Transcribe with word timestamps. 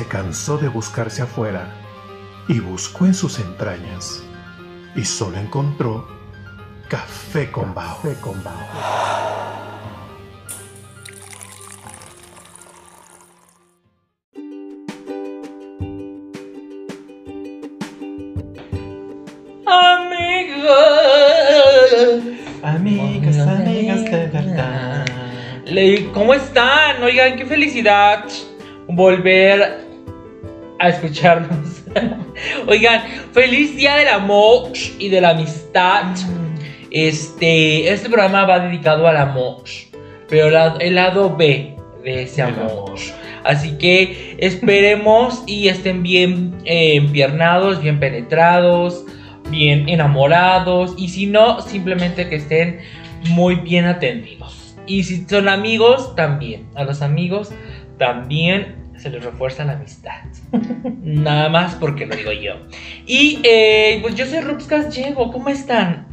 se 0.00 0.08
cansó 0.08 0.56
de 0.56 0.68
buscarse 0.68 1.20
afuera 1.20 1.74
y 2.48 2.58
buscó 2.58 3.04
en 3.04 3.12
sus 3.12 3.38
entrañas 3.38 4.22
y 4.96 5.04
solo 5.04 5.36
encontró 5.36 6.08
café 6.88 7.50
con 7.50 7.74
bao. 7.74 7.96
Café 7.96 8.14
con 8.22 8.42
bao. 8.42 9.70
Amigas, 22.62 23.38
amigas 23.38 24.04
de 24.04 24.26
verdad. 24.26 25.04
Le- 25.66 26.10
¿Cómo 26.12 26.34
están? 26.34 27.02
Oigan, 27.02 27.36
qué 27.36 27.44
felicidad 27.46 28.24
volver 28.88 29.89
a 30.80 30.88
escucharnos. 30.88 31.82
Oigan, 32.66 33.02
feliz 33.32 33.76
día 33.76 33.96
del 33.96 34.08
amor 34.08 34.72
y 34.98 35.08
de 35.08 35.20
la 35.20 35.30
amistad. 35.30 36.04
Este, 36.90 37.88
este 37.92 38.08
programa 38.08 38.44
va 38.46 38.58
dedicado 38.60 39.06
al 39.06 39.16
amor, 39.16 39.62
pero 40.28 40.50
la- 40.50 40.76
el 40.80 40.96
lado 40.96 41.36
B 41.36 41.76
de 42.02 42.22
ese 42.22 42.42
amor. 42.42 42.94
Así 43.44 43.76
que 43.78 44.36
esperemos 44.38 45.42
y 45.46 45.68
estén 45.68 46.02
bien 46.02 46.56
eh, 46.64 46.94
empiernados, 46.96 47.80
bien 47.80 48.00
penetrados, 48.00 49.04
bien 49.50 49.88
enamorados. 49.88 50.94
Y 50.96 51.08
si 51.08 51.26
no, 51.26 51.60
simplemente 51.60 52.28
que 52.28 52.36
estén 52.36 52.80
muy 53.28 53.56
bien 53.56 53.84
atendidos. 53.84 54.76
Y 54.86 55.04
si 55.04 55.24
son 55.26 55.48
amigos, 55.48 56.14
también. 56.16 56.66
A 56.74 56.84
los 56.84 57.02
amigos 57.02 57.50
también 57.98 58.79
se 59.00 59.08
les 59.10 59.24
refuerza 59.24 59.64
la 59.64 59.72
amistad. 59.72 60.20
Nada 61.02 61.48
más 61.48 61.74
porque 61.74 62.06
lo 62.06 62.14
digo 62.14 62.32
yo. 62.32 62.56
Y 63.06 63.40
eh, 63.44 63.98
pues 64.02 64.14
yo 64.14 64.26
soy 64.26 64.40
Rupscas 64.40 64.94
Llego. 64.94 65.32
¿Cómo 65.32 65.48
están? 65.48 66.06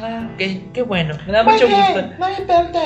Ah, 0.00 0.28
qué, 0.36 0.60
qué 0.72 0.82
bueno. 0.82 1.16
Me 1.26 1.32
da 1.32 1.42
mucho 1.42 1.66
gusto. 1.68 2.02
No 2.18 2.30
importa. 2.30 2.80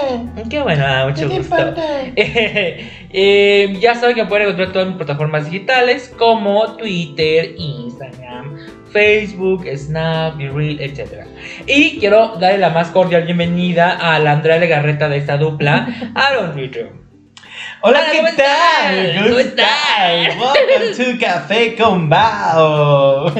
Qué 0.49 0.61
bueno, 0.63 0.83
me 0.83 0.93
da 0.93 1.07
mucho 1.07 1.23
¿Qué 1.23 1.35
te 1.35 1.39
gusto. 1.39 1.59
importa? 1.59 1.83
Eh, 3.15 3.77
ya 3.79 3.95
saben 3.95 4.17
que 4.17 4.25
pueden 4.25 4.45
encontrar 4.49 4.73
todas 4.73 4.89
mis 4.89 4.97
plataformas 4.97 5.45
digitales 5.45 6.11
como 6.17 6.77
Twitter, 6.77 7.55
Instagram, 7.59 8.57
Facebook, 8.91 9.67
Snap, 9.77 10.39
BeReal, 10.39 10.81
etc. 10.81 11.27
Y 11.67 11.99
quiero 11.99 12.39
darle 12.39 12.57
la 12.57 12.71
más 12.71 12.89
cordial 12.89 13.25
bienvenida 13.25 13.99
a 14.01 14.19
la 14.19 14.33
Andrea 14.33 14.57
Legarreta 14.57 15.11
de 15.11 15.19
esta 15.19 15.37
dupla, 15.37 15.89
Aaron 16.15 16.55
Ritro. 16.55 17.02
Hola, 17.85 17.99
Hola, 17.99 18.13
¿qué 18.13 18.19
¿cómo 18.19 18.29
tal? 18.37 19.25
¿Cómo 19.25 19.39
estás? 19.41 20.37
Welcome 20.39 20.95
to 20.97 21.19
Café 21.19 21.75
con 21.77 22.09
Bao. 22.09 23.25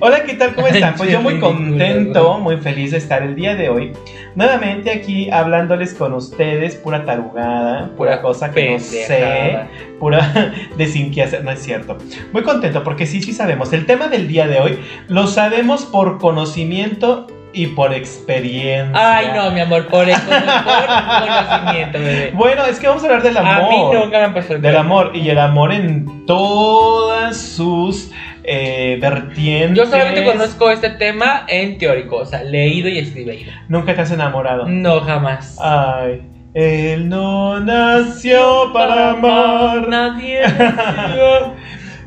Hola, 0.00 0.22
¿qué 0.24 0.32
tal? 0.38 0.54
¿Cómo 0.54 0.66
están? 0.66 0.94
Pues 0.96 1.12
yo 1.12 1.20
muy 1.20 1.38
contento, 1.38 2.38
muy 2.38 2.56
feliz 2.56 2.92
de 2.92 2.96
estar 2.96 3.22
el 3.22 3.34
día 3.34 3.54
de 3.54 3.68
hoy 3.68 3.92
nuevamente 4.34 4.90
aquí 4.90 5.30
hablándoles 5.30 5.92
con 5.92 6.14
ustedes, 6.14 6.74
pura 6.76 7.04
tarugada, 7.04 7.90
pura 7.96 8.22
cosa 8.22 8.50
que 8.50 8.70
no 8.70 8.78
sé, 8.80 9.58
pura 9.98 10.54
de 10.74 10.86
sin 10.86 11.10
qué 11.10 11.24
hacer, 11.24 11.44
no 11.44 11.50
es 11.50 11.62
cierto. 11.62 11.98
Muy 12.32 12.44
contento 12.44 12.82
porque 12.82 13.04
sí, 13.04 13.20
sí 13.20 13.34
sabemos. 13.34 13.74
El 13.74 13.84
tema 13.84 14.08
del 14.08 14.26
día 14.26 14.46
de 14.46 14.60
hoy 14.60 14.78
lo 15.08 15.26
sabemos 15.26 15.84
por 15.84 16.16
conocimiento 16.16 17.26
y 17.52 17.68
por 17.68 17.92
experiencia. 17.94 18.92
Ay, 18.94 19.28
no, 19.34 19.50
mi 19.50 19.60
amor, 19.60 19.86
por, 19.88 20.08
eso, 20.08 20.20
por 20.28 21.26
conocimiento, 21.26 21.98
bebé. 21.98 22.30
Bueno, 22.34 22.64
es 22.66 22.78
que 22.78 22.88
vamos 22.88 23.02
a 23.02 23.06
hablar 23.06 23.22
del 23.22 23.36
amor. 23.36 23.64
A 23.64 23.68
mí 23.68 23.84
nunca 23.92 24.18
me 24.18 24.24
han 24.24 24.32
puesto 24.32 24.54
el 24.54 24.62
Del 24.62 24.76
amor 24.76 25.12
y 25.14 25.28
el 25.30 25.38
amor 25.38 25.72
en 25.72 26.26
todas 26.26 27.36
sus 27.36 28.10
eh, 28.44 28.98
vertientes. 29.00 29.76
Yo 29.76 29.86
solamente 29.86 30.24
conozco 30.24 30.70
este 30.70 30.90
tema 30.90 31.44
en 31.48 31.78
teórico, 31.78 32.16
o 32.16 32.26
sea, 32.26 32.42
leído 32.42 32.88
y 32.88 32.98
escribido. 32.98 33.52
Nunca 33.68 33.94
te 33.94 34.02
has 34.02 34.10
enamorado. 34.10 34.66
No, 34.68 35.00
jamás. 35.00 35.58
Ay, 35.60 36.22
él 36.54 37.08
no 37.08 37.60
nació 37.60 38.72
para 38.72 39.10
amar. 39.10 39.88
Nadie 39.88 40.40
nació 40.42 41.54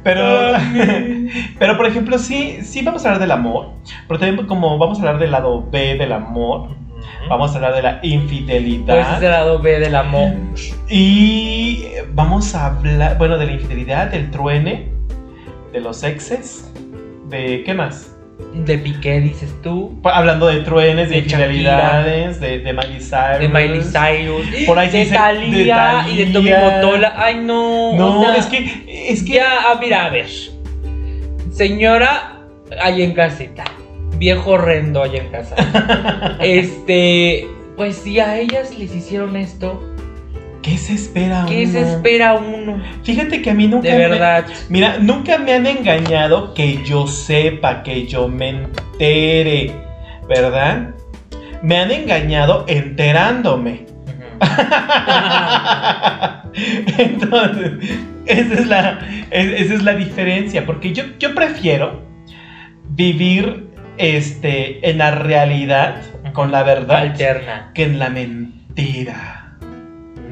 Pero, 0.03 0.23
pero 1.59 1.77
por 1.77 1.85
ejemplo, 1.85 2.17
sí, 2.17 2.59
sí 2.63 2.81
vamos 2.81 3.05
a 3.05 3.09
hablar 3.09 3.21
del 3.21 3.31
amor. 3.31 3.69
Pero 4.07 4.19
también 4.19 4.47
como 4.47 4.77
vamos 4.77 4.97
a 4.99 5.01
hablar 5.01 5.19
del 5.19 5.31
lado 5.31 5.67
B 5.69 5.95
del 5.95 6.11
amor. 6.11 6.69
Vamos 7.29 7.51
a 7.51 7.55
hablar 7.55 7.75
de 7.75 7.81
la 7.81 7.99
Pues 8.01 8.11
infidelidad. 8.13 9.17
es 9.17 9.23
el 9.23 9.31
lado 9.31 9.59
B 9.59 9.79
del 9.79 9.95
amor. 9.95 10.33
Y 10.89 11.85
vamos 12.13 12.53
a 12.55 12.67
hablar, 12.67 13.17
bueno, 13.17 13.37
de 13.37 13.45
la 13.45 13.51
infidelidad, 13.53 14.07
del 14.11 14.29
truene, 14.31 14.89
de 15.71 15.81
los 15.81 16.03
exes, 16.03 16.71
de 17.29 17.63
qué 17.63 17.73
más. 17.73 18.10
De 18.53 18.77
Piqué, 18.77 19.19
dices 19.21 19.53
tú. 19.63 19.99
Hablando 20.03 20.47
de 20.47 20.61
truenes, 20.61 21.09
de, 21.09 21.15
De 21.15 21.21
infidelidades, 21.21 22.39
de, 22.39 22.59
de 22.59 22.73
Miley 22.73 22.99
Cyrus. 22.99 23.39
De 23.39 23.47
Miley 23.47 23.81
Cyrus. 23.81 24.65
Por 24.65 24.77
ahí 24.77 24.89
de, 24.89 24.99
dice- 24.99 25.17
de 25.17 26.11
y 26.11 26.17
de 26.17 26.25
Tommy. 26.33 26.51
Motola. 26.51 27.13
Ay, 27.17 27.35
no. 27.35 27.95
No, 27.95 28.19
o 28.19 28.23
sea, 28.23 28.35
es 28.35 28.45
que, 28.47 28.85
es 29.09 29.23
que. 29.23 29.33
Ya, 29.33 29.47
ah, 29.71 29.77
mira, 29.79 30.05
a 30.05 30.09
ver. 30.09 30.27
Señora, 31.51 32.39
ahí 32.81 33.01
en 33.01 33.13
casita. 33.13 33.63
Viejo 34.17 34.51
horrendo 34.51 35.01
allá 35.01 35.21
en 35.21 35.29
casa. 35.29 35.55
este. 36.41 37.47
Pues 37.77 37.95
si 37.95 38.19
a 38.19 38.37
ellas 38.37 38.77
les 38.77 38.93
hicieron 38.93 39.35
esto, 39.35 39.81
¿Qué 40.61 40.77
se 40.77 40.93
espera 40.93 41.45
¿qué 41.47 41.63
uno? 41.63 41.71
se 41.71 41.81
espera 41.81 42.33
uno? 42.35 42.81
Fíjate 43.03 43.41
que 43.41 43.49
a 43.49 43.53
mí 43.53 43.67
nunca 43.67 43.89
De 43.89 43.97
me- 43.97 44.07
verdad. 44.09 44.45
Mira, 44.69 44.97
nunca 44.99 45.37
me 45.39 45.53
han 45.53 45.65
engañado 45.65 46.53
que 46.53 46.83
yo 46.83 47.07
sepa, 47.07 47.81
que 47.83 48.05
yo 48.05 48.27
me 48.27 48.49
entere, 48.49 49.71
¿verdad? 50.29 50.89
Me 51.63 51.77
han 51.79 51.91
engañado 51.91 52.65
enterándome. 52.67 53.85
Entonces, 56.97 57.71
esa 58.25 58.53
es 58.53 58.67
la, 58.67 58.99
es- 59.31 59.61
esa 59.61 59.73
es 59.75 59.83
la 59.83 59.93
diferencia, 59.93 60.65
porque 60.65 60.93
yo, 60.93 61.03
yo 61.19 61.33
prefiero 61.33 62.01
vivir 62.89 63.69
este, 63.97 64.89
en 64.89 64.97
la 64.99 65.11
realidad, 65.11 66.01
con 66.33 66.51
la 66.51 66.63
verdad, 66.63 66.97
Alterna. 66.97 67.71
que 67.73 67.83
en 67.83 67.99
la 67.99 68.09
mentira. 68.09 69.40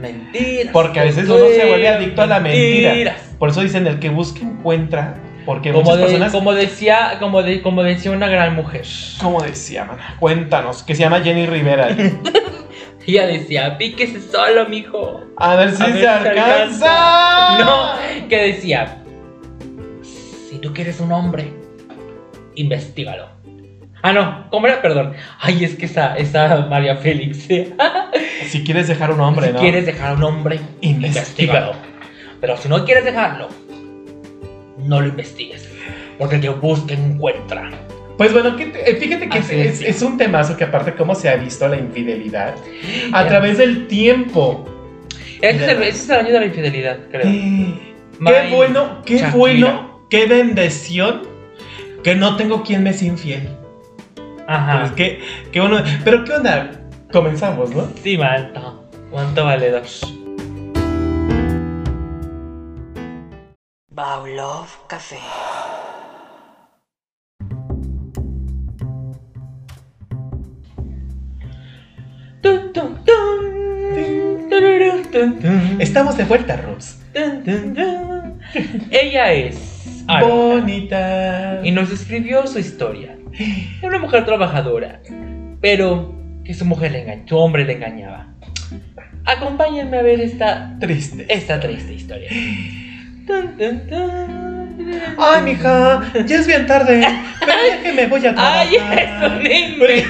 Mentiras. 0.02 0.72
Porque 0.74 1.00
a 1.00 1.04
veces 1.04 1.26
uno 1.30 1.46
se 1.48 1.66
vuelve 1.66 1.88
adicto 1.88 2.22
a 2.22 2.26
la 2.28 2.40
mentira. 2.40 3.18
Por 3.38 3.50
eso 3.50 3.62
dicen, 3.62 3.88
el 3.88 4.00
que 4.00 4.10
busca 4.10 4.40
encuentra, 4.42 5.16
porque 5.46 5.72
Como, 5.72 5.84
muchas 5.84 5.98
de- 6.00 6.04
personas... 6.06 6.32
como 6.32 6.54
decía, 6.54 7.18
como, 7.20 7.42
de- 7.44 7.62
como 7.62 7.84
decía 7.84 8.12
una 8.12 8.28
gran 8.28 8.56
mujer. 8.56 8.86
¿Cómo 9.22 9.42
decía, 9.42 9.86
mana? 9.86 10.16
Cuéntanos, 10.20 10.84
que 10.84 10.96
se 10.96 11.02
llama 11.04 11.22
Jenny 11.22 11.46
Rivera. 11.46 11.90
Ella 13.08 13.26
decía, 13.26 13.78
píquese 13.78 14.22
solo, 14.22 14.68
mijo. 14.70 15.22
A 15.38 15.56
ver 15.56 15.72
si 15.76 15.82
A 15.82 15.88
ver 15.88 15.98
se 16.00 16.08
alcanza. 16.08 17.58
No, 17.60 18.28
que 18.30 18.38
decía, 18.38 18.98
si 20.50 20.58
tú 20.60 20.74
quieres 20.74 21.00
un 21.00 21.12
hombre, 21.12 21.52
investigalo. 22.56 23.39
Ah, 24.02 24.14
no, 24.14 24.46
¿cómo 24.50 24.68
era? 24.68 24.82
Perdón. 24.82 25.14
Ay, 25.40 25.64
es 25.66 25.76
que 25.76 25.86
esa, 25.86 26.16
esa 26.18 26.66
María 26.70 26.96
Félix. 26.98 27.50
¿eh? 27.50 27.74
Si 28.48 28.64
quieres 28.64 28.88
dejar 28.88 29.12
un 29.12 29.20
hombre, 29.20 29.48
si 29.48 29.54
¿no? 29.54 29.60
quieres 29.60 29.86
dejar 29.86 30.16
un 30.16 30.24
hombre, 30.24 30.60
investigalo. 30.82 31.74
Pero 32.40 32.56
si 32.58 32.70
no 32.70 32.86
quieres 32.86 33.04
dejarlo, 33.04 33.50
no 34.78 35.02
lo 35.02 35.08
investigues. 35.08 35.70
Porque 36.18 36.36
el 36.36 36.42
que 36.42 36.50
busca 36.50 36.94
encuentra. 36.94 37.70
Pues 38.18 38.34
bueno, 38.34 38.56
que 38.58 38.64
eh, 38.86 38.96
fíjate 39.00 39.30
que 39.30 39.40
es, 39.88 40.02
un 40.02 40.18
temazo 40.18 40.58
que 40.58 40.66
aparte 40.66 40.94
cómo 40.94 41.16
se 41.16 41.30
ha 41.30 41.36
visto 41.36 41.68
la 41.68 41.78
infidelidad 41.78 42.56
a 43.14 43.24
Ya. 43.24 43.30
través 43.30 43.58
del 43.58 43.88
tiempo. 43.88 44.66
Ese 45.42 45.64
es, 45.66 45.72
el, 45.72 45.84
ese 45.84 45.90
es 45.90 46.10
el 46.10 46.18
año 46.20 46.34
de 46.34 46.40
la 46.40 46.46
infidelidad, 46.46 46.98
creo. 47.12 47.24
Eh, 47.26 47.74
Qué 48.26 48.54
bueno, 48.54 49.02
qué 49.06 49.16
Shakira. 49.18 49.38
bueno, 49.38 50.02
qué 50.10 50.26
bendición 50.26 51.22
que 52.04 52.16
no 52.16 52.36
tengo 52.36 52.64
quien 52.64 52.84
me 52.84 52.90
es 52.90 53.02
infiel. 53.02 53.48
Ajá. 54.50 54.80
Pues 54.80 54.92
qué, 54.94 55.22
qué 55.52 55.60
bueno. 55.60 55.78
Pero 56.04 56.24
qué 56.24 56.34
onda, 56.34 56.72
comenzamos, 57.12 57.70
¿no? 57.70 57.88
Sí, 58.02 58.18
manto. 58.18 58.90
¿Cuánto 59.12 59.46
vale 59.46 59.70
dos? 59.70 60.02
Baulov 63.92 64.88
Café. 64.88 65.20
Tururú, 74.50 75.04
tun, 75.12 75.40
tun. 75.40 75.78
Estamos 75.80 76.18
de 76.18 76.24
vuelta, 76.24 76.58
Rose. 76.58 76.96
Ella 78.92 79.32
es 79.34 80.06
Bonita. 80.08 81.62
y 81.64 81.72
nos 81.72 81.92
escribió 81.92 82.48
su 82.48 82.60
historia. 82.60 83.19
Era 83.34 83.88
una 83.88 84.00
mujer 84.00 84.26
trabajadora, 84.26 85.02
pero 85.62 86.16
que 86.44 86.54
su 86.54 86.66
mujer 86.66 86.92
le 86.92 87.02
engañó, 87.02 87.24
su 87.28 87.38
hombre 87.38 87.66
le 87.66 87.74
engañaba. 87.74 88.28
acompáñenme 89.26 89.98
a 89.98 90.02
ver 90.02 90.20
esta, 90.22 90.78
Triste. 90.80 91.26
esta 91.30 91.60
triste 91.60 91.94
historia. 91.94 92.30
Tun, 93.28 93.58
tun, 93.58 93.88
tun. 93.88 94.59
Ay, 95.18 95.42
mija, 95.44 96.02
ya 96.26 96.36
es 96.38 96.48
bien 96.48 96.66
tarde. 96.68 97.06
Pero 97.40 97.52
ya 97.70 97.82
que 97.84 97.94
me 97.94 98.08
voy 98.08 98.26
a 98.26 98.34
trabajar. 98.34 98.68
Ay, 98.68 98.76
eso, 98.76 99.30
nene. 99.36 99.78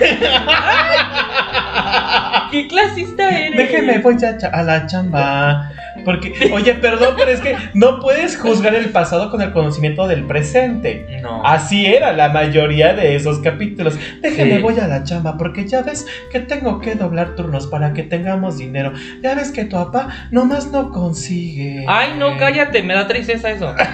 ¿Qué 2.51 2.67
clasista 2.67 3.29
eres? 3.29 3.57
Déjeme, 3.57 3.99
voy 3.99 4.15
a, 4.23 4.63
la 4.63 4.85
chamba. 4.87 5.71
Porque, 6.05 6.49
oye, 6.53 6.73
perdón, 6.75 7.15
pero 7.17 7.29
es 7.29 7.41
que 7.41 7.55
no 7.73 7.99
puedes 7.99 8.37
juzgar 8.37 8.73
el 8.73 8.89
pasado 8.89 9.29
con 9.29 9.41
el 9.41 9.51
conocimiento 9.51 10.07
del 10.07 10.23
presente. 10.25 11.19
No. 11.21 11.45
Así 11.45 11.85
era 11.85 12.13
la 12.13 12.29
mayoría 12.29 12.93
de 12.93 13.15
esos 13.15 13.39
capítulos. 13.39 13.99
Déjeme, 14.21 14.55
Sí. 14.55 14.61
voy 14.61 14.79
a 14.79 14.87
la 14.87 15.03
chamba, 15.03 15.37
porque 15.37 15.67
ya 15.67 15.81
ves 15.81 16.07
que 16.31 16.39
tengo 16.39 16.79
que 16.79 16.95
doblar 16.95 17.35
turnos 17.35 17.67
para 17.67 17.93
que 17.93 18.03
tengamos 18.03 18.57
dinero. 18.57 18.93
Ya 19.21 19.35
ves 19.35 19.51
que 19.51 19.65
tu 19.65 19.75
papá 19.75 20.07
nomás 20.31 20.71
no 20.71 20.91
consigue. 20.91 21.85
Ay, 21.87 22.13
no, 22.17 22.37
cállate, 22.37 22.81
me 22.81 22.93
da 22.93 23.05
tristeza 23.07 23.51
eso. 23.51 23.75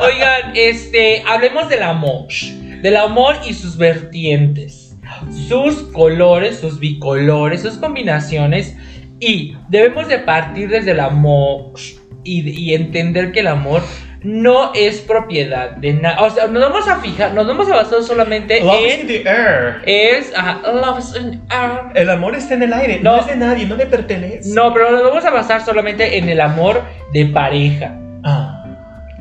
Oigan, 0.00 0.52
este, 0.54 1.22
hablemos 1.26 1.68
del 1.68 1.82
amor. 1.82 2.26
Del 2.82 2.96
amor 2.96 3.36
y 3.46 3.54
sus 3.54 3.76
vertientes. 3.76 4.94
Sus 5.48 5.82
colores, 5.92 6.58
sus 6.58 6.78
bicolores, 6.78 7.62
sus 7.62 7.76
combinaciones. 7.76 8.76
Y 9.20 9.56
debemos 9.68 10.08
de 10.08 10.18
partir 10.18 10.68
desde 10.68 10.90
el 10.90 11.00
amor 11.00 11.72
y, 12.24 12.48
y 12.50 12.74
entender 12.74 13.32
que 13.32 13.40
el 13.40 13.46
amor 13.46 13.82
no 14.22 14.72
es 14.74 15.00
propiedad 15.00 15.70
de 15.76 15.94
nada. 15.94 16.22
O 16.22 16.30
sea, 16.30 16.48
nos 16.48 16.60
vamos 16.62 16.88
a 16.88 16.96
fijar, 16.96 17.32
nos 17.32 17.46
vamos 17.46 17.70
a 17.70 17.76
basar 17.76 18.02
solamente 18.02 18.60
Love 18.60 18.80
is 18.86 18.94
in 18.94 19.00
en... 19.02 19.06
the 19.06 19.22
air. 19.28 19.82
Es... 19.86 20.32
ajá, 20.36 20.60
love 20.72 20.98
is 20.98 21.14
in 21.16 21.40
air. 21.50 21.80
El 21.94 22.10
amor 22.10 22.34
está 22.34 22.54
en 22.54 22.64
el 22.64 22.72
aire, 22.72 22.98
no, 23.00 23.12
No. 23.12 23.20
es 23.20 23.26
de 23.26 23.36
nadie, 23.36 23.66
no 23.66 23.76
le 23.76 23.86
pertenece. 23.86 24.50
No, 24.52 24.72
pero 24.74 24.90
nos 24.90 25.02
vamos 25.02 25.24
a 25.24 25.30
basar 25.30 25.64
solamente 25.64 26.18
en 26.18 26.28
el 26.28 26.40
amor 26.40 26.82
de 27.12 27.26
pareja. 27.26 27.94
Ah. 28.24 28.55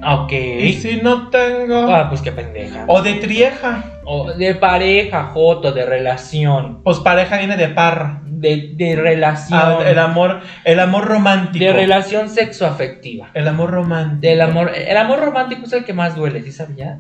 Ok. 0.05 0.31
Y 0.31 0.73
si 0.73 0.97
no 0.97 1.29
tengo. 1.29 1.93
Ah, 1.93 2.09
pues 2.09 2.21
qué 2.21 2.31
pendeja. 2.31 2.85
O 2.87 3.01
de 3.01 3.15
trieja. 3.15 3.83
O 4.03 4.31
de 4.31 4.53
pareja, 4.55 5.31
Joto, 5.33 5.71
de 5.71 5.85
relación. 5.85 6.83
Pues 6.83 6.99
pareja 6.99 7.37
viene 7.37 7.57
de 7.57 7.69
parra. 7.69 8.21
De, 8.25 8.73
de 8.75 8.95
relación. 8.95 9.59
Ah, 9.59 9.79
el 9.85 9.97
amor, 9.97 10.41
el 10.63 10.79
amor 10.79 11.05
romántico. 11.05 11.65
de 11.65 11.73
relación 11.73 12.29
sexoafectiva. 12.29 13.31
El 13.33 13.47
amor 13.47 13.71
romántico. 13.71 14.21
Del 14.21 14.41
amor. 14.41 14.71
El 14.75 14.97
amor 14.97 15.19
romántico 15.19 15.65
es 15.65 15.73
el 15.73 15.85
que 15.85 15.93
más 15.93 16.15
duele, 16.15 16.41
¿sí 16.43 16.51
sabías? 16.51 16.99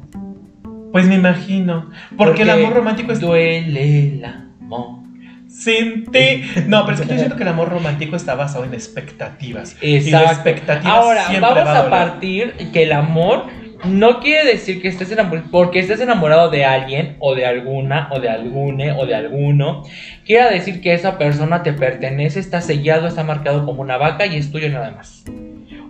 Pues 0.91 1.05
me 1.07 1.15
imagino. 1.15 1.91
Porque, 2.17 2.41
el 2.43 2.49
amor 2.49 2.73
romántico 2.73 3.11
es 3.11 3.19
Duele 3.19 4.15
el 4.15 4.25
amor. 4.25 5.04
Sin 5.57 6.05
ti. 6.11 6.43
No, 6.67 6.85
pero 6.85 6.97
es 6.97 7.01
que 7.01 7.13
yo 7.13 7.17
siento 7.17 7.35
que 7.37 7.43
el 7.43 7.49
amor 7.49 7.69
romántico 7.69 8.15
está 8.15 8.35
basado 8.35 8.65
en 8.65 8.73
expectativas. 8.73 9.75
Y 9.81 9.95
Exacto. 9.95 10.31
expectativa 10.31 10.95
Ahora, 10.95 11.25
vamos 11.39 11.65
va 11.65 11.79
a 11.79 11.89
partir 11.89 12.53
que 12.73 12.83
el 12.83 12.91
amor 12.91 13.45
no 13.85 14.19
quiere 14.19 14.51
decir 14.51 14.81
que 14.81 14.87
estés 14.87 15.11
enamorado, 15.11 15.47
porque 15.51 15.79
estés 15.79 15.99
enamorado 16.01 16.49
de 16.49 16.65
alguien, 16.65 17.15
o 17.19 17.35
de 17.35 17.45
alguna, 17.45 18.09
o 18.11 18.19
de 18.19 18.29
algune, 18.29 18.91
o 18.93 19.05
de 19.05 19.15
alguno. 19.15 19.83
Quiere 20.25 20.53
decir 20.53 20.81
que 20.81 20.93
esa 20.93 21.17
persona 21.17 21.63
te 21.63 21.73
pertenece, 21.73 22.39
está 22.39 22.61
sellado, 22.61 23.07
está 23.07 23.23
marcado 23.23 23.65
como 23.65 23.81
una 23.81 23.97
vaca 23.97 24.25
y 24.25 24.37
es 24.37 24.51
tuyo 24.51 24.69
nada 24.69 24.91
más. 24.91 25.23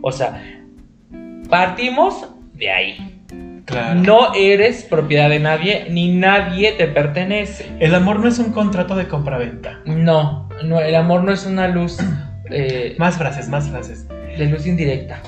O 0.02 0.12
sea, 0.12 0.42
partimos 1.50 2.28
de 2.54 2.70
ahí. 2.70 3.15
Claro. 3.66 4.00
No 4.02 4.34
eres 4.36 4.84
propiedad 4.84 5.30
de 5.30 5.40
nadie, 5.40 5.88
ni 5.90 6.14
nadie 6.16 6.74
te 6.74 6.88
pertenece. 6.88 7.68
El 7.80 7.96
amor 7.96 8.20
no 8.20 8.28
es 8.28 8.38
un 8.40 8.52
contrato 8.52 8.96
de 8.96 9.08
compraventa. 9.08 9.80
No, 9.86 10.50
no 10.64 10.80
el 10.80 10.96
amor 10.96 11.24
no 11.24 11.32
es 11.32 11.46
una 11.46 11.68
luz 11.68 11.98
eh, 12.52 12.96
Más 13.00 13.18
frases, 13.18 13.50
más 13.50 13.68
frases. 13.70 14.08
de 14.08 14.46
luz 14.46 14.68
indirecta. 14.68 15.20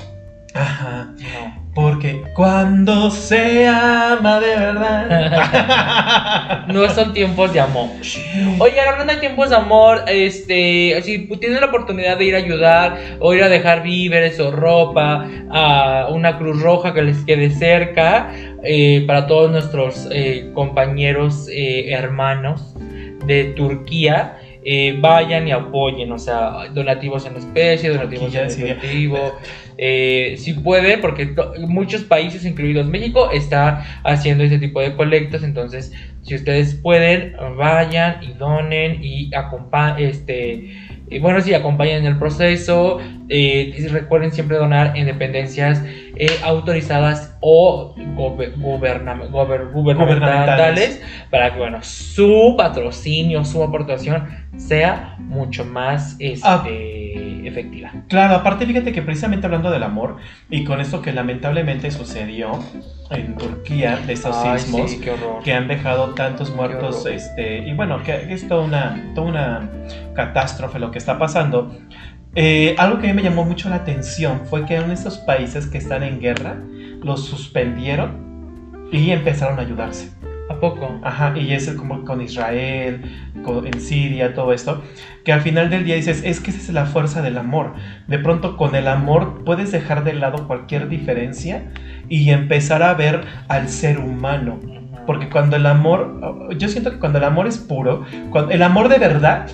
Ajá. 0.54 1.08
No. 1.18 1.67
Porque 1.80 2.24
cuando 2.34 3.08
se 3.08 3.68
ama 3.68 4.40
de 4.40 4.48
verdad. 4.48 6.64
No 6.66 6.88
son 6.90 7.14
tiempos 7.14 7.52
de 7.52 7.60
amor. 7.60 7.88
Oigan, 8.58 8.88
hablando 8.88 9.14
de 9.14 9.20
tiempos 9.20 9.50
de 9.50 9.56
amor, 9.56 10.02
este, 10.08 11.00
si 11.02 11.28
tienes 11.38 11.60
la 11.60 11.68
oportunidad 11.68 12.18
de 12.18 12.24
ir 12.24 12.34
a 12.34 12.38
ayudar 12.38 12.98
o 13.20 13.32
ir 13.32 13.44
a 13.44 13.48
dejar 13.48 13.84
víveres 13.84 14.40
o 14.40 14.50
ropa 14.50 15.28
a 15.50 16.08
una 16.10 16.36
Cruz 16.36 16.60
Roja 16.60 16.92
que 16.92 17.02
les 17.02 17.24
quede 17.24 17.50
cerca, 17.50 18.32
eh, 18.64 19.04
para 19.06 19.28
todos 19.28 19.50
nuestros 19.50 20.08
eh, 20.10 20.50
compañeros, 20.54 21.48
eh, 21.48 21.92
hermanos 21.92 22.74
de 23.24 23.44
Turquía, 23.56 24.37
eh, 24.64 24.96
vayan 25.00 25.46
y 25.48 25.52
apoyen, 25.52 26.10
o 26.12 26.18
sea, 26.18 26.68
donativos 26.72 27.26
en 27.26 27.36
especie, 27.36 27.90
donativos 27.90 28.34
en 28.34 28.46
efectivo. 28.46 29.38
Eh, 29.76 30.34
si 30.38 30.54
pueden, 30.54 31.00
porque 31.00 31.34
muchos 31.60 32.02
países, 32.02 32.44
incluidos 32.44 32.86
México, 32.86 33.30
está 33.30 34.00
haciendo 34.04 34.44
este 34.44 34.58
tipo 34.58 34.80
de 34.80 34.94
colectas. 34.96 35.42
Entonces, 35.42 35.92
si 36.22 36.34
ustedes 36.34 36.74
pueden, 36.74 37.34
vayan 37.56 38.22
y 38.22 38.32
donen 38.32 38.98
y 39.02 39.34
acompañen, 39.34 40.08
este, 40.08 40.70
y 41.10 41.18
bueno, 41.18 41.40
sí, 41.40 41.54
acompañen 41.54 42.04
el 42.06 42.18
proceso. 42.18 42.98
Eh, 43.30 43.74
y 43.76 43.86
recuerden 43.88 44.32
siempre 44.32 44.56
donar 44.56 44.96
en 44.96 45.04
dependencias 45.04 45.82
eh, 46.16 46.30
autorizadas 46.42 47.36
o 47.40 47.94
gober- 48.16 48.54
Gubernamentales. 48.56 49.28
para 51.30 51.52
que, 51.52 51.58
bueno, 51.58 51.78
su 51.82 52.54
patrocinio, 52.56 53.44
su 53.44 53.62
aportación 53.62 54.28
sea 54.56 55.16
mucho 55.18 55.66
más 55.66 56.16
este, 56.18 56.40
Ah. 56.48 56.62
Efectiva. 57.46 57.92
Claro, 58.08 58.34
aparte 58.34 58.66
fíjate 58.66 58.92
que 58.92 59.02
precisamente 59.02 59.46
hablando 59.46 59.70
del 59.70 59.82
amor 59.82 60.16
y 60.50 60.64
con 60.64 60.80
esto 60.80 61.02
que 61.02 61.12
lamentablemente 61.12 61.90
sucedió 61.90 62.58
en 63.10 63.36
Turquía 63.36 63.98
de 64.06 64.12
estos 64.12 64.36
Ay, 64.36 64.58
sismos 64.58 64.90
sí, 64.90 65.00
que 65.44 65.52
han 65.52 65.68
dejado 65.68 66.14
tantos 66.14 66.54
muertos, 66.54 67.06
este, 67.06 67.58
y 67.58 67.72
bueno, 67.74 68.02
que 68.02 68.32
es 68.32 68.48
toda 68.48 68.64
una, 68.64 69.12
toda 69.14 69.28
una 69.28 69.70
catástrofe 70.14 70.78
lo 70.78 70.90
que 70.90 70.98
está 70.98 71.18
pasando. 71.18 71.76
Eh, 72.34 72.74
algo 72.78 72.98
que 72.98 73.08
a 73.08 73.14
mí 73.14 73.16
me 73.16 73.22
llamó 73.22 73.44
mucho 73.44 73.68
la 73.68 73.76
atención 73.76 74.42
fue 74.46 74.64
que 74.66 74.76
en 74.76 74.90
estos 74.90 75.18
países 75.18 75.66
que 75.66 75.78
están 75.78 76.02
en 76.02 76.20
guerra 76.20 76.56
los 77.02 77.24
suspendieron 77.24 78.88
y 78.92 79.10
empezaron 79.10 79.58
a 79.58 79.62
ayudarse. 79.62 80.17
¿A 80.48 80.54
poco? 80.60 80.98
Ajá, 81.02 81.34
y 81.36 81.52
es 81.52 81.68
como 81.72 82.04
con 82.04 82.22
Israel, 82.22 83.02
con- 83.44 83.66
en 83.66 83.80
Siria, 83.80 84.34
todo 84.34 84.52
esto, 84.52 84.82
que 85.24 85.32
al 85.32 85.42
final 85.42 85.68
del 85.68 85.84
día 85.84 85.96
dices, 85.96 86.22
es 86.24 86.40
que 86.40 86.50
esa 86.50 86.60
es 86.60 86.70
la 86.70 86.86
fuerza 86.86 87.20
del 87.20 87.36
amor. 87.36 87.74
De 88.06 88.18
pronto 88.18 88.56
con 88.56 88.74
el 88.74 88.88
amor 88.88 89.44
puedes 89.44 89.72
dejar 89.72 90.04
de 90.04 90.14
lado 90.14 90.46
cualquier 90.46 90.88
diferencia 90.88 91.70
y 92.08 92.30
empezar 92.30 92.82
a 92.82 92.94
ver 92.94 93.20
al 93.48 93.68
ser 93.68 93.98
humano. 93.98 94.58
Porque 95.06 95.28
cuando 95.28 95.56
el 95.56 95.66
amor, 95.66 96.18
yo 96.58 96.68
siento 96.68 96.90
que 96.92 96.98
cuando 96.98 97.18
el 97.18 97.24
amor 97.24 97.46
es 97.46 97.58
puro, 97.58 98.04
cuando 98.30 98.50
el 98.52 98.62
amor 98.62 98.88
de 98.88 98.98
verdad 98.98 99.46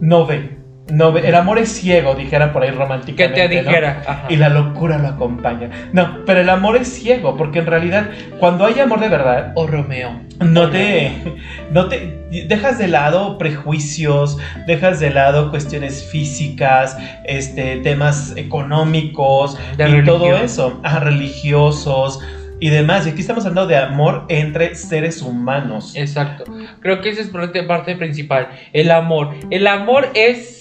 no 0.00 0.26
ve, 0.26 0.56
no 0.90 1.16
el 1.16 1.34
amor 1.34 1.58
es 1.58 1.70
ciego, 1.72 2.14
dijera 2.14 2.52
por 2.52 2.62
ahí 2.62 2.70
Que 2.70 2.76
románticamente. 2.76 3.48
te 3.48 3.54
¿no? 3.62 3.62
dijera. 3.70 4.02
ajá. 4.06 4.26
Y 4.28 4.36
la 4.36 4.48
locura 4.48 4.98
lo 4.98 5.08
acompaña. 5.08 5.70
No, 5.92 6.24
pero 6.24 6.40
el 6.40 6.48
amor 6.48 6.76
es 6.76 6.88
ciego, 6.88 7.36
porque 7.36 7.60
en 7.60 7.66
realidad 7.66 8.10
cuando 8.38 8.64
hay 8.66 8.78
amor 8.80 9.00
de 9.00 9.08
verdad, 9.08 9.52
O 9.54 9.66
Romeo. 9.66 10.20
no 10.40 10.70
te, 10.70 11.12
no 11.70 11.88
te 11.88 12.18
dejas 12.48 12.78
de 12.78 12.88
lado 12.88 13.38
prejuicios, 13.38 14.38
dejas 14.66 15.00
de 15.00 15.10
lado 15.10 15.50
cuestiones 15.50 16.04
físicas, 16.04 16.96
este, 17.24 17.76
temas 17.78 18.34
económicos 18.36 19.58
De 19.76 19.88
y 19.98 20.04
todo 20.04 20.36
eso, 20.36 20.80
ah, 20.82 21.00
religiosos 21.00 22.20
y 22.60 22.68
demás. 22.68 23.06
Y 23.06 23.10
aquí 23.10 23.20
estamos 23.20 23.44
hablando 23.46 23.66
de 23.66 23.76
amor 23.76 24.26
entre 24.28 24.74
seres 24.74 25.22
humanos. 25.22 25.92
Exacto. 25.96 26.44
Creo 26.80 27.00
que 27.00 27.10
esa 27.10 27.22
es 27.22 27.28
parte 27.28 27.96
principal. 27.96 28.48
El 28.72 28.90
amor. 28.90 29.34
El 29.50 29.66
amor 29.66 30.08
es. 30.14 30.59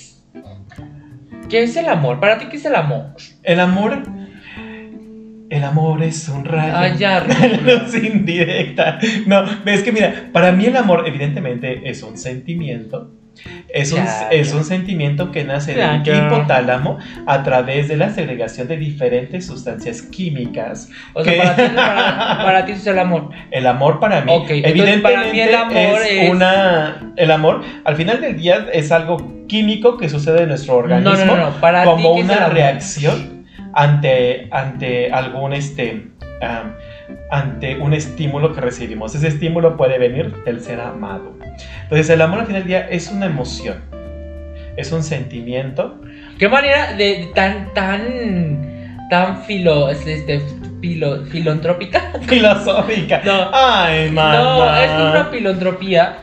¿Qué 1.50 1.64
es 1.64 1.76
el 1.76 1.88
amor? 1.90 2.20
¿Para 2.20 2.38
ti 2.38 2.46
qué 2.50 2.58
es 2.58 2.66
el 2.66 2.76
amor? 2.76 3.06
El 3.44 3.60
amor, 3.60 4.04
el 5.50 5.64
amor 5.64 6.04
es 6.04 6.30
un 6.30 6.46
rayo. 6.46 6.74
Ah, 6.76 6.88
ya, 6.90 7.26
Luz 7.64 7.96
indirecta. 7.96 9.00
No, 9.26 9.44
es 9.66 9.82
que 9.84 9.92
mira, 9.92 10.30
para 10.32 10.52
mí 10.52 10.66
el 10.66 10.78
amor 10.78 11.04
evidentemente 11.08 11.90
es 11.90 12.04
un 12.04 12.18
sentimiento. 12.18 13.12
Es 13.70 13.94
un, 13.94 14.04
es 14.32 14.54
un 14.54 14.66
sentimiento 14.66 15.32
que 15.32 15.46
nace 15.46 15.74
Ya, 15.74 16.00
del 16.00 16.26
hipotálamo 16.26 16.98
a 17.26 17.42
través 17.44 17.88
de 17.88 17.96
la 17.96 18.10
segregación 18.10 18.68
de 18.68 18.76
diferentes 18.76 19.46
sustancias 19.48 20.02
químicas. 20.02 20.90
O 21.14 21.24
sea, 21.24 21.34
¿Qué? 21.34 21.40
para 21.40 21.56
ti, 21.56 21.76
para, 21.76 22.38
para 22.44 22.66
ti 22.66 22.72
eso 22.74 22.82
es 22.82 22.88
el 22.88 23.00
amor. 23.00 23.30
El 23.52 23.66
amor 23.66 24.00
para 24.02 24.22
mí, 24.22 24.32
Ok, 24.34 24.50
entonces, 24.50 24.66
evidentemente, 24.66 25.02
para 25.04 25.32
mí 25.32 25.40
el 25.40 25.56
amor 25.56 26.02
es, 26.02 26.12
es- 26.12 26.30
una. 26.32 27.14
El 27.16 27.32
amor, 27.32 27.64
al 27.86 27.96
final 27.96 28.20
del 28.20 28.36
día, 28.38 28.68
es 28.74 28.92
algo 28.92 29.39
químico 29.50 29.98
que 29.98 30.08
sucede 30.08 30.44
en 30.44 30.50
nuestro 30.50 30.78
organismo 30.78 31.14
no, 31.14 31.26
no, 31.26 31.50
no. 31.50 31.60
Para 31.60 31.84
como 31.84 32.16
¿qué 32.16 32.22
es 32.22 32.30
el 32.30 32.38
una 32.38 32.48
reacción 32.48 33.46
ante, 33.74 34.48
ante 34.52 35.12
algún 35.12 35.52
este 35.52 36.12
am, 36.42 36.74
ante 37.32 37.78
un 37.78 37.94
estímulo 37.94 38.54
que 38.54 38.62
recibimos. 38.62 39.14
Ese 39.16 39.28
estímulo 39.28 39.78
puede 39.78 39.98
venir 39.98 40.34
del 40.46 40.62
ser 40.62 40.80
amado. 40.80 41.36
Entonces 41.84 42.10
el 42.10 42.22
amor 42.22 42.40
al 42.40 42.46
final 42.46 42.62
del 42.62 42.68
día 42.68 42.88
es 42.90 43.12
una 43.12 43.26
emoción. 43.26 43.78
es 44.78 44.92
un 44.92 45.04
sentimiento. 45.04 46.00
¿Qué 46.38 46.48
manera 46.48 46.94
de 46.94 47.30
tan, 47.36 47.74
tan, 47.74 49.08
tan 49.10 49.44
filo, 49.44 49.90
este, 49.90 50.42
filo, 50.80 51.26
filantrópica? 51.26 52.14
Filosófica. 52.22 53.22
No. 53.26 53.50
Ay, 53.54 54.10
mamá. 54.10 54.38
No, 54.38 54.78
es 54.78 54.92
una 54.92 55.26
filantropía. 55.26 56.20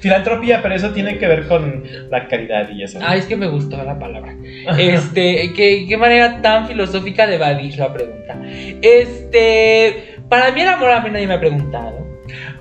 Filantropía, 0.00 0.62
pero 0.62 0.74
eso 0.74 0.92
tiene 0.92 1.18
que 1.18 1.26
ver 1.26 1.48
con 1.48 1.84
la 2.10 2.28
caridad 2.28 2.68
y 2.70 2.82
eso. 2.82 2.98
¿no? 2.98 3.06
Ah, 3.06 3.16
es 3.16 3.26
que 3.26 3.36
me 3.36 3.48
gustó 3.48 3.82
la 3.82 3.98
palabra. 3.98 4.34
Este, 4.78 5.52
¿qué, 5.54 5.86
qué 5.88 5.96
manera 5.96 6.40
tan 6.40 6.68
filosófica 6.68 7.26
de 7.26 7.34
evadir 7.36 7.78
la 7.78 7.92
pregunta. 7.92 8.40
Este, 8.82 10.16
para 10.28 10.52
mí 10.52 10.60
el 10.60 10.68
amor 10.68 10.90
a 10.90 11.00
mí 11.00 11.10
nadie 11.10 11.26
me 11.26 11.34
ha 11.34 11.40
preguntado. 11.40 12.06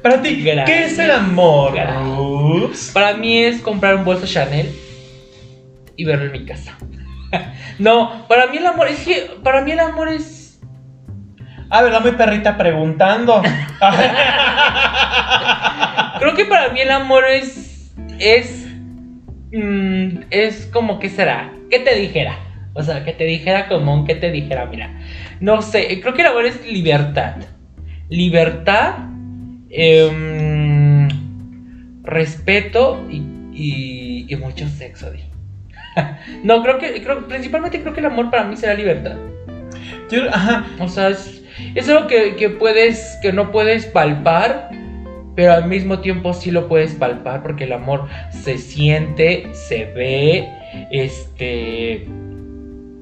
Para 0.02 0.22
ti, 0.22 0.44
¿qué 0.44 0.86
es 0.86 0.98
el 1.00 1.12
amor? 1.12 1.74
Ups. 2.18 2.92
Para 2.94 3.16
mí 3.18 3.44
es 3.44 3.62
comprar 3.62 3.96
un 3.96 4.06
bolso 4.06 4.26
Chanel 4.26 4.72
y 5.96 6.06
verlo 6.06 6.26
en 6.26 6.32
mi 6.32 6.46
casa. 6.46 6.78
no, 7.80 8.28
para 8.28 8.48
mí 8.48 8.58
el 8.58 8.66
amor 8.66 8.88
es 8.88 9.00
que, 9.00 9.32
para 9.44 9.62
mí 9.62 9.72
el 9.72 9.80
amor 9.80 10.10
es... 10.10 10.47
Ah, 11.70 11.84
¿verdad? 11.84 12.04
Mi 12.04 12.12
perrita 12.12 12.58
preguntando. 12.58 13.42
Creo 16.20 16.34
que 16.36 16.46
para 16.46 16.70
mí 16.70 16.80
el 16.80 16.92
amor 16.92 17.26
es, 17.30 17.92
es, 18.20 18.68
mm, 19.52 20.20
es 20.32 20.66
como 20.74 21.00
que 21.00 21.10
será, 21.10 21.52
¿qué 21.70 21.80
te 21.80 21.96
dijera? 21.96 22.40
O 22.74 22.84
sea, 22.84 23.04
que 23.06 23.14
te 23.14 23.24
dijera 23.26 23.68
como 23.68 23.94
un 23.94 24.06
que 24.06 24.16
te 24.16 24.32
dijera, 24.32 24.66
mira, 24.68 25.00
no 25.40 25.62
sé, 25.62 26.00
creo 26.02 26.14
que 26.14 26.22
el 26.22 26.28
amor 26.28 26.46
es 26.46 26.66
libertad. 26.66 27.36
Libertad, 28.10 28.94
em, 29.70 31.08
respeto 32.04 33.06
y, 33.10 33.18
y- 33.54 34.26
y 34.30 34.36
mucho 34.38 34.68
sexo. 34.70 35.12
di. 35.12 35.20
no, 36.44 36.64
creo 36.64 36.80
que, 36.80 37.02
creo, 37.04 37.28
principalmente 37.28 37.82
creo 37.82 37.94
que 37.94 38.00
el 38.00 38.06
amor 38.08 38.30
para 38.32 38.46
mí 38.46 38.56
será 38.58 38.74
libertad. 38.74 39.18
Yo- 40.10 40.30
ajá. 40.34 40.66
O 40.80 40.88
sea, 40.88 41.10
es, 41.10 41.37
es 41.76 41.90
algo 41.90 42.08
que, 42.08 42.36
que 42.36 42.50
puedes, 42.50 43.18
que 43.22 43.34
no 43.34 43.52
puedes 43.52 43.86
palpar, 43.86 44.70
pero 45.36 45.54
al 45.54 45.68
mismo 45.68 46.00
tiempo 46.00 46.34
sí 46.34 46.50
lo 46.50 46.68
puedes 46.68 46.94
palpar 46.96 47.44
porque 47.44 47.66
el 47.66 47.74
amor 47.74 48.08
se 48.32 48.58
siente, 48.58 49.48
se 49.54 49.86
ve, 49.86 50.48
este... 50.92 52.08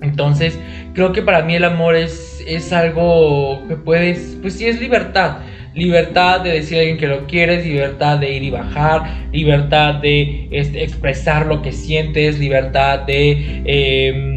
Entonces, 0.01 0.59
creo 0.93 1.13
que 1.13 1.21
para 1.21 1.41
mí 1.43 1.55
el 1.55 1.63
amor 1.63 1.95
es, 1.95 2.43
es 2.45 2.71
algo 2.73 3.65
que 3.67 3.75
puedes, 3.75 4.37
pues 4.41 4.55
sí 4.55 4.67
es 4.67 4.79
libertad. 4.79 5.37
Libertad 5.73 6.41
de 6.41 6.51
decir 6.51 6.77
a 6.77 6.81
alguien 6.81 6.97
que 6.97 7.07
lo 7.07 7.25
quieres, 7.25 7.65
libertad 7.65 8.19
de 8.19 8.31
ir 8.31 8.43
y 8.43 8.49
bajar, 8.49 9.03
libertad 9.31 9.95
de 9.95 10.47
este, 10.51 10.83
expresar 10.83 11.45
lo 11.47 11.61
que 11.61 11.71
sientes, 11.71 12.37
libertad 12.37 12.99
de, 12.99 13.61
em, 13.65 14.34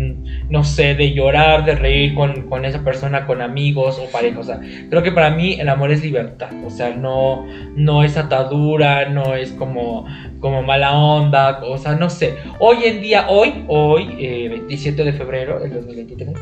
no 0.51 0.65
sé, 0.65 0.95
de 0.95 1.13
llorar, 1.13 1.65
de 1.65 1.75
reír 1.75 2.15
con, 2.15 2.49
con 2.49 2.65
esa 2.65 2.83
persona, 2.83 3.27
con 3.27 3.43
amigos 3.43 3.99
o 3.99 4.11
pareja. 4.11 4.41
O 4.41 4.45
sea, 4.45 4.61
creo 4.89 5.03
que 5.03 5.13
para 5.13 5.31
mí 5.31 5.59
el 5.61 5.69
amor 5.69 5.91
es 5.91 6.03
libertad. 6.03 6.51
O 6.65 6.71
sea, 6.71 6.95
no, 6.95 7.47
no 7.77 8.03
es 8.03 8.17
atadura, 8.17 9.09
no 9.09 9.35
es 9.35 9.53
como, 9.53 10.07
como 10.41 10.63
mala 10.63 10.97
onda. 10.97 11.61
O 11.65 11.77
sea, 11.79 11.95
no 11.95 12.09
sé. 12.09 12.35
Hoy 12.59 12.79
en 12.85 13.01
día, 13.01 13.27
hoy, 13.29 13.65
hoy, 13.69 14.17
eh, 14.19 14.49
27 14.49 15.05
de 15.05 15.13
febrero 15.13 15.61
del 15.61 15.75
2023, 15.75 16.37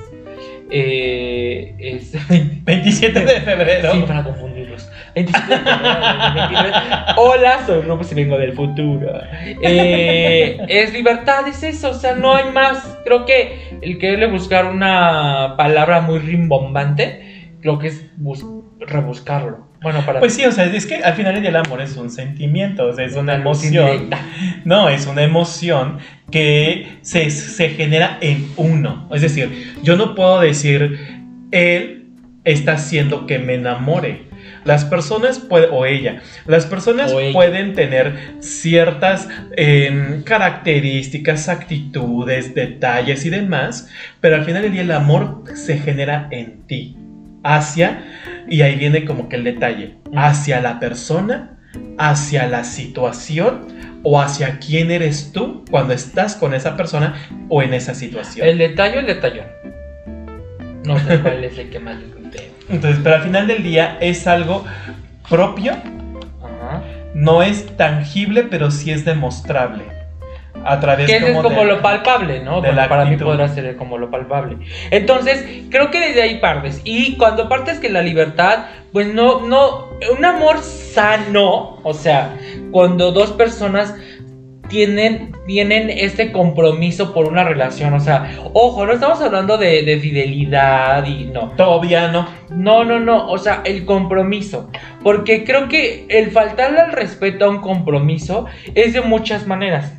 eh, 0.70 1.75
es 1.78 2.12
27 2.64 3.20
de 3.20 3.40
febrero. 3.40 3.92
Sí, 3.92 4.04
para 4.06 4.25
confundirlos. 4.25 4.90
27 5.14 5.49
de 5.49 5.58
febrero 5.61 5.94
del 6.00 6.35
2023. 6.42 6.75
Hola, 7.16 7.66
soy 7.66 7.80
Rubens 7.82 8.12
y 8.12 8.14
vengo 8.14 8.38
del 8.38 8.52
futuro. 8.52 9.08
Eh, 9.62 10.58
es 10.68 10.92
libertad, 10.92 11.46
es 11.49 11.62
eso, 11.62 11.90
o 11.90 11.94
sea, 11.94 12.14
no 12.14 12.35
hay 12.35 12.50
más. 12.52 12.99
Creo 13.04 13.25
que 13.25 13.78
el 13.80 13.99
quererle 13.99 14.26
buscar 14.26 14.66
una 14.66 15.54
palabra 15.56 16.00
muy 16.00 16.18
rimbombante, 16.18 17.50
creo 17.61 17.78
que 17.78 17.88
es 17.88 18.06
bus- 18.16 18.44
rebuscarlo. 18.80 19.66
Bueno, 19.83 20.04
para 20.04 20.21
Pues 20.21 20.35
sí, 20.35 20.45
o 20.45 20.52
sea, 20.52 20.64
es 20.64 20.87
que 20.87 20.97
al 20.97 21.14
final 21.14 21.35
del 21.35 21.42
día 21.42 21.50
el 21.50 21.56
amor 21.56 21.80
es 21.80 21.97
un 21.97 22.11
sentimiento, 22.11 22.87
o 22.87 22.92
sea, 22.92 23.04
es 23.04 23.16
una 23.16 23.35
emoción. 23.35 24.11
No, 24.64 24.88
es 24.88 25.06
una 25.06 25.23
emoción 25.23 25.99
que 26.30 26.99
se, 27.02 27.30
se 27.30 27.68
genera 27.71 28.18
en 28.21 28.49
uno. 28.56 29.09
Es 29.12 29.23
decir, 29.23 29.75
yo 29.83 29.97
no 29.97 30.16
puedo 30.16 30.40
decir, 30.40 30.99
él 31.52 32.06
está 32.45 32.73
haciendo 32.73 33.26
que 33.26 33.38
me 33.38 33.54
enamore. 33.54 34.26
Las 34.64 34.85
personas 34.85 35.38
pueden, 35.38 35.71
o 35.73 35.87
ella, 35.87 36.23
las 36.45 36.66
personas 36.66 37.12
ella. 37.12 37.33
pueden 37.33 37.75
tener 37.75 38.37
ciertas 38.40 39.28
em, 39.56 40.23
características, 40.25 41.49
actitudes, 41.49 42.52
detalles 42.52 43.25
y 43.25 43.30
demás, 43.30 43.88
pero 44.21 44.35
al 44.35 44.45
final 44.45 44.62
del 44.62 44.73
día 44.73 44.83
el 44.83 44.90
amor 44.90 45.45
se 45.54 45.78
genera 45.78 46.26
en 46.33 46.66
ti, 46.66 46.97
hacia, 47.55 48.05
y 48.49 48.62
ahí 48.62 48.76
viene 48.76 49.05
como 49.05 49.29
que 49.29 49.37
el 49.37 49.45
detalle, 49.45 49.97
hacia 50.15 50.61
la 50.61 50.79
persona, 50.81 51.59
hacia 51.99 52.47
la 52.47 52.65
situación 52.65 53.67
o 54.03 54.21
hacia 54.21 54.59
quién 54.59 54.91
eres 54.91 55.33
tú 55.33 55.65
cuando 55.71 55.93
estás 55.93 56.37
con 56.37 56.55
esa 56.55 56.76
persona 56.76 57.15
o 57.49 57.62
en 57.62 57.75
esa 57.75 57.95
situación. 57.95 58.47
El 58.47 58.59
detalle, 58.59 59.00
el 59.00 59.07
detallón. 59.07 59.47
No 60.85 60.99
sé 60.99 61.19
cuál 61.23 61.45
es 61.45 61.59
el 61.59 61.71
que 61.71 61.81
más 61.81 61.97
les 61.97 62.15
guste. 62.15 62.50
Entonces, 62.69 63.00
pero 63.03 63.17
al 63.17 63.23
final 63.23 63.47
del 63.47 63.62
día 63.62 63.99
es 64.00 64.26
algo 64.26 64.65
propio, 65.29 65.73
Ajá. 65.73 66.83
no 67.15 67.43
es 67.43 67.76
tangible, 67.76 68.45
pero 68.45 68.71
sí 68.71 68.91
es 68.91 69.05
demostrable. 69.05 69.96
A 70.66 70.80
través 70.80 71.06
Que 71.06 71.16
eso 71.16 71.26
es 71.26 71.32
como 71.32 71.49
como 71.49 71.61
de- 71.62 71.66
lo 71.66 71.82
palpable, 71.82 72.40
¿no? 72.40 72.61
Bueno, 72.61 72.88
para 72.88 73.04
mí 73.04 73.16
podrá 73.16 73.49
ser 73.49 73.76
como 73.76 73.99
lo 73.99 74.11
palpable. 74.11 74.58
Entonces, 74.90 75.44
creo 75.70 75.90
que 75.90 76.00
desde 76.00 76.23
ahí 76.23 76.38
partes. 76.38 76.80
Y 76.85 77.16
cuando 77.16 77.49
partes 77.49 77.78
que 77.78 77.88
la 77.88 78.02
libertad, 78.02 78.66
pues 78.92 79.12
no, 79.12 79.46
no, 79.46 79.90
un 80.16 80.25
amor 80.25 80.58
sano, 80.58 81.78
o 81.82 81.94
sea, 81.94 82.37
cuando 82.70 83.12
dos 83.12 83.32
personas 83.32 83.94
tienen, 84.68 85.32
tienen 85.46 85.90
este 85.90 86.32
compromiso 86.32 87.14
por 87.14 87.26
una 87.28 87.44
relación, 87.44 87.94
o 87.94 88.00
sea, 88.00 88.37
ojo, 88.52 88.85
no 88.85 88.94
estamos 88.94 89.20
hablando 89.20 89.58
de, 89.58 89.82
de 89.85 89.99
fidelidad 90.00 91.06
y 91.06 91.26
no. 91.26 91.52
Todavía 91.56 92.08
no. 92.08 92.26
No, 92.50 92.85
no, 92.85 92.99
no, 92.99 93.28
o 93.30 93.38
sea, 93.38 93.62
el 93.64 93.85
compromiso. 93.85 94.68
Porque 95.04 95.44
creo 95.44 95.68
que 95.68 96.06
el 96.08 96.32
faltarle 96.32 96.80
al 96.80 96.92
respeto 96.92 97.44
a 97.44 97.49
un 97.50 97.61
compromiso 97.61 98.46
es 98.75 98.92
de 98.92 99.02
muchas 99.02 99.46
maneras. 99.46 99.92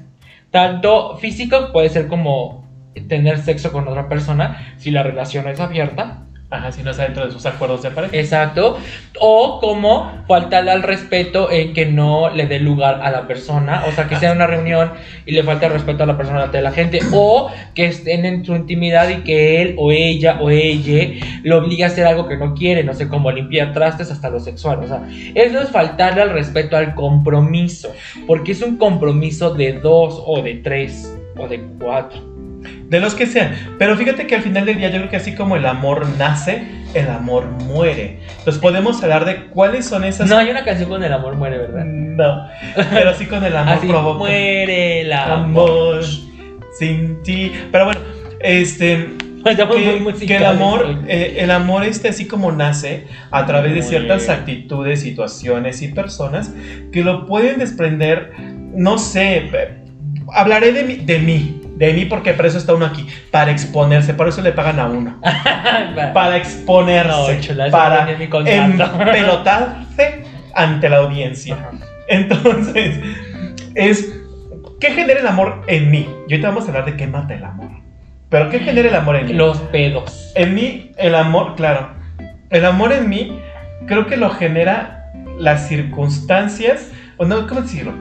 Tanto 0.57 1.17
físico 1.17 1.71
puede 1.71 1.87
ser 1.87 2.07
como 2.07 2.65
tener 3.07 3.37
sexo 3.37 3.71
con 3.71 3.87
otra 3.87 4.09
persona 4.09 4.73
si 4.77 4.89
la 4.89 5.03
relación 5.03 5.47
es 5.47 5.59
abierta. 5.59 6.23
Ajá, 6.49 6.71
si 6.71 6.81
no 6.81 6.91
está 6.91 7.03
dentro 7.03 7.25
de 7.25 7.31
sus 7.31 7.45
acuerdos 7.45 7.81
de 7.83 7.91
pareja. 7.91 8.15
Exacto. 8.15 8.77
O 9.19 9.59
como 9.59 10.23
faltarle 10.29 10.71
al 10.71 10.81
respeto 10.81 11.51
en 11.51 11.73
que 11.73 11.85
no 11.85 12.29
le 12.29 12.47
dé 12.47 12.59
lugar 12.59 13.01
a 13.03 13.11
la 13.11 13.27
persona. 13.27 13.83
O 13.85 13.91
sea, 13.91 14.07
que 14.07 14.15
sea 14.15 14.31
una 14.31 14.47
reunión 14.47 14.93
y 15.25 15.33
le 15.33 15.43
falte 15.43 15.65
el 15.65 15.73
respeto 15.73 16.03
a 16.03 16.05
la 16.05 16.15
persona 16.15 16.47
de 16.47 16.61
la 16.61 16.71
gente. 16.71 16.99
O 17.11 17.51
que 17.75 17.87
estén 17.87 18.23
en 18.23 18.45
su 18.45 18.55
intimidad 18.55 19.09
y 19.09 19.23
que 19.23 19.61
él 19.61 19.75
o 19.77 19.91
ella 19.91 20.37
o 20.39 20.49
ella 20.49 21.19
lo 21.43 21.57
obligue 21.57 21.83
a 21.83 21.87
hacer 21.87 22.05
algo 22.05 22.29
que 22.29 22.37
no 22.37 22.53
quiere. 22.53 22.81
No 22.81 22.93
sé, 22.93 23.09
como 23.09 23.29
limpiar 23.29 23.73
trastes 23.73 24.09
hasta 24.09 24.29
lo 24.29 24.39
sexual. 24.39 24.79
O 24.79 24.87
sea, 24.87 25.05
eso 25.35 25.61
es 25.61 25.69
faltarle 25.69 26.21
al 26.21 26.29
respeto 26.29 26.77
al 26.77 26.95
compromiso. 26.95 27.91
Porque 28.25 28.53
es 28.53 28.61
un 28.61 28.77
compromiso 28.77 29.53
de 29.53 29.73
dos 29.73 30.23
o 30.25 30.41
de 30.41 30.55
tres 30.55 31.13
o 31.37 31.45
de 31.45 31.61
cuatro. 31.77 32.36
De 32.89 32.99
los 32.99 33.15
que 33.15 33.25
sean. 33.25 33.75
Pero 33.77 33.97
fíjate 33.97 34.27
que 34.27 34.35
al 34.35 34.41
final 34.41 34.65
del 34.65 34.77
día 34.77 34.89
yo 34.89 34.99
creo 34.99 35.09
que 35.09 35.17
así 35.17 35.35
como 35.35 35.55
el 35.55 35.65
amor 35.65 36.07
nace, 36.17 36.63
el 36.93 37.09
amor 37.09 37.45
muere. 37.47 38.19
Entonces 38.39 38.61
podemos 38.61 39.01
hablar 39.03 39.25
de 39.25 39.45
cuáles 39.47 39.85
son 39.85 40.03
esas... 40.03 40.29
No 40.29 40.37
hay 40.37 40.49
una 40.49 40.63
canción 40.63 40.89
con 40.89 41.03
el 41.03 41.11
amor 41.11 41.35
muere, 41.35 41.57
¿verdad? 41.57 41.85
No. 41.85 42.47
Pero 42.91 43.13
sí 43.13 43.25
con 43.25 43.43
el 43.43 43.55
amor 43.55 43.73
Así 43.73 43.87
provoca. 43.87 44.19
muere 44.19 45.01
el 45.01 45.13
amor. 45.13 45.95
amor 45.97 46.03
sin 46.77 47.21
ti. 47.23 47.51
Pero 47.71 47.85
bueno, 47.85 48.01
este... 48.39 49.09
Muy 50.01 50.13
que, 50.13 50.35
el 50.35 50.45
amor, 50.45 51.03
eh, 51.07 51.37
el 51.39 51.51
amor 51.51 51.85
este 51.85 52.09
así 52.09 52.27
como 52.27 52.51
nace 52.51 53.05
a 53.31 53.45
través 53.45 53.73
de 53.73 53.81
ciertas 53.81 54.27
actitudes, 54.27 55.01
situaciones 55.01 55.81
y 55.81 55.87
personas 55.89 56.51
que 56.91 57.01
lo 57.01 57.25
pueden 57.25 57.59
desprender, 57.59 58.33
no 58.37 58.97
sé, 58.97 59.49
hablaré 60.33 60.73
de 60.73 60.83
mí, 60.83 60.95
de 60.97 61.19
mí, 61.19 61.56
de 61.77 61.93
mí 61.93 62.05
porque 62.05 62.33
por 62.33 62.47
eso 62.47 62.57
está 62.57 62.73
uno 62.73 62.85
aquí, 62.85 63.07
para 63.29 63.51
exponerse, 63.51 64.13
por 64.13 64.27
eso 64.27 64.41
le 64.41 64.51
pagan 64.51 64.79
a 64.79 64.87
uno, 64.87 65.19
para 66.13 66.37
exponerse, 66.37 67.35
No, 67.35 67.41
chula, 67.41 67.69
para 67.69 68.09
empelotarse 68.09 70.23
ante 70.55 70.89
la 70.89 70.97
audiencia. 70.97 71.55
Ajá. 71.55 71.71
Entonces, 72.07 72.99
es, 73.75 74.13
¿qué 74.79 74.91
genera 74.91 75.19
el 75.19 75.27
amor 75.27 75.63
en 75.67 75.91
mí? 75.91 76.09
Y 76.27 76.33
ahorita 76.33 76.49
vamos 76.49 76.65
a 76.65 76.67
hablar 76.69 76.85
de 76.85 76.95
qué 76.95 77.07
mata 77.07 77.35
el 77.35 77.43
amor. 77.43 77.69
Pero 78.29 78.49
¿qué 78.49 78.59
genera 78.59 78.89
el 78.89 78.95
amor 78.95 79.17
en 79.17 79.27
mí? 79.27 79.33
Los 79.33 79.59
pedos. 79.59 80.31
En 80.35 80.55
mí, 80.55 80.91
el 80.97 81.15
amor, 81.15 81.55
claro. 81.55 81.91
El 82.49 82.65
amor 82.65 82.91
en 82.91 83.09
mí, 83.09 83.39
creo 83.85 84.07
que 84.07 84.17
lo 84.17 84.31
genera 84.31 85.11
las 85.37 85.67
circunstancias, 85.67 86.91
o 87.17 87.25
no, 87.25 87.47
¿cómo 87.47 87.61
decirlo? 87.61 87.93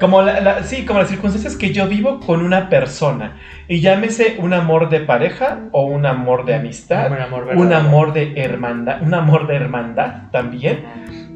Como 0.00 0.22
la, 0.22 0.40
la- 0.40 0.62
sí, 0.62 0.84
como 0.84 1.00
las 1.00 1.08
circunstancias 1.08 1.56
que 1.56 1.72
yo 1.72 1.86
vivo 1.88 2.20
con 2.20 2.42
una 2.44 2.68
persona. 2.68 3.36
Y 3.68 3.80
llámese 3.80 4.36
un 4.38 4.52
amor 4.52 4.88
de 4.88 5.00
pareja 5.00 5.60
o 5.72 5.82
un 5.86 6.06
amor 6.06 6.44
de 6.44 6.54
amistad, 6.54 7.10
Un 7.10 7.18
amor 7.20 7.40
un 7.42 7.48
verdadero. 7.68 7.76
amor 7.76 8.12
de 8.12 8.32
hermandad, 8.36 9.02
un 9.02 9.14
amor 9.14 9.46
de 9.46 9.56
hermandad 9.56 10.30
también. 10.30 10.84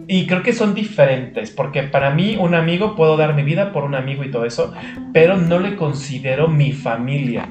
Y 0.08 0.26
creo 0.26 0.42
que 0.42 0.52
son 0.52 0.74
diferentes, 0.74 1.50
porque 1.52 1.84
para 1.84 2.10
mí 2.10 2.36
un 2.38 2.54
amigo 2.54 2.96
puedo 2.96 3.16
dar 3.16 3.34
mi 3.34 3.42
vida 3.44 3.72
por 3.72 3.84
un 3.84 3.94
amigo 3.94 4.24
y 4.24 4.30
todo 4.30 4.44
eso, 4.44 4.72
pero 5.12 5.36
no 5.36 5.58
le 5.60 5.76
considero 5.76 6.48
mi 6.48 6.72
familia. 6.72 7.48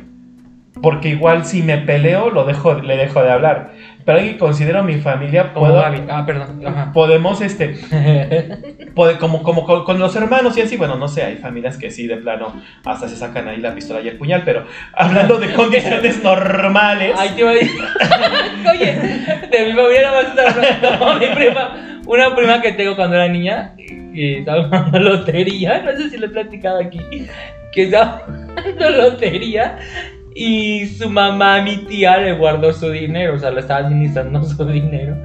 Porque 0.81 1.09
igual 1.09 1.45
si 1.45 1.61
me 1.61 1.77
peleo, 1.77 2.29
lo 2.29 2.45
dejo, 2.45 2.73
le 2.75 2.95
dejo 2.97 3.21
de 3.23 3.31
hablar. 3.31 3.71
Pero 4.09 4.17
alguien 4.17 4.37
que 4.37 4.39
considero 4.39 4.81
mi 4.81 4.95
familia, 4.95 5.53
Como 5.53 5.67
puedo, 5.67 5.81
Gaby. 5.83 6.01
Ah, 6.09 6.25
perdón. 6.25 6.65
Ajá. 6.65 6.91
podemos, 6.91 7.41
este, 7.41 7.77
como, 9.19 9.43
como 9.43 9.63
con, 9.67 9.85
con 9.85 9.99
los 9.99 10.15
hermanos 10.15 10.57
y 10.57 10.61
así, 10.61 10.77
bueno, 10.77 10.95
no 10.95 11.07
sé, 11.07 11.21
hay 11.21 11.35
familias 11.35 11.77
que 11.77 11.91
sí, 11.91 12.07
de 12.07 12.17
plano, 12.17 12.59
hasta 12.85 13.07
se 13.07 13.15
sacan 13.15 13.47
ahí 13.47 13.57
la 13.57 13.75
pistola 13.75 14.01
y 14.01 14.07
el 14.07 14.17
puñal, 14.17 14.41
pero 14.43 14.65
hablando 14.93 15.37
de 15.37 15.53
condiciones 15.53 16.23
normales, 16.23 17.13
Ay, 17.19 17.29
te 17.35 17.41
iba 17.41 17.51
a 17.51 17.53
decir. 17.53 17.79
Oye, 18.71 18.93
de 19.51 19.65
mi 19.67 19.73
familia 19.73 20.11
más 20.11 20.25
está 20.25 20.49
hablando. 20.49 21.19
Mi 21.19 21.27
prima, 21.27 21.99
una 22.07 22.35
prima 22.35 22.61
que 22.63 22.71
tengo 22.71 22.95
cuando 22.95 23.15
era 23.15 23.27
niña, 23.27 23.75
que 23.77 24.39
estaba 24.39 24.63
jugando 24.63 24.99
lotería, 25.01 25.83
no 25.83 25.91
sé 25.91 26.09
si 26.09 26.17
le 26.17 26.25
he 26.25 26.29
platicado 26.29 26.79
aquí, 26.79 26.99
que 27.71 27.83
estaba 27.83 28.23
jugando 28.25 28.89
lotería 28.89 29.77
y 30.36 30.88
su 30.88 31.09
mamá, 31.09 31.62
mi 31.62 31.77
tía, 31.77 32.17
le 32.17 32.33
guardó 32.33 32.71
su 32.74 32.89
dinero, 32.89 33.36
o 33.36 33.39
sea, 33.39 33.51
le 33.51 33.62
estaba 33.62 33.81
administrando 33.81 34.43
su 34.45 34.65
dinero. 34.65 35.17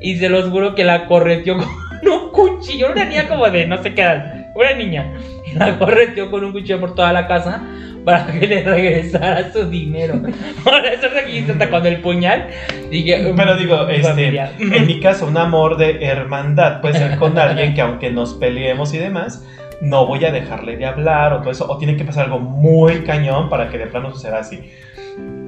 Y 0.00 0.16
se 0.16 0.28
los 0.28 0.48
juro 0.50 0.74
que 0.74 0.84
la 0.84 1.06
correteó 1.06 1.56
con 1.58 2.12
un 2.12 2.30
cuchillo, 2.30 2.92
una 2.92 3.04
niña 3.04 3.28
como 3.28 3.48
de 3.50 3.66
no 3.66 3.82
sé 3.82 3.94
qué 3.94 4.02
edad, 4.02 4.50
una 4.54 4.72
niña. 4.74 5.14
Y 5.50 5.56
la 5.56 5.78
correteó 5.78 6.30
con 6.30 6.44
un 6.44 6.52
cuchillo 6.52 6.80
por 6.80 6.94
toda 6.94 7.12
la 7.12 7.26
casa 7.26 7.62
para 8.04 8.26
que 8.38 8.46
le 8.46 8.62
regresara 8.62 9.52
su 9.52 9.68
dinero. 9.68 10.20
Por 10.62 10.86
eso 10.86 11.08
requisito 11.08 11.52
hasta 11.52 11.70
con 11.70 11.86
el 11.86 12.00
puñal. 12.00 12.48
Dije, 12.90 13.32
pero 13.36 13.56
digo, 13.56 13.88
este, 13.88 14.38
en 14.58 14.86
mi 14.86 15.00
caso, 15.00 15.26
un 15.26 15.36
amor 15.36 15.76
de 15.76 16.04
hermandad 16.04 16.80
puede 16.80 16.98
ser 16.98 17.16
con 17.16 17.38
alguien 17.38 17.74
que 17.74 17.80
aunque 17.80 18.10
nos 18.10 18.34
peleemos 18.34 18.92
y 18.94 18.98
demás, 18.98 19.44
no 19.80 20.06
voy 20.06 20.24
a 20.24 20.32
dejarle 20.32 20.76
de 20.76 20.86
hablar 20.86 21.32
o 21.32 21.40
todo 21.40 21.50
eso, 21.50 21.70
o 21.70 21.78
tiene 21.78 21.96
que 21.96 22.04
pasar 22.04 22.24
algo 22.24 22.38
muy 22.38 23.02
cañón 23.02 23.48
para 23.48 23.68
que 23.68 23.78
de 23.78 23.86
plano 23.86 24.12
suceda 24.12 24.38
así. 24.38 24.70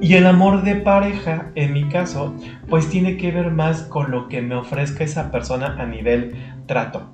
Y 0.01 0.13
el 0.13 0.27
amor 0.27 0.63
de 0.63 0.75
pareja, 0.75 1.51
en 1.55 1.73
mi 1.73 1.89
caso, 1.89 2.35
pues 2.69 2.89
tiene 2.89 3.17
que 3.17 3.31
ver 3.31 3.51
más 3.51 3.83
con 3.83 4.11
lo 4.11 4.27
que 4.27 4.41
me 4.41 4.55
ofrezca 4.55 5.03
esa 5.03 5.31
persona 5.31 5.75
a 5.79 5.85
nivel 5.85 6.35
trato. 6.67 7.13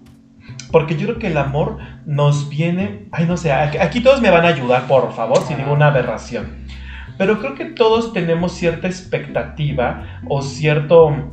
Porque 0.72 0.96
yo 0.96 1.08
creo 1.08 1.20
que 1.20 1.27
el 1.27 1.38
amor 1.38 1.77
nos 2.05 2.50
viene, 2.50 3.05
ay 3.12 3.25
no 3.25 3.38
sé, 3.38 3.51
aquí 3.51 4.01
todos 4.01 4.22
me 4.22 4.32
van 4.32 4.46
a 4.46 4.50
ayudar, 4.50 4.88
por 4.88 5.13
favor, 5.13 5.41
si 5.43 5.55
digo 5.55 5.72
una 5.72 5.88
aberración. 5.88 6.65
Pero 7.17 7.39
creo 7.39 7.55
que 7.55 7.65
todos 7.65 8.12
tenemos 8.12 8.53
cierta 8.53 8.88
expectativa 8.88 10.20
o 10.27 10.41
cierto 10.41 11.32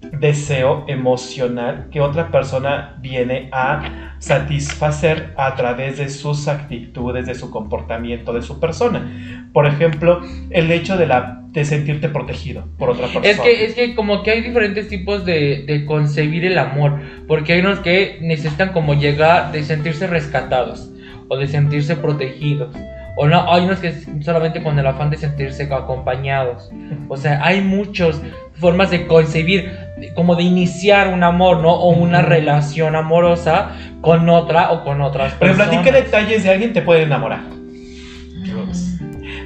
deseo 0.00 0.84
emocional 0.88 1.88
que 1.90 2.00
otra 2.00 2.30
persona 2.30 2.96
viene 3.00 3.48
a 3.52 4.07
satisfacer 4.18 5.32
a 5.36 5.54
través 5.54 5.98
de 5.98 6.08
sus 6.08 6.48
actitudes, 6.48 7.26
de 7.26 7.34
su 7.34 7.50
comportamiento, 7.50 8.32
de 8.32 8.42
su 8.42 8.60
persona. 8.60 9.48
Por 9.52 9.66
ejemplo, 9.66 10.20
el 10.50 10.70
hecho 10.70 10.96
de, 10.96 11.06
la, 11.06 11.42
de 11.48 11.64
sentirte 11.64 12.08
protegido 12.08 12.64
por 12.78 12.90
otra 12.90 13.06
persona. 13.06 13.28
Es 13.28 13.40
que, 13.40 13.64
es 13.64 13.74
que 13.74 13.94
como 13.94 14.22
que 14.22 14.32
hay 14.32 14.40
diferentes 14.40 14.88
tipos 14.88 15.24
de, 15.24 15.64
de 15.66 15.84
concebir 15.86 16.44
el 16.44 16.58
amor, 16.58 17.00
porque 17.26 17.54
hay 17.54 17.60
unos 17.60 17.80
que 17.80 18.18
necesitan 18.20 18.72
como 18.72 18.94
llegar 18.94 19.52
de 19.52 19.62
sentirse 19.62 20.06
rescatados 20.06 20.90
o 21.28 21.36
de 21.36 21.46
sentirse 21.46 21.96
protegidos. 21.96 22.74
O 23.20 23.26
no, 23.26 23.52
hay 23.52 23.64
unos 23.64 23.80
que 23.80 23.92
solamente 24.22 24.62
con 24.62 24.78
el 24.78 24.86
afán 24.86 25.10
de 25.10 25.16
sentirse 25.16 25.64
acompañados. 25.64 26.70
O 27.08 27.16
sea, 27.16 27.44
hay 27.44 27.60
muchas 27.60 28.22
formas 28.52 28.92
de 28.92 29.08
concebir, 29.08 29.72
como 30.14 30.36
de 30.36 30.44
iniciar 30.44 31.08
un 31.08 31.24
amor, 31.24 31.58
¿no? 31.58 31.72
O 31.72 31.90
una 31.90 32.22
relación 32.22 32.94
amorosa 32.94 33.72
con 34.00 34.28
otra 34.28 34.70
o 34.72 34.84
con 34.84 35.00
otras 35.00 35.34
Pero 35.38 35.52
personas. 35.52 35.68
¿a 35.68 35.70
ti 35.70 35.84
qué 35.84 35.92
detalles 35.92 36.44
de 36.44 36.50
alguien 36.50 36.72
te 36.72 36.82
pueden 36.82 37.04
enamorar? 37.04 37.40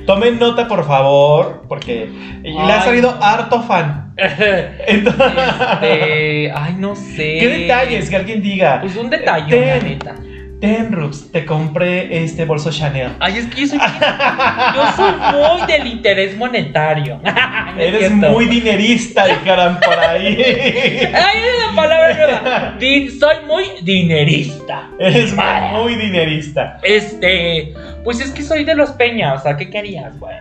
Tomen 0.06 0.38
nota, 0.38 0.66
por 0.66 0.84
favor, 0.84 1.62
porque 1.68 2.10
le 2.42 2.60
ha 2.72 2.82
salido 2.82 3.16
harto 3.20 3.62
fan. 3.62 4.14
Entonces, 4.86 5.32
Este, 5.80 6.52
ay, 6.54 6.74
no 6.76 6.96
sé. 6.96 7.36
¿Qué 7.38 7.48
detalles 7.48 8.10
que 8.10 8.16
alguien 8.16 8.42
diga? 8.42 8.80
Pues 8.80 8.96
un 8.96 9.10
detalle, 9.10 9.66
la 9.66 9.78
neta. 9.78 10.14
Ten, 10.62 10.92
Rups, 10.92 11.32
te 11.32 11.44
compré 11.44 12.22
este 12.22 12.44
bolso 12.44 12.70
Chanel. 12.70 13.10
Ay, 13.18 13.38
es 13.38 13.46
que 13.46 13.62
yo 13.62 13.66
soy, 13.66 13.78
yo 13.80 14.92
soy 14.94 15.12
muy 15.32 15.66
del 15.66 15.86
interés 15.88 16.36
monetario. 16.36 17.20
No 17.72 17.80
Eres 17.80 18.12
muy 18.12 18.44
dinerista, 18.44 19.26
dijeran 19.26 19.80
por 19.80 19.98
ahí. 19.98 20.36
Ay, 20.36 21.38
es 21.38 21.64
una 21.66 21.74
palabra 21.74 22.14
nueva. 22.14 22.78
Soy 23.18 23.36
muy 23.46 23.64
dinerista. 23.82 24.90
Eres 24.98 25.34
muy 25.72 25.94
dinerista. 25.94 26.78
Este, 26.82 27.72
pues 28.04 28.20
es 28.20 28.30
que 28.30 28.42
soy 28.42 28.64
de 28.64 28.74
los 28.74 28.90
Peña, 28.90 29.32
o 29.32 29.40
sea, 29.40 29.56
¿qué 29.56 29.70
querías, 29.70 30.18
güey? 30.20 30.36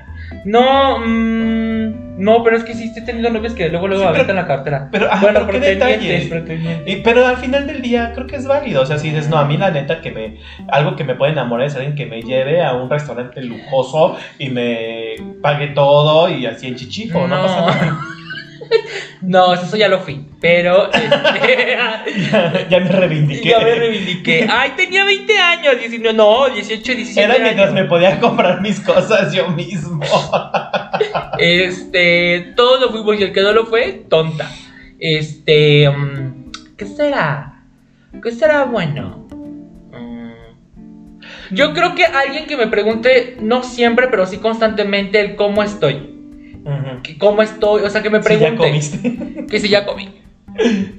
No, 0.45 0.97
mm, 0.99 2.19
no, 2.23 2.43
pero 2.43 2.58
es 2.58 2.63
que 2.63 2.73
sí 2.73 2.86
estoy 2.86 3.04
teniendo 3.06 3.30
novios 3.30 3.54
que 3.54 3.69
luego 3.69 3.88
luego 3.88 4.04
Sí, 4.04 4.08
pero- 4.12 4.23
aventan 4.23 4.36
la 4.38 4.47
cartera. 4.47 4.89
Pero, 4.91 5.08
bueno, 5.21 5.41
pero 5.45 5.45
¿qué 5.47 5.51
pretendientes, 5.60 6.01
detalles? 6.01 6.27
pretendientes. 6.30 6.93
Y- 6.93 7.01
pero 7.01 7.25
al 7.27 7.38
final 7.38 7.67
del 7.67 7.82
día 7.82 8.12
creo 8.13 8.27
que 8.27 8.36
es 8.38 8.47
válido. 8.47 8.82
O 8.82 8.86
sea, 8.86 8.97
si 8.97 9.10
dices, 9.10 9.30
no, 9.30 9.38
a 9.38 9.45
mí 9.45 9.58
la 9.58 9.71
neta 9.71 10.01
que 10.01 10.12
me. 10.12 10.38
Algo 10.67 10.95
que 10.95 11.04
me 11.04 11.15
puede 11.15 11.32
enamorar 11.34 11.67
es 11.67 11.75
alguien 11.75 11.95
que 11.95 12.06
me 12.06 12.21
lleve 12.21 12.62
a 12.63 12.73
un 12.73 12.89
restaurante 12.89 13.41
lujoso 13.41 14.17
y 14.39 14.49
me 14.49 15.15
pague 15.41 15.67
todo 15.67 16.30
y 16.30 16.45
así 16.45 16.67
en 16.67 16.75
chichifo, 16.75 17.27
no, 17.27 17.41
pasa 17.41 17.62
nada. 17.62 17.99
No, 19.21 19.53
eso 19.53 19.75
ya 19.77 19.88
lo 19.88 19.99
fui. 19.99 20.25
Pero 20.39 20.91
este, 20.93 21.77
Ya, 22.31 22.67
ya 22.69 22.79
me 22.79 22.89
reivindiqué. 22.89 23.49
ya 23.49 23.60
me 23.60 23.75
reivindiqué. 23.75 24.47
Ay, 24.49 24.71
tenía 24.75 25.03
20 25.05 25.38
años, 25.38 25.79
19, 25.79 26.17
no, 26.17 26.49
18, 26.49 26.93
17 26.93 27.21
Era 27.23 27.38
mientras 27.39 27.69
años. 27.71 27.81
me 27.84 27.86
podía 27.89 28.19
comprar 28.19 28.62
mis 28.62 28.79
cosas 28.79 29.34
yo 29.34 29.47
mismo. 29.49 29.99
Este, 31.38 32.53
todo 32.55 32.79
lo 32.79 32.89
fuimos 32.91 33.19
y 33.19 33.23
el 33.23 33.34
que 33.34 33.41
no 33.41 33.51
lo 33.53 33.65
fue, 33.65 34.05
tonta. 34.10 34.49
Este, 34.99 35.89
mm, 35.89 36.51
¿qué 36.77 36.86
será? 36.86 37.63
¿Qué 38.21 38.31
será 38.31 38.65
bueno? 38.65 39.27
Mm, 39.91 40.31
Yo 41.55 41.73
creo 41.73 41.95
que 41.95 42.05
alguien 42.05 42.45
que 42.45 42.57
me 42.57 42.67
pregunte, 42.67 43.38
no 43.41 43.63
siempre, 43.63 44.07
pero 44.10 44.25
sí 44.25 44.38
constantemente, 44.38 45.19
el 45.19 45.36
cómo 45.36 45.63
estoy. 45.63 46.20
Que 47.04 47.17
¿Cómo 47.17 47.41
estoy? 47.41 47.84
O 47.84 47.89
sea, 47.89 48.02
que 48.02 48.10
me 48.10 48.21
Si 48.21 48.38
ya 48.38 48.56
comiste. 48.56 49.45
que 49.50 49.60
si 49.60 49.69
ya 49.69 49.86
comí. 49.86 50.21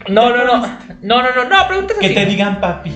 No, 0.09 0.31
no, 0.31 0.45
no. 0.45 0.67
No, 1.03 1.23
no, 1.23 1.29
no, 1.35 1.45
no, 1.49 1.69
preguntas 1.69 1.97
Que 2.01 2.11
te 2.11 2.27
digan 2.27 2.61
papi. 2.61 2.93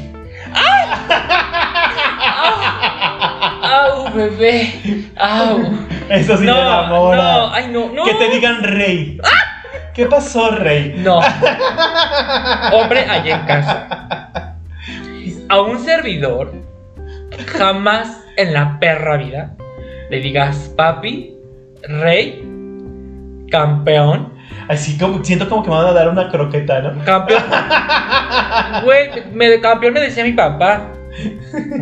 Au, 3.63 4.13
bebé. 4.13 4.73
Au. 5.17 5.61
Eso 6.09 6.37
sí 6.37 6.45
me 6.45 6.51
no, 6.51 6.59
enamora. 6.59 7.17
no, 7.23 7.53
ay, 7.53 7.69
no, 7.69 7.91
no. 7.93 8.05
Que 8.05 8.15
te 8.15 8.31
digan 8.31 8.63
rey. 8.63 9.19
¿Qué 9.95 10.07
pasó, 10.07 10.51
rey? 10.51 10.95
No. 10.99 11.19
Hombre, 12.73 13.07
allá 13.09 13.37
en 13.41 13.47
casa. 13.47 14.55
A 15.49 15.61
un 15.61 15.79
servidor, 15.85 16.53
jamás 17.47 18.25
en 18.37 18.53
la 18.53 18.79
perra 18.79 19.17
vida 19.17 19.55
le 20.11 20.21
digas 20.21 20.73
papi, 20.77 21.35
rey, 21.89 22.45
campeón, 23.51 24.37
Así 24.69 24.99
como 24.99 25.23
siento 25.23 25.49
como 25.49 25.63
que 25.63 25.71
me 25.71 25.77
van 25.77 25.87
a 25.87 25.93
dar 25.93 26.09
una 26.09 26.29
croqueta, 26.29 26.81
¿no? 26.81 27.05
campeón. 27.05 27.43
Güey, 28.85 29.11
me, 29.33 29.61
campeón 29.61 29.95
me 29.95 30.01
decía 30.01 30.25
mi 30.25 30.33
papá. 30.33 30.93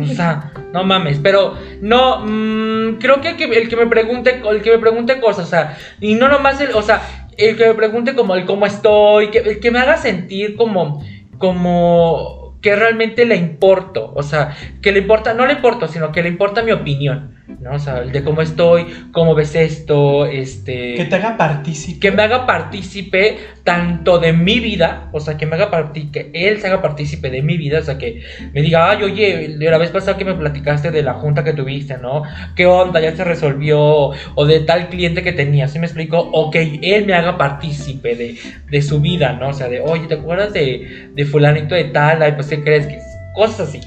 O 0.01 0.05
sea, 0.05 0.51
no 0.71 0.83
mames, 0.83 1.19
pero 1.21 1.55
no, 1.81 2.21
mm, 2.25 2.99
creo 2.99 3.19
que 3.21 3.29
el, 3.29 3.37
que 3.37 3.45
el 3.45 3.67
que 3.67 3.75
me 3.75 3.87
pregunte, 3.87 4.41
el 4.49 4.61
que 4.61 4.71
me 4.71 4.77
pregunte 4.77 5.19
cosas, 5.19 5.45
o 5.45 5.49
sea, 5.49 5.77
y 5.99 6.15
no 6.15 6.29
nomás 6.29 6.61
el, 6.61 6.71
o 6.73 6.81
sea, 6.81 7.01
el 7.37 7.57
que 7.57 7.67
me 7.67 7.73
pregunte 7.73 8.15
como 8.15 8.35
el 8.35 8.45
cómo 8.45 8.65
estoy, 8.65 9.31
que, 9.31 9.39
el 9.39 9.59
que 9.59 9.71
me 9.71 9.79
haga 9.79 9.97
sentir 9.97 10.55
como, 10.55 11.03
como 11.37 12.57
que 12.61 12.77
realmente 12.77 13.25
le 13.25 13.35
importo, 13.35 14.13
o 14.15 14.23
sea, 14.23 14.55
que 14.81 14.93
le 14.93 14.99
importa, 14.99 15.33
no 15.33 15.45
le 15.45 15.53
importo, 15.53 15.89
sino 15.89 16.13
que 16.13 16.23
le 16.23 16.29
importa 16.29 16.63
mi 16.63 16.71
opinión, 16.71 17.34
¿no? 17.47 17.75
O 17.75 17.79
sea, 17.79 17.99
el 17.99 18.11
de 18.11 18.23
cómo 18.23 18.41
estoy, 18.41 18.87
cómo 19.11 19.35
ves 19.35 19.55
esto, 19.55 20.25
este 20.25 20.95
Que 20.95 21.05
te 21.05 21.15
haga 21.15 21.37
partícipe. 21.37 21.99
que 21.99 22.11
me 22.11 22.23
haga 22.23 22.45
partícipe 22.45 23.37
tanto 23.63 24.19
de 24.19 24.33
mi 24.33 24.59
vida, 24.59 25.09
o 25.11 25.19
sea, 25.19 25.37
que 25.37 25.45
me 25.45 25.55
haga 25.55 25.71
partícipe, 25.71 26.31
que 26.31 26.47
él 26.49 26.59
se 26.59 26.67
haga 26.67 26.81
partícipe 26.81 27.29
de 27.29 27.41
mi 27.41 27.57
vida, 27.57 27.79
o 27.79 27.83
sea, 27.83 27.97
que 27.97 28.21
me 28.53 28.61
diga, 28.61 28.89
ay, 28.91 29.03
oye, 29.03 29.55
la 29.57 29.77
vez 29.77 29.89
pasada 29.91 30.17
que 30.17 30.25
me 30.25 30.35
platicaste 30.35 30.91
de 30.91 31.03
la 31.03 31.13
junta 31.15 31.43
que 31.43 31.53
tuviste, 31.53 31.97
¿no? 31.97 32.23
¿Qué 32.55 32.65
onda? 32.65 32.99
Ya 32.99 33.15
se 33.15 33.23
resolvió, 33.23 33.79
o 33.81 34.45
de 34.45 34.59
tal 34.61 34.89
cliente 34.89 35.23
que 35.23 35.33
tenía, 35.33 35.67
¿sí 35.67 35.79
me 35.79 35.85
explico? 35.85 36.19
O 36.19 36.51
que 36.51 36.79
él 36.81 37.05
me 37.05 37.13
haga 37.13 37.37
partícipe 37.37 38.15
de, 38.15 38.37
de 38.69 38.81
su 38.81 38.99
vida, 39.01 39.33
¿no? 39.33 39.49
O 39.49 39.53
sea, 39.53 39.67
de, 39.67 39.81
oye, 39.81 40.07
¿te 40.07 40.15
acuerdas 40.15 40.53
de, 40.53 41.09
de 41.13 41.25
fulanito 41.25 41.75
de 41.75 41.85
tal? 41.85 42.21
Ay, 42.21 42.33
pues, 42.33 42.47
¿qué 42.47 42.61
crees 42.63 42.87
que? 42.87 43.14
Cosas 43.35 43.69
así. 43.69 43.81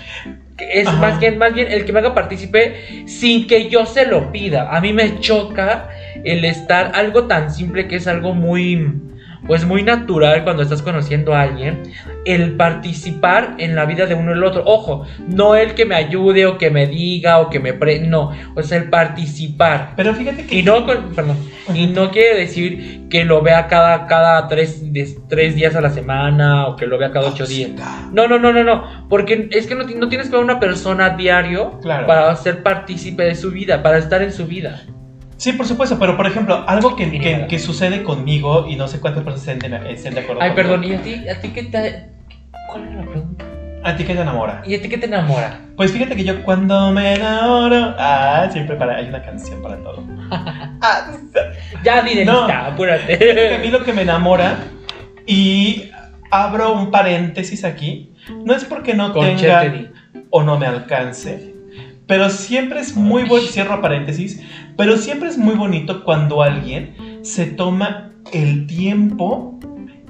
es 0.58 0.86
Ajá. 0.86 1.00
más 1.00 1.20
bien, 1.20 1.38
más 1.38 1.54
bien 1.54 1.70
el 1.70 1.84
que 1.84 1.92
me 1.92 2.00
haga 2.00 2.14
partícipe 2.14 3.04
sin 3.06 3.46
que 3.46 3.68
yo 3.68 3.86
se 3.86 4.06
lo 4.06 4.30
pida. 4.30 4.76
A 4.76 4.80
mí 4.80 4.92
me 4.92 5.20
choca 5.20 5.88
el 6.24 6.44
estar 6.44 6.92
algo 6.94 7.24
tan 7.24 7.52
simple 7.52 7.88
que 7.88 7.96
es 7.96 8.06
algo 8.06 8.34
muy, 8.34 8.92
pues 9.46 9.64
muy 9.64 9.82
natural 9.82 10.44
cuando 10.44 10.62
estás 10.62 10.82
conociendo 10.82 11.34
a 11.34 11.42
alguien, 11.42 11.82
el 12.24 12.56
participar 12.56 13.54
en 13.58 13.74
la 13.76 13.84
vida 13.86 14.06
de 14.06 14.14
uno 14.14 14.30
y 14.32 14.34
el 14.34 14.44
otro. 14.44 14.62
Ojo, 14.66 15.06
no 15.28 15.54
el 15.56 15.74
que 15.74 15.84
me 15.84 15.94
ayude 15.94 16.46
o 16.46 16.58
que 16.58 16.70
me 16.70 16.86
diga 16.86 17.38
o 17.38 17.48
que 17.50 17.60
me 17.60 17.72
pre, 17.72 18.00
no, 18.00 18.32
o 18.54 18.62
sea, 18.62 18.78
el 18.78 18.90
participar. 18.90 19.92
Pero 19.96 20.14
fíjate 20.14 20.44
que. 20.46 20.56
Y 20.58 20.62
no, 20.62 20.84
perdón, 20.86 21.36
y 21.74 21.86
no 21.86 22.10
quiere 22.10 22.38
decir 22.38 23.02
que 23.08 23.24
lo 23.24 23.40
vea 23.42 23.66
cada, 23.68 24.06
cada 24.06 24.48
tres, 24.48 24.92
de- 24.92 25.18
tres 25.28 25.54
días 25.54 25.74
a 25.76 25.80
la 25.80 25.90
semana 25.90 26.66
o 26.66 26.76
que 26.76 26.86
lo 26.86 26.98
vea 26.98 27.10
cada 27.10 27.28
ocho 27.28 27.46
días. 27.46 27.70
No, 28.12 28.26
no, 28.28 28.38
no, 28.38 28.52
no, 28.52 28.64
no. 28.64 29.06
Porque 29.08 29.48
es 29.52 29.66
que 29.66 29.74
no, 29.74 29.84
no 29.84 30.08
tienes 30.08 30.28
que 30.28 30.32
ver 30.32 30.40
a 30.40 30.44
una 30.44 30.60
persona 30.60 31.06
a 31.06 31.10
diario 31.10 31.78
Claro. 31.80 32.06
para 32.06 32.34
ser 32.36 32.62
partícipe 32.62 33.22
de 33.24 33.34
su 33.34 33.50
vida, 33.50 33.82
para 33.82 33.98
estar 33.98 34.22
en 34.22 34.32
su 34.32 34.46
vida. 34.46 34.82
Sí, 35.38 35.52
por 35.52 35.66
supuesto, 35.66 35.98
pero 35.98 36.16
por 36.16 36.26
ejemplo, 36.26 36.64
algo 36.68 36.96
que, 36.96 37.10
que- 37.10 37.46
que 37.48 37.58
sucede 37.58 38.02
conmigo 38.02 38.66
y 38.68 38.76
no 38.76 38.88
sé 38.88 39.00
cuántas 39.00 39.22
personas 39.24 39.56
estén 39.88 40.14
de, 40.14 40.20
acuerdo 40.20 40.42
Ay, 40.42 40.50
perdón, 40.54 40.84
¿y 40.84 40.92
a 40.94 41.00
ti, 41.00 41.28
a 41.28 41.40
ti 41.40 41.48
qué 41.50 41.62
te. 41.62 42.10
¿Cuál 42.70 42.88
era 42.88 42.96
la 42.96 43.06
pregunta? 43.10 43.44
¿A 43.84 43.96
ti 43.96 44.04
qué 44.04 44.14
te 44.14 44.20
enamora? 44.20 44.62
¿Y 44.66 44.74
a 44.74 44.82
ti 44.82 44.88
qué 44.88 44.98
te 44.98 45.06
enamora? 45.06 45.60
Pues 45.76 45.92
fíjate 45.92 46.16
que 46.16 46.24
yo 46.24 46.42
cuando 46.42 46.90
me 46.90 47.14
enamoro. 47.14 47.94
Ah, 47.96 48.48
siempre 48.52 48.74
para. 48.76 48.96
Hay 48.96 49.06
una 49.08 49.22
canción 49.22 49.62
para 49.62 49.76
todo. 49.76 50.04
Ah, 50.80 51.10
Ya, 51.84 52.02
di 52.02 52.24
No. 52.24 52.46
que 52.46 52.52
a 52.52 52.62
mí 52.62 52.72
apúrate. 52.72 53.68
lo 53.70 53.84
que 53.84 53.92
me 53.92 54.02
enamora. 54.02 54.58
Y 55.26 55.90
abro 56.30 56.72
un 56.72 56.90
paréntesis 56.90 57.64
aquí. 57.64 58.12
No 58.44 58.54
es 58.54 58.64
porque 58.64 58.94
no 58.94 59.12
tenga 59.12 59.72
o 60.30 60.42
no 60.42 60.58
me 60.58 60.66
alcance. 60.66 61.54
Pero 62.06 62.30
siempre 62.30 62.80
es 62.80 62.96
muy 62.96 63.24
bueno, 63.24 63.46
cierro 63.48 63.80
paréntesis, 63.82 64.42
pero 64.78 64.96
siempre 64.96 65.28
es 65.28 65.36
muy 65.36 65.54
bonito 65.56 66.04
cuando 66.04 66.40
alguien 66.42 66.94
se 67.22 67.44
toma 67.46 68.12
el 68.32 68.66
tiempo, 68.66 69.58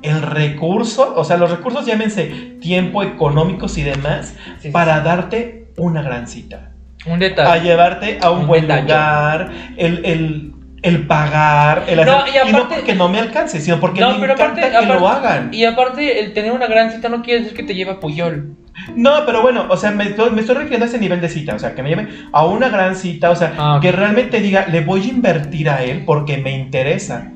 el 0.02 0.22
recurso, 0.22 1.14
o 1.16 1.24
sea, 1.24 1.36
los 1.38 1.50
recursos 1.50 1.84
llámense 1.86 2.26
tiempo, 2.60 3.02
económicos 3.02 3.76
y 3.78 3.82
demás, 3.82 4.34
Sí, 4.44 4.52
sí, 4.64 4.70
para 4.70 5.00
darte 5.00 5.68
una 5.76 6.02
gran 6.02 6.28
cita. 6.28 6.70
Un 7.06 7.14
A 7.14 7.16
detalle. 7.18 7.64
llevarte 7.64 8.18
a 8.22 8.30
un, 8.30 8.40
Un 8.42 8.46
buen 8.46 8.62
detalle. 8.62 8.82
lugar, 8.82 9.50
el, 9.76 10.04
el, 10.04 10.52
el 10.82 11.06
pagar, 11.06 11.84
el 11.88 11.96
No, 12.04 12.18
hacer- 12.18 12.34
y 12.44 12.48
y, 12.48 12.52
no 12.52 12.58
aparte- 12.58 12.74
porque 12.76 12.94
no 12.94 13.08
me 13.08 13.18
alcance, 13.20 13.60
sino 13.60 13.80
porque 13.80 14.00
No, 14.00 14.10
me 14.14 14.20
pero 14.20 14.32
encanta 14.34 14.60
aparte- 14.66 14.78
que 14.80 14.86
lo 14.86 15.08
aparte- 15.08 15.26
hagan. 15.28 15.54
Y 15.54 15.64
aparte, 15.64 16.20
el 16.20 16.32
tener 16.34 16.52
una 16.52 16.66
gran 16.66 16.90
cita 16.92 17.08
no 17.08 17.22
quiere 17.22 17.40
decir 17.40 17.56
que 17.56 17.62
te 17.62 17.74
lleve 17.74 17.92
a 17.92 18.00
Puyol. 18.00 18.56
No, 18.94 19.24
pero 19.26 19.42
bueno, 19.42 19.66
o 19.68 19.76
sea, 19.76 19.90
me 19.90 20.04
estoy, 20.04 20.30
me 20.30 20.40
estoy 20.40 20.56
refiriendo 20.56 20.86
a 20.86 20.88
ese 20.88 20.98
nivel 20.98 21.20
de 21.20 21.28
cita, 21.28 21.54
o 21.54 21.58
sea, 21.58 21.74
que 21.74 21.82
me 21.82 21.90
lleve 21.90 22.08
a 22.32 22.46
una 22.46 22.68
gran 22.68 22.96
cita, 22.96 23.30
o 23.30 23.36
sea, 23.36 23.54
Ah, 23.58 23.78
que 23.82 23.92
realmente 23.92 24.40
diga, 24.40 24.66
le 24.68 24.80
voy 24.80 25.02
a 25.02 25.08
invertir 25.08 25.68
a 25.70 25.82
él 25.82 26.04
porque 26.04 26.38
me 26.38 26.52
interesa. 26.52 27.30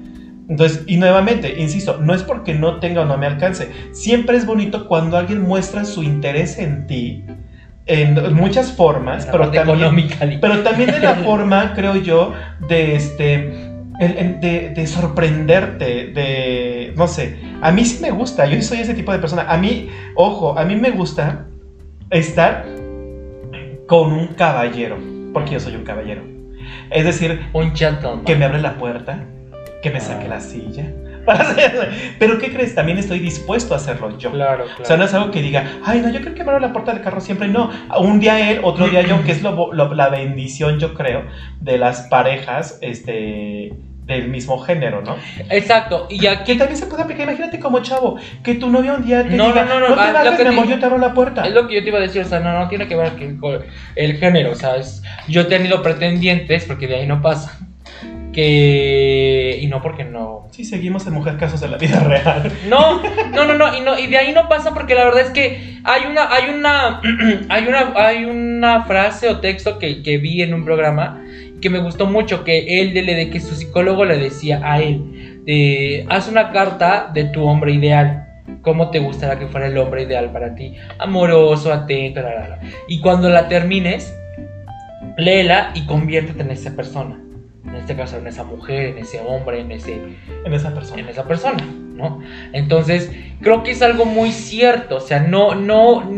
Entonces, 0.48 0.82
y 0.86 0.96
nuevamente, 0.96 1.54
insisto, 1.60 1.98
no 2.00 2.14
es 2.14 2.22
porque 2.22 2.52
no 2.54 2.78
tenga 2.80 3.02
o 3.02 3.04
no 3.04 3.16
me 3.16 3.26
alcance, 3.26 3.70
siempre 3.92 4.36
es 4.36 4.44
bonito 4.44 4.86
cuando 4.88 5.16
alguien 5.16 5.40
muestra 5.40 5.84
su 5.84 6.02
interés 6.02 6.58
en 6.58 6.86
ti, 6.86 7.24
en 7.86 8.34
muchas 8.34 8.72
formas, 8.72 9.26
pero 9.32 9.50
también, 9.64 9.94
pero 10.40 10.58
también 10.62 10.90
de 10.90 11.00
la 11.00 11.14
forma, 11.24 11.72
creo 11.74 11.96
yo, 11.96 12.32
de 12.68 12.96
este. 12.96 13.71
El- 14.04 14.18
el- 14.18 14.40
De, 14.40 14.70
de 14.70 14.86
sorprenderte, 14.86 16.06
de. 16.08 16.92
No 16.96 17.06
sé. 17.06 17.38
A 17.60 17.70
mí 17.72 17.84
sí 17.84 18.00
me 18.02 18.10
gusta, 18.10 18.46
yo 18.46 18.60
soy 18.62 18.78
ese 18.80 18.94
tipo 18.94 19.12
de 19.12 19.18
persona. 19.18 19.46
A 19.48 19.56
mí, 19.56 19.88
ojo, 20.14 20.58
a 20.58 20.64
mí 20.64 20.76
me 20.76 20.90
gusta 20.90 21.46
estar 22.10 22.64
con 23.86 24.12
un 24.12 24.28
caballero, 24.28 24.96
porque 25.32 25.52
yo 25.52 25.60
soy 25.60 25.76
un 25.76 25.84
caballero. 25.84 26.22
Es 26.90 27.04
decir, 27.04 27.40
Un 27.52 27.74
gentleman. 27.74 28.24
que 28.24 28.36
me 28.36 28.44
abre 28.44 28.60
la 28.60 28.74
puerta, 28.74 29.24
que 29.82 29.90
me 29.90 30.00
saque 30.00 30.28
la 30.28 30.40
silla. 30.40 30.90
Pero 32.18 32.38
¿qué 32.38 32.52
crees? 32.52 32.74
También 32.74 32.98
estoy 32.98 33.18
dispuesto 33.20 33.74
a 33.74 33.76
hacerlo 33.76 34.18
yo. 34.18 34.32
Claro, 34.32 34.64
O 34.80 34.84
sea, 34.84 34.96
no 34.96 35.04
es 35.04 35.14
algo 35.14 35.30
que 35.30 35.40
diga, 35.40 35.64
ay, 35.84 36.00
no, 36.00 36.10
yo 36.10 36.20
creo 36.20 36.34
que 36.34 36.42
me 36.42 36.50
abre 36.50 36.66
la 36.66 36.72
puerta 36.72 36.92
del 36.92 37.02
carro 37.02 37.20
siempre. 37.20 37.46
No, 37.48 37.70
un 38.00 38.18
día 38.18 38.50
él, 38.50 38.60
otro 38.62 38.88
día 38.88 39.02
yo, 39.02 39.22
que 39.22 39.32
es 39.32 39.42
lo- 39.42 39.72
la 39.72 40.08
bendición, 40.08 40.78
yo 40.80 40.94
creo, 40.94 41.24
de 41.60 41.78
las 41.78 42.02
parejas 42.02 42.78
este, 42.82 43.72
del 44.04 44.28
mismo 44.28 44.58
género, 44.58 45.00
¿no? 45.00 45.16
Exacto. 45.48 46.08
Y 46.10 46.26
aquí 46.26 46.52
Que 46.52 46.58
también 46.58 46.76
se 46.76 46.86
puede 46.86 47.02
aplicar, 47.04 47.24
imagínate 47.28 47.60
como 47.60 47.80
chavo, 47.82 48.16
que 48.42 48.54
tu 48.56 48.68
novio 48.68 48.94
un 48.96 49.06
día 49.06 49.22
te 49.22 49.36
No, 49.36 49.46
diga, 49.46 49.64
no, 49.64 49.78
no, 49.80 49.88
no, 49.90 49.94
te 49.94 50.06
lo 50.08 50.12
bajes, 50.12 50.40
mi 50.40 50.46
amor, 50.46 50.66
yo 50.68 50.78
te 50.78 50.84
abro 50.86 50.98
la 50.98 51.14
puerta. 51.14 51.46
Es 51.46 51.52
lo 51.54 51.68
que 51.68 51.74
yo 51.76 51.82
te 51.82 51.88
iba 51.88 51.98
a 51.98 52.02
decir, 52.02 52.22
o 52.22 52.24
sea, 52.24 52.40
no, 52.40 52.58
no 52.58 52.68
tiene 52.68 52.88
que 52.88 52.96
ver 52.96 53.12
con 53.38 53.60
el 53.94 54.16
género, 54.18 54.52
o 54.52 54.54
sea, 54.56 54.76
es- 54.76 55.02
yo 55.28 55.42
he 55.42 55.44
tenido 55.44 55.82
pretendientes, 55.82 56.64
porque 56.64 56.88
de 56.88 56.96
ahí 56.96 57.06
no 57.06 57.22
pasa, 57.22 57.58
que... 58.32 59.58
y 59.60 59.66
no 59.66 59.82
porque 59.82 60.04
no... 60.04 60.46
Sí, 60.50 60.64
seguimos 60.64 61.06
en 61.06 61.12
Mujer 61.14 61.36
Casos 61.36 61.60
de 61.60 61.68
la 61.68 61.76
Vida 61.76 62.00
Real. 62.00 62.50
No, 62.68 63.00
no, 63.32 63.44
no, 63.44 63.54
no, 63.54 63.76
y 63.76 63.80
no, 63.82 63.98
y 63.98 64.06
de 64.08 64.18
ahí 64.18 64.32
no 64.32 64.48
pasa 64.48 64.74
porque 64.74 64.94
la 64.94 65.04
verdad 65.04 65.20
es 65.22 65.30
que 65.30 65.78
hay 65.84 66.02
una, 66.10 66.32
hay 66.32 66.50
una, 66.50 67.00
hay 67.48 67.66
una, 67.68 67.92
hay 67.94 68.24
una 68.24 68.82
frase 68.82 69.28
o 69.28 69.38
texto 69.40 69.78
que, 69.78 70.02
que 70.02 70.18
vi 70.18 70.42
en 70.42 70.54
un 70.54 70.64
programa 70.64 71.21
que 71.62 71.70
me 71.70 71.78
gustó 71.78 72.04
mucho, 72.06 72.44
que 72.44 72.80
él, 72.80 72.92
de, 72.92 73.02
de 73.02 73.30
que 73.30 73.40
su 73.40 73.54
psicólogo 73.54 74.04
le 74.04 74.18
decía 74.18 74.60
a 74.62 74.82
él, 74.82 75.42
de, 75.46 76.04
haz 76.10 76.28
una 76.28 76.52
carta 76.52 77.10
de 77.14 77.24
tu 77.24 77.44
hombre 77.44 77.72
ideal. 77.72 78.28
¿Cómo 78.60 78.90
te 78.90 78.98
gustaría 78.98 79.38
que 79.38 79.46
fuera 79.46 79.68
el 79.68 79.78
hombre 79.78 80.02
ideal 80.02 80.30
para 80.32 80.54
ti? 80.54 80.74
Amoroso, 80.98 81.72
atento, 81.72 82.20
la, 82.20 82.34
la, 82.34 82.48
la. 82.48 82.60
Y 82.88 83.00
cuando 83.00 83.30
la 83.30 83.48
termines, 83.48 84.14
léela 85.16 85.70
y 85.74 85.86
conviértete 85.86 86.42
en 86.42 86.50
esa 86.50 86.74
persona. 86.74 87.18
En 87.64 87.76
este 87.76 87.94
caso, 87.94 88.18
en 88.18 88.26
esa 88.26 88.44
mujer, 88.44 88.88
en 88.88 88.98
ese 88.98 89.20
hombre, 89.20 89.60
en 89.60 89.70
ese, 89.70 90.00
En 90.44 90.52
esa 90.52 90.74
persona. 90.74 91.00
en 91.00 91.08
esa 91.08 91.24
persona, 91.24 91.64
¿no? 91.94 92.20
Entonces, 92.52 93.10
creo 93.40 93.62
que 93.62 93.70
es 93.70 93.82
algo 93.82 94.04
muy 94.04 94.32
cierto, 94.32 94.96
o 94.96 95.00
sea, 95.00 95.20
no, 95.20 95.54
no, 95.54 96.10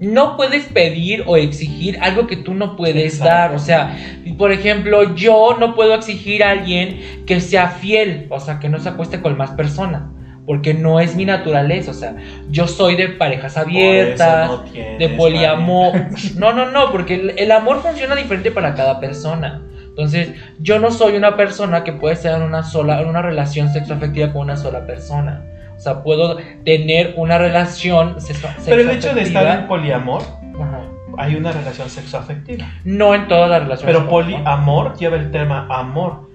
no 0.00 0.38
puedes 0.38 0.64
pedir 0.64 1.24
o 1.26 1.36
exigir 1.36 1.98
algo 2.00 2.26
que 2.26 2.36
tú 2.36 2.54
no 2.54 2.74
puedes 2.74 3.14
Exacto. 3.14 3.24
dar, 3.24 3.54
o 3.54 3.58
sea, 3.58 3.96
por 4.38 4.50
ejemplo, 4.50 5.14
yo 5.14 5.56
no 5.60 5.74
puedo 5.74 5.94
exigir 5.94 6.42
a 6.42 6.50
alguien 6.50 7.24
que 7.26 7.40
sea 7.40 7.68
fiel, 7.68 8.26
o 8.30 8.40
sea, 8.40 8.58
que 8.58 8.70
no 8.70 8.80
se 8.80 8.88
acueste 8.88 9.20
con 9.20 9.36
más 9.36 9.50
personas, 9.50 10.04
porque 10.46 10.72
no 10.72 11.00
es 11.00 11.16
mi 11.16 11.26
naturaleza, 11.26 11.90
o 11.90 11.94
sea, 11.94 12.16
yo 12.48 12.66
soy 12.66 12.96
de 12.96 13.08
parejas 13.08 13.58
abiertas, 13.58 14.48
no 14.48 14.60
tienes 14.62 14.98
de 14.98 15.08
poliamor. 15.10 15.92
No, 16.36 16.54
no, 16.54 16.70
no, 16.70 16.90
porque 16.90 17.14
el, 17.16 17.34
el 17.36 17.52
amor 17.52 17.82
funciona 17.82 18.16
diferente 18.16 18.50
para 18.50 18.74
cada 18.74 19.00
persona. 19.00 19.62
Entonces, 19.86 20.32
yo 20.60 20.78
no 20.78 20.90
soy 20.90 21.16
una 21.16 21.36
persona 21.36 21.84
que 21.84 21.92
puede 21.92 22.14
estar 22.14 22.40
en 22.40 22.42
una 22.46 22.62
sola, 22.62 23.02
en 23.02 23.08
una 23.08 23.20
relación 23.20 23.70
sexoafectiva 23.70 24.32
con 24.32 24.42
una 24.42 24.56
sola 24.56 24.86
persona. 24.86 25.44
O 25.80 25.82
sea, 25.82 26.02
puedo 26.02 26.36
tener 26.62 27.14
una 27.16 27.38
relación 27.38 28.16
sexo- 28.20 28.50
Pero 28.66 28.82
el 28.82 28.90
hecho 28.90 29.14
de 29.14 29.22
estar 29.22 29.60
en 29.60 29.66
poliamor, 29.66 30.20
Ajá. 30.20 30.82
hay 31.16 31.36
una 31.36 31.52
relación 31.52 31.88
sexoafectiva. 31.88 32.66
No 32.84 33.14
en 33.14 33.26
todas 33.28 33.48
las 33.48 33.62
relaciones. 33.62 33.96
Pero 33.96 34.06
poliamor 34.10 34.94
lleva 34.98 35.16
el 35.16 35.30
tema 35.30 35.66
amor. 35.70 36.28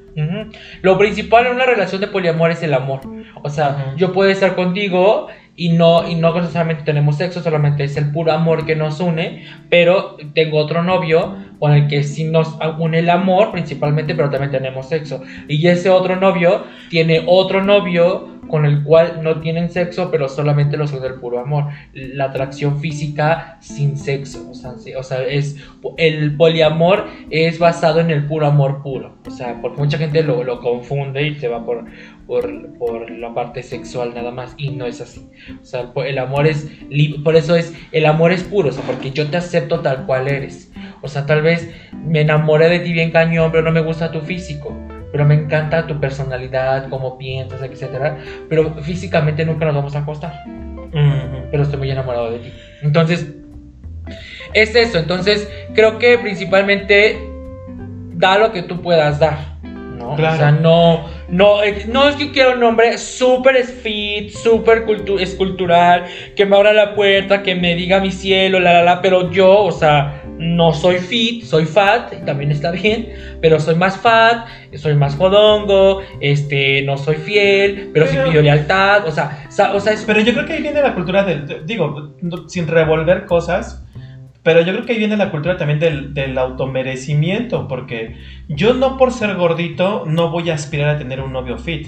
Lo 0.82 0.98
principal 0.98 1.46
en 1.46 1.54
una 1.54 1.66
relación 1.68 2.02
de 2.02 2.08
poliamor 2.08 2.50
es 2.50 2.64
el 2.64 2.74
amor. 2.74 3.02
O 3.44 3.50
sea, 3.52 3.94
yo 3.98 4.14
puedo 4.14 4.32
estar 4.32 4.56
contigo 4.56 5.28
y 5.56 5.70
no, 5.70 6.08
y 6.08 6.16
no 6.16 6.34
necesariamente 6.34 6.84
tenemos 6.84 7.18
sexo, 7.18 7.42
solamente 7.44 7.84
es 7.84 7.96
el 7.98 8.12
puro 8.12 8.32
amor 8.32 8.66
que 8.66 8.76
nos 8.76 9.00
une, 9.00 9.46
pero 9.70 10.18
tengo 10.34 10.58
otro 10.58 10.82
novio 10.84 11.36
con 11.60 11.72
el 11.72 11.88
que 11.88 12.04
sí 12.04 12.24
nos 12.26 12.58
une 12.80 13.00
el 13.00 13.10
amor 13.10 13.52
principalmente, 13.52 14.16
pero 14.16 14.30
también 14.30 14.52
tenemos 14.52 14.90
sexo. 14.90 15.22
Y 15.48 15.68
ese 15.68 15.90
otro 15.90 16.16
novio 16.16 16.64
tiene 16.90 17.24
otro 17.28 17.64
novio 17.64 18.35
con 18.48 18.66
el 18.66 18.84
cual 18.84 19.22
no 19.24 19.42
tienen 19.42 19.70
sexo, 19.70 20.12
pero 20.12 20.30
solamente 20.30 20.78
los 20.78 20.94
une 20.94 21.08
el 21.08 21.16
puro 21.16 21.40
amor. 21.40 21.66
La 21.94 22.26
atracción 22.26 22.80
física 22.80 23.58
sin 23.60 23.98
sexo. 23.98 24.50
O 24.50 24.54
sea, 24.54 24.74
sí, 24.78 24.94
o 24.94 25.04
sea, 25.04 25.24
es 25.24 25.58
el 25.98 26.36
poliamor 26.36 27.06
es 27.30 27.60
basado 27.60 28.00
en 28.00 28.10
el 28.12 28.26
puro 28.26 28.48
amor 28.48 28.82
puro. 28.82 29.18
O 29.26 29.32
sea, 29.32 29.60
porque 29.62 29.78
mucha 29.78 29.98
gente 29.98 30.24
lo, 30.24 30.44
lo 30.44 30.60
confunde 30.60 31.28
y 31.28 31.36
se 31.36 31.48
va 31.48 31.66
por, 31.66 31.86
por, 32.28 32.78
por 32.78 33.10
la 33.12 33.34
parte 33.34 33.64
sexual 33.64 34.14
nada 34.14 34.32
más. 34.32 34.54
Y 34.58 34.72
no 34.72 34.86
es 34.86 35.02
así. 35.02 35.30
O 35.62 35.66
sea, 35.66 35.92
el, 36.06 36.18
amor 36.18 36.48
es. 36.48 36.70
Por 37.24 37.36
eso 37.36 37.56
es. 37.56 37.74
El 37.92 38.06
amor 38.06 38.32
es 38.32 38.44
puro. 38.44 38.70
O 38.70 38.72
sea, 38.72 38.84
porque 38.84 39.12
yo 39.12 39.28
te 39.28 39.38
acepto 39.38 39.82
tal 39.82 40.06
cual 40.06 40.28
eres. 40.28 40.72
O 41.02 41.08
sea, 41.08 41.26
tal 41.26 41.42
vez 41.42 41.70
me 41.94 42.22
enamoré 42.22 42.70
de 42.70 42.80
ti 42.80 42.94
bien 42.94 43.12
cañón, 43.12 43.52
pero 43.52 43.64
no 43.64 43.72
me 43.72 43.82
gusta 43.82 44.12
tu 44.12 44.22
físico. 44.22 44.76
Pero 45.16 45.24
me 45.24 45.36
encanta 45.36 45.88
tu 45.88 45.98
personalidad, 45.98 46.90
cómo 46.90 47.18
piensas, 47.18 47.64
etcétera. 47.64 48.18
Pero 48.50 48.74
físicamente 48.82 49.46
nunca 49.46 49.64
nos 49.64 49.76
vamos 49.76 49.96
a 49.96 50.00
acostar 50.00 50.44
pero 51.52 51.64
estoy 51.64 51.80
muy 51.80 51.90
enamorado 51.92 52.32
de 52.32 52.40
ti. 52.40 52.54
Entonces, 52.82 53.28
es 54.54 54.76
eso. 54.76 54.98
Entonces, 54.98 55.50
creo 55.74 56.00
que 56.00 56.18
principalmente 56.18 57.18
da 58.14 58.38
lo 58.38 58.52
que 58.52 58.64
tú 58.64 58.82
puedas 58.82 59.20
dar. 59.20 59.56
¿no? 59.64 60.16
Claro. 60.18 60.36
O 60.36 60.38
sea, 60.38 60.52
no, 60.52 61.06
No, 61.30 61.64
eh, 61.64 61.86
no 61.88 62.08
es 62.10 62.16
que 62.18 62.32
quiero 62.32 62.54
un 62.54 62.64
hombre 62.64 62.98
súper 62.98 63.64
fit, 63.64 64.30
súper 64.30 64.86
cultu- 64.86 65.20
escultural, 65.20 66.04
que 66.36 66.46
me 66.46 66.56
abra 66.56 66.72
la 66.74 66.94
puerta, 66.94 67.42
que 67.42 67.56
me 67.56 67.74
diga 67.74 68.00
mi 68.00 68.12
cielo, 68.12 68.60
la 68.60 68.74
la 68.74 68.84
la, 68.84 69.02
pero 69.02 69.32
yo, 69.32 69.64
o 69.64 69.72
sea, 69.72 70.22
no 70.38 70.74
soy 70.74 70.98
fit, 70.98 71.44
soy 71.44 71.66
fat, 71.66 72.14
y 72.14 72.26
también 72.26 72.52
está 72.52 72.72
bien, 72.72 73.10
pero 73.42 73.60
soy 73.60 73.76
más 73.76 73.98
fat, 73.98 74.48
soy 74.76 74.96
más 74.96 75.16
jodongo, 75.16 76.02
este, 76.20 76.82
no 76.84 76.98
soy 76.98 77.16
fiel, 77.16 77.90
pero, 77.94 78.06
sí 78.08 78.16
Pero- 78.16 78.30
pido 78.30 78.42
lealtad, 78.42 79.08
o 79.08 79.12
sea, 79.12 79.46
o 79.74 79.80
sea, 79.80 79.94
es 79.94 80.04
Pero 80.06 80.20
yo 80.22 80.34
creo 80.34 80.46
que 80.46 80.54
ahí 80.54 80.62
viene 80.62 80.82
la 80.82 80.94
cultura 80.94 81.24
del. 81.24 81.48
de- 81.48 81.62
Digo, 81.66 82.16
sin 82.48 82.68
revolver 82.68 83.26
cosas. 83.26 83.82
Pero 84.44 84.62
yo 84.62 84.74
creo 84.74 84.86
que 84.86 84.94
ahí 84.94 85.00
viene 85.00 85.18
la 85.18 85.32
cultura 85.32 85.58
también 85.58 85.80
del, 85.80 86.14
del 86.14 86.38
automerecimiento. 86.38 87.68
Porque 87.68 88.16
yo 88.48 88.76
no 88.76 88.96
por 88.98 89.12
ser 89.12 89.36
gordito 89.36 90.04
no 90.06 90.30
voy 90.30 90.52
a 90.52 90.54
aspirar 90.54 90.90
a 90.90 90.98
tener 91.00 91.20
un 91.20 91.34
novio 91.34 91.58
fit. 91.58 91.88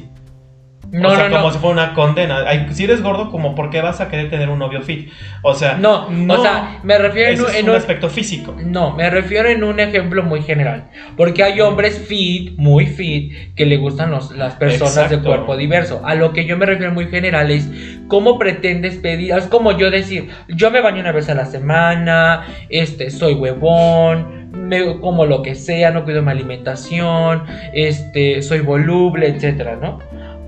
No, 0.91 1.09
o 1.09 1.15
sea, 1.15 1.29
no, 1.29 1.35
como 1.37 1.47
no. 1.47 1.53
si 1.53 1.59
fuera 1.59 1.73
una 1.85 1.93
condena. 1.93 2.43
Ay, 2.47 2.67
si 2.71 2.83
eres 2.85 3.01
gordo, 3.03 3.29
como 3.29 3.55
por 3.55 3.69
qué 3.69 3.81
vas 3.81 3.99
a 4.01 4.09
querer 4.09 4.29
tener 4.29 4.49
un 4.49 4.59
novio 4.59 4.81
fit. 4.81 5.09
O 5.41 5.53
sea, 5.53 5.75
No, 5.77 6.07
o 6.07 6.41
sea, 6.41 6.79
me 6.83 6.97
refiero 6.97 7.31
en 7.31 7.41
un- 7.41 7.69
en 7.71 7.75
aspecto 7.75 8.09
físico. 8.09 8.55
No, 8.63 8.91
me 8.95 9.09
refiero 9.09 9.49
en 9.49 9.63
un 9.63 9.79
ejemplo 9.79 10.23
muy 10.23 10.41
general. 10.41 10.85
Porque 11.15 11.43
hay 11.43 11.59
hombres 11.61 11.99
fit, 12.07 12.57
muy 12.57 12.85
fit, 12.85 13.53
que 13.55 13.65
le 13.65 13.77
gustan 13.77 14.11
los- 14.11 14.31
las 14.31 14.55
personas 14.55 15.09
de 15.09 15.19
cuerpo 15.19 15.57
diverso. 15.57 16.01
A 16.05 16.15
lo 16.15 16.31
que 16.33 16.45
yo 16.45 16.57
me 16.57 16.65
refiero 16.65 16.93
muy 16.93 17.07
general 17.07 17.51
es 17.51 17.69
cómo 18.07 18.37
pretendes 18.39 18.95
pedir. 18.95 19.33
Es 19.33 19.47
como 19.47 19.77
yo 19.77 19.91
decir, 19.91 20.29
yo 20.47 20.71
me 20.71 20.81
baño 20.81 21.01
una 21.01 21.11
vez 21.11 21.27
a 21.29 21.33
la 21.35 21.45
semana, 21.45 22.43
este, 22.69 23.09
soy 23.11 23.33
huevón, 23.33 24.37
me 24.53 24.99
como 24.99 25.25
lo 25.25 25.41
que 25.43 25.55
sea, 25.55 25.91
no 25.91 26.03
cuido 26.03 26.21
mi 26.21 26.31
alimentación, 26.31 27.43
este, 27.73 28.41
soy 28.41 28.59
voluble, 28.59 29.27
etcétera, 29.27 29.77
¿no? 29.81 29.99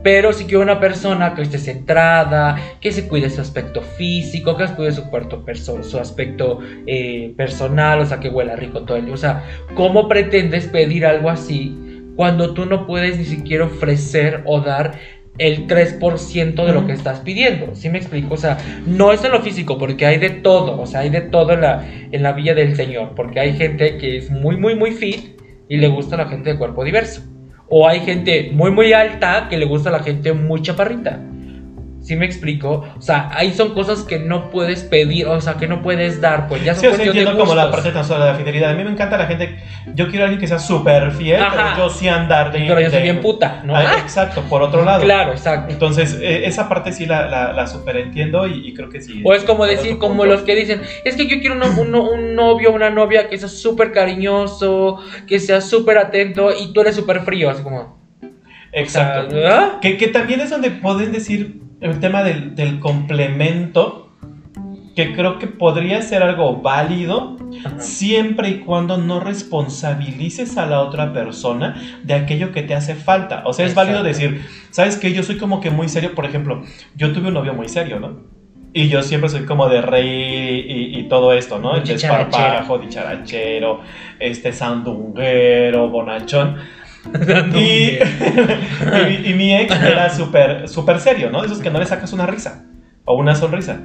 Pero 0.02 0.32
si 0.32 0.46
quiero 0.46 0.62
una 0.62 0.80
persona 0.80 1.34
que 1.36 1.42
esté 1.42 1.58
centrada, 1.58 2.58
que 2.80 2.92
se 2.92 3.08
cuide 3.08 3.30
su 3.30 3.42
aspecto 3.42 3.82
físico, 3.82 4.56
que 4.56 4.68
se 4.68 4.76
cuide 4.76 4.92
su 4.94 5.10
cuerpo 5.10 5.44
perso- 5.46 5.84
su 5.84 6.00
aspecto 6.00 6.60
eh, 6.88 7.34
personal, 7.36 8.00
o 8.00 8.06
sea, 8.06 8.20
que 8.20 8.30
huela 8.30 8.56
rico 8.56 8.84
todo 8.84 8.98
el 8.98 9.06
día. 9.06 9.14
O 9.14 9.18
sea, 9.18 9.44
¿cómo 9.76 10.08
pretendes 10.08 10.68
pedir 10.68 11.06
algo 11.06 11.30
así 11.30 11.76
cuando 12.16 12.54
tú 12.54 12.66
no 12.66 12.88
puedes 12.88 13.18
ni 13.18 13.26
siquiera 13.26 13.66
ofrecer 13.66 14.42
o 14.46 14.62
dar 14.62 14.94
el 15.38 15.68
3% 15.68 16.66
de 16.66 16.74
lo 16.74 16.86
que 16.88 16.94
estás 16.94 17.20
pidiendo? 17.20 17.76
¿Sí 17.76 17.90
me 17.90 17.98
explico? 17.98 18.36
O 18.36 18.38
sea, 18.38 18.58
no 18.86 19.12
es 19.12 19.24
en 19.26 19.32
lo 19.32 19.42
físico, 19.42 19.78
porque 19.78 20.06
hay 20.06 20.18
de 20.18 20.30
todo, 20.30 20.80
o 20.80 20.86
sea, 20.86 21.02
hay 21.02 21.10
de 21.10 21.22
todo 21.22 21.52
en 21.54 21.62
la, 21.62 21.86
en 22.12 22.24
la 22.24 22.32
villa 22.32 22.54
del 22.54 22.76
Señor, 22.76 23.16
porque 23.16 23.40
hay 23.42 23.54
gente 23.54 23.98
que 23.98 24.18
es 24.18 24.30
muy, 24.32 24.56
muy, 24.56 24.76
muy 24.76 24.92
fit 24.92 25.40
y 25.68 25.78
le 25.78 25.88
gusta 25.90 26.16
a 26.16 26.20
la 26.20 26.30
gente 26.30 26.52
de 26.54 26.58
cuerpo 26.58 26.84
diverso. 26.86 27.22
O 27.70 27.88
hay 27.88 28.00
gente 28.02 28.50
muy, 28.52 28.72
muy 28.72 28.94
alta 28.94 29.48
que 29.50 29.58
le 29.58 29.66
gusta 29.66 29.90
a 29.90 29.92
la 29.92 30.00
gente 30.00 30.34
muy 30.34 30.62
chaparrita. 30.62 31.20
¿Sí 32.10 32.16
me 32.16 32.26
explico? 32.26 32.88
O 32.98 33.02
sea, 33.04 33.30
ahí 33.36 33.54
son 33.54 33.76
cosas 33.76 34.02
que 34.02 34.18
no 34.18 34.50
puedes 34.50 34.82
pedir, 34.82 35.28
o 35.28 35.40
sea, 35.42 35.58
que 35.58 35.68
no 35.68 35.84
puedes 35.84 36.20
dar, 36.20 36.48
pues 36.48 36.64
ya 36.64 36.74
son 36.74 36.82
Sí, 36.82 36.88
cuestión 36.88 37.14
de 37.14 37.20
entiendo 37.22 37.40
como 37.40 37.54
la 37.54 37.70
parte 37.70 37.92
tan 37.92 38.08
de 38.10 38.18
la 38.18 38.34
fidelidad. 38.34 38.72
A 38.72 38.74
mí 38.74 38.84
me 38.84 38.90
encanta 38.90 39.16
la 39.16 39.28
gente. 39.28 39.60
Yo 39.94 40.08
quiero 40.10 40.24
a 40.24 40.26
alguien 40.26 40.40
que 40.42 40.48
sea 40.48 40.58
súper 40.58 41.12
fiel, 41.12 41.40
Ajá. 41.40 41.74
pero 41.76 41.88
yo 41.88 41.94
sí 41.94 42.08
andar 42.08 42.52
de. 42.52 42.62
Pero 42.62 42.82
yo 42.82 42.90
soy 42.90 43.04
bien 43.04 43.22
puta, 43.22 43.62
¿no? 43.64 43.76
Ah, 43.76 43.98
exacto, 44.02 44.42
por 44.50 44.64
otro 44.64 44.84
lado. 44.84 45.04
Claro, 45.04 45.34
exacto. 45.34 45.72
Entonces, 45.72 46.18
eh, 46.20 46.48
esa 46.48 46.68
parte 46.68 46.92
sí 46.94 47.06
la, 47.06 47.28
la, 47.28 47.54
la 47.54 47.68
super 47.68 47.96
entiendo 47.98 48.48
y, 48.48 48.68
y 48.68 48.74
creo 48.74 48.90
que 48.90 49.02
sí. 49.02 49.22
O 49.24 49.36
es 49.36 49.44
como 49.44 49.68
decir, 49.68 50.00
como 50.00 50.26
los 50.26 50.42
que 50.42 50.56
dicen, 50.56 50.82
es 51.06 51.16
que 51.16 51.28
yo 51.28 51.40
quiero 51.42 51.58
un, 51.58 51.62
un- 51.62 51.94
un 51.94 52.34
novio, 52.36 52.72
una 52.74 52.90
novia 52.90 53.30
que 53.30 53.38
sea 53.38 53.50
súper 53.50 53.92
cariñoso, 53.92 54.98
que 55.28 55.40
sea 55.40 55.62
súper 55.62 56.00
atento 56.00 56.50
y 56.60 56.74
tú 56.74 56.82
eres 56.82 56.96
súper 56.96 57.20
frío, 57.22 57.52
así 57.52 57.62
como... 57.62 58.00
Exacto. 58.72 59.28
o 59.28 59.40
sea, 59.40 59.60
¿ah? 59.60 59.80
Que, 59.80 59.96
que 59.98 60.08
también 60.08 60.42
es 60.42 60.50
donde 60.50 60.72
pueden 60.72 61.12
decir 61.12 61.69
el 61.82 62.00
tema 62.00 62.24
del, 62.24 62.56
del 62.56 62.80
complemento, 62.80 64.10
que 64.96 65.16
creo 65.16 65.40
que 65.40 65.48
podría 65.48 66.02
ser 66.02 66.24
algo 66.24 66.62
válido 66.62 67.38
Ajá. 67.64 67.80
siempre 67.80 68.50
y 68.50 68.60
cuando 68.60 68.98
no 68.98 69.22
responsabilices 69.22 70.58
a 70.58 70.66
la 70.66 70.82
otra 70.82 71.14
persona 71.14 71.82
de 72.04 72.16
aquello 72.16 72.52
que 72.52 72.64
te 72.64 72.76
hace 72.76 72.96
falta. 72.96 73.44
O 73.46 73.54
sea, 73.54 73.66
es 73.66 73.76
válido 73.76 74.04
decir, 74.04 74.46
¿sabes 74.72 74.98
qué? 74.98 75.14
Yo 75.14 75.24
soy 75.24 75.38
como 75.38 75.62
que 75.62 75.70
muy 75.70 75.88
serio, 75.88 76.14
por 76.16 76.26
ejemplo, 76.26 76.64
yo 76.96 77.14
tuve 77.14 77.30
un 77.30 77.36
novio 77.36 77.54
muy 77.54 77.70
serio, 77.70 78.00
¿no? 78.00 78.40
Y 78.74 78.90
yo 78.90 79.02
siempre 79.02 79.30
soy 79.30 79.46
como 79.46 79.68
de 79.68 79.82
reír 79.82 80.66
y, 80.70 81.00
y 81.00 81.04
todo 81.04 81.34
esto, 81.34 81.60
¿no? 81.60 81.80
Dicharachero. 81.80 82.26
desparpajo, 82.26 82.78
dicharachero, 82.78 83.82
este 84.20 84.52
sandunguero, 84.52 85.90
bonachón. 85.90 86.58
Y, 87.56 87.98
y, 89.10 89.32
y 89.32 89.34
mi 89.34 89.56
ex 89.56 89.76
era 89.82 90.10
súper 90.10 90.68
súper 90.68 91.00
serio, 91.00 91.30
¿no? 91.32 91.42
De 91.42 91.48
esos 91.48 91.60
que 91.60 91.70
no 91.70 91.80
le 91.80 91.86
sacas 91.86 92.14
una 92.14 92.26
risa 92.26 92.66
o 93.06 93.16
una 93.16 93.36
sonrisa. 93.36 93.80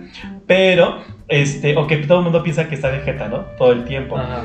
Pero, 0.46 0.98
este, 1.28 1.76
o 1.76 1.86
que 1.86 1.96
todo 1.98 2.18
el 2.18 2.24
mundo 2.24 2.42
piensa 2.42 2.68
que 2.68 2.74
está 2.74 2.90
de 2.90 3.00
jeta, 3.00 3.28
¿no? 3.28 3.46
Todo 3.56 3.72
el 3.72 3.84
tiempo. 3.84 4.18
Ajá. 4.18 4.42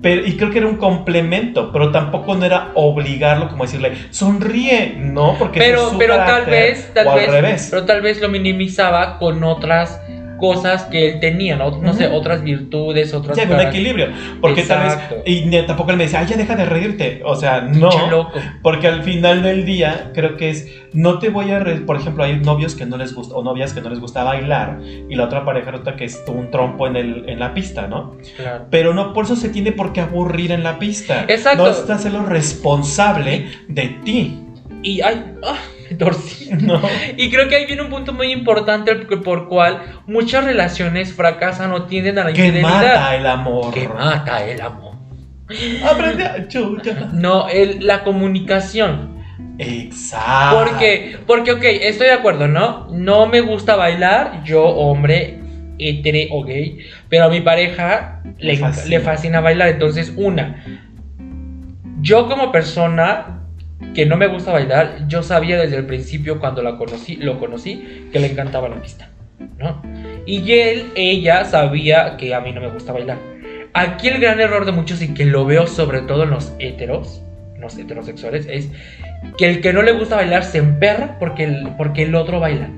Pero, 0.00 0.26
y 0.26 0.36
creo 0.36 0.50
que 0.50 0.58
era 0.58 0.66
un 0.68 0.76
complemento, 0.76 1.72
pero 1.72 1.90
tampoco 1.90 2.34
no 2.34 2.44
era 2.44 2.70
obligarlo 2.74 3.48
como 3.48 3.64
decirle, 3.64 3.92
sonríe, 4.10 4.94
no, 4.96 5.36
porque 5.38 5.58
ese 5.58 5.68
es 5.68 5.74
Pero, 5.74 5.90
su 5.90 5.98
pero 5.98 6.16
tal 6.16 6.46
vez, 6.46 6.94
tal 6.94 7.06
o 7.06 7.10
al 7.12 7.18
vez, 7.18 7.30
revés. 7.30 7.68
pero 7.70 7.84
tal 7.86 8.02
vez 8.02 8.20
lo 8.20 8.28
minimizaba 8.28 9.18
con 9.18 9.42
otras 9.42 10.00
cosas 10.38 10.84
que 10.84 11.12
él 11.12 11.20
tenía, 11.20 11.56
¿no? 11.56 11.70
No 11.80 11.92
sé, 11.92 12.06
Ujú. 12.08 12.16
otras 12.16 12.42
virtudes, 12.42 13.12
otras 13.14 13.36
Ya, 13.36 13.44
un 13.44 13.60
equilibrio. 13.60 14.08
Porque 14.40 14.60
Exacto. 14.62 15.14
tal 15.16 15.22
vez. 15.24 15.24
Y 15.26 15.66
tampoco 15.66 15.90
él 15.90 15.96
me 15.96 16.04
decía, 16.04 16.20
ay, 16.20 16.26
ya 16.28 16.36
deja 16.36 16.56
de 16.56 16.64
reírte. 16.64 17.22
O 17.24 17.34
sea, 17.36 17.60
no. 17.62 17.90
loco. 18.10 18.38
Porque 18.62 18.88
al 18.88 19.02
final 19.02 19.42
del 19.42 19.64
día, 19.64 20.10
creo 20.14 20.36
que 20.36 20.50
es, 20.50 20.68
no 20.92 21.18
te 21.18 21.28
voy 21.30 21.50
a, 21.50 21.58
re- 21.58 21.76
por 21.80 21.96
ejemplo, 21.96 22.24
hay 22.24 22.36
novios 22.40 22.74
que 22.74 22.86
no 22.86 22.96
les 22.96 23.14
gusta, 23.14 23.34
o 23.34 23.42
novias 23.42 23.72
que 23.72 23.80
no 23.80 23.88
les 23.90 24.00
gusta 24.00 24.22
bailar, 24.24 24.80
y 25.08 25.14
la 25.14 25.24
otra 25.24 25.44
pareja 25.44 25.70
resulta 25.70 25.96
que 25.96 26.04
es 26.04 26.22
un 26.28 26.50
trompo 26.50 26.86
en, 26.86 26.96
el, 26.96 27.28
en 27.28 27.38
la 27.38 27.54
pista, 27.54 27.86
¿no? 27.86 28.16
Claro. 28.36 28.66
Pero 28.70 28.94
no 28.94 29.12
por 29.12 29.24
eso 29.24 29.36
se 29.36 29.48
tiene 29.48 29.72
por 29.72 29.92
qué 29.92 30.00
aburrir 30.02 30.52
en 30.52 30.62
la 30.62 30.78
pista. 30.78 31.24
Exacto. 31.28 31.64
No 31.64 31.70
estás 31.70 32.00
hacerlo 32.00 32.24
responsable 32.26 33.46
de 33.68 33.88
ti, 34.04 34.38
Y 34.82 35.00
ay, 35.00 35.24
ah, 35.44 35.56
¿no? 36.60 36.80
Y 37.16 37.30
creo 37.30 37.48
que 37.48 37.56
ahí 37.56 37.66
viene 37.66 37.82
un 37.82 37.90
punto 37.90 38.12
muy 38.12 38.32
importante 38.32 38.94
por, 38.94 39.48
cual 39.48 39.82
muchas 40.06 40.44
relaciones 40.44 41.12
fracasan 41.12 41.72
o 41.72 41.84
tienden 41.84 42.18
a 42.18 42.24
la 42.24 42.32
Que 42.32 42.46
infidelidad. 42.46 42.72
mata 42.94 43.16
el 43.16 43.26
amor. 43.26 43.74
Que 43.74 43.88
mata 43.88 44.44
el 44.44 44.60
amor. 44.60 44.94
Aprende 45.88 46.24
a 46.24 46.48
chucha. 46.48 47.08
No, 47.12 47.48
el, 47.48 47.86
la 47.86 48.02
comunicación. 48.02 49.16
Exacto. 49.58 50.64
Porque, 50.64 51.16
porque, 51.26 51.52
ok, 51.52 51.62
estoy 51.64 52.08
de 52.08 52.12
acuerdo, 52.12 52.48
¿no? 52.48 52.88
No 52.90 53.26
me 53.26 53.40
gusta 53.40 53.76
bailar, 53.76 54.42
yo, 54.44 54.64
hombre, 54.64 55.38
hetere 55.78 56.28
o 56.32 56.42
gay, 56.42 56.78
pero 57.08 57.24
a 57.24 57.28
mi 57.28 57.40
pareja 57.40 58.22
Le 58.38 58.52
le, 58.54 58.58
fascina. 58.58 58.86
le 58.88 59.00
fascina 59.00 59.40
bailar. 59.40 59.68
Entonces, 59.68 60.12
una, 60.16 60.62
yo 62.00 62.26
como 62.28 62.52
persona 62.52 63.40
que 63.94 64.06
no 64.06 64.16
me 64.16 64.26
gusta 64.26 64.52
bailar, 64.52 65.06
yo 65.08 65.22
sabía 65.22 65.58
desde 65.58 65.76
el 65.76 65.86
principio 65.86 66.40
cuando 66.40 66.62
la 66.62 66.76
conocí, 66.76 67.16
lo 67.16 67.38
conocí, 67.38 68.08
que 68.12 68.20
le 68.20 68.30
encantaba 68.30 68.68
la 68.68 68.80
pista, 68.80 69.10
¿no? 69.58 69.82
Y 70.26 70.52
él, 70.52 70.90
ella 70.94 71.44
sabía 71.44 72.16
que 72.16 72.34
a 72.34 72.40
mí 72.40 72.52
no 72.52 72.60
me 72.60 72.70
gusta 72.70 72.92
bailar. 72.92 73.18
Aquí 73.74 74.08
el 74.08 74.20
gran 74.20 74.40
error 74.40 74.64
de 74.64 74.72
muchos 74.72 75.02
y 75.02 75.12
que 75.12 75.26
lo 75.26 75.44
veo 75.44 75.66
sobre 75.66 76.00
todo 76.00 76.24
en 76.24 76.30
los 76.30 76.52
heteros, 76.58 77.22
los 77.58 77.76
heterosexuales, 77.76 78.46
es 78.50 78.70
que 79.36 79.48
el 79.48 79.60
que 79.60 79.72
no 79.72 79.82
le 79.82 79.92
gusta 79.92 80.16
bailar 80.16 80.44
se 80.44 80.58
emperra 80.58 81.18
porque 81.18 81.44
el, 81.44 81.68
porque 81.76 82.04
el 82.04 82.14
otro 82.14 82.40
baila. 82.40 82.70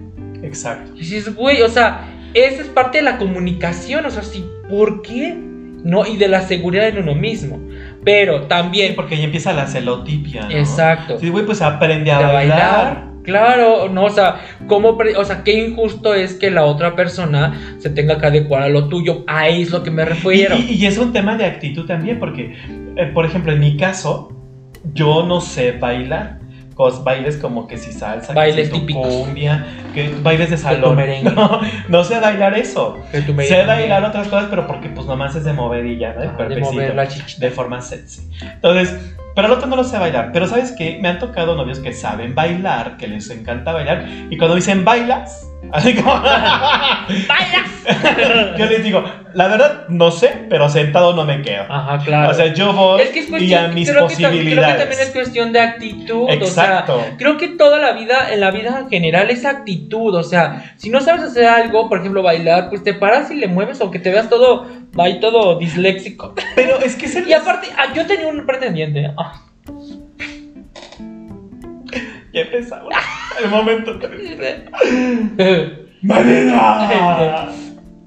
Exacto. 0.43 0.93
Y 0.95 1.01
dices, 1.01 1.35
güey, 1.35 1.63
o 1.63 1.69
sea, 1.69 2.09
esa 2.35 2.63
es 2.63 2.69
parte 2.69 2.99
de 2.99 3.05
la 3.05 3.19
comunicación, 3.19 4.07
o 4.07 4.11
sea, 4.11 4.23
sí, 4.23 4.45
¿por 4.69 5.03
qué? 5.03 5.35
No, 5.35 6.07
y 6.07 6.17
de 6.17 6.29
la 6.29 6.43
seguridad 6.43 6.89
en 6.89 6.99
uno 6.99 7.15
mismo. 7.15 7.61
Pero 8.11 8.39
Sí, 8.39 8.45
también, 8.49 8.95
porque 8.95 9.17
ahí 9.17 9.23
empieza 9.25 9.53
la 9.53 9.67
celotipia, 9.67 10.43
¿no? 10.45 10.51
exacto, 10.51 11.19
Sí, 11.19 11.29
güey, 11.29 11.45
pues 11.45 11.61
aprende 11.61 12.11
a 12.11 12.21
bailar. 12.21 12.33
bailar. 12.33 13.09
Claro, 13.23 13.91
no, 13.91 14.05
o 14.05 14.11
sea, 14.11 14.37
¿cómo 14.67 14.97
o 15.19 15.25
sea, 15.27 15.45
qué 15.45 15.53
injusto 15.53 16.15
es 16.15 16.33
que 16.33 16.51
la 16.51 16.65
otra 16.65 16.97
persona 16.97 17.75
se 17.79 17.91
tenga 17.91 18.19
que 18.19 18.27
adecuar 18.27 18.63
a 18.63 18.69
lo 18.71 18.89
tuyo. 18.89 19.25
Ahí 19.27 19.61
es 19.63 19.71
lo 19.71 19.83
que 19.83 19.91
me 19.91 20.01
Y, 20.03 20.07
refiero. 20.07 20.57
y- 20.57 20.73
y 20.73 20.87
es 20.87 20.97
un 20.97 21.13
tema 21.13 21.37
de 21.37 21.45
actitud 21.45 21.85
también, 21.87 22.19
porque, 22.19 22.55
eh, 22.97 23.11
por 23.13 23.27
ejemplo, 23.27 23.53
en 23.53 23.61
mi 23.61 23.77
caso, 23.77 24.33
yo 24.95 25.25
no 25.27 25.43
sé 25.43 25.73
bailar. 25.73 26.38
Cos, 26.79 27.03
bailes 27.03 27.37
como 27.39 27.67
que 27.67 27.77
si 27.77 27.93
salsa, 27.93 28.29
que 28.29 28.35
Bailes 28.39 28.69
si 28.69 28.73
tu 28.73 28.79
típicos. 28.79 29.13
cumbia, 29.13 29.67
que 29.93 30.15
bailes 30.23 30.49
de 30.51 30.57
salón. 30.57 30.95
merengue. 30.95 31.29
No, 31.35 31.61
no 31.89 32.05
sé 32.05 32.21
bailar 32.21 32.57
eso. 32.57 33.03
Que 33.11 33.21
sé 33.23 33.65
bailar 33.67 34.05
otras 34.05 34.29
cosas, 34.29 34.47
pero 34.49 34.69
porque 34.69 34.89
pues 34.89 35.05
nomás 35.05 35.35
es 35.35 35.43
de 35.43 35.53
mover 35.53 35.85
y 35.85 35.99
ya, 35.99 36.13
¿no? 36.15 36.37
Ah, 36.39 36.45
de 36.45 36.61
mover 36.61 36.95
la 36.95 37.09
chichita. 37.09 37.45
de 37.47 37.51
forma 37.51 37.81
sexy. 37.83 38.31
Entonces, 38.41 38.97
Pero 39.39 39.47
el 39.47 39.55
otro 39.55 39.69
no 39.69 39.77
lo 39.77 39.85
sé 39.85 39.97
bailar. 40.01 40.31
Pero 40.33 40.49
¿sabes 40.49 40.75
qué? 40.77 40.99
Me 41.01 41.07
han 41.07 41.21
tocado 41.21 41.55
novios 41.55 41.79
que 41.79 41.93
saben 41.93 42.35
bailar, 42.35 42.97
que 42.97 43.07
les 43.07 43.31
encanta 43.31 43.71
bailar. 43.73 44.05
Y 44.31 44.37
cuando 44.37 44.57
dicen 44.57 44.85
bailas, 44.85 45.49
así 45.73 45.95
como... 45.95 46.13
¡Bailas! 46.13 47.29
yo 48.59 48.67
les 48.67 48.83
digo, 48.83 49.05
la 49.35 49.47
verdad 49.49 49.87
no 49.89 50.11
sé, 50.11 50.47
pero 50.51 50.69
sentado 50.69 51.15
no 51.15 51.25
me 51.25 51.41
quedo. 51.43 51.63
Ajá, 51.69 51.99
claro. 52.05 52.31
O 52.31 52.35
sea, 52.35 52.53
yo 52.53 52.73
voy 52.73 53.01
es 53.03 53.11
que 53.11 53.21
es 53.21 53.27
y 53.27 53.31
cuestión, 53.31 53.65
a 53.65 53.69
mis 53.69 53.89
creo, 53.89 54.07
que 54.09 54.15
tam- 54.15 54.17
creo 54.17 54.31
que 54.31 54.37
posibilidades. 54.39 54.79
también 54.79 55.01
es 55.01 55.11
cuestión 55.11 55.53
de 55.53 55.61
actitud. 55.61 56.31
Exacto. 56.31 56.97
O 56.97 57.01
sea, 57.01 57.17
creo 57.17 57.37
que 57.37 57.49
toda 57.49 57.79
la 57.79 57.93
vida, 57.93 58.33
en 58.33 58.41
la 58.41 58.51
vida 58.51 58.81
en 58.81 58.89
general, 58.89 59.31
es 59.31 59.45
actitud. 59.45 60.15
O 60.17 60.23
sea, 60.25 60.75
si 60.77 60.91
no 60.91 61.01
sabes 61.01 61.23
hacer 61.23 61.47
algo, 61.47 61.89
por 61.89 62.01
ejemplo, 62.01 62.23
bailar, 62.23 62.69
pues 62.71 62.83
te 62.83 62.95
paras 62.95 63.31
y 63.31 63.37
le 63.37 63.47
mueves, 63.47 63.81
aunque 63.81 64.01
te 64.01 64.11
veas 64.11 64.29
todo, 64.29 64.67
ahí 64.97 65.21
todo 65.21 65.59
disléxico. 65.59 66.35
Pero 66.55 66.79
es 66.81 66.95
que 66.97 67.07
es 67.07 67.17
el... 67.17 67.29
Y 67.29 67.33
aparte, 67.33 67.69
ah, 67.77 67.93
yo 67.95 68.07
tenía 68.07 68.29
un 68.29 68.47
pretendiente. 68.47 69.13
ah, 69.17 69.43
Ya 72.33 72.41
empezamos. 72.43 72.93
El 73.43 73.51
momento 73.51 73.99
triste. 73.99 74.65
¡Marina! 76.03 77.49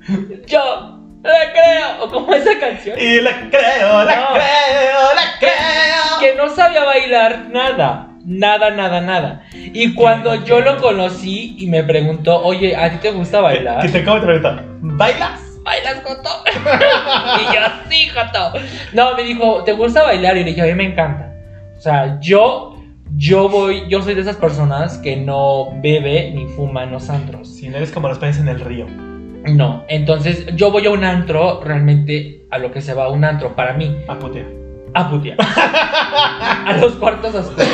yo 0.48 0.98
le 1.24 1.52
creo. 1.54 2.04
O 2.04 2.10
como 2.10 2.34
esa 2.34 2.58
canción. 2.60 2.98
Y 3.00 3.22
la 3.22 3.50
creo, 3.50 4.04
la 4.04 4.16
No. 4.16 4.28
creo, 4.34 5.14
la 5.16 5.40
creo. 5.40 6.20
Que 6.20 6.36
no 6.36 6.50
sabía 6.50 6.84
bailar 6.84 7.48
nada. 7.52 8.08
Nada, 8.24 8.70
nada, 8.70 9.02
nada. 9.02 9.44
Y 9.54 9.94
cuando 9.96 10.36
yo 10.46 10.60
lo 10.62 10.78
conocí 10.78 11.56
y 11.58 11.68
me 11.68 11.84
preguntó, 11.84 12.40
oye, 12.44 12.76
¿a 12.76 12.92
ti 12.92 12.98
te 12.98 13.12
gusta 13.12 13.42
bailar? 13.42 13.82
Que 13.82 13.90
te 13.90 14.00
acabo 14.00 14.20
de 14.20 14.26
preguntar, 14.26 14.64
¿bailas? 14.82 15.51
¿Bailas, 15.64 16.02
Joto? 16.04 16.30
y 16.56 17.56
yo, 17.56 17.62
sí, 17.90 18.08
Joto. 18.10 18.60
No, 18.94 19.16
me 19.16 19.24
dijo, 19.24 19.64
¿te 19.64 19.74
gusta 19.74 20.04
bailar? 20.04 20.38
Y 20.38 20.44
le 20.44 20.50
dije, 20.52 20.62
a 20.62 20.66
mí 20.66 20.74
me 20.74 20.86
encanta. 20.86 21.34
O 21.78 21.82
sea, 21.82 22.20
yo, 22.20 22.78
yo 23.16 23.50
voy, 23.50 23.88
yo 23.90 24.02
soy 24.02 24.16
de 24.16 24.22
esas 24.22 24.38
personas 24.38 24.98
que 25.00 25.16
no 25.16 25.70
bebe 25.82 26.32
ni 26.32 26.48
fuma 26.48 26.84
en 26.84 26.92
los 26.92 27.10
antros. 27.10 27.48
Si 27.48 27.70
no 27.70 27.78
eres 27.78 27.92
como 27.92 28.08
los 28.08 28.18
peces 28.18 28.42
en 28.42 28.50
el 28.50 28.60
río. 28.60 28.88
No, 28.88 29.84
entonces 29.88 30.46
yo 30.56 30.72
voy 30.72 30.86
a 30.86 30.92
un 30.92 31.04
antro, 31.04 31.62
realmente 31.64 32.46
a 32.52 32.60
lo 32.60 32.72
que 32.72 32.82
se 32.82 32.94
va 32.94 33.10
un 33.10 33.24
antro, 33.24 33.56
para 33.56 33.74
mí, 33.74 33.98
A 34.08 34.20
putear. 34.20 34.61
A 34.94 35.10
putear. 35.10 35.38
a 36.66 36.78
los 36.80 36.94
cuartos 36.94 37.34
oscuros. 37.36 37.68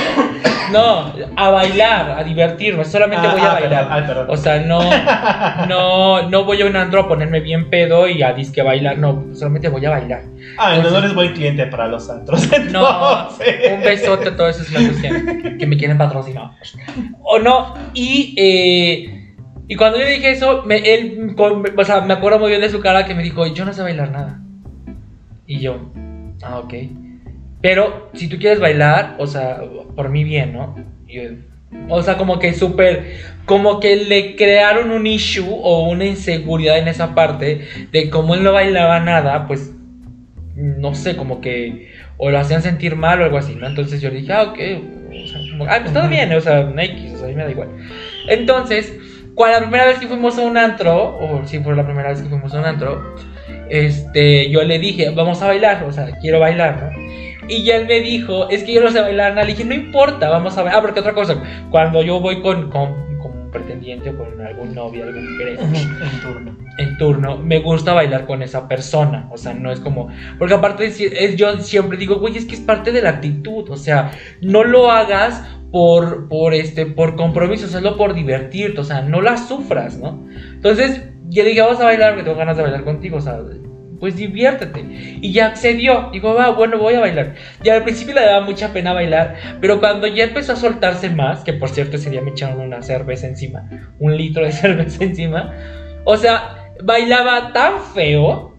No, 0.72 1.14
a 1.38 1.50
bailar, 1.50 2.12
a 2.12 2.24
divertirme, 2.26 2.84
solamente 2.84 3.26
Ah, 3.26 3.32
voy 3.32 3.40
a 3.42 3.46
ah, 3.52 3.54
bailar. 3.54 3.70
perdón, 3.70 3.88
ay, 3.92 4.04
perdón. 4.06 4.26
O 4.30 4.36
sea, 4.38 4.60
no, 4.60 5.68
no, 5.68 6.30
no 6.30 6.44
voy 6.44 6.62
a 6.62 6.66
un 6.66 6.76
antro 6.76 7.02
a 7.02 7.08
ponerme 7.08 7.40
bien 7.40 7.70
pedo 7.70 8.08
y 8.10 8.22
a 8.22 8.34
disque 8.34 8.62
bailar, 8.62 8.98
no, 8.98 9.28
solamente 9.34 9.70
voy 9.70 9.86
a 9.86 9.92
bailar. 9.92 10.24
Ay, 10.58 10.78
no, 10.78 10.84
no 10.84 10.88
entonces- 10.90 10.98
eres 11.04 11.16
buen 11.16 11.34
cliente 11.34 11.66
para 11.68 11.88
los 11.88 12.10
antros. 12.10 12.48
No, 12.72 13.30
entonces. 13.30 13.72
un 13.74 13.82
besote, 13.82 14.32
todo 14.32 14.50
eso 14.50 14.62
es 14.64 14.70
una 14.72 14.88
cuestión 14.90 15.58
que 15.58 15.66
me 15.68 15.78
quieren 15.78 15.98
patrocinar. 15.98 16.52
O 17.24 17.40
no, 17.40 17.74
y, 17.94 18.36
eh, 18.38 19.34
y 19.70 19.76
cuando 19.78 19.98
yo 20.00 20.06
dije 20.06 20.32
eso, 20.32 20.64
me, 20.66 20.78
él, 20.80 21.34
con- 21.38 21.64
o 21.78 21.84
sea, 21.86 22.02
me 22.02 22.14
acuerdo 22.14 22.40
muy 22.40 22.50
bien 22.50 22.62
de 22.62 22.70
su 22.70 22.82
cara 22.82 23.06
que 23.06 23.16
me 23.16 23.24
dijo, 23.24 23.48
yo 23.48 23.64
no 23.64 23.72
sé 23.72 23.82
bailar 23.84 24.12
nada. 24.12 24.42
Y 25.48 25.60
yo, 25.60 25.78
ah, 26.44 26.60
ok. 26.60 26.74
Pero 27.62 28.10
si 28.14 28.28
tú 28.28 28.38
quieres 28.38 28.60
bailar, 28.60 29.16
o 29.20 29.28
sea, 29.28 29.62
por 29.96 30.10
mí 30.10 30.24
bien, 30.24 30.54
¿no? 30.54 30.76
Yo, 31.08 31.24
o 31.90 32.02
sea, 32.02 32.18
como 32.18 32.40
que 32.40 32.54
súper, 32.54 33.18
como 33.46 33.80
que 33.80 33.96
le 33.96 34.36
crearon 34.36 34.92
un 34.92 35.08
issue 35.08 35.48
o 35.50 35.90
una 35.90 36.06
inseguridad 36.06 36.78
en 36.78 36.88
esa 36.88 37.16
parte 37.16 37.68
de 37.92 38.10
cómo 38.10 38.36
él 38.36 38.44
no 38.44 38.54
bailaba 38.54 39.00
nada, 39.00 39.48
pues, 39.48 39.74
no 40.56 40.96
sé, 40.96 41.16
como 41.16 41.42
que, 41.42 41.92
o 42.18 42.30
lo 42.30 42.40
hacían 42.40 42.62
sentir 42.62 42.96
mal 42.96 43.22
o 43.22 43.26
algo 43.26 43.38
así, 43.38 43.56
¿no? 43.56 43.68
Entonces 43.68 44.02
yo 44.02 44.10
le 44.10 44.22
dije, 44.22 44.34
ah, 44.34 44.44
ok, 44.44 44.60
o 45.24 45.28
sea, 45.28 45.40
como, 45.52 45.66
ah, 45.66 45.80
pues 45.82 45.94
todo 45.94 46.08
bien, 46.10 46.32
o 46.32 46.42
sea, 46.42 46.62
X, 46.62 47.14
o 47.14 47.18
sea, 47.18 47.26
a 47.26 47.30
mí 47.30 47.36
me 47.36 47.44
da 47.44 47.52
igual. 47.52 47.70
Entonces, 48.28 48.98
cuando 49.36 49.60
la 49.60 49.64
primera 49.66 49.86
vez 49.88 50.00
que 50.00 50.08
fuimos 50.08 50.38
a 50.38 50.42
un 50.42 50.58
antro, 50.58 51.18
o 51.18 51.46
si 51.46 51.60
fue 51.60 51.76
la 51.76 51.86
primera 51.86 52.10
vez 52.10 52.22
que 52.22 52.30
fuimos 52.30 52.54
a 52.54 52.60
un 52.60 52.66
antro, 52.66 53.16
este, 53.70 54.50
yo 54.50 54.64
le 54.64 54.80
dije, 54.80 55.10
vamos 55.12 55.42
a 55.42 55.48
bailar, 55.48 55.84
o 55.84 55.92
sea, 55.92 56.18
quiero 56.22 56.40
bailar, 56.40 56.82
¿no? 56.82 57.07
Y 57.48 57.64
ya 57.64 57.78
él 57.78 57.88
me 57.88 58.00
dijo, 58.02 58.50
es 58.50 58.64
que 58.64 58.74
yo 58.74 58.82
no 58.82 58.90
sé 58.92 59.02
bailar 59.02 59.32
nada. 59.34 59.46
Le 59.46 59.54
dije, 59.54 59.66
no 59.66 59.74
importa, 59.74 60.30
vamos 60.30 60.58
a 60.58 60.64
bailar. 60.64 60.80
Ah, 60.80 60.82
porque 60.82 61.00
otra 61.00 61.14
cosa, 61.14 61.42
cuando 61.70 62.02
yo 62.04 62.20
voy 62.20 62.42
con, 62.42 62.70
con, 62.70 63.18
con 63.20 63.32
un 63.38 63.52
pretendiente 63.52 64.10
o 64.10 64.18
con 64.18 64.40
algún 64.42 64.76
novio, 64.76 65.04
algún 65.06 65.26
crush, 65.38 65.60
En 65.60 66.22
turno. 66.22 66.58
en 66.78 66.98
turno, 66.98 67.38
me 67.38 67.60
gusta 67.60 67.94
bailar 67.94 68.26
con 68.26 68.42
esa 68.44 68.68
persona. 68.68 69.28
O 69.32 69.38
sea, 69.38 69.54
no 69.54 69.72
es 69.72 69.80
como. 69.80 70.10
Porque 70.38 70.54
aparte, 70.56 70.86
es, 70.86 71.00
es- 71.00 71.36
yo 71.38 71.58
siempre 71.60 71.98
digo, 71.98 72.16
güey, 72.20 72.36
es 72.38 72.46
que 72.46 72.56
es 72.56 72.62
parte 72.62 72.92
de 72.92 73.02
la 73.02 73.10
actitud. 73.12 73.70
O 73.70 73.78
sea, 73.78 74.12
no 74.42 74.64
lo 74.64 74.92
hagas 74.92 75.44
por, 75.72 76.28
por, 76.28 76.54
este, 76.54 76.86
por 76.86 77.16
compromiso, 77.16 77.66
hazlo 77.66 77.98
por 77.98 78.14
divertirte. 78.14 78.80
O 78.82 78.84
sea, 78.84 79.02
no 79.02 79.22
la 79.22 79.38
sufras, 79.38 79.98
¿no? 79.98 80.22
Entonces, 80.54 81.02
yo 81.30 81.44
le 81.44 81.50
dije, 81.50 81.62
vamos 81.62 81.80
a 81.82 81.86
bailar, 81.86 82.12
porque 82.12 82.24
tengo 82.26 82.38
ganas 82.38 82.58
de 82.58 82.64
bailar 82.64 82.84
contigo. 82.84 83.18
O 83.18 83.22
sea, 83.22 83.40
pues 84.00 84.16
diviértete. 84.16 84.80
Y 85.22 85.32
ya 85.32 85.48
accedió. 85.48 86.10
Dijo, 86.12 86.34
va, 86.34 86.50
bueno, 86.52 86.78
voy 86.78 86.94
a 86.96 87.00
bailar. 87.00 87.36
Y 87.64 87.70
al 87.70 87.84
principio 87.84 88.14
le 88.16 88.22
daba 88.26 88.46
mucha 88.46 88.74
pena 88.74 88.94
bailar, 88.94 89.36
pero 89.62 89.80
cuando 89.80 90.08
ya 90.08 90.24
empezó 90.26 90.54
a 90.54 90.56
soltarse 90.56 91.10
más, 91.10 91.42
que 91.44 91.54
por 91.54 91.70
cierto 91.70 91.98
ese 91.98 92.10
día 92.10 92.22
me 92.22 92.32
echaron 92.32 92.60
una 92.62 92.82
cerveza 92.82 93.28
encima, 93.28 93.70
un 94.00 94.16
litro 94.18 94.44
de 94.46 94.52
cerveza 94.64 95.04
encima, 95.04 95.54
o 96.06 96.16
sea, 96.18 96.72
bailaba 96.84 97.52
tan 97.54 97.82
feo 97.96 98.56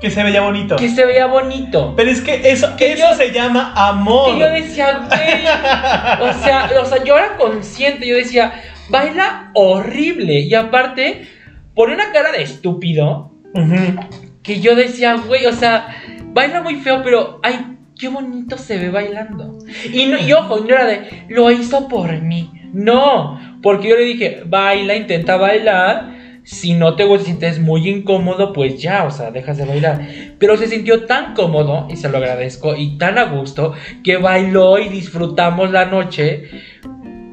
Que 0.00 0.10
se 0.10 0.22
veía 0.22 0.40
bonito. 0.40 0.76
que 0.76 0.88
se 0.88 1.04
veía 1.04 1.26
bonito. 1.26 1.94
Pero 1.96 2.10
es 2.10 2.20
que 2.20 2.48
eso, 2.50 2.76
Que 2.76 2.92
eso 2.92 3.04
yo- 3.10 3.16
se 3.16 3.32
llama 3.32 3.72
amor. 3.74 4.32
Que 4.34 4.38
yo 4.40 4.48
decía, 4.50 5.00
güey, 5.08 6.28
o 6.30 6.32
sea, 6.34 6.70
o 6.80 6.84
sea, 6.84 7.02
yo 7.04 7.16
era 7.18 7.36
consciente, 7.36 8.06
yo 8.06 8.14
decía, 8.16 8.52
baila 8.88 9.50
horrible. 9.54 10.40
Y 10.40 10.54
aparte, 10.54 11.26
pone 11.74 11.94
una 11.94 12.12
cara 12.12 12.30
de 12.32 12.42
estúpido. 12.42 13.32
Que 14.48 14.60
yo 14.60 14.74
decía, 14.74 15.14
güey, 15.16 15.44
o 15.44 15.52
sea, 15.52 15.88
baila 16.32 16.62
muy 16.62 16.76
feo, 16.76 17.02
pero 17.04 17.38
ay, 17.42 17.76
qué 17.98 18.08
bonito 18.08 18.56
se 18.56 18.78
ve 18.78 18.88
bailando. 18.88 19.58
Y, 19.92 20.06
no, 20.06 20.18
y 20.18 20.32
ojo, 20.32 20.60
no 20.60 20.68
era 20.68 20.86
de, 20.86 21.26
lo 21.28 21.50
hizo 21.50 21.86
por 21.86 22.22
mí. 22.22 22.50
No, 22.72 23.38
porque 23.62 23.90
yo 23.90 23.96
le 23.96 24.04
dije, 24.04 24.42
baila, 24.46 24.96
intenta 24.96 25.36
bailar. 25.36 26.16
Si 26.44 26.72
no 26.72 26.96
te 26.96 27.04
gusta, 27.04 27.30
muy 27.60 27.86
incómodo, 27.90 28.54
pues 28.54 28.80
ya, 28.80 29.04
o 29.04 29.10
sea, 29.10 29.30
dejas 29.30 29.58
de 29.58 29.66
bailar. 29.66 30.08
Pero 30.38 30.56
se 30.56 30.66
sintió 30.66 31.04
tan 31.04 31.34
cómodo, 31.34 31.86
y 31.90 31.96
se 31.96 32.08
lo 32.08 32.16
agradezco, 32.16 32.74
y 32.74 32.96
tan 32.96 33.18
a 33.18 33.24
gusto, 33.24 33.74
que 34.02 34.16
bailó 34.16 34.78
y 34.78 34.88
disfrutamos 34.88 35.70
la 35.70 35.84
noche. 35.84 36.44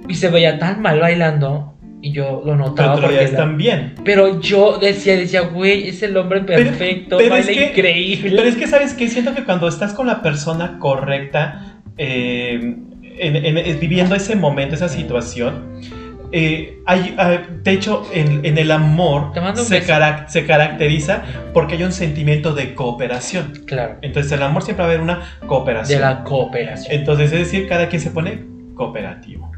Y 0.10 0.16
se 0.16 0.28
veía 0.28 0.60
tan 0.60 0.82
mal 0.82 1.00
bailando. 1.00 1.75
Y 2.06 2.12
yo 2.12 2.34
lo 2.34 2.44
Pero 2.44 2.56
notaba 2.56 2.94
día 2.98 3.02
porque 3.02 3.16
la- 3.18 3.24
están 3.24 3.58
bien. 3.58 3.96
pero 4.06 4.40
yo 4.40 4.78
decía, 4.78 5.16
decía, 5.18 5.42
güey, 5.42 5.88
es 5.90 6.04
el 6.04 6.16
hombre 6.18 6.42
perfecto, 6.42 7.18
pero 7.18 7.32
baila 7.32 7.52
es 7.52 7.58
que- 7.58 7.66
increíble. 7.72 8.34
Pero 8.36 8.48
es 8.48 8.56
que, 8.58 8.68
¿sabes 8.68 8.94
qué? 8.94 9.08
Siento 9.08 9.34
que 9.34 9.44
cuando 9.44 9.68
estás 9.68 9.92
con 9.94 10.06
la 10.06 10.22
persona 10.22 10.78
correcta, 10.78 11.80
eh, 11.98 12.76
en- 13.18 13.36
en- 13.36 13.58
es- 13.58 13.80
viviendo 13.80 14.14
ese 14.14 14.36
momento, 14.36 14.76
esa 14.76 14.88
situación, 14.88 15.80
eh, 16.32 16.78
hay, 16.86 17.16
hay- 17.18 17.40
de 17.64 17.72
hecho, 17.72 18.04
en, 18.14 18.46
en 18.46 18.60
el 18.60 18.70
amor 18.70 19.32
se, 19.56 19.80
beso. 19.80 19.92
carac- 19.92 20.28
se 20.28 20.46
caracteriza 20.46 21.24
porque 21.56 21.74
hay 21.74 21.84
un 21.86 21.92
sentimiento 21.92 22.54
de 22.54 22.76
cooperación. 22.76 23.64
Claro, 23.66 23.96
Entonces, 24.04 24.32
el 24.32 24.44
amor 24.44 24.62
siempre 24.62 24.84
va 24.84 24.90
a 24.90 24.94
haber 24.94 25.02
una 25.02 25.16
de 25.42 25.48
cooperación. 25.48 26.02
la 26.02 26.24
cooperación. 26.24 26.94
Entonces, 27.00 27.32
es 27.32 27.40
decir, 27.40 27.68
cada 27.68 27.88
quien 27.90 28.00
se 28.02 28.12
pone 28.12 28.44
cooperativo. 28.76 29.52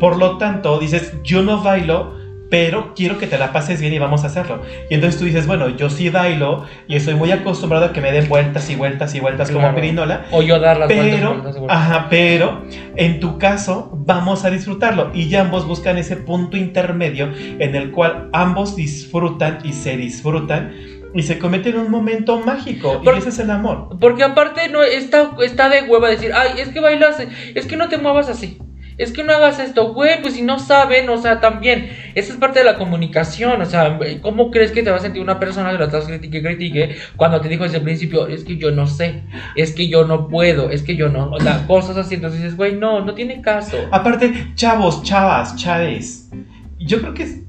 Por 0.00 0.16
lo 0.18 0.38
tanto, 0.38 0.78
dices, 0.78 1.14
yo 1.22 1.42
no 1.42 1.62
bailo, 1.62 2.14
pero 2.48 2.92
quiero 2.94 3.18
que 3.18 3.26
te 3.26 3.38
la 3.38 3.52
pases 3.52 3.80
bien 3.80 3.92
y 3.92 3.98
vamos 3.98 4.22
a 4.22 4.28
hacerlo. 4.28 4.60
Y 4.88 4.94
entonces 4.94 5.18
tú 5.18 5.24
dices, 5.26 5.48
bueno, 5.48 5.68
yo 5.70 5.90
sí 5.90 6.10
bailo 6.10 6.64
y 6.86 6.94
estoy 6.94 7.14
muy 7.14 7.32
acostumbrado 7.32 7.86
a 7.86 7.92
que 7.92 8.00
me 8.00 8.12
den 8.12 8.28
vueltas 8.28 8.70
y 8.70 8.76
vueltas 8.76 9.14
y 9.16 9.20
vueltas 9.20 9.48
como 9.48 9.60
Claro. 9.62 9.74
pirinola. 9.74 10.26
O 10.30 10.42
yo 10.42 10.60
dar 10.60 10.76
las 10.78 10.86
Pero, 10.88 11.30
vueltas, 11.30 11.56
vueltas. 11.58 11.76
ajá, 11.76 12.06
pero 12.08 12.62
en 12.94 13.18
tu 13.18 13.38
caso 13.38 13.90
vamos 13.92 14.44
a 14.44 14.50
disfrutarlo 14.50 15.10
y 15.12 15.28
ya 15.28 15.40
ambos 15.40 15.66
buscan 15.66 15.98
ese 15.98 16.14
punto 16.16 16.56
intermedio 16.56 17.30
en 17.36 17.74
el 17.74 17.90
cual 17.90 18.28
ambos 18.32 18.76
disfrutan 18.76 19.58
y 19.64 19.72
se 19.72 19.96
disfrutan 19.96 20.72
y 21.14 21.22
se 21.22 21.38
cometen 21.40 21.76
un 21.78 21.90
momento 21.90 22.38
mágico 22.40 23.00
y 23.04 23.08
ese 23.18 23.30
es 23.30 23.38
el 23.40 23.50
amor. 23.50 23.88
Porque 23.98 24.22
aparte 24.22 24.68
no 24.68 24.82
está, 24.84 25.32
está 25.42 25.68
de 25.68 25.82
hueva 25.82 26.10
decir, 26.10 26.30
ay, 26.32 26.60
es 26.60 26.68
que 26.68 26.78
bailas, 26.78 27.16
es 27.54 27.66
que 27.66 27.76
no 27.76 27.88
te 27.88 27.98
muevas 27.98 28.28
así. 28.28 28.58
Es 28.98 29.12
que 29.12 29.22
no 29.24 29.32
hagas 29.34 29.58
esto, 29.58 29.92
güey, 29.92 30.22
pues 30.22 30.34
si 30.34 30.42
no 30.42 30.58
saben, 30.58 31.08
o 31.10 31.18
sea, 31.18 31.38
también, 31.40 31.90
esa 32.14 32.32
es 32.32 32.38
parte 32.38 32.60
de 32.60 32.64
la 32.64 32.76
comunicación, 32.78 33.60
o 33.60 33.66
sea, 33.66 33.98
¿cómo 34.22 34.50
crees 34.50 34.72
que 34.72 34.82
te 34.82 34.90
va 34.90 34.96
a 34.96 35.00
sentir 35.00 35.20
una 35.22 35.38
persona 35.38 35.70
que 35.70 35.78
la 35.78 35.84
estás 35.84 36.06
critique, 36.06 36.42
critique, 36.42 36.96
cuando 37.16 37.40
te 37.40 37.48
dijo 37.50 37.64
desde 37.64 37.76
el 37.78 37.82
principio, 37.82 38.26
es 38.26 38.44
que 38.44 38.56
yo 38.56 38.70
no 38.70 38.86
sé, 38.86 39.22
es 39.54 39.72
que 39.74 39.88
yo 39.88 40.06
no 40.06 40.28
puedo, 40.28 40.70
es 40.70 40.82
que 40.82 40.96
yo 40.96 41.10
no, 41.10 41.30
o 41.30 41.40
sea, 41.40 41.66
cosas 41.66 41.96
así, 41.98 42.14
entonces 42.14 42.40
dices, 42.40 42.56
güey, 42.56 42.74
no, 42.74 43.04
no 43.04 43.14
tiene 43.14 43.42
caso. 43.42 43.76
Aparte, 43.92 44.52
chavos, 44.54 45.02
chavas, 45.02 45.56
chaves, 45.56 46.30
yo 46.78 47.00
creo 47.00 47.12
que 47.12 47.22
es- 47.24 47.40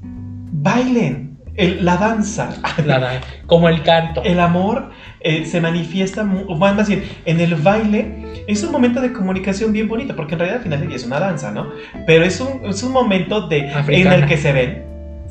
bailen. 0.52 1.27
El- 1.58 1.84
la 1.84 1.96
danza, 1.98 2.50
La 2.86 3.20
como 3.46 3.68
el 3.68 3.82
canto. 3.82 4.22
el 4.24 4.40
amor 4.40 4.90
eh, 5.20 5.44
se 5.44 5.60
manifiesta, 5.60 6.24
más 6.24 6.74
más 6.76 6.88
bien, 6.88 7.04
en 7.24 7.40
el 7.40 7.54
baile 7.56 8.44
es 8.46 8.62
un 8.64 8.72
momento 8.72 9.00
de 9.00 9.12
comunicación 9.12 9.72
bien 9.72 9.88
bonito, 9.88 10.14
porque 10.16 10.34
en 10.34 10.38
realidad 10.38 10.58
al 10.58 10.64
final 10.64 10.78
del 10.80 10.88
día 10.88 10.96
es 10.96 11.04
una 11.06 11.20
danza, 11.20 11.50
¿no? 11.50 11.70
Pero 12.06 12.24
es 12.24 12.40
un, 12.40 12.64
es 12.66 12.82
un 12.82 12.92
momento 12.92 13.48
de, 13.48 13.70
en 13.88 14.06
el 14.12 14.26
que 14.26 14.36
se 14.38 14.52
ven, 14.52 14.84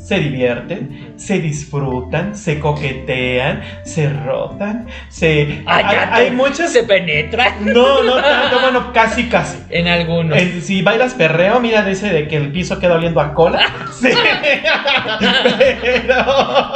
se 0.07 0.19
divierten, 0.19 1.15
se 1.17 1.39
disfrutan, 1.39 2.33
se 2.33 2.59
coquetean, 2.61 3.61
se 3.83 4.07
rotan, 4.07 4.87
se... 5.09 5.63
Ah, 5.65 6.11
hay, 6.13 6.31
muchas... 6.31 6.71
Se 6.71 6.83
penetra 6.83 7.57
No, 7.59 8.03
no 8.03 8.15
tanto, 8.15 8.61
bueno, 8.61 8.93
casi, 8.93 9.27
casi. 9.27 9.57
en 9.69 9.89
algunos. 9.89 10.37
En- 10.37 10.61
si 10.61 10.81
bailas 10.81 11.13
perreo, 11.13 11.59
mira 11.59 11.85
ese 11.89 12.07
de 12.07 12.25
que 12.29 12.37
el 12.37 12.53
piso 12.53 12.79
queda 12.79 12.95
oliendo 12.95 13.19
a 13.19 13.33
cola. 13.33 13.59
Sí. 13.97 14.09
Pero. 15.81 16.15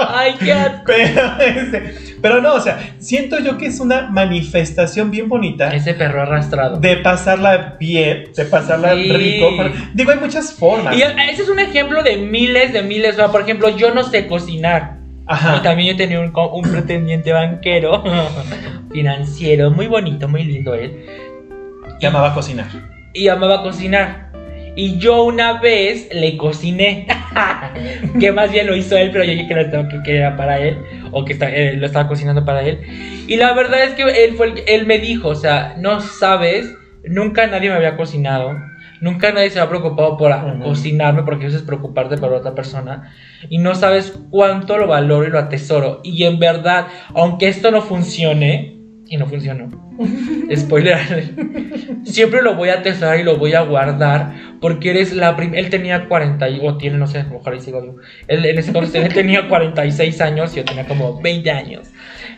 Ay, 0.09 0.33
qué. 0.39 0.55
Pero, 0.85 1.39
este, 1.39 2.10
pero 2.21 2.41
no, 2.41 2.53
o 2.53 2.59
sea, 2.59 2.93
siento 2.99 3.39
yo 3.39 3.57
que 3.57 3.65
es 3.67 3.79
una 3.79 4.09
manifestación 4.09 5.09
bien 5.11 5.27
bonita 5.29 5.73
Ese 5.73 5.93
perro 5.93 6.21
arrastrado. 6.21 6.77
de 6.79 6.97
pasarla 6.97 7.75
bien, 7.79 8.25
de 8.35 8.45
pasarla 8.45 8.93
Sí. 8.95 9.11
rico. 9.11 9.49
digo, 9.93 10.11
hay 10.11 10.19
muchas 10.19 10.53
formas. 10.53 10.95
Y 10.95 11.01
ese 11.01 11.41
es 11.43 11.49
un 11.49 11.59
ejemplo 11.59 12.03
de 12.03 12.17
miles 12.17 12.73
de 12.73 12.83
miles. 12.83 13.13
O 13.13 13.17
sea, 13.17 13.27
por 13.29 13.41
ejemplo, 13.41 13.69
yo 13.75 13.93
no 13.93 14.03
sé 14.03 14.27
cocinar. 14.27 14.97
Y 15.21 15.33
Ajá. 15.33 15.61
también 15.61 15.89
yo 15.93 15.97
tenía 15.97 16.19
un, 16.19 16.33
un 16.35 16.71
pretendiente 16.71 17.31
banquero, 17.31 18.03
financiero, 18.91 19.71
muy 19.71 19.87
bonito, 19.87 20.27
muy 20.27 20.43
lindo 20.43 20.73
él. 20.73 21.05
Te 21.99 22.07
amaba 22.07 22.33
cocinar. 22.33 22.67
Y 23.13 23.27
amaba 23.27 23.61
cocinar. 23.63 24.30
Y 24.83 24.97
yo 24.97 25.23
una 25.25 25.59
vez 25.61 26.09
le 26.11 26.37
cociné. 26.37 27.05
que 28.19 28.31
más 28.31 28.51
bien 28.51 28.65
lo 28.65 28.75
hizo 28.75 28.97
él, 28.97 29.11
pero 29.11 29.23
yo 29.23 29.31
dije 29.33 29.47
que, 29.47 29.53
lo 29.53 30.03
que- 30.03 30.17
era 30.17 30.35
para 30.35 30.57
él. 30.57 30.79
O 31.11 31.23
que 31.23 31.33
está- 31.33 31.55
eh, 31.55 31.75
lo 31.77 31.85
estaba 31.85 32.07
cocinando 32.07 32.43
para 32.45 32.63
él. 32.63 32.79
Y 33.27 33.35
la 33.37 33.53
verdad 33.53 33.83
es 33.83 33.91
que 33.93 34.01
él, 34.01 34.33
fue 34.33 34.47
el- 34.47 34.63
él 34.65 34.87
me 34.87 34.97
dijo, 34.97 35.27
o 35.27 35.35
sea, 35.35 35.75
no 35.77 36.01
sabes, 36.01 36.73
nunca 37.05 37.45
nadie 37.45 37.69
me 37.69 37.75
había 37.75 37.95
cocinado. 37.95 38.57
Nunca 39.01 39.31
nadie 39.31 39.51
se 39.51 39.59
ha 39.59 39.69
preocupado 39.69 40.17
por 40.17 40.31
a- 40.31 40.45
Ujú. 40.45 40.63
cocinarme 40.63 41.21
porque 41.21 41.45
eso 41.45 41.57
es 41.57 41.63
preocuparte 41.63 42.17
por 42.17 42.33
otra 42.33 42.55
persona. 42.55 43.13
Y 43.49 43.59
no 43.59 43.75
sabes 43.75 44.17
cuánto 44.31 44.79
lo 44.79 44.87
valoro 44.87 45.27
y 45.27 45.29
lo 45.29 45.37
atesoro. 45.37 46.01
Y 46.03 46.23
en 46.23 46.39
verdad, 46.39 46.87
aunque 47.13 47.49
esto 47.49 47.69
no 47.69 47.83
funcione, 47.83 48.70
y 49.11 49.17
no 49.17 49.25
funcionó, 49.27 49.67
spoiler, 50.55 50.97
siempre 52.05 52.41
lo 52.41 52.55
voy 52.55 52.69
a 52.69 52.75
atesorar 52.75 53.19
y 53.19 53.23
lo 53.23 53.35
voy 53.37 53.53
a 53.53 53.59
guardar 53.61 54.31
porque 54.61 54.91
eres 54.91 55.11
la 55.13 55.35
primera. 55.35 55.59
Él 55.61 55.69
tenía 55.69 56.07
40, 56.07 56.47
y- 56.49 56.61
o 56.65 56.77
tiene, 56.77 56.97
no 56.97 57.07
sé, 57.07 57.25
ojalá 57.35 57.57
y 57.57 57.59
sigo 57.59 57.81
vivo. 57.81 57.95
Él 58.29 58.45
en 58.45 58.57
ese 58.57 58.69
entonces 58.69 59.03
él 59.03 59.13
tenía 59.13 59.49
46 59.49 60.21
años 60.21 60.53
y 60.53 60.57
yo 60.57 60.63
tenía 60.65 60.85
como 60.87 61.21
20 61.21 61.51
años. 61.51 61.89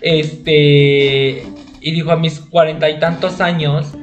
Este, 0.02 1.44
y 1.82 1.92
dijo 1.92 2.12
a 2.12 2.18
mis 2.18 2.40
cuarenta 2.40 2.90
y 2.90 3.00
tantos 3.00 3.40
años. 3.40 3.94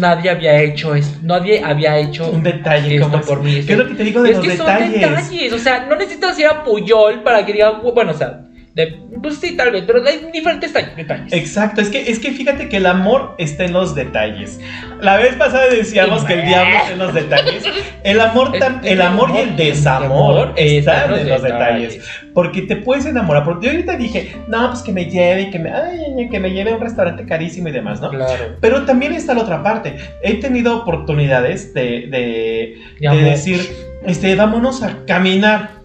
Nadie 0.00 0.28
había 0.30 0.60
hecho 0.62 0.94
esto, 0.94 1.18
nadie 1.22 1.62
había 1.64 1.98
hecho 1.98 2.30
Un 2.30 2.42
detalle 2.42 2.96
esto 2.96 3.10
como 3.10 3.22
por 3.24 3.42
mí. 3.42 3.62
¿Qué 3.66 3.72
es 3.72 3.78
lo 3.78 3.88
que 3.88 3.94
te 3.94 4.04
digo 4.04 4.22
de 4.22 4.30
Es 4.32 4.36
los 4.36 4.44
que 4.46 4.56
son 4.56 4.66
detalles? 4.66 5.00
detalles, 5.00 5.52
o 5.54 5.58
sea, 5.58 5.86
no 5.86 5.96
necesitas 5.96 6.38
ir 6.38 6.46
a 6.46 6.62
Puyol 6.62 7.22
para 7.22 7.46
que 7.46 7.54
diga, 7.54 7.70
bueno, 7.80 8.10
o 8.10 8.14
sea, 8.14 8.47
de- 8.86 8.96
pues 9.20 9.38
sí, 9.38 9.56
tal 9.56 9.72
vez, 9.72 9.82
pero 9.86 10.04
hay 10.06 10.28
diferentes 10.32 10.72
ta- 10.72 10.92
detalles. 10.96 11.32
Exacto, 11.32 11.80
es 11.80 11.88
que, 11.88 12.08
es 12.10 12.20
que 12.20 12.30
fíjate 12.30 12.68
que 12.68 12.76
el 12.76 12.86
amor 12.86 13.34
está 13.38 13.64
en 13.64 13.72
los 13.72 13.94
detalles. 13.96 14.60
La 15.00 15.16
vez 15.16 15.34
pasada 15.34 15.66
decíamos 15.68 16.24
que 16.24 16.34
el 16.34 16.46
diablo 16.46 16.76
está 16.76 16.92
en 16.92 16.98
los 16.98 17.14
detalles. 17.14 17.64
El 18.04 18.20
amor, 18.20 18.52
tam- 18.52 18.80
el 18.84 19.02
amor 19.02 19.30
y 19.34 19.38
el 19.38 19.56
desamor 19.56 20.52
están 20.56 21.14
en 21.18 21.28
los 21.28 21.42
detalles. 21.42 22.00
Porque 22.32 22.62
te 22.62 22.76
puedes 22.76 23.04
enamorar. 23.06 23.42
Porque 23.44 23.66
yo 23.66 23.72
ahorita 23.72 23.96
dije, 23.96 24.36
no, 24.46 24.70
pues 24.70 24.82
que 24.82 24.92
me 24.92 25.06
lleve 25.06 25.42
y 25.42 25.50
que 25.50 25.58
me, 25.58 25.70
ay, 25.72 26.28
que 26.30 26.38
me 26.38 26.50
lleve 26.52 26.70
a 26.70 26.76
un 26.76 26.80
restaurante 26.80 27.24
carísimo 27.26 27.68
y 27.68 27.72
demás, 27.72 28.00
¿no? 28.00 28.10
Claro. 28.10 28.56
Pero 28.60 28.84
también 28.84 29.12
está 29.12 29.34
la 29.34 29.42
otra 29.42 29.62
parte. 29.64 29.96
He 30.22 30.34
tenido 30.34 30.76
oportunidades 30.76 31.74
de, 31.74 31.82
de, 31.82 32.08
De 32.10 32.76
de 33.00 33.08
amor. 33.08 33.24
decir, 33.24 33.60
este, 34.06 34.36
vámonos 34.36 34.82
a 34.84 35.04
caminar 35.06 35.77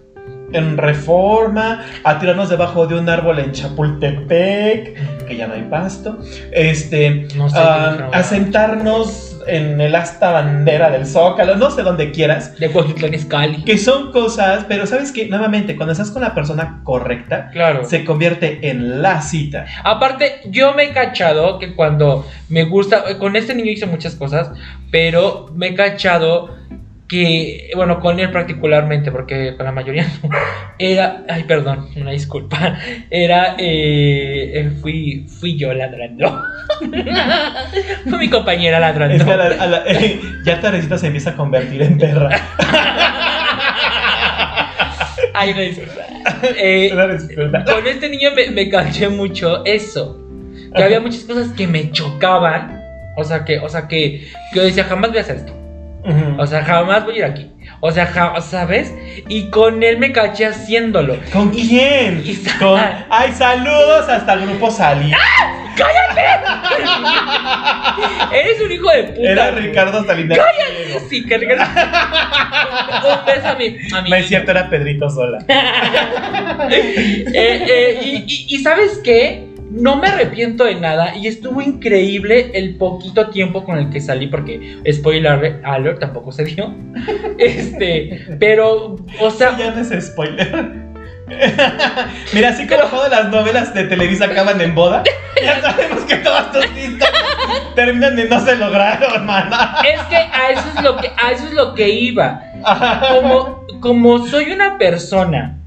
en 0.54 0.76
Reforma, 0.76 1.84
a 2.04 2.18
tirarnos 2.18 2.48
debajo 2.48 2.86
de 2.86 2.94
un 2.98 3.08
árbol 3.08 3.38
en 3.38 3.52
Chapultepec, 3.52 5.26
que 5.26 5.36
ya 5.36 5.46
no 5.46 5.54
hay 5.54 5.62
pasto, 5.62 6.18
este, 6.52 7.28
No 7.36 7.48
sé, 7.48 7.58
a, 7.58 7.96
no, 7.98 8.10
a 8.12 8.22
sentarnos 8.22 9.30
en 9.46 9.78
el 9.80 9.94
asta 9.94 10.30
bandera 10.30 10.90
del 10.90 11.06
Zócalo, 11.06 11.56
no 11.56 11.70
sé 11.70 11.82
dónde 11.82 12.10
quieras, 12.12 12.58
De 12.58 12.70
Izcalli. 13.12 13.62
que 13.64 13.76
son 13.76 14.10
cosas, 14.10 14.64
pero 14.68 14.86
sabes 14.86 15.12
que 15.12 15.28
nuevamente 15.28 15.76
cuando 15.76 15.92
estás 15.92 16.10
con 16.10 16.22
la 16.22 16.34
persona 16.34 16.80
correcta, 16.82 17.50
Claro. 17.52 17.84
se 17.84 18.04
convierte 18.04 18.70
en 18.70 19.02
la 19.02 19.20
cita. 19.20 19.66
Aparte, 19.82 20.40
yo 20.46 20.72
me 20.74 20.84
he 20.84 20.92
cachado 20.92 21.58
que 21.58 21.74
cuando 21.74 22.26
me 22.48 22.64
gusta, 22.64 23.18
con 23.18 23.36
este 23.36 23.54
niño 23.54 23.70
hice 23.72 23.86
muchas 23.86 24.14
cosas, 24.14 24.50
pero 24.90 25.50
me 25.54 25.68
he 25.68 25.74
cachado 25.74 26.54
que, 27.08 27.70
bueno, 27.76 28.00
con 28.00 28.18
él 28.18 28.30
particularmente, 28.30 29.12
porque 29.12 29.54
con 29.56 29.66
la 29.66 29.72
mayoría 29.72 30.06
no, 30.22 30.30
era, 30.78 31.22
ay, 31.28 31.44
perdón, 31.44 31.88
una 31.96 32.10
disculpa, 32.12 32.78
era, 33.10 33.56
eh, 33.58 34.52
eh, 34.54 34.70
fui, 34.80 35.26
fui 35.28 35.56
yo 35.58 35.72
ladrando. 35.74 36.42
Fue 38.08 38.18
mi 38.18 38.28
compañera 38.30 38.80
ladrando. 38.80 39.16
Es 39.16 39.22
que 39.24 39.32
a 39.32 39.36
la- 39.36 39.62
a 39.62 39.66
la- 39.66 39.84
ya 40.44 40.60
Tarecita 40.60 40.96
se 40.98 41.06
empieza 41.08 41.30
a 41.30 41.36
convertir 41.36 41.82
en 41.82 41.98
perra. 41.98 42.30
Ay, 45.34 45.50
una 45.50 45.60
disculpa. 45.62 46.00
Eh, 46.56 46.90
Una 46.92 47.06
disculpa. 47.08 47.64
con 47.64 47.86
este 47.86 48.08
niño 48.08 48.30
me, 48.34 48.50
me 48.50 48.68
caché 48.70 49.08
mucho 49.08 49.64
eso. 49.64 50.20
Que 50.74 50.82
había 50.82 51.00
muchas 51.00 51.24
cosas 51.24 51.48
que 51.52 51.66
me 51.66 51.90
chocaban. 51.92 52.80
O 53.16 53.24
sea, 53.24 53.44
que, 53.44 53.58
o 53.58 53.68
sea, 53.68 53.86
que, 53.88 54.26
que 54.52 54.58
yo 54.58 54.62
decía, 54.64 54.84
jamás 54.84 55.10
voy 55.10 55.18
a 55.18 55.22
hacer 55.22 55.36
esto. 55.36 55.52
O 56.38 56.46
sea, 56.46 56.62
jamás 56.64 57.04
voy 57.04 57.14
a 57.14 57.18
ir 57.18 57.24
aquí. 57.24 57.50
O 57.80 57.90
sea, 57.90 58.06
ja- 58.06 58.40
¿sabes? 58.42 58.92
Y 59.28 59.48
con 59.50 59.82
él 59.82 59.98
me 59.98 60.12
caché 60.12 60.46
haciéndolo. 60.46 61.16
¿Con 61.32 61.50
quién? 61.50 62.22
y- 62.24 62.36
Con... 62.58 62.78
Ay, 63.08 63.32
saludos 63.32 64.08
hasta 64.08 64.34
el 64.34 64.46
grupo 64.46 64.70
Salí. 64.70 65.12
Eres 68.32 68.60
un 68.60 68.72
hijo 68.72 68.90
de 68.90 69.04
puta. 69.04 69.28
Era. 69.30 69.50
Ricardo 69.52 70.04
Salinas. 70.04 70.38
Sí, 71.08 71.24
que 71.26 71.38
Ricardo. 71.38 71.64
un 73.08 73.24
beso 73.26 73.48
a 73.48 73.54
mi. 73.56 73.76
A 73.94 74.02
mi 74.02 74.10
No 74.10 74.16
es 74.16 74.28
cierto, 74.28 74.50
era 74.50 74.68
Pedrito 74.70 75.08
Sola. 75.10 75.38
Eh, 76.70 77.24
eh, 77.34 78.24
y 78.26 78.58
¿sabes 78.58 79.00
qué? 79.04 79.43
No 79.74 79.96
me 79.96 80.06
arrepiento 80.06 80.64
de 80.64 80.76
nada 80.76 81.16
y 81.16 81.26
estuvo 81.26 81.60
increíble 81.60 82.52
el 82.54 82.76
poquito 82.76 83.28
tiempo 83.30 83.64
con 83.64 83.76
el 83.76 83.90
que 83.90 84.00
salí 84.00 84.28
porque 84.28 84.78
spoiler 84.92 85.60
alert 85.64 85.98
tampoco 85.98 86.30
se 86.32 86.44
dio. 86.44 86.72
Este, 87.38 88.36
pero 88.38 88.96
o 89.20 89.30
sea, 89.30 89.56
Ya 89.58 89.72
no 89.72 89.80
es 89.80 90.06
spoiler. 90.06 90.84
Mira, 92.32 92.50
así 92.50 92.66
como 92.66 92.82
todas 92.84 93.10
las 93.10 93.30
novelas 93.30 93.74
de 93.74 93.84
Televisa 93.84 94.26
acaban 94.26 94.60
en 94.60 94.74
boda, 94.74 95.02
ya 95.42 95.60
sabemos 95.60 96.02
que 96.02 96.16
todas 96.16 96.52
tus 96.52 96.66
terminan 97.74 98.18
en 98.18 98.28
no 98.28 98.44
se 98.44 98.56
lograron, 98.56 99.12
hermana. 99.12 99.78
es 99.82 100.00
que 100.02 100.16
a 100.16 100.50
eso 100.50 100.64
es 100.76 100.84
lo 100.84 100.96
que 100.98 101.08
a 101.08 101.32
eso 101.32 101.46
es 101.46 101.54
lo 101.54 101.74
que 101.74 101.88
iba. 101.88 102.40
Como 103.08 103.66
como 103.80 104.26
soy 104.26 104.52
una 104.52 104.78
persona 104.78 105.58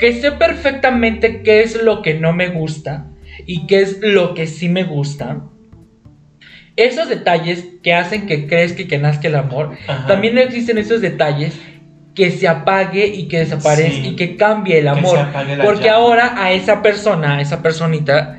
que 0.00 0.14
sé 0.14 0.32
perfectamente 0.32 1.42
qué 1.42 1.62
es 1.62 1.80
lo 1.82 2.02
que 2.02 2.14
no 2.14 2.32
me 2.32 2.48
gusta 2.48 3.06
y 3.46 3.66
qué 3.66 3.82
es 3.82 4.00
lo 4.00 4.34
que 4.34 4.46
sí 4.46 4.68
me 4.68 4.84
gusta. 4.84 5.42
Esos 6.76 7.08
detalles 7.08 7.66
que 7.82 7.92
hacen 7.94 8.26
que 8.26 8.46
crezca 8.46 8.82
y 8.82 8.86
que 8.86 8.98
nazca 8.98 9.28
el 9.28 9.34
amor, 9.36 9.76
Ajá. 9.86 10.06
También 10.06 10.38
existen 10.38 10.78
esos 10.78 11.00
detalles 11.02 11.54
que 12.14 12.30
se 12.30 12.48
apague 12.48 13.06
y 13.06 13.28
que 13.28 13.40
desaparezca 13.40 14.02
Sí. 14.02 14.08
y 14.08 14.16
que 14.16 14.36
cambie 14.36 14.78
el 14.78 14.88
amor. 14.88 15.18
Porque 15.62 15.90
ahora 15.90 16.34
a 16.42 16.52
esa 16.52 16.82
persona, 16.82 17.36
a 17.36 17.40
esa 17.40 17.62
personita, 17.62 18.38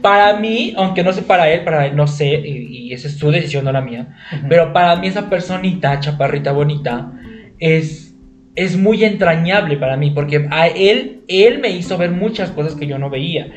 para 0.00 0.36
mí, 0.38 0.74
aunque 0.76 1.02
no 1.04 1.12
sé 1.12 1.22
para 1.22 1.48
él, 1.50 1.62
para 1.64 1.86
él 1.86 1.94
no 1.96 2.06
sé, 2.08 2.26
y, 2.44 2.88
y 2.88 2.92
esa 2.92 3.06
es 3.08 3.16
su 3.16 3.30
decisión, 3.30 3.64
no 3.64 3.72
la 3.72 3.80
mía, 3.80 4.16
pero 4.48 4.72
para 4.72 4.96
mí 4.96 5.06
esa 5.06 5.30
personita, 5.30 6.00
chaparrita 6.00 6.50
bonita, 6.52 7.12
es, 7.60 8.11
es 8.54 8.76
muy 8.76 9.02
entrañable 9.04 9.76
para 9.78 9.96
mí, 9.96 10.10
porque 10.10 10.46
a 10.50 10.66
él, 10.68 11.22
él 11.26 11.58
me 11.60 11.70
hizo 11.70 11.96
ver 11.96 12.10
muchas 12.10 12.50
cosas 12.50 12.74
que 12.74 12.86
yo 12.86 12.98
no 12.98 13.08
veía. 13.08 13.50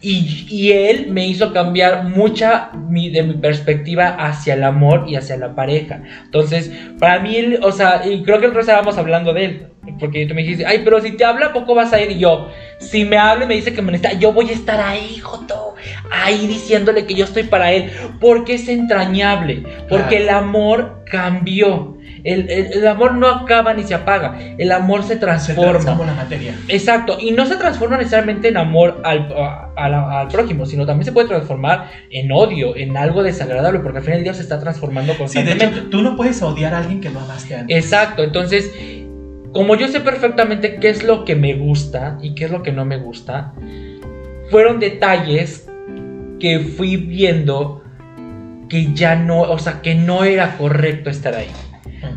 Y, 0.00 0.46
y 0.48 0.72
él 0.72 1.08
me 1.10 1.26
hizo 1.26 1.52
cambiar 1.52 2.04
mucha 2.04 2.70
mi- 2.72 3.10
de 3.10 3.22
mi 3.24 3.34
perspectiva 3.34 4.08
hacia 4.08 4.54
el 4.54 4.64
amor 4.64 5.04
y 5.06 5.16
hacia 5.16 5.36
la 5.36 5.54
pareja. 5.54 6.02
Entonces, 6.24 6.70
para 6.98 7.18
mí, 7.20 7.36
él, 7.36 7.58
o 7.62 7.72
sea, 7.72 8.02
y 8.06 8.22
creo 8.22 8.36
que 8.36 8.46
nosotros 8.46 8.66
estábamos 8.68 8.96
hablando 8.96 9.34
de 9.34 9.44
él. 9.44 9.66
Porque 10.00 10.26
tú 10.26 10.34
me 10.34 10.42
dijiste, 10.42 10.66
ay, 10.66 10.82
pero 10.84 11.00
si 11.00 11.12
te 11.12 11.24
habla, 11.24 11.46
¿a 11.46 11.52
poco 11.52 11.74
vas 11.74 11.92
a 11.92 12.00
ir? 12.00 12.10
Y 12.10 12.18
yo, 12.18 12.50
si 12.78 13.04
me 13.04 13.16
habla 13.16 13.44
y 13.44 13.48
me 13.48 13.54
dice 13.54 13.72
que 13.72 13.80
me 13.82 13.90
necesita, 13.92 14.18
yo 14.20 14.32
voy 14.32 14.48
a 14.50 14.52
estar 14.52 14.80
ahí, 14.80 15.18
Joto, 15.18 15.74
ahí 16.10 16.46
diciéndole 16.46 17.06
que 17.06 17.14
yo 17.14 17.24
estoy 17.24 17.44
para 17.44 17.72
él. 17.72 17.90
Porque 18.20 18.54
es 18.54 18.68
entrañable. 18.68 19.62
Porque 19.88 20.18
el 20.18 20.28
amor 20.30 21.04
cambió. 21.10 21.97
El, 22.24 22.50
el- 22.50 22.72
el 22.72 22.86
amor 22.86 23.14
no 23.14 23.28
acaba 23.28 23.74
ni 23.74 23.82
se 23.84 23.94
apaga. 23.94 24.38
El 24.58 24.72
amor 24.72 25.02
se 25.02 25.14
Se 25.14 25.16
transforma. 25.16 25.70
transforma 25.72 26.06
la 26.06 26.14
materia. 26.14 26.54
Exacto, 26.68 27.16
y 27.20 27.30
no 27.32 27.46
se 27.46 27.56
transforma 27.56 27.96
necesariamente 27.96 28.48
en 28.48 28.56
amor 28.56 29.00
al, 29.04 29.32
a- 29.36 29.70
a 29.76 29.88
la- 29.88 30.20
al 30.20 30.28
prójimo, 30.28 30.66
sino 30.66 30.84
también 30.86 31.04
se 31.04 31.12
puede 31.12 31.28
transformar 31.28 31.90
en 32.10 32.30
odio, 32.32 32.76
en 32.76 32.96
algo 32.96 33.22
desagradable, 33.22 33.80
porque 33.80 33.98
al 33.98 34.04
final 34.04 34.18
el 34.18 34.24
día 34.24 34.34
se 34.34 34.42
está 34.42 34.58
transformando 34.58 35.12
Sí, 35.12 35.16
de 35.16 35.18
constantemente. 35.18 35.64
hecho, 35.80 35.90
tú 35.90 36.02
no 36.02 36.16
puedes 36.16 36.40
odiar 36.42 36.74
a 36.74 36.78
alguien 36.78 37.00
que 37.00 37.10
no 37.10 37.20
amaste 37.20 37.54
antes. 37.56 37.76
Exacto, 37.76 38.22
entonces, 38.24 38.70
como 39.52 39.76
yo 39.76 39.88
sé 39.88 40.00
perfectamente 40.00 40.76
qué 40.76 40.88
es 40.90 41.02
lo 41.04 41.24
que 41.24 41.34
me 41.34 41.54
gusta 41.54 42.18
y 42.22 42.34
qué 42.34 42.44
es 42.46 42.50
lo 42.50 42.62
que 42.62 42.72
no 42.72 42.84
me 42.84 42.98
gusta, 42.98 43.52
fueron 44.50 44.78
detalles 44.80 45.66
que 46.40 46.60
fui 46.60 46.96
viendo 46.96 47.82
que 48.68 48.92
ya 48.94 49.16
no, 49.16 49.40
o 49.42 49.58
sea, 49.58 49.80
que 49.82 49.94
no 49.94 50.24
era 50.24 50.56
correcto 50.58 51.08
estar 51.10 51.34
ahí, 51.34 51.48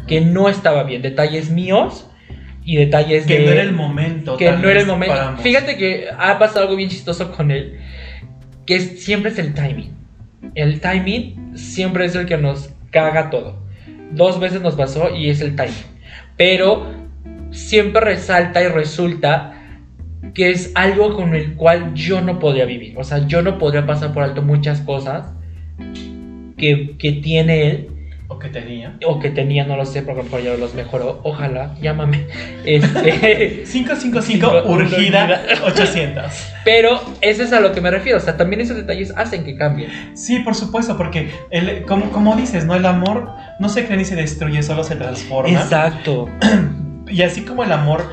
Que 0.07 0.21
no 0.21 0.49
estaba 0.49 0.83
bien, 0.83 1.01
detalles 1.01 1.49
míos 1.49 2.07
y 2.63 2.75
detalles 2.75 3.25
Que 3.25 3.39
de... 3.39 3.45
no 3.45 3.51
era 3.51 3.61
el 3.63 3.73
momento. 3.73 4.37
que 4.37 4.51
no 4.51 4.69
era 4.69 4.79
el 4.81 4.85
momento. 4.87 5.13
para 5.15 5.27
ambos. 5.29 5.43
Fíjate 5.43 5.77
que 5.77 6.05
ha 6.17 6.37
pasado 6.39 6.61
algo 6.61 6.75
bien 6.75 6.89
chistoso 6.89 7.31
con 7.31 7.51
él, 7.51 7.79
que 8.65 8.75
es- 8.75 9.03
siempre 9.03 9.31
es 9.31 9.39
el 9.39 9.53
timing. 9.53 9.91
El 10.55 10.79
timing 10.81 11.57
siempre 11.57 12.05
es 12.05 12.15
el 12.15 12.25
que 12.25 12.37
nos 12.37 12.71
caga 12.91 13.29
todo. 13.29 13.59
Dos 14.11 14.39
veces 14.39 14.61
nos 14.61 14.75
pasó 14.75 15.15
y 15.15 15.29
es 15.29 15.41
el 15.41 15.55
timing. 15.55 15.73
Pero 16.37 16.93
siempre 17.51 18.01
resalta 18.01 18.61
y 18.63 18.67
resulta 18.67 19.57
que 20.33 20.49
es 20.51 20.71
algo 20.75 21.15
con 21.15 21.33
el 21.35 21.55
cual 21.55 21.93
yo 21.93 22.21
no 22.21 22.39
podría 22.39 22.65
vivir. 22.65 22.93
O 22.97 23.03
sea, 23.03 23.25
yo 23.27 23.41
no 23.41 23.57
podría 23.57 23.85
pasar 23.85 24.13
por 24.13 24.23
alto 24.23 24.41
muchas 24.41 24.81
cosas 24.81 25.33
que, 26.57 26.95
que 26.97 27.11
tiene 27.13 27.67
él 27.69 27.87
que 28.41 28.49
tenía. 28.49 28.97
o 29.05 29.19
que 29.19 29.29
tenía, 29.29 29.65
no 29.65 29.77
lo 29.77 29.85
sé, 29.85 30.01
porque 30.01 30.23
mejor 30.23 30.41
ya 30.41 30.53
los 30.55 30.73
mejoró. 30.73 31.21
Ojalá, 31.23 31.75
llámame. 31.81 32.27
Este, 32.65 33.63
555 33.71 34.63
urgida 34.65 35.41
800. 35.65 36.51
Pero 36.63 37.01
eso 37.21 37.43
es 37.43 37.53
a 37.53 37.59
lo 37.59 37.71
que 37.71 37.81
me 37.81 37.91
refiero. 37.91 38.17
O 38.17 38.21
sea, 38.21 38.37
también 38.37 38.61
esos 38.61 38.77
detalles 38.77 39.13
hacen 39.15 39.43
que 39.43 39.55
cambien. 39.55 39.91
Sí, 40.15 40.39
por 40.39 40.55
supuesto, 40.55 40.97
porque 40.97 41.29
el, 41.49 41.83
como, 41.83 42.11
como 42.11 42.35
dices, 42.35 42.65
¿no? 42.65 42.75
El 42.75 42.85
amor 42.85 43.29
no 43.59 43.69
se 43.69 43.85
crea 43.85 43.97
ni 43.97 44.05
se 44.05 44.15
destruye, 44.15 44.61
solo 44.63 44.83
se 44.83 44.95
transforma. 44.95 45.61
Exacto. 45.61 46.29
Y 47.11 47.21
así 47.23 47.41
como 47.43 47.63
el 47.63 47.71
amor 47.71 48.05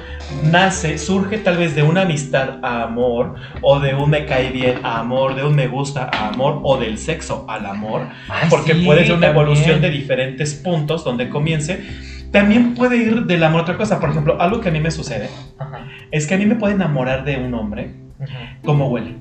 nace, 0.43 0.99
surge 0.99 1.39
tal 1.39 1.57
vez 1.57 1.75
de 1.75 1.83
una 1.83 2.03
amistad 2.03 2.59
a 2.63 2.83
amor, 2.83 3.35
o 3.63 3.81
de 3.81 3.95
un 3.95 4.11
me 4.11 4.27
cae 4.27 4.51
bien 4.51 4.81
a 4.85 4.99
amor, 5.01 5.35
de 5.35 5.45
un 5.45 5.55
me 5.55 5.69
gusta 5.69 6.11
a 6.13 6.29
amor, 6.29 6.61
o 6.63 6.77
del 6.77 6.99
sexo 6.99 7.47
al 7.49 7.65
amor, 7.67 8.03
Ay, 8.29 8.49
porque 8.51 8.75
sí, 8.75 8.85
puede 8.85 9.05
ser 9.07 9.13
una 9.15 9.29
también. 9.29 9.47
evolución 9.47 9.81
de 9.81 9.91
diferentes 9.91 10.55
puntos 10.55 11.05
donde 11.05 11.29
comience. 11.29 11.83
También 12.31 12.75
puede 12.75 12.97
ir 12.99 13.25
del 13.25 13.43
amor 13.43 13.61
a 13.61 13.63
otra 13.63 13.77
cosa. 13.79 13.99
Por 14.01 14.11
ejemplo, 14.11 14.37
algo 14.41 14.61
que 14.61 14.69
a 14.69 14.73
mí 14.73 14.81
me 14.81 14.91
sucede 14.91 15.31
Ajá, 15.59 15.87
es 16.11 16.27
que 16.27 16.35
a 16.35 16.37
mí 16.37 16.45
me 16.45 16.57
puede 16.57 16.75
enamorar 16.75 17.25
de 17.25 17.37
un 17.39 17.55
hombre 17.55 17.95
ajá. 18.21 18.59
como 18.63 18.89
huele. 18.89 19.15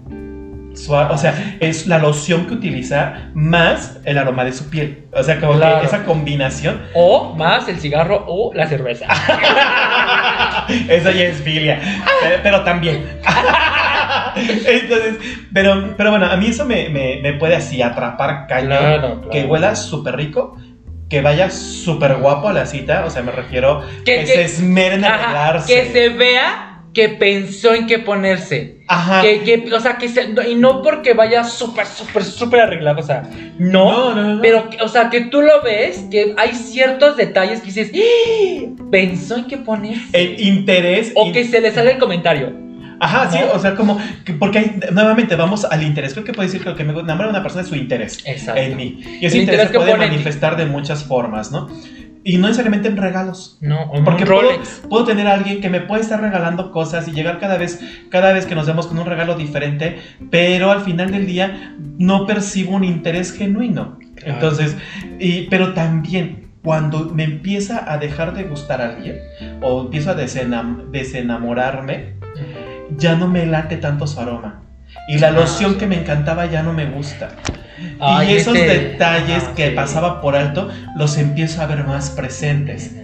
O 0.88 1.18
sea, 1.18 1.58
es 1.60 1.88
la 1.88 1.98
loción 2.00 2.46
que 2.48 2.54
utiliza 2.54 3.30
más 3.34 4.00
el 4.06 4.18
aroma 4.18 4.44
de 4.46 4.52
su 4.54 4.70
piel. 4.70 5.06
O 5.14 5.24
sea, 5.24 5.40
como 5.40 5.54
Claro. 5.54 5.80
que 5.82 5.88
esa 5.88 6.04
combinación. 6.04 6.82
O 6.94 7.34
más 7.36 7.68
el 7.68 7.80
cigarro 7.80 8.24
o 8.28 8.54
la 8.54 8.68
cerveza. 8.68 9.08
Eso 10.90 11.12
ya 11.12 11.24
es 11.26 11.42
filia. 11.42 11.80
Pero, 12.22 12.40
pero 12.44 12.64
también. 12.64 13.06
Entonces, 14.36 15.16
pero, 15.54 15.94
pero 15.98 16.12
bueno, 16.12 16.28
a 16.28 16.38
mí 16.38 16.48
eso 16.48 16.66
me, 16.66 16.90
me- 16.90 17.20
me 17.22 17.34
puede 17.34 17.56
así 17.56 17.82
atrapar 17.82 18.46
cañón. 18.48 18.68
Claro, 18.78 19.00
claro. 19.22 19.30
Que 19.30 19.46
huela 19.46 19.76
súper 19.76 20.16
rico. 20.16 20.58
Que 21.10 21.22
vaya 21.22 21.50
súper 21.50 22.18
guapo 22.18 22.50
a 22.50 22.54
la 22.54 22.66
cita. 22.66 23.04
O 23.06 23.10
sea, 23.10 23.24
me 23.24 23.32
refiero 23.32 23.82
Que- 24.06 24.20
que, 24.20 24.26
que- 24.26 24.34
se 24.34 24.44
esmeren 24.44 25.00
en 25.00 25.06
Ajá, 25.06 25.24
arreglarse. 25.24 25.74
que 25.74 25.92
se 25.92 26.10
vea 26.10 26.67
que 26.98 27.10
pensó 27.10 27.76
en 27.76 27.86
qué 27.86 28.00
ponerse. 28.00 28.80
Ajá. 28.88 29.22
Que, 29.22 29.42
que, 29.44 29.72
o 29.72 29.80
sea, 29.80 29.98
que 30.00 30.10
se, 30.10 30.30
y 30.50 30.56
no 30.56 30.82
porque 30.82 31.14
vaya 31.14 31.44
súper, 31.44 31.86
súper, 31.86 32.24
súper 32.24 32.62
arreglado, 32.62 33.02
o 33.02 33.04
sea, 33.04 33.22
no, 33.60 33.92
No, 33.92 34.16
no, 34.16 34.34
no. 34.36 34.42
pero, 34.42 34.68
que- 34.72 34.82
o 34.82 34.88
sea, 34.88 35.12
que 35.12 35.22
tú 35.22 35.44
lo 35.44 35.62
ves, 35.62 36.06
que 36.10 36.34
hay 36.38 36.56
ciertos 36.56 37.16
detalles 37.16 37.60
que 37.60 37.68
dices, 37.68 37.92
¡Ah! 37.94 38.72
pensó 38.90 39.38
en 39.38 39.46
qué 39.46 39.58
ponerse. 39.58 40.08
El 40.14 40.40
interés. 40.42 41.12
o 41.16 41.28
in- 41.28 41.34
que 41.34 41.44
se 41.46 41.62
le 41.62 41.72
sale 41.72 41.92
el 41.92 42.00
comentario. 42.00 42.52
Ajá, 43.00 43.30
sí, 43.30 43.38
o 43.54 43.60
sea, 43.60 43.76
como. 43.76 44.00
que- 44.26 44.34
porque 44.34 44.58
hay, 44.58 44.80
nuevamente 44.92 45.36
vamos 45.36 45.66
al 45.66 45.84
interés. 45.84 46.14
Creo 46.14 46.26
que 46.26 46.34
puede 46.34 46.48
decir 46.48 46.64
que 46.64 46.70
lo 46.72 46.76
que 46.76 46.84
me 46.84 46.94
enamora 47.00 47.26
de 47.28 47.30
una 47.34 47.44
persona 47.44 47.62
es 47.62 47.68
su 47.68 47.76
interés. 47.76 48.18
Exacto. 48.26 48.60
en 48.60 48.76
mí. 48.76 49.00
Y 49.22 49.26
ese 49.28 49.38
El 49.38 49.44
interés 49.44 49.68
interés 49.68 49.68
se 49.70 49.78
puede 49.78 49.96
manifestar 49.98 50.58
de 50.58 50.66
muchas 50.66 51.04
formas, 51.04 51.52
¿no? 51.52 51.70
Y 52.30 52.38
no 52.38 52.48
necesariamente 52.48 52.90
en 52.90 52.98
regalos. 52.98 53.58
No, 53.62 53.90
Porque 54.04 54.24
un 54.24 54.30
puedo, 54.30 54.50
puedo 54.90 55.06
tener 55.06 55.28
a 55.28 55.34
alguien 55.36 55.62
que 55.62 55.70
me 55.70 55.80
puede 55.80 56.02
estar 56.02 56.20
regalando 56.20 56.72
cosas 56.72 57.08
y 57.08 57.12
llegar 57.12 57.40
cada 57.40 57.58
vez, 57.58 57.80
cada 58.10 58.34
vez 58.34 58.46
que 58.46 58.54
nos 58.54 58.68
vemos 58.68 58.88
con 58.88 59.00
un 59.00 59.06
regalo 59.06 59.36
diferente, 59.36 59.98
pero 60.30 60.70
al 60.72 60.82
final 60.82 61.10
del 61.12 61.26
día 61.26 61.74
no 61.98 62.26
percibo 62.26 62.76
un 62.76 62.84
interés 62.84 63.32
genuino. 63.32 63.98
Claro. 64.16 64.34
Entonces, 64.34 64.76
y, 65.20 65.44
pero 65.44 65.74
también 65.74 66.50
cuando 66.64 67.06
me 67.14 67.24
empieza 67.24 67.90
a 67.90 67.98
dejar 67.98 68.34
de 68.34 68.44
gustar 68.44 68.82
alguien 68.82 69.20
o 69.62 69.84
empiezo 69.84 70.12
a 70.12 70.18
desenam- 70.18 70.90
desenamorarme, 70.92 72.16
ya 72.98 73.16
no 73.16 73.28
me 73.30 73.46
late 73.46 73.78
tanto 73.78 74.06
su 74.06 74.20
aroma. 74.20 74.64
Y 75.08 75.18
la 75.20 75.28
Ah, 75.30 75.32
loción 75.32 75.76
que 75.78 75.88
me 75.88 76.00
encantaba 76.02 76.46
ya 76.46 76.62
no 76.62 76.74
me 76.74 76.88
gusta. 76.88 77.30
Ay, 78.00 78.32
y 78.32 78.36
esos 78.38 78.56
este- 78.56 78.80
detalles 78.80 79.44
ah, 79.48 79.54
que 79.56 79.70
sí. 79.70 79.76
pasaba 79.76 80.22
por 80.22 80.36
alto 80.36 80.70
los 80.96 81.18
empiezo 81.18 81.62
a 81.62 81.66
ver 81.68 81.84
más 81.86 82.10
presentes. 82.10 82.96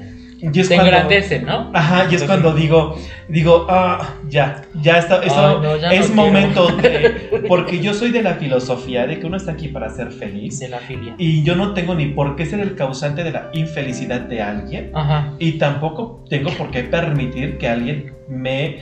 Y 0.41 0.59
es 0.59 0.67
Te 0.67 0.75
cuando, 0.75 0.91
engrandecen, 0.91 1.45
¿no? 1.45 1.71
Ajá, 1.73 2.07
y 2.11 2.15
es 2.15 2.23
cuando 2.23 2.53
digo, 2.53 2.97
digo, 3.29 3.65
ah, 3.69 4.15
ya, 4.27 4.63
ya 4.81 4.97
está, 4.97 5.21
no, 5.21 5.77
ya 5.77 5.93
es 5.93 6.09
no 6.09 6.15
momento 6.25 6.67
de, 6.67 7.45
porque 7.47 7.79
yo 7.79 7.93
soy 7.93 8.11
de 8.11 8.21
la 8.21 8.33
filosofía 8.33 9.07
de 9.07 9.19
que 9.19 9.25
uno 9.25 9.37
está 9.37 9.53
aquí 9.53 9.69
para 9.69 9.89
ser 9.89 10.11
feliz 10.11 10.59
De 10.59 10.67
la 10.67 10.79
filia. 10.79 11.15
y 11.17 11.43
yo 11.43 11.55
no 11.55 11.73
tengo 11.73 11.95
ni 11.95 12.07
por 12.07 12.35
qué 12.35 12.45
ser 12.45 12.59
el 12.59 12.75
causante 12.75 13.23
de 13.23 13.31
la 13.31 13.51
infelicidad 13.53 14.19
de 14.19 14.41
alguien 14.41 14.91
Ajá. 14.93 15.33
y 15.39 15.53
tampoco 15.53 16.25
tengo 16.29 16.49
por 16.51 16.71
qué 16.71 16.83
permitir 16.83 17.57
que 17.57 17.69
alguien 17.69 18.11
me, 18.27 18.79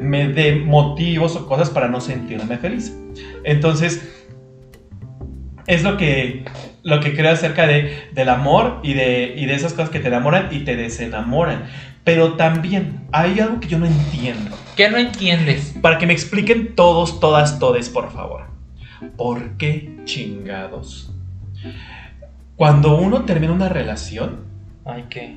me 0.00 0.28
dé 0.28 0.56
motivos 0.56 1.36
o 1.36 1.46
cosas 1.46 1.68
para 1.68 1.88
no 1.88 2.00
sentirme 2.00 2.56
feliz. 2.56 2.96
Entonces, 3.44 4.21
es 5.66 5.82
lo 5.82 5.96
que, 5.96 6.44
lo 6.82 7.00
que 7.00 7.14
creo 7.14 7.32
acerca 7.32 7.66
de, 7.66 8.08
del 8.12 8.28
amor 8.28 8.80
y 8.82 8.94
de, 8.94 9.34
y 9.36 9.46
de 9.46 9.54
esas 9.54 9.72
cosas 9.72 9.90
que 9.90 10.00
te 10.00 10.08
enamoran 10.08 10.48
y 10.50 10.60
te 10.60 10.76
desenamoran. 10.76 11.64
Pero 12.04 12.34
también 12.34 13.00
hay 13.12 13.38
algo 13.38 13.60
que 13.60 13.68
yo 13.68 13.78
no 13.78 13.86
entiendo. 13.86 14.56
¿Qué 14.76 14.90
no 14.90 14.98
entiendes? 14.98 15.74
Para 15.80 15.98
que 15.98 16.06
me 16.06 16.12
expliquen 16.12 16.74
todos, 16.74 17.20
todas, 17.20 17.58
todes, 17.58 17.88
por 17.88 18.10
favor. 18.12 18.46
¿Por 19.16 19.56
qué 19.56 19.96
chingados? 20.04 21.12
Cuando 22.56 22.96
uno 22.96 23.24
termina 23.24 23.52
una 23.52 23.68
relación, 23.68 24.52
Ay, 24.84 25.04
¿qué? 25.08 25.36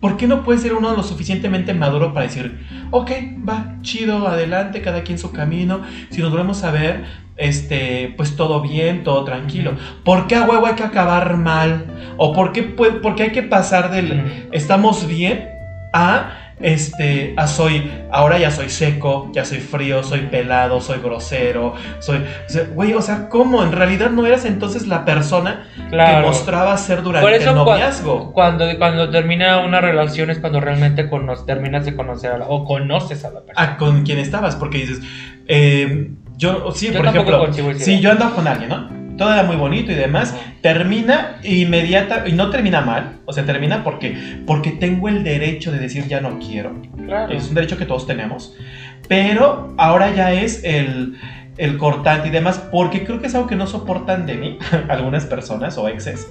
¿Por 0.00 0.16
qué 0.16 0.26
no 0.26 0.42
puede 0.42 0.58
ser 0.58 0.74
uno 0.74 0.94
lo 0.94 1.02
suficientemente 1.02 1.74
maduro 1.74 2.12
para 2.14 2.26
decir, 2.26 2.66
ok, 2.90 3.10
va, 3.48 3.74
chido, 3.82 4.26
adelante, 4.28 4.80
cada 4.82 5.02
quien 5.02 5.18
su 5.18 5.32
camino, 5.32 5.82
si 6.10 6.20
nos 6.22 6.30
volvemos 6.30 6.64
a 6.64 6.70
ver, 6.70 7.04
este, 7.36 8.14
pues 8.16 8.36
todo 8.36 8.60
bien, 8.62 9.04
todo 9.04 9.24
tranquilo? 9.24 9.76
¿Por 10.04 10.26
qué 10.26 10.36
a 10.36 10.44
huevo 10.44 10.66
hay 10.66 10.74
que 10.74 10.84
acabar 10.84 11.36
mal? 11.36 11.86
¿O 12.16 12.32
por 12.32 12.52
qué, 12.52 12.62
puede- 12.62 13.00
por 13.00 13.14
qué 13.14 13.24
hay 13.24 13.32
que 13.32 13.42
pasar 13.42 13.90
del 13.90 14.48
estamos 14.52 15.06
bien 15.06 15.48
a 15.92 16.45
este, 16.60 17.34
a 17.36 17.46
soy, 17.46 17.90
ahora 18.10 18.38
ya 18.38 18.50
soy 18.50 18.70
seco, 18.70 19.30
ya 19.32 19.44
soy 19.44 19.58
frío, 19.58 20.02
soy 20.02 20.20
pelado, 20.20 20.80
soy 20.80 20.98
grosero, 21.00 21.74
soy, 21.98 22.22
güey, 22.74 22.94
o 22.94 23.02
sea, 23.02 23.28
¿cómo? 23.28 23.62
En 23.62 23.72
realidad 23.72 24.10
no 24.10 24.24
eras 24.26 24.44
entonces 24.46 24.86
la 24.86 25.04
persona 25.04 25.68
que 25.74 25.90
Claro. 25.90 26.26
mostraba 26.28 26.76
ser 26.78 27.02
durante 27.02 27.26
Por 27.26 27.34
eso 27.34 27.50
el 27.50 27.56
noviazgo. 27.56 28.32
Cuando, 28.32 28.64
cuando 28.78 29.10
termina 29.10 29.58
una 29.58 29.80
relación 29.80 30.30
es 30.30 30.38
cuando 30.38 30.60
realmente 30.60 31.08
cono- 31.10 31.44
terminas 31.44 31.84
de 31.84 31.94
conocer 31.94 32.32
a 32.32 32.38
la, 32.38 32.46
o 32.46 32.64
conoces 32.64 33.24
a 33.24 33.30
la 33.30 33.40
persona. 33.44 33.72
a 33.72 33.76
con 33.76 34.02
quien 34.04 34.18
estabas, 34.18 34.56
porque 34.56 34.78
dices, 34.78 35.00
eh, 35.48 36.10
yo, 36.38 36.70
sí, 36.72 36.86
Yo 36.90 36.98
por 36.98 37.06
ejemplo, 37.06 37.46
esa 37.48 37.84
sí, 37.84 38.00
yo 38.00 38.10
andaba 38.12 38.34
con 38.34 38.46
alguien, 38.48 38.68
¿no? 38.70 38.95
Todo 39.16 39.32
era 39.32 39.42
muy 39.44 39.56
bonito 39.56 39.92
y 39.92 39.94
demás, 39.94 40.34
termina 40.60 41.38
inmediata, 41.42 42.24
y 42.26 42.32
no 42.32 42.50
termina 42.50 42.80
mal, 42.80 43.18
o 43.24 43.32
sea, 43.32 43.44
termina 43.44 43.82
porque, 43.84 44.16
porque 44.46 44.72
tengo 44.72 45.08
el 45.08 45.24
derecho 45.24 45.72
de 45.72 45.78
decir 45.78 46.06
ya 46.06 46.20
no 46.20 46.38
quiero, 46.38 46.74
Claro. 47.04 47.32
es 47.32 47.48
un 47.48 47.54
derecho 47.54 47.78
que 47.78 47.86
todos 47.86 48.06
tenemos, 48.06 48.54
pero 49.08 49.74
ahora 49.78 50.14
ya 50.14 50.32
es 50.32 50.62
el, 50.64 51.16
el 51.56 51.78
cortante 51.78 52.28
y 52.28 52.30
demás, 52.30 52.58
porque 52.70 53.04
creo 53.04 53.20
que 53.20 53.28
es 53.28 53.34
algo 53.34 53.46
que 53.46 53.56
no 53.56 53.66
soportan 53.66 54.26
de 54.26 54.34
mí 54.34 54.58
algunas 54.88 55.24
personas 55.26 55.78
o 55.78 55.88
exes. 55.88 56.28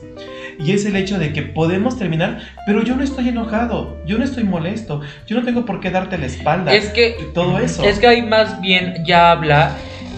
Y 0.57 0.71
es 0.71 0.85
el 0.85 0.95
hecho 0.95 1.19
de 1.19 1.33
que 1.33 1.41
podemos 1.41 1.97
terminar, 1.97 2.39
pero 2.65 2.81
yo 2.81 2.95
no 2.95 3.03
estoy 3.03 3.27
enojado, 3.27 3.97
yo 4.05 4.17
no 4.17 4.23
estoy 4.23 4.45
molesto, 4.45 5.01
yo 5.27 5.35
no 5.37 5.43
tengo 5.43 5.65
por 5.65 5.81
qué 5.81 5.91
darte 5.91 6.17
la 6.17 6.27
espalda. 6.27 6.73
Es 6.73 6.89
que 6.89 7.15
todo 7.33 7.59
eso. 7.59 7.83
Es 7.83 7.99
que 7.99 8.07
ahí 8.07 8.21
más 8.21 8.61
bien 8.61 9.03
ya 9.05 9.31
habla 9.31 9.75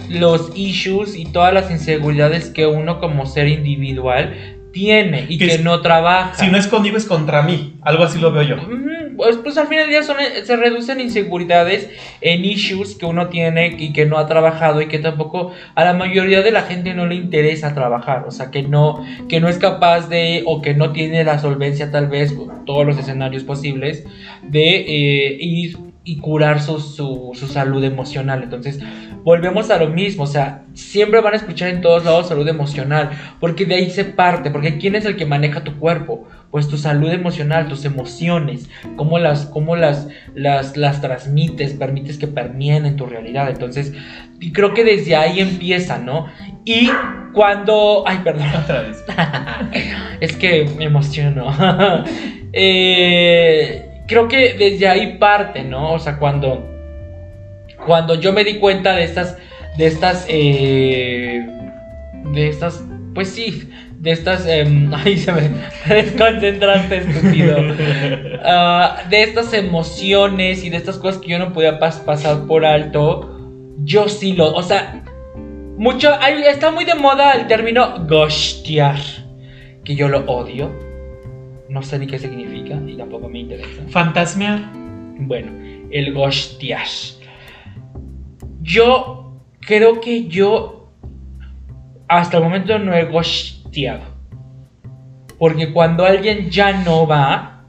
los 0.08 0.52
issues 0.54 1.16
y 1.16 1.26
todas 1.26 1.52
las 1.52 1.70
inseguridades 1.70 2.50
que 2.50 2.66
uno 2.66 3.00
como 3.00 3.26
ser 3.26 3.48
individual 3.48 4.58
tiene 4.72 5.26
y 5.28 5.38
Que 5.38 5.58
no 5.58 5.80
trabaja. 5.80 6.34
Si 6.34 6.50
no 6.50 6.58
es 6.58 6.66
conmigo, 6.66 6.96
es 6.96 7.06
contra 7.06 7.42
mí. 7.42 7.74
Algo 7.82 8.04
así 8.04 8.18
lo 8.18 8.32
veo 8.32 8.42
yo. 8.42 8.56
Pues, 9.16 9.36
pues 9.38 9.58
al 9.58 9.66
final 9.66 9.84
del 9.84 9.90
día 9.90 10.02
son, 10.04 10.16
se 10.44 10.56
reducen 10.56 11.00
inseguridades 11.00 11.90
en 12.20 12.44
issues 12.44 12.94
que 12.94 13.04
uno 13.04 13.28
tiene 13.28 13.74
y 13.76 13.92
que 13.92 14.06
no 14.06 14.18
ha 14.18 14.28
trabajado 14.28 14.80
y 14.80 14.86
que 14.86 15.00
tampoco 15.00 15.52
a 15.74 15.84
la 15.84 15.94
mayoría 15.94 16.42
de 16.42 16.52
la 16.52 16.62
gente 16.62 16.94
no 16.94 17.06
le 17.06 17.16
interesa 17.16 17.74
trabajar. 17.74 18.24
O 18.28 18.30
sea, 18.30 18.50
que 18.50 18.62
no, 18.62 19.04
que 19.28 19.40
no 19.40 19.48
es 19.48 19.58
capaz 19.58 20.08
de 20.08 20.44
o 20.46 20.62
que 20.62 20.74
no 20.74 20.92
tiene 20.92 21.24
la 21.24 21.40
solvencia 21.40 21.90
tal 21.90 22.06
vez, 22.06 22.32
todos 22.64 22.86
los 22.86 22.96
escenarios 22.98 23.42
posibles, 23.42 24.04
de 24.42 24.76
eh, 24.76 25.38
ir 25.40 25.76
y 26.04 26.18
curar 26.18 26.62
su, 26.62 26.78
su, 26.80 27.32
su 27.34 27.48
salud 27.48 27.82
emocional. 27.82 28.42
Entonces, 28.44 28.80
volvemos 29.24 29.70
a 29.70 29.78
lo 29.78 29.88
mismo. 29.88 30.24
O 30.24 30.26
sea, 30.26 30.62
siempre 30.74 31.20
van 31.20 31.34
a 31.34 31.36
escuchar 31.36 31.68
en 31.68 31.80
todos 31.80 32.04
lados 32.04 32.28
salud 32.28 32.46
emocional. 32.48 33.10
Porque 33.40 33.64
de 33.64 33.76
ahí 33.76 33.90
se 33.90 34.04
parte. 34.04 34.50
Porque 34.50 34.78
¿quién 34.78 34.94
es 34.94 35.04
el 35.04 35.16
que 35.16 35.26
maneja 35.26 35.64
tu 35.64 35.78
cuerpo? 35.78 36.26
Pues 36.50 36.68
tu 36.68 36.76
salud 36.76 37.10
emocional, 37.10 37.68
tus 37.68 37.84
emociones. 37.84 38.68
Cómo 38.96 39.18
las, 39.18 39.46
cómo 39.46 39.76
las, 39.76 40.08
las, 40.34 40.76
las 40.76 41.00
transmites, 41.00 41.74
permites 41.74 42.18
que 42.18 42.26
permeen 42.26 42.86
en 42.86 42.96
tu 42.96 43.06
realidad. 43.06 43.50
Entonces, 43.50 43.92
y 44.40 44.52
creo 44.52 44.74
que 44.74 44.84
desde 44.84 45.16
ahí 45.16 45.40
empieza, 45.40 45.98
¿no? 45.98 46.26
Y 46.64 46.90
cuando... 47.32 48.04
Ay, 48.06 48.18
perdón. 48.24 48.48
Otra 48.62 48.82
vez. 48.82 49.04
Es 50.20 50.36
que 50.36 50.68
me 50.76 50.84
emociono. 50.84 51.52
Eh, 52.52 54.02
creo 54.06 54.26
que 54.26 54.54
desde 54.54 54.88
ahí 54.88 55.18
parte, 55.18 55.62
¿no? 55.62 55.92
O 55.92 55.98
sea, 55.98 56.18
cuando, 56.18 56.66
cuando 57.86 58.14
yo 58.14 58.32
me 58.32 58.44
di 58.44 58.58
cuenta 58.58 58.94
de 58.94 59.04
estas, 59.04 59.36
de 59.76 59.86
estas, 59.86 60.26
eh, 60.28 61.46
de 62.32 62.48
estas, 62.48 62.84
pues 63.14 63.28
sí, 63.30 63.68
de 64.00 64.10
estas, 64.12 64.46
em, 64.46 64.92
ay, 64.94 65.16
se 65.16 65.32
me 65.32 65.42
te 65.86 65.94
desconcentraste, 65.94 66.96
estúpido. 66.98 67.56
Ah, 68.50 69.02
de 69.10 69.24
estas 69.24 69.52
emociones 69.52 70.62
y 70.64 70.70
de 70.70 70.76
estas 70.76 70.96
cosas 70.96 71.20
que 71.20 71.28
yo 71.28 71.38
no 71.40 71.52
podía 71.52 71.80
pas- 71.80 72.04
pasar 72.04 72.46
por 72.46 72.64
alto, 72.64 73.36
yo 73.84 74.08
sí 74.08 74.32
lo, 74.34 74.54
o 74.54 74.62
sea, 74.62 75.02
mucho, 75.76 76.10
hay- 76.20 76.42
está 76.44 76.70
muy 76.70 76.84
de 76.84 76.94
moda 76.94 77.32
el 77.32 77.48
término 77.48 78.06
ghostear, 78.06 78.96
que 79.84 79.96
yo 79.96 80.08
lo 80.08 80.20
odio. 80.26 80.70
No 81.68 81.82
sé 81.82 81.98
ni 81.98 82.06
qué 82.06 82.18
significa 82.18 82.76
y 82.86 82.96
tampoco 82.96 83.28
me 83.28 83.40
interesa. 83.40 83.82
Fantasmear. 83.88 84.60
Bueno, 85.18 85.50
el 85.90 86.14
ghostear. 86.14 86.86
Yo 88.68 89.40
creo 89.60 90.00
que 90.00 90.28
yo 90.28 90.90
hasta 92.06 92.36
el 92.36 92.42
momento 92.44 92.78
no 92.78 92.94
he 92.94 93.04
ghosteado. 93.06 94.02
Porque 95.38 95.72
cuando 95.72 96.04
alguien 96.04 96.50
ya 96.50 96.82
no 96.84 97.06
va, 97.06 97.62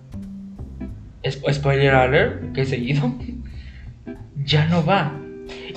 spo- 1.23 1.53
spoiler 1.53 1.93
alert, 1.93 2.51
que 2.53 2.61
he 2.61 2.65
seguido, 2.65 3.13
ya 4.43 4.65
no 4.65 4.85
va. 4.85 5.13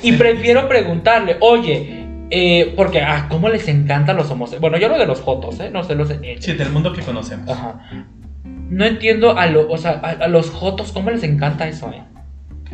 Y 0.02 0.12
prefiero 0.12 0.68
preguntarle, 0.68 1.36
oye, 1.40 2.06
eh, 2.30 2.72
porque, 2.76 3.00
ah, 3.02 3.26
¿cómo 3.30 3.48
les 3.48 3.68
encantan 3.68 4.16
los 4.16 4.30
homosexuales? 4.30 4.60
Bueno, 4.60 4.78
yo 4.78 4.88
lo 4.88 4.98
de 4.98 5.06
los 5.06 5.20
jotos, 5.20 5.60
¿eh? 5.60 5.70
No 5.70 5.84
sé 5.84 5.94
los 5.94 6.10
hechos. 6.10 6.44
Sí, 6.44 6.54
del 6.54 6.70
mundo 6.70 6.92
que 6.92 7.02
conocemos. 7.02 7.48
Ajá. 7.48 8.06
No 8.44 8.84
entiendo 8.86 9.36
a, 9.38 9.46
lo- 9.46 9.70
o 9.70 9.76
sea, 9.78 10.00
a, 10.02 10.10
a 10.24 10.28
los 10.28 10.50
jotos, 10.50 10.92
¿cómo 10.92 11.10
les 11.10 11.22
encanta 11.22 11.68
eso, 11.68 11.90
eh? 11.92 12.02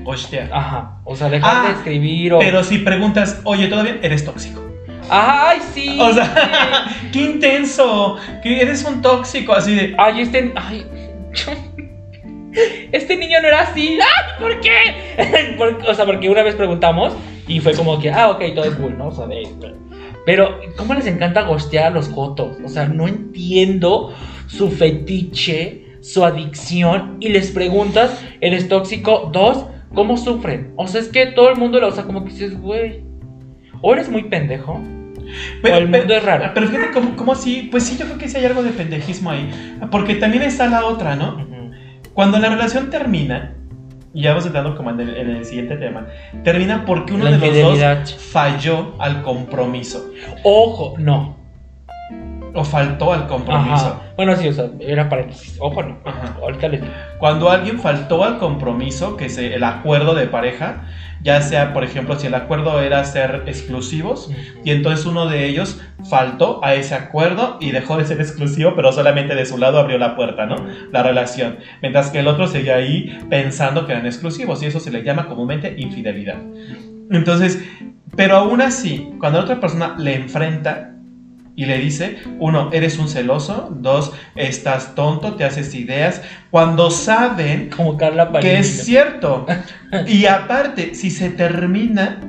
Hostiar. 0.04 0.48
Ajá. 0.52 1.00
O 1.04 1.14
sea, 1.16 1.28
dejar 1.28 1.64
Ah, 1.64 1.68
de 1.68 1.74
escribir 1.74 2.32
o. 2.34 2.38
Pero 2.38 2.62
si 2.64 2.78
preguntas, 2.78 3.40
oye, 3.44 3.68
¿todo 3.68 3.82
bien? 3.82 4.00
Eres 4.02 4.24
tóxico. 4.24 4.64
¡Ay, 5.10 5.58
sí! 5.74 5.98
O 6.00 6.12
sea, 6.12 6.86
qué 7.12 7.20
intenso. 7.22 8.16
Que 8.42 8.60
eres 8.60 8.84
un 8.84 9.02
tóxico, 9.02 9.52
así 9.54 9.74
de. 9.74 9.94
Ay, 9.98 10.22
este. 10.22 10.52
Ay. 10.56 10.86
Este 12.92 13.16
niño 13.16 13.40
no 13.40 13.48
era 13.48 13.60
así. 13.62 13.98
¡Ay, 14.00 14.40
¿por 14.40 14.60
qué? 14.60 15.56
O 15.88 15.94
sea, 15.94 16.06
porque 16.06 16.28
una 16.28 16.42
vez 16.42 16.54
preguntamos 16.54 17.14
y 17.46 17.60
fue 17.60 17.74
como 17.74 17.98
que, 18.00 18.10
ah, 18.10 18.30
ok, 18.30 18.42
todo 18.54 18.64
es 18.64 18.74
cool, 18.76 18.96
¿no? 18.98 19.08
O 19.08 19.12
sea, 19.12 19.26
de. 19.26 19.46
Pero, 20.26 20.60
¿cómo 20.76 20.94
les 20.94 21.06
encanta 21.06 21.42
gostear 21.42 21.86
a 21.86 21.90
los 21.90 22.08
jotos? 22.08 22.58
O 22.64 22.68
sea, 22.68 22.86
no 22.86 23.08
entiendo 23.08 24.14
su 24.46 24.70
fetiche, 24.70 25.96
su 26.02 26.24
adicción. 26.24 27.16
Y 27.20 27.28
les 27.30 27.50
preguntas, 27.50 28.22
¿eres 28.40 28.68
tóxico? 28.68 29.30
Dos, 29.32 29.64
¿cómo 29.94 30.16
sufren? 30.16 30.72
O 30.76 30.86
sea, 30.86 31.00
es 31.00 31.08
que 31.08 31.26
todo 31.26 31.50
el 31.50 31.56
mundo 31.56 31.80
lo 31.80 31.88
usa 31.88 32.04
como 32.04 32.24
que 32.24 32.30
dices, 32.30 32.58
güey. 32.60 33.04
O 33.80 33.92
eres 33.92 34.08
muy 34.08 34.24
pendejo. 34.24 34.72
o 35.62 35.66
el 35.66 35.88
mundo 35.88 36.14
es 36.14 36.24
raro. 36.24 36.50
Pero 36.54 36.66
fíjate 36.68 36.92
cómo, 36.92 37.16
cómo 37.16 37.32
así, 37.32 37.68
pues 37.70 37.84
sí, 37.84 37.96
yo 37.98 38.06
creo 38.06 38.18
que 38.18 38.28
sí 38.28 38.36
hay 38.36 38.46
algo 38.46 38.62
de 38.62 38.70
pendejismo 38.70 39.30
ahí. 39.30 39.76
Porque 39.90 40.14
también 40.16 40.42
está 40.42 40.68
la 40.68 40.84
otra, 40.84 41.16
¿no? 41.16 41.46
Cuando 42.14 42.38
la 42.38 42.48
relación 42.48 42.90
termina, 42.90 43.54
y 44.12 44.22
ya 44.22 44.30
vamos 44.30 44.46
entrando 44.46 44.76
como 44.76 44.90
en 44.90 45.00
el, 45.00 45.16
en 45.16 45.30
el 45.30 45.44
siguiente 45.44 45.76
tema, 45.76 46.08
termina 46.42 46.84
porque 46.84 47.12
uno 47.12 47.24
La 47.24 47.38
de 47.38 47.62
los 47.62 47.78
dos 47.78 48.14
falló 48.14 48.94
al 48.98 49.22
compromiso. 49.22 50.10
Ojo, 50.42 50.94
no. 50.98 51.37
O 52.54 52.64
faltó 52.64 53.12
al 53.12 53.26
compromiso. 53.26 53.74
Ajá. 53.74 54.02
Bueno, 54.16 54.36
sí, 54.36 54.48
o 54.48 54.52
sea, 54.52 54.70
era 54.80 55.08
paréntesis. 55.08 55.56
Ojo, 55.60 55.82
no. 55.82 55.98
Ahorita 56.42 56.68
les 56.68 56.80
digo. 56.82 56.92
Cuando 57.18 57.50
alguien 57.50 57.78
faltó 57.78 58.24
al 58.24 58.38
compromiso, 58.38 59.16
que 59.16 59.26
es 59.26 59.38
el 59.38 59.62
acuerdo 59.62 60.14
de 60.14 60.26
pareja, 60.26 60.84
ya 61.22 61.40
sea, 61.40 61.72
por 61.72 61.84
ejemplo, 61.84 62.18
si 62.18 62.28
el 62.28 62.34
acuerdo 62.34 62.80
era 62.80 63.04
ser 63.04 63.42
exclusivos, 63.46 64.30
y 64.64 64.70
entonces 64.70 65.04
uno 65.04 65.26
de 65.26 65.46
ellos 65.46 65.80
faltó 66.08 66.64
a 66.64 66.74
ese 66.74 66.94
acuerdo 66.94 67.58
y 67.60 67.72
dejó 67.72 67.96
de 67.96 68.04
ser 68.04 68.20
exclusivo, 68.20 68.74
pero 68.76 68.92
solamente 68.92 69.34
de 69.34 69.44
su 69.44 69.58
lado 69.58 69.78
abrió 69.78 69.98
la 69.98 70.16
puerta, 70.16 70.46
¿no? 70.46 70.56
La 70.92 71.02
relación. 71.02 71.58
Mientras 71.82 72.10
que 72.10 72.20
el 72.20 72.28
otro 72.28 72.46
seguía 72.46 72.76
ahí 72.76 73.18
pensando 73.28 73.86
que 73.86 73.92
eran 73.92 74.06
exclusivos, 74.06 74.62
y 74.62 74.66
eso 74.66 74.80
se 74.80 74.90
le 74.90 75.02
llama 75.02 75.26
comúnmente 75.26 75.74
infidelidad. 75.76 76.36
Entonces, 77.10 77.62
pero 78.16 78.36
aún 78.36 78.60
así, 78.62 79.12
cuando 79.18 79.38
la 79.38 79.44
otra 79.44 79.60
persona 79.60 79.94
le 79.98 80.14
enfrenta 80.14 80.94
y 81.58 81.66
le 81.66 81.76
dice, 81.78 82.18
uno, 82.38 82.70
eres 82.72 83.00
un 83.00 83.08
celoso, 83.08 83.68
dos, 83.80 84.12
estás 84.36 84.94
tonto, 84.94 85.34
te 85.34 85.42
haces 85.42 85.74
ideas, 85.74 86.22
cuando 86.52 86.88
saben 86.92 87.68
Como 87.76 87.96
Carla 87.96 88.30
que 88.40 88.60
es 88.60 88.84
cierto. 88.84 89.44
Y 90.06 90.26
aparte, 90.26 90.94
si 90.94 91.10
se 91.10 91.30
termina, 91.30 92.20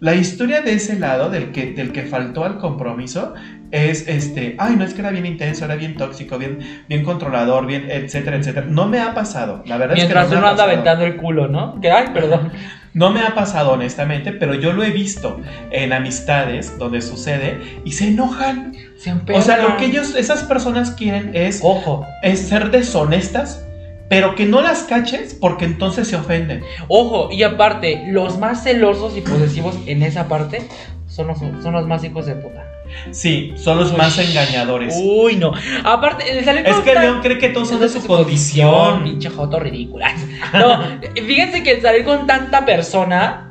la 0.00 0.14
historia 0.14 0.60
de 0.60 0.74
ese 0.74 0.98
lado, 0.98 1.30
del 1.30 1.52
que, 1.52 1.72
del 1.72 1.90
que 1.90 2.02
faltó 2.02 2.44
al 2.44 2.58
compromiso, 2.58 3.32
es 3.70 4.06
este, 4.08 4.56
ay, 4.58 4.76
no 4.76 4.84
es 4.84 4.92
que 4.92 5.00
era 5.00 5.10
bien 5.10 5.24
intenso, 5.24 5.64
era 5.64 5.76
bien 5.76 5.96
tóxico, 5.96 6.36
bien, 6.36 6.58
bien 6.86 7.02
controlador, 7.02 7.64
bien, 7.66 7.86
etcétera, 7.90 8.36
etcétera. 8.36 8.66
No 8.68 8.86
me 8.86 9.00
ha 9.00 9.14
pasado, 9.14 9.62
la 9.64 9.78
verdad 9.78 9.94
Mientras 9.94 10.24
es 10.24 10.28
que 10.28 10.34
no 10.34 10.40
me 10.42 10.46
uno 10.46 10.48
ha 10.48 10.50
anda 10.50 10.64
pasado. 10.64 10.72
aventando 10.72 11.04
el 11.06 11.16
culo, 11.16 11.48
¿no? 11.48 11.80
Que, 11.80 11.90
ay, 11.90 12.08
perdón. 12.12 12.52
No 12.96 13.10
me 13.10 13.20
ha 13.20 13.34
pasado 13.34 13.72
honestamente, 13.72 14.32
pero 14.32 14.54
yo 14.54 14.72
lo 14.72 14.82
he 14.82 14.88
visto 14.88 15.38
en 15.70 15.92
amistades 15.92 16.78
donde 16.78 17.02
sucede 17.02 17.82
y 17.84 17.92
se 17.92 18.08
enojan. 18.08 18.72
Se 18.96 19.12
O 19.34 19.42
sea, 19.42 19.58
lo 19.58 19.76
que 19.76 19.84
ellos, 19.84 20.14
esas 20.14 20.44
personas 20.44 20.92
quieren 20.92 21.32
es, 21.34 21.60
Ojo, 21.62 22.06
es 22.22 22.48
ser 22.48 22.70
deshonestas, 22.70 23.62
pero 24.08 24.34
que 24.34 24.46
no 24.46 24.62
las 24.62 24.84
caches 24.84 25.36
porque 25.38 25.66
entonces 25.66 26.08
se 26.08 26.16
ofenden. 26.16 26.62
ojo. 26.88 27.28
Y 27.30 27.42
aparte, 27.42 28.02
los 28.06 28.38
más 28.38 28.64
celosos 28.64 29.14
y 29.14 29.20
posesivos 29.20 29.76
en 29.84 30.02
esa 30.02 30.26
parte 30.26 30.66
son 31.06 31.26
los, 31.26 31.38
son 31.38 31.74
los 31.74 31.86
más 31.86 32.02
hijos 32.02 32.24
de 32.24 32.36
puta. 32.36 32.64
Sí, 33.10 33.52
son 33.56 33.78
los 33.78 33.96
más 33.96 34.18
engañadores. 34.18 34.96
Uy, 35.02 35.36
no. 35.36 35.52
Aparte, 35.84 36.24
Es 36.38 36.76
que 36.80 36.94
león 36.94 37.20
cree 37.22 37.38
que 37.38 37.48
todos 37.50 37.68
son 37.68 37.80
de 37.80 37.88
su 37.88 37.98
es 37.98 38.04
condición. 38.04 39.04
Pinche 39.04 39.30
joto 39.30 39.58
ridícula. 39.58 40.14
No, 40.52 40.78
fíjense 41.14 41.62
que 41.62 41.72
el 41.72 41.82
salir 41.82 42.04
con 42.04 42.26
tanta 42.26 42.64
persona, 42.64 43.50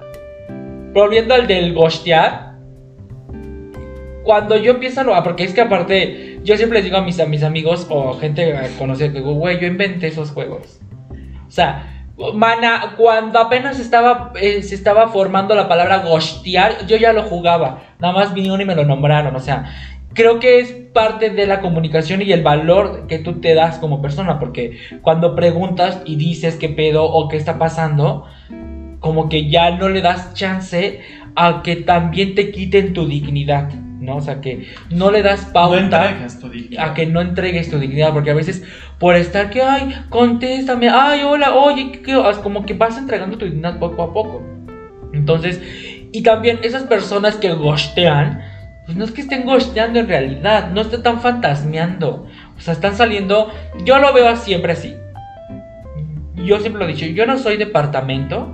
volviendo 0.94 1.34
al 1.34 1.48
del 1.48 1.74
ghostear, 1.74 2.56
cuando 4.24 4.58
yo 4.58 4.72
empiezo 4.72 5.14
a. 5.14 5.24
Porque 5.24 5.44
es 5.44 5.54
que 5.54 5.62
aparte, 5.62 6.40
yo 6.44 6.58
siempre 6.58 6.80
les 6.80 6.86
digo 6.86 6.98
a 6.98 7.02
mis, 7.02 7.20
a 7.20 7.26
mis 7.26 7.44
amigos 7.44 7.88
o 7.90 8.14
gente 8.14 8.54
conocida 8.78 9.08
que 9.12 9.20
digo, 9.20 9.34
güey, 9.34 9.60
yo 9.60 9.68
inventé 9.68 10.08
esos 10.08 10.32
juegos. 10.32 10.80
O 11.48 11.52
sea, 11.52 11.95
mana, 12.34 12.93
cuando 12.97 13.39
apenas 13.39 13.80
estaba, 13.80 14.32
eh, 14.39 14.63
se 14.63 14.76
estaba 14.76 15.09
formando 15.09 15.53
la 15.55 15.68
palabra 15.68 15.99
ghostear, 15.99 16.88
yo 16.88 16.97
ya 16.97 17.13
lo 17.13 17.24
jugaba. 17.24 17.84
Nada 17.99 18.13
más 18.13 18.34
vinieron 18.34 18.61
y 18.61 18.66
me 18.66 18.76
lo 18.76 18.86
nombraron. 18.86 19.36
O 19.36 19.39
sea, 19.39 19.66
creo 20.13 20.39
que 20.39 20.59
es 20.59 20.72
parte 20.72 21.30
de 21.30 21.45
la 21.45 21.59
comunicación 21.61 22.22
y 22.22 22.32
el 22.32 22.41
valor 22.41 23.07
que 23.07 23.20
tú 23.20 23.41
te 23.41 23.53
das 23.53 23.78
como 23.80 24.01
persona, 24.01 24.39
porque 24.39 24.78
cuando 25.01 25.36
preguntas 25.36 26.01
y 26.05 26.16
dices 26.16 26.55
qué 26.55 26.70
pedo 26.70 27.03
o 27.03 27.28
qué 27.28 27.38
está 27.38 27.59
pasando, 27.59 28.26
como 28.99 29.30
que 29.30 29.49
ya 29.49 29.72
no 29.72 29.89
le 29.89 30.01
das 30.01 30.34
chance 30.34 31.01
a 31.36 31.61
que 31.63 31.76
también 31.76 32.34
te 32.34 32.51
quiten 32.51 32.93
tu 32.93 33.07
dignidad, 33.07 33.70
¿no? 34.06 34.18
O 34.18 34.22
sea, 34.22 34.39
que 34.41 34.68
no 34.89 35.12
le 35.12 35.22
das 35.24 35.45
pauta 35.45 36.26
a 36.80 36.93
que 36.93 37.06
no 37.08 37.22
entregues 37.22 37.70
tu 37.70 37.80
dignidad, 37.80 38.14
porque 38.14 38.32
a 38.32 38.36
veces 38.36 38.64
por 38.99 39.16
estar 39.16 39.49
que, 39.49 39.62
ay, 39.62 39.95
contéstame, 40.10 40.89
ay, 40.89 41.24
hola, 41.24 41.56
oye, 41.56 41.91
¿qué- 41.91 42.01
qué?", 42.01 42.30
es 42.30 42.38
como 42.38 42.66
que 42.66 42.74
vas 42.74 42.97
entregando 42.97 43.38
tu 43.38 43.45
dignidad 43.45 43.80
poco 43.80 44.03
a 44.03 44.14
poco. 44.14 44.41
Entonces, 45.14 45.60
y 46.12 46.22
también 46.24 46.60
esas 46.64 46.84
personas 46.84 47.36
que 47.36 47.51
ghostean, 47.51 48.41
pues 48.86 48.97
no 48.97 49.03
es 49.03 49.12
que 49.12 49.22
estén 49.22 49.45
ghosteando 49.45 49.99
en 49.99 50.08
realidad, 50.08 50.72
no 50.72 50.82
están 50.82 51.20
fantasmeando. 51.20 52.28
O 52.58 52.62
sea, 52.62 52.74
están 52.74 52.95
saliendo. 52.95 53.51
Yo 53.84 53.97
lo 53.99 54.14
veo 54.14 54.36
siempre 54.36 54.74
así. 54.74 54.95
Yo 56.36 56.60
siempre 56.60 56.84
lo 56.84 56.88
he 56.89 56.93
dicho, 56.93 57.06
yo 57.08 57.26
no 57.26 57.38
soy 57.38 57.58
departamento 57.58 58.47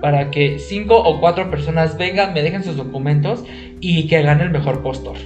para 0.00 0.30
que 0.30 0.58
cinco 0.58 0.96
o 0.96 1.20
cuatro 1.20 1.50
personas 1.50 1.96
vengan, 1.98 2.32
me 2.34 2.42
dejen 2.42 2.62
sus 2.64 2.76
documentos 2.76 3.44
y 3.80 4.06
que 4.06 4.22
gane 4.22 4.44
el 4.44 4.50
mejor 4.50 4.82
postor. 4.82 5.16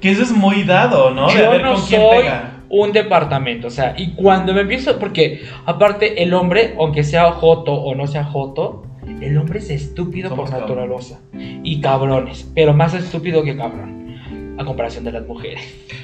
Que 0.00 0.10
eso 0.10 0.22
es 0.22 0.32
muy 0.32 0.64
dado, 0.64 1.10
¿no? 1.10 1.28
De 1.28 1.34
Yo 1.38 1.50
ver 1.50 1.62
no 1.62 1.74
con 1.74 1.82
quién 1.86 2.00
soy 2.00 2.18
pega. 2.22 2.60
un 2.68 2.92
departamento, 2.92 3.68
o 3.68 3.70
sea, 3.70 3.94
y 3.96 4.14
cuando 4.14 4.52
me 4.54 4.62
empiezo, 4.62 4.98
porque 4.98 5.42
aparte 5.66 6.22
el 6.22 6.34
hombre, 6.34 6.74
aunque 6.78 7.04
sea 7.04 7.30
joto 7.32 7.72
o 7.74 7.94
no 7.94 8.06
sea 8.06 8.24
joto, 8.24 8.84
el 9.20 9.36
hombre 9.38 9.58
es 9.60 9.70
estúpido 9.70 10.28
Somos 10.30 10.50
por 10.50 10.60
naturaleza 10.60 11.20
y 11.34 11.80
cabrones, 11.80 12.50
pero 12.54 12.72
más 12.72 12.94
estúpido 12.94 13.42
que 13.44 13.56
cabrón, 13.56 14.16
a 14.58 14.64
comparación 14.64 15.04
de 15.04 15.12
las 15.12 15.26
mujeres. 15.26 15.62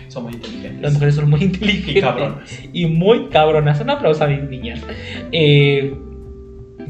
Son 0.09 0.25
muy 0.25 0.33
inteligentes. 0.35 0.81
Las 0.81 0.93
mujeres 0.95 1.15
son 1.17 1.31
muy 1.31 1.43
inteligentes 1.43 1.97
Y 1.97 2.01
cabronas. 2.01 2.61
y 2.73 2.87
muy 2.87 3.27
cabronas. 3.29 3.81
Un 3.81 3.91
aplauso 3.91 4.25
a 4.25 4.27
mis 4.29 4.43
niñas. 4.49 4.81
Eh, 5.33 5.95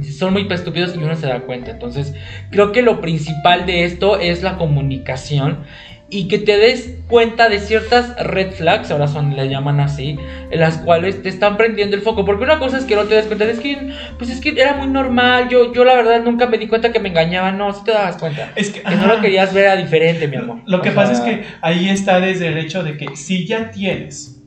son 0.03 0.33
muy 0.33 0.47
estúpidos 0.51 0.95
y 0.95 0.99
uno 0.99 1.15
se 1.17 1.27
da 1.27 1.41
cuenta. 1.41 1.71
Entonces, 1.73 2.15
creo 2.51 2.73
que 2.73 2.83
lo 2.83 3.01
principal 3.01 3.67
de 3.67 3.85
esto 3.85 4.19
es 4.19 4.43
la 4.43 4.57
comunicación 4.57 5.65
y 6.11 6.27
que 6.27 6.39
te 6.39 6.57
des 6.57 6.97
cuenta 7.07 7.51
de 7.51 7.61
ciertas 7.61 8.17
red 8.25 8.53
flags, 8.53 8.91
ahora 8.91 9.09
son, 9.09 9.37
le 9.37 9.49
llaman 9.49 9.79
así, 9.79 10.19
en 10.51 10.61
las 10.61 10.79
cuales 10.79 11.23
te 11.23 11.29
están 11.29 11.59
prendiendo 11.59 11.97
el 11.97 12.03
foco. 12.03 12.25
Porque 12.25 12.45
una 12.45 12.59
cosa 12.59 12.79
es 12.79 12.85
que 12.85 12.97
no 12.97 13.05
te 13.05 13.15
des 13.15 13.27
cuenta, 13.27 13.45
es 13.45 13.61
que, 13.61 13.93
pues 14.17 14.31
es 14.31 14.41
que 14.41 14.59
era 14.59 14.75
muy 14.75 14.87
normal. 14.87 15.49
Yo, 15.51 15.73
yo 15.75 15.85
la 15.85 15.95
verdad 15.95 16.23
nunca 16.23 16.47
me 16.47 16.57
di 16.57 16.67
cuenta 16.67 16.93
que 16.93 17.01
me 17.01 17.11
engañaban. 17.11 17.59
No, 17.59 17.73
si 17.75 17.85
te 17.85 17.93
dabas 17.93 18.17
cuenta. 18.17 18.53
Es 18.57 18.71
que, 18.71 18.81
Que 18.81 18.97
no 18.97 19.07
lo 19.07 19.21
querías 19.21 19.53
ver 19.53 19.65
era 19.65 19.77
diferente, 19.77 20.29
mi 20.29 20.37
amor. 20.37 20.61
Lo 20.67 20.81
que 20.81 20.91
O 20.91 20.95
pasa 20.95 21.13
es 21.13 21.19
sea, 21.19 21.27
que 21.27 21.45
ahí 21.61 21.91
está 21.91 22.21
desde 22.21 22.49
el 22.49 22.57
hecho 22.57 22.83
de 22.83 22.97
que 22.97 23.15
si 23.15 23.47
ya 23.47 23.71
tienes, 23.71 24.43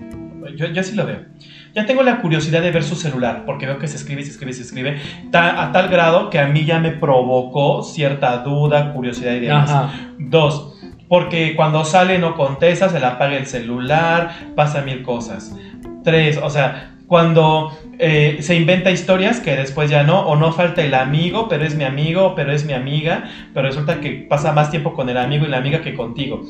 yo, 0.55 0.65
yo 0.65 0.81
así 0.81 0.95
lo 0.95 1.05
veo, 1.05 1.25
ya 1.73 1.85
tengo 1.85 2.03
la 2.03 2.21
curiosidad 2.21 2.61
de 2.61 2.71
ver 2.71 2.83
su 2.83 2.95
celular, 2.95 3.43
porque 3.45 3.65
veo 3.65 3.77
que 3.79 3.87
se 3.87 3.95
escribe, 3.97 4.23
se 4.23 4.31
escribe, 4.31 4.53
se 4.53 4.61
escribe, 4.63 4.99
ta- 5.31 5.63
a 5.63 5.71
tal 5.71 5.87
grado 5.89 6.29
que 6.29 6.39
a 6.39 6.47
mí 6.47 6.65
ya 6.65 6.79
me 6.79 6.91
provocó 6.91 7.83
cierta 7.83 8.37
duda, 8.39 8.93
curiosidad 8.93 9.33
y 9.33 9.39
demás. 9.41 9.69
Ajá. 9.71 9.89
Dos, 10.17 10.73
porque 11.07 11.55
cuando 11.55 11.83
sale 11.85 12.19
no 12.19 12.35
contesta, 12.35 12.89
se 12.89 12.99
le 12.99 13.05
apaga 13.05 13.37
el 13.37 13.45
celular, 13.45 14.31
pasa 14.55 14.81
mil 14.81 15.01
cosas. 15.03 15.55
Tres, 16.03 16.39
o 16.41 16.49
sea, 16.49 16.95
cuando 17.11 17.77
eh, 17.99 18.37
se 18.39 18.55
inventa 18.55 18.89
historias 18.89 19.41
que 19.41 19.53
después 19.53 19.89
ya 19.89 20.03
no, 20.03 20.21
o 20.21 20.37
no 20.37 20.53
falta 20.53 20.81
el 20.81 20.93
amigo, 20.93 21.49
pero 21.49 21.65
es 21.65 21.75
mi 21.75 21.83
amigo, 21.83 22.35
pero 22.37 22.53
es 22.53 22.63
mi 22.63 22.71
amiga, 22.71 23.29
pero 23.53 23.67
resulta 23.67 23.99
que 23.99 24.25
pasa 24.29 24.53
más 24.53 24.71
tiempo 24.71 24.93
con 24.93 25.09
el 25.09 25.17
amigo 25.17 25.45
y 25.45 25.49
la 25.49 25.57
amiga 25.57 25.81
que 25.81 25.93
contigo. 25.93 26.41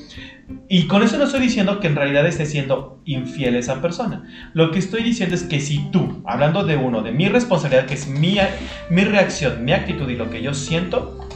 Y 0.69 0.85
con 0.85 1.01
eso 1.01 1.17
no 1.17 1.23
estoy 1.23 1.39
diciendo 1.39 1.79
que 1.79 1.87
en 1.87 1.95
realidad 1.95 2.27
esté 2.27 2.45
siendo 2.45 3.01
infiel 3.05 3.55
esa 3.55 3.81
persona. 3.81 4.29
Lo 4.53 4.69
que 4.69 4.77
estoy 4.77 5.01
diciendo 5.01 5.33
es 5.33 5.41
que 5.41 5.59
si 5.59 5.89
tú, 5.89 6.21
hablando 6.27 6.63
de 6.63 6.77
uno, 6.77 7.01
de 7.01 7.11
mi 7.11 7.27
responsabilidad, 7.27 7.87
que 7.87 7.95
es 7.95 8.07
mi, 8.07 8.37
mi 8.91 9.03
reacción, 9.03 9.65
mi 9.65 9.71
actitud 9.71 10.07
y 10.11 10.15
lo 10.15 10.29
que 10.29 10.43
yo 10.43 10.53
siento, 10.53 11.27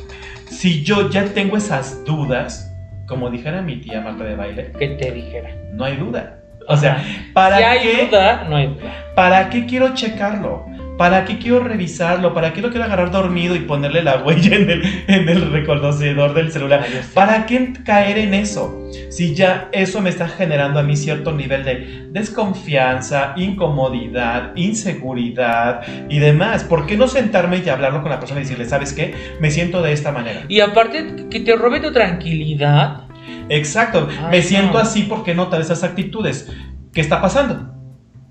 si 0.51 0.83
yo 0.83 1.09
ya 1.09 1.25
tengo 1.25 1.57
esas 1.57 2.05
dudas, 2.05 2.71
como 3.07 3.31
dijera 3.31 3.63
mi 3.63 3.77
tía 3.77 4.01
Marta 4.01 4.23
de 4.23 4.35
baile, 4.35 4.71
Que 4.77 4.89
te 4.89 5.11
dijera. 5.11 5.49
no 5.73 5.83
hay 5.83 5.95
duda. 5.95 6.44
O 6.67 6.77
sea. 6.77 7.03
¿para 7.33 7.57
si 7.57 7.63
hay 7.63 7.79
qué? 7.79 8.07
duda, 8.07 8.45
no 8.49 8.55
hay 8.55 8.67
duda. 8.67 8.93
¿Para 9.15 9.49
qué 9.49 9.65
quiero 9.65 9.93
checarlo? 9.93 10.65
¿Para 10.97 11.25
qué 11.25 11.37
quiero 11.37 11.59
revisarlo? 11.59 12.33
¿Para 12.33 12.53
qué 12.53 12.61
lo 12.61 12.69
quiero 12.69 12.85
agarrar 12.85 13.11
dormido 13.11 13.55
y 13.55 13.59
ponerle 13.59 14.01
la 14.01 14.17
huella 14.23 14.55
en 14.55 14.69
el, 14.69 15.03
en 15.07 15.27
el 15.27 15.51
reconocedor 15.51 16.33
del 16.33 16.51
celular? 16.51 16.85
¿Para 17.13 17.45
qué 17.45 17.73
caer 17.83 18.17
en 18.17 18.33
eso? 18.33 18.81
Si 19.09 19.35
ya 19.35 19.69
eso 19.73 20.01
me 20.01 20.09
está 20.09 20.29
generando 20.29 20.79
a 20.79 20.83
mí 20.83 20.95
cierto 20.95 21.33
nivel 21.33 21.65
de 21.65 22.07
desconfianza, 22.11 23.33
incomodidad, 23.35 24.53
inseguridad 24.55 25.81
y 26.09 26.19
demás. 26.19 26.63
¿Por 26.63 26.85
qué 26.85 26.95
no 26.95 27.09
sentarme 27.09 27.61
y 27.65 27.67
hablarlo 27.67 28.01
con 28.01 28.11
la 28.11 28.19
persona 28.19 28.39
y 28.39 28.43
decirle, 28.43 28.65
¿sabes 28.65 28.93
qué? 28.93 29.13
Me 29.41 29.51
siento 29.51 29.81
de 29.81 29.91
esta 29.91 30.13
manera. 30.13 30.43
Y 30.47 30.61
aparte, 30.61 31.27
que 31.29 31.41
te 31.41 31.55
robe 31.57 31.81
tu 31.81 31.91
tranquilidad. 31.91 33.04
Exacto. 33.49 34.07
Ay, 34.09 34.31
me 34.31 34.41
siento 34.41 34.73
no. 34.73 34.79
así 34.79 35.03
porque 35.03 35.33
notar 35.35 35.61
esas 35.61 35.83
actitudes. 35.83 36.51
¿Qué 36.93 37.01
está 37.01 37.21
pasando? 37.21 37.71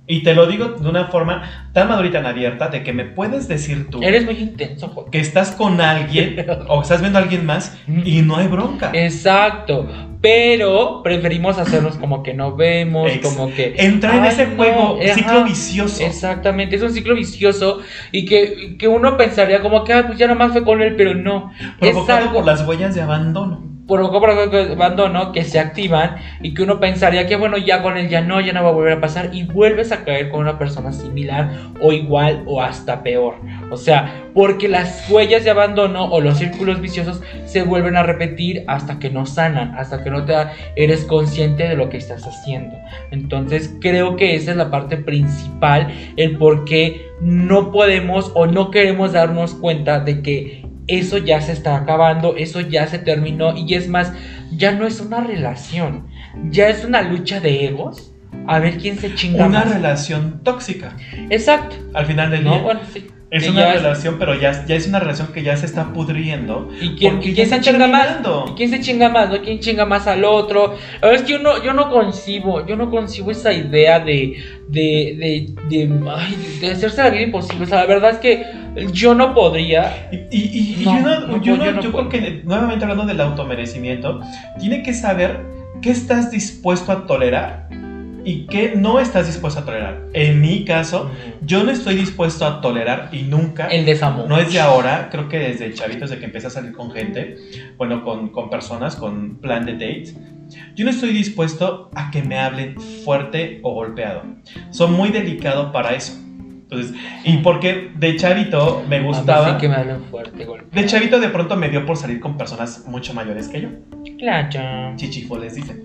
Y 0.07 0.22
te 0.22 0.34
lo 0.34 0.47
digo 0.47 0.66
de 0.68 0.86
una 0.86 1.07
forma 1.07 1.70
tan 1.72 1.88
madura 1.88 2.09
y 2.09 2.11
tan 2.11 2.26
abierta 2.26 2.68
de 2.68 2.82
que 2.82 2.92
me 2.92 3.05
puedes 3.07 3.49
decir 3.49 3.88
tú 3.88 4.03
Eres 4.03 4.26
muy 4.26 4.36
intenso, 4.36 4.88
Joto. 4.88 5.11
que 5.11 5.18
estás 5.18 5.53
con 5.53 5.80
alguien 5.80 6.45
o 6.68 6.82
estás 6.82 7.01
viendo 7.01 7.18
a 7.18 7.22
alguien 7.22 7.47
más 7.47 7.78
y 7.86 8.20
no 8.20 8.36
hay 8.36 8.47
bronca. 8.49 8.90
Exacto. 8.92 9.88
Pero 10.20 11.03
preferimos 11.03 11.59
hacernos 11.59 11.97
como 11.97 12.22
que 12.22 12.34
no 12.34 12.55
vemos, 12.55 13.11
Ex- 13.12 13.26
como 13.26 13.53
que. 13.55 13.74
Entrar 13.78 14.16
en 14.16 14.24
ese 14.26 14.47
no, 14.47 14.57
juego, 14.57 14.99
ajá. 15.03 15.14
ciclo 15.14 15.45
vicioso. 15.45 16.03
Exactamente, 16.05 16.76
es 16.76 16.82
un 16.82 16.92
ciclo 16.92 17.14
vicioso 17.14 17.80
y 18.12 18.24
que, 18.26 18.76
que 18.78 18.88
uno 18.88 19.16
pensaría 19.16 19.61
como 19.62 19.84
que, 19.84 19.92
ah, 19.95 20.07
pues 20.07 20.18
ya 20.18 20.26
nomás 20.26 20.53
fue 20.53 20.64
con 20.64 20.82
él, 20.82 20.97
pero 20.97 21.14
no. 21.14 21.51
Es 21.59 21.90
Provocado 21.92 22.18
algo 22.20 22.34
por 22.34 22.45
las 22.47 22.66
huellas 22.66 22.95
de 22.95 23.01
abandono. 23.03 23.74
Provocó 23.87 24.20
por 24.20 24.30
abandono 24.30 25.32
que 25.32 25.45
se 25.45 25.59
activan 25.59 26.16
y 26.43 26.55
que 26.55 26.62
uno 26.62 26.80
pensaría 26.80 27.26
que 27.26 27.37
bueno, 27.37 27.59
ya 27.59 27.82
con 27.82 27.97
él 27.97 28.09
ya 28.09 28.20
no, 28.20 28.41
ya 28.41 28.53
no 28.53 28.62
va 28.62 28.70
a 28.70 28.72
volver 28.72 28.95
a 28.95 29.01
pasar 29.01 29.30
y 29.32 29.45
vuelves 29.45 29.93
a 29.93 30.05
caer 30.05 30.30
con 30.30 30.41
una 30.41 30.59
persona 30.59 30.93
similar 30.93 31.51
o 31.80 31.93
igual 31.93 32.43
o 32.47 32.62
hasta 32.62 33.03
peor. 33.03 33.37
O 33.70 33.76
sea, 33.76 34.24
porque 34.35 34.68
las 34.68 35.09
huellas 35.11 35.45
de 35.45 35.51
abandono 35.51 36.07
o 36.07 36.20
los 36.20 36.39
círculos 36.39 36.80
viciosos 36.80 37.22
se 37.45 37.62
vuelven 37.62 37.97
a 37.97 38.03
repetir 38.03 38.64
hasta 38.66 38.99
que 38.99 39.11
no 39.11 39.26
sanan, 39.26 39.74
hasta 39.76 40.03
que 40.03 40.11
no 40.11 40.24
te 40.24 40.35
eres 40.76 41.05
consciente 41.05 41.68
de 41.68 41.76
lo 41.76 41.89
que 41.89 41.99
estás 41.99 42.26
haciendo. 42.26 42.76
Entonces, 43.11 43.74
creo 43.80 44.16
que 44.16 44.35
esa 44.35 44.53
es 44.53 44.57
la 44.57 44.70
parte 44.70 44.97
principal, 44.97 45.89
el 46.16 46.37
por 46.37 46.64
qué 46.64 47.07
no 47.20 47.70
podemos 47.70 48.32
o 48.35 48.47
no 48.47 48.70
queremos 48.70 49.12
darnos 49.12 49.55
cuenta 49.55 50.01
de 50.01 50.20
que 50.22 50.64
eso 50.87 51.18
ya 51.18 51.41
se 51.41 51.53
está 51.53 51.76
acabando, 51.76 52.37
eso 52.37 52.61
ya 52.61 52.87
se 52.87 52.99
terminó 52.99 53.57
y 53.57 53.74
es 53.74 53.89
más, 53.89 54.12
ya 54.57 54.72
no 54.72 54.87
es 54.87 55.01
una 55.01 55.20
relación, 55.20 56.07
ya 56.51 56.68
es 56.68 56.85
una 56.85 57.03
lucha 57.03 57.41
de 57.41 57.66
egos. 57.66 58.11
A 58.47 58.59
ver 58.59 58.76
quién 58.78 58.99
se 58.99 59.14
chinga 59.14 59.47
Una 59.47 59.61
más. 59.61 59.72
relación 59.74 60.41
tóxica. 60.43 60.97
Exacto. 61.30 61.76
Al 61.95 62.05
final 62.05 62.30
del 62.30 62.45
No, 62.45 62.51
día. 62.55 62.62
bueno, 62.62 62.80
sí. 62.93 63.07
es 63.30 63.49
una 63.49 63.72
es- 63.72 63.80
relación, 63.82 64.16
pero 64.18 64.39
ya, 64.39 64.66
ya 64.66 64.74
es 64.74 64.87
una 64.87 64.99
relación 65.01 65.28
que 65.32 65.43
ya 65.43 65.57
se 65.57 65.64
está 65.66 65.93
pudriendo. 65.95 66.68
¿Y 66.80 66.91
quién, 66.97 67.20
y 67.22 67.32
quién 67.32 67.49
se 67.49 67.61
chinga 67.61 67.87
más? 67.87 68.03
terminando. 68.07 68.45
¿Y 68.51 68.55
quién 68.57 68.70
se 68.70 68.80
chinga 68.80 69.09
más? 69.09 69.30
¿no? 69.30 69.41
¿Quién 69.41 69.61
chinga 69.61 69.87
más 69.87 70.07
al 70.09 70.24
otro? 70.24 70.74
Verdad 71.01 71.14
es 71.16 71.22
que 71.22 71.32
yo 71.32 71.39
no, 71.39 71.62
yo 71.64 71.72
no 71.72 71.89
concibo, 71.91 72.66
yo 72.66 72.76
no 72.76 72.91
concibo 72.91 73.30
esa 73.30 73.53
idea 73.53 74.01
de, 74.01 74.37
de, 74.68 75.16
de, 75.18 75.55
de, 75.70 76.01
ay, 76.14 76.59
de 76.61 76.70
hacerse 76.72 77.03
la 77.03 77.11
vida 77.11 77.22
imposible. 77.22 77.64
O 77.64 77.68
sea, 77.68 77.78
la 77.80 77.87
verdad 77.87 78.11
es 78.11 78.18
que 78.18 78.45
yo 78.93 79.14
no 79.14 79.35
podría. 79.35 80.09
Y, 80.12 80.16
y- 80.16 80.51
y- 80.77 80.83
y 80.83 80.85
No, 80.85 80.93
uno- 80.93 81.20
no, 81.20 81.37
yo, 81.43 81.57
yo 81.57 81.57
no- 81.64 81.72
no 81.72 81.81
yo 81.83 81.93
puedo. 81.93 82.09
creo 82.09 82.22
que, 82.22 82.43
nuevamente 82.45 82.85
hablando 82.85 83.07
del 83.07 83.20
automerecimiento, 83.20 84.20
tiene 84.59 84.83
que 84.83 84.93
saber 84.95 85.41
qué 85.83 85.91
estás 85.91 86.31
dispuesto 86.31 86.93
a 86.93 87.07
tolerar 87.07 87.68
y 88.25 88.47
qué 88.47 88.72
no 88.75 89.01
estás 89.01 89.27
dispuesto 89.27 89.61
a 89.61 89.64
tolerar. 89.66 90.01
En 90.14 90.41
mi 90.41 90.64
caso, 90.64 91.11
yo 91.43 91.62
no 91.62 91.70
estoy 91.70 91.95
dispuesto 91.97 92.47
a 92.47 92.61
tolerar 92.62 93.11
y 93.12 93.22
nunca, 93.22 93.66
El 93.68 93.85
desamor. 93.85 94.27
no 94.29 94.39
es 94.39 94.53
de 94.53 94.61
ahora, 94.61 95.09
creo 95.11 95.29
que 95.29 95.39
desde 95.39 95.72
chavitos, 95.75 96.09
de 96.11 96.18
que 96.18 96.25
empecé 96.25 96.47
a 96.47 96.51
salir 96.51 96.72
con 96.72 96.91
gente, 96.91 97.37
bueno, 97.77 98.03
con, 98.03 98.31
con 98.31 98.49
personas, 98.49 98.97
con 98.97 99.37
plan 99.41 99.66
de 99.66 99.72
date, 99.72 100.14
yo 100.75 100.85
no 100.85 100.91
estoy 100.91 101.12
dispuesto 101.12 101.91
a 101.95 102.11
que 102.11 102.22
me 102.22 102.39
hablen 102.39 102.81
fuerte 102.81 103.61
o 103.62 103.75
golpeado. 103.75 104.22
Soy 104.70 104.89
muy 104.91 105.11
delicado 105.11 105.70
para 105.72 105.95
eso. 105.95 106.14
Y 107.25 107.39
porque 107.39 107.91
de 107.97 108.16
chavito 108.16 108.85
me 108.89 109.01
gustaba... 109.01 109.53
sí 109.53 109.57
que 109.61 109.68
me 109.68 109.77
hablan 109.77 110.03
fuerte, 110.11 110.45
golpe. 110.45 110.66
De 110.81 110.87
chavito 110.87 111.20
de 111.20 111.29
pronto 111.29 111.57
me 111.57 111.68
dio 111.68 111.85
por 111.87 111.97
salir 111.97 112.20
con 112.20 112.37
personas 112.37 112.85
mucho 112.87 113.14
mayores 113.14 113.49
que 113.49 113.61
yo. 113.62 113.68
Claro. 114.18 114.97
Chichifo 114.97 115.39
les 115.39 115.55
dicen. 115.55 115.85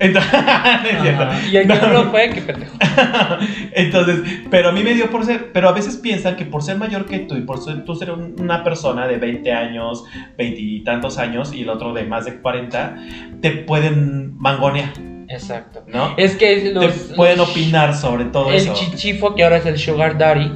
Entonces, 0.00 0.32
es 0.92 1.02
cierto. 1.02 1.26
Y 1.50 1.56
el 1.56 1.66
no 1.66 1.74
lo 1.92 2.10
fue, 2.10 2.30
qué 2.30 2.40
pendejo. 2.42 2.76
Entonces, 3.72 4.20
pero 4.50 4.68
a 4.68 4.72
mí 4.72 4.82
me 4.82 4.94
dio 4.94 5.10
por 5.10 5.24
ser, 5.24 5.50
pero 5.52 5.68
a 5.68 5.72
veces 5.72 5.96
piensan 5.96 6.36
que 6.36 6.44
por 6.44 6.62
ser 6.62 6.76
mayor 6.78 7.04
que 7.06 7.18
tú 7.20 7.36
y 7.36 7.40
por 7.40 7.58
ser, 7.62 7.84
tú 7.84 7.94
ser 7.96 8.12
un- 8.12 8.36
una 8.40 8.62
persona 8.62 9.06
de 9.08 9.16
20 9.16 9.52
años, 9.52 10.04
20 10.36 10.60
y 10.60 10.80
tantos 10.84 11.18
años 11.18 11.52
y 11.52 11.62
el 11.62 11.68
otro 11.68 11.92
de 11.94 12.04
más 12.04 12.24
de 12.26 12.38
40, 12.40 12.96
te 13.40 13.50
pueden 13.50 14.36
mangonear, 14.38 14.92
Exacto. 15.28 15.82
¿no? 15.86 16.14
Es 16.16 16.36
que 16.36 16.70
los, 16.72 17.08
te 17.08 17.14
pueden 17.14 17.38
los- 17.38 17.50
opinar 17.50 17.94
sobre 17.94 18.24
todo 18.26 18.48
el 18.50 18.56
eso. 18.56 18.72
chichifo, 18.74 19.34
que 19.34 19.44
ahora 19.44 19.58
es 19.58 19.66
el 19.66 19.78
sugar 19.78 20.16
daddy, 20.18 20.50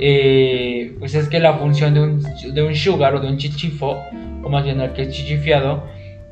eh, 0.00 0.94
pues 0.98 1.14
es 1.14 1.28
que 1.28 1.40
la 1.40 1.54
función 1.54 1.94
de 1.94 2.00
un, 2.00 2.22
de 2.54 2.62
un 2.62 2.74
sugar 2.74 3.14
o 3.14 3.20
de 3.20 3.28
un 3.28 3.36
chichifo, 3.38 4.02
o 4.44 4.48
más 4.48 4.64
bien 4.64 4.80
el 4.80 4.92
que 4.92 5.02
es 5.02 5.10
chichifiado, 5.10 5.84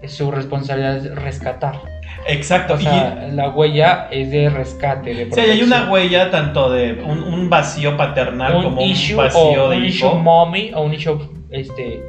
es 0.03 0.13
su 0.13 0.31
responsabilidad 0.31 0.97
es 0.99 1.15
rescatar. 1.15 1.81
Exacto. 2.29 2.75
O 2.75 2.79
y- 2.79 2.83
sea, 2.83 3.29
la 3.33 3.49
huella 3.51 4.09
es 4.11 4.31
de 4.31 4.51
rescate, 4.51 5.15
de 5.15 5.31
Sí, 5.33 5.41
hay 5.41 5.63
una 5.63 5.91
huella 5.91 6.31
tanto 6.31 6.71
de 6.71 6.93
un, 6.95 7.23
un 7.23 7.49
vacío 7.51 7.97
paternal 7.97 8.57
un 8.57 8.63
como 8.65 8.83
un 8.83 9.17
vacío 9.17 9.65
o 9.65 9.71
de 9.71 9.77
un 9.79 9.85
hijo. 9.85 10.07
issue 10.09 10.15
mommy 10.19 10.71
o 10.75 10.83
un 10.83 10.95
issue 10.95 11.19
este 11.51 12.03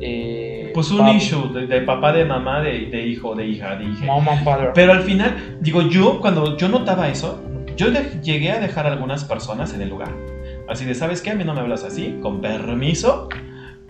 eh, 0.00 0.39
Pues 0.74 0.90
un 0.90 0.98
papi. 0.98 1.16
issue 1.16 1.48
de, 1.52 1.66
de 1.66 1.80
papá, 1.82 2.12
de 2.12 2.24
mamá, 2.24 2.60
de, 2.60 2.86
de 2.86 3.06
hijo, 3.06 3.34
de 3.34 3.46
hija, 3.46 3.76
de 3.76 3.84
hija. 3.84 4.04
Mom 4.04 4.28
and 4.28 4.44
father. 4.44 4.70
Pero 4.74 4.92
al 4.92 5.02
final, 5.02 5.58
digo, 5.60 5.82
yo 5.82 6.20
cuando 6.20 6.56
yo 6.56 6.68
notaba 6.68 7.08
eso, 7.08 7.42
yo 7.76 7.88
llegué 8.22 8.52
a 8.52 8.60
dejar 8.60 8.86
a 8.86 8.92
algunas 8.92 9.24
personas 9.24 9.72
en 9.74 9.82
el 9.82 9.88
lugar. 9.88 10.12
Así 10.68 10.84
de, 10.84 10.94
¿sabes 10.94 11.20
qué? 11.22 11.30
A 11.30 11.34
mí 11.34 11.44
no 11.44 11.54
me 11.54 11.60
hablas 11.60 11.82
así, 11.84 12.18
con 12.22 12.40
permiso, 12.40 13.28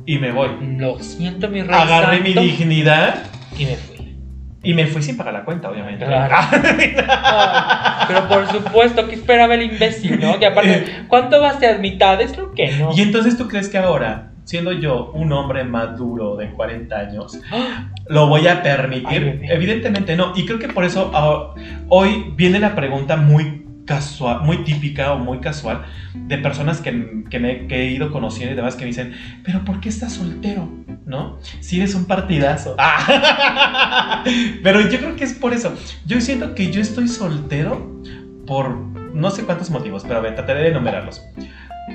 y 0.06 0.18
me 0.18 0.32
voy. 0.32 0.48
Lo 0.78 0.98
siento, 0.98 1.48
mi 1.48 1.62
rey. 1.62 1.78
Agarré 1.78 2.20
mi 2.20 2.32
dignidad 2.32 3.24
Y 3.58 3.66
me 3.66 3.76
fui. 3.76 4.16
y 4.62 4.74
me 4.74 4.86
fui 4.86 5.02
sin 5.02 5.16
pagar 5.16 5.34
la 5.34 5.44
cuenta, 5.44 5.70
obviamente. 5.70 6.06
Claro. 6.06 6.34
Pero 8.08 8.28
por 8.28 8.46
supuesto, 8.48 9.06
que 9.08 9.14
esperaba 9.14 9.54
el 9.54 9.62
imbécil, 9.62 10.18
no? 10.20 10.38
Que 10.38 10.46
aparte, 10.46 10.86
¿cuánto 11.08 11.40
va 11.40 11.50
a 11.50 11.58
ser? 11.60 11.78
¿Mitad? 11.80 12.20
Es 12.20 12.36
lo 12.36 12.52
que 12.52 12.72
no. 12.72 12.90
y 12.96 13.00
entonces 13.02 13.36
tú 13.36 13.46
crees 13.48 13.68
que 13.68 13.78
ahora, 13.78 14.29
siendo 14.44 14.72
yo 14.72 15.10
un 15.12 15.32
hombre 15.32 15.64
maduro 15.64 16.36
de 16.36 16.50
40 16.50 16.96
años, 16.96 17.40
lo 18.08 18.28
voy 18.28 18.46
a 18.46 18.62
permitir. 18.62 19.40
Ay. 19.42 19.48
Evidentemente 19.50 20.16
no. 20.16 20.32
Y 20.36 20.46
creo 20.46 20.58
que 20.58 20.68
por 20.68 20.84
eso 20.84 21.10
ah, 21.14 21.54
hoy 21.88 22.32
viene 22.36 22.58
la 22.58 22.74
pregunta 22.74 23.16
muy 23.16 23.66
casual, 23.86 24.42
muy 24.42 24.58
típica 24.58 25.12
o 25.14 25.18
muy 25.18 25.38
casual 25.38 25.82
de 26.14 26.38
personas 26.38 26.80
que, 26.80 27.24
que 27.28 27.40
me, 27.40 27.66
que 27.66 27.82
he 27.82 27.90
ido 27.90 28.12
conociendo 28.12 28.52
y 28.52 28.56
demás 28.56 28.76
que 28.76 28.82
me 28.82 28.88
dicen, 28.88 29.14
pero 29.44 29.64
¿por 29.64 29.80
qué 29.80 29.88
estás 29.88 30.12
soltero? 30.12 30.68
¿No? 31.06 31.38
Si 31.58 31.78
eres 31.78 31.94
un 31.96 32.04
partidazo. 32.04 32.76
Ah. 32.78 34.22
pero 34.62 34.80
yo 34.80 34.98
creo 34.98 35.16
que 35.16 35.24
es 35.24 35.34
por 35.34 35.52
eso. 35.52 35.74
Yo 36.06 36.20
siento 36.20 36.54
que 36.54 36.70
yo 36.70 36.80
estoy 36.80 37.08
soltero 37.08 38.00
por 38.46 38.76
no 39.14 39.30
sé 39.30 39.44
cuántos 39.44 39.70
motivos, 39.70 40.04
pero 40.04 40.18
a 40.18 40.22
ver, 40.22 40.34
trataré 40.36 40.62
de 40.62 40.68
enumerarlos. 40.68 41.22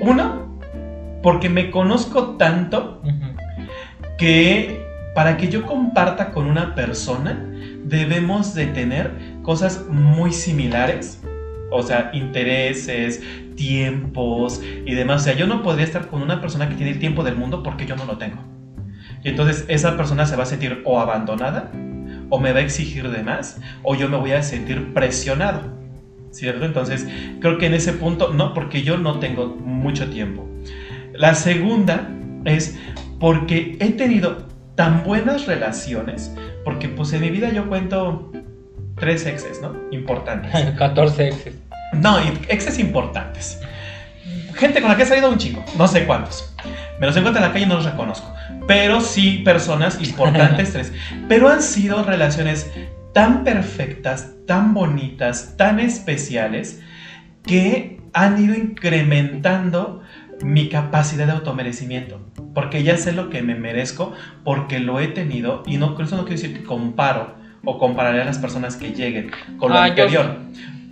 Uno, 0.00 0.55
porque 1.26 1.48
me 1.48 1.72
conozco 1.72 2.36
tanto 2.36 3.00
Ujú. 3.02 3.34
que 4.16 4.86
para 5.12 5.36
que 5.36 5.48
yo 5.48 5.66
comparta 5.66 6.30
con 6.30 6.46
una 6.46 6.76
persona 6.76 7.44
debemos 7.82 8.54
de 8.54 8.66
tener 8.66 9.10
cosas 9.42 9.86
muy 9.90 10.32
similares, 10.32 11.20
o 11.72 11.82
sea, 11.82 12.10
intereses, 12.12 13.20
tiempos 13.56 14.62
y 14.62 14.94
demás. 14.94 15.22
O 15.22 15.24
sea, 15.24 15.34
yo 15.34 15.48
no 15.48 15.64
podría 15.64 15.84
estar 15.84 16.06
con 16.06 16.22
una 16.22 16.40
persona 16.40 16.68
que 16.68 16.76
tiene 16.76 16.92
el 16.92 17.00
tiempo 17.00 17.24
del 17.24 17.34
mundo 17.34 17.64
porque 17.64 17.86
yo 17.86 17.96
no 17.96 18.04
lo 18.04 18.18
tengo. 18.18 18.44
Y 19.24 19.30
entonces 19.30 19.64
esa 19.66 19.96
persona 19.96 20.26
se 20.26 20.36
va 20.36 20.44
a 20.44 20.46
sentir 20.46 20.80
o 20.84 21.00
abandonada, 21.00 21.72
o 22.30 22.38
me 22.38 22.52
va 22.52 22.60
a 22.60 22.62
exigir 22.62 23.10
de 23.10 23.24
más, 23.24 23.60
o 23.82 23.96
yo 23.96 24.08
me 24.08 24.16
voy 24.16 24.30
a 24.30 24.44
sentir 24.44 24.94
presionado. 24.94 25.74
¿Cierto? 26.30 26.66
Entonces, 26.66 27.08
creo 27.40 27.58
que 27.58 27.66
en 27.66 27.74
ese 27.74 27.94
punto, 27.94 28.32
no, 28.32 28.54
porque 28.54 28.82
yo 28.82 28.96
no 28.96 29.18
tengo 29.18 29.46
mucho 29.48 30.08
tiempo. 30.08 30.46
La 31.18 31.34
segunda 31.34 32.08
es 32.44 32.78
porque 33.18 33.76
he 33.80 33.90
tenido 33.92 34.46
tan 34.74 35.02
buenas 35.04 35.46
relaciones, 35.46 36.34
porque 36.64 36.88
pues 36.88 37.12
en 37.12 37.22
mi 37.22 37.30
vida 37.30 37.50
yo 37.50 37.68
cuento 37.68 38.32
tres 38.96 39.26
exes, 39.26 39.60
¿no? 39.62 39.74
Importantes. 39.90 40.52
14 40.78 41.28
exes. 41.28 41.54
No, 41.94 42.18
exes 42.48 42.78
importantes. 42.78 43.60
Gente 44.54 44.80
con 44.80 44.90
la 44.90 44.96
que 44.96 45.02
he 45.02 45.06
salido 45.06 45.30
un 45.30 45.38
chingo, 45.38 45.64
no 45.76 45.86
sé 45.86 46.06
cuántos. 46.06 46.54
Me 46.98 47.06
los 47.06 47.16
encuentro 47.16 47.42
en 47.42 47.48
la 47.48 47.52
calle 47.52 47.66
y 47.66 47.68
no 47.68 47.76
los 47.76 47.84
reconozco. 47.84 48.32
Pero 48.66 49.00
sí 49.00 49.42
personas 49.44 50.00
importantes 50.00 50.72
tres. 50.72 50.92
Pero 51.28 51.48
han 51.48 51.62
sido 51.62 52.02
relaciones 52.02 52.70
tan 53.12 53.44
perfectas, 53.44 54.32
tan 54.46 54.74
bonitas, 54.74 55.56
tan 55.56 55.78
especiales, 55.80 56.82
que 57.42 58.00
han 58.12 58.42
ido 58.42 58.54
incrementando 58.54 60.02
mi 60.42 60.68
capacidad 60.68 61.26
de 61.26 61.32
automerecimiento. 61.32 62.20
Porque 62.54 62.82
ya 62.82 62.96
sé 62.96 63.12
lo 63.12 63.30
que 63.30 63.42
me 63.42 63.54
merezco, 63.54 64.12
porque 64.44 64.78
lo 64.78 65.00
he 65.00 65.08
tenido, 65.08 65.62
y 65.66 65.78
no, 65.78 65.98
eso 66.00 66.16
no 66.16 66.24
quiero 66.24 66.40
decir 66.40 66.56
que 66.56 66.64
comparo 66.64 67.34
o 67.64 67.78
compararé 67.78 68.22
a 68.22 68.24
las 68.24 68.38
personas 68.38 68.76
que 68.76 68.92
lleguen 68.92 69.30
con 69.58 69.70
lo 69.72 69.78
Ah, 69.78 69.84
anterior. 69.86 70.38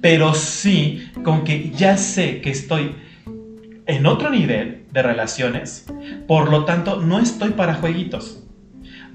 Pero 0.00 0.34
sí 0.34 1.10
con 1.22 1.44
que 1.44 1.70
ya 1.70 1.96
sé 1.96 2.40
que 2.40 2.50
estoy 2.50 2.96
en 3.86 4.06
otro 4.06 4.30
nivel 4.30 4.84
de 4.92 5.02
relaciones, 5.02 5.86
por 6.26 6.50
lo 6.50 6.64
tanto 6.64 7.00
no 7.00 7.18
estoy 7.20 7.50
para 7.50 7.74
jueguitos. 7.74 8.43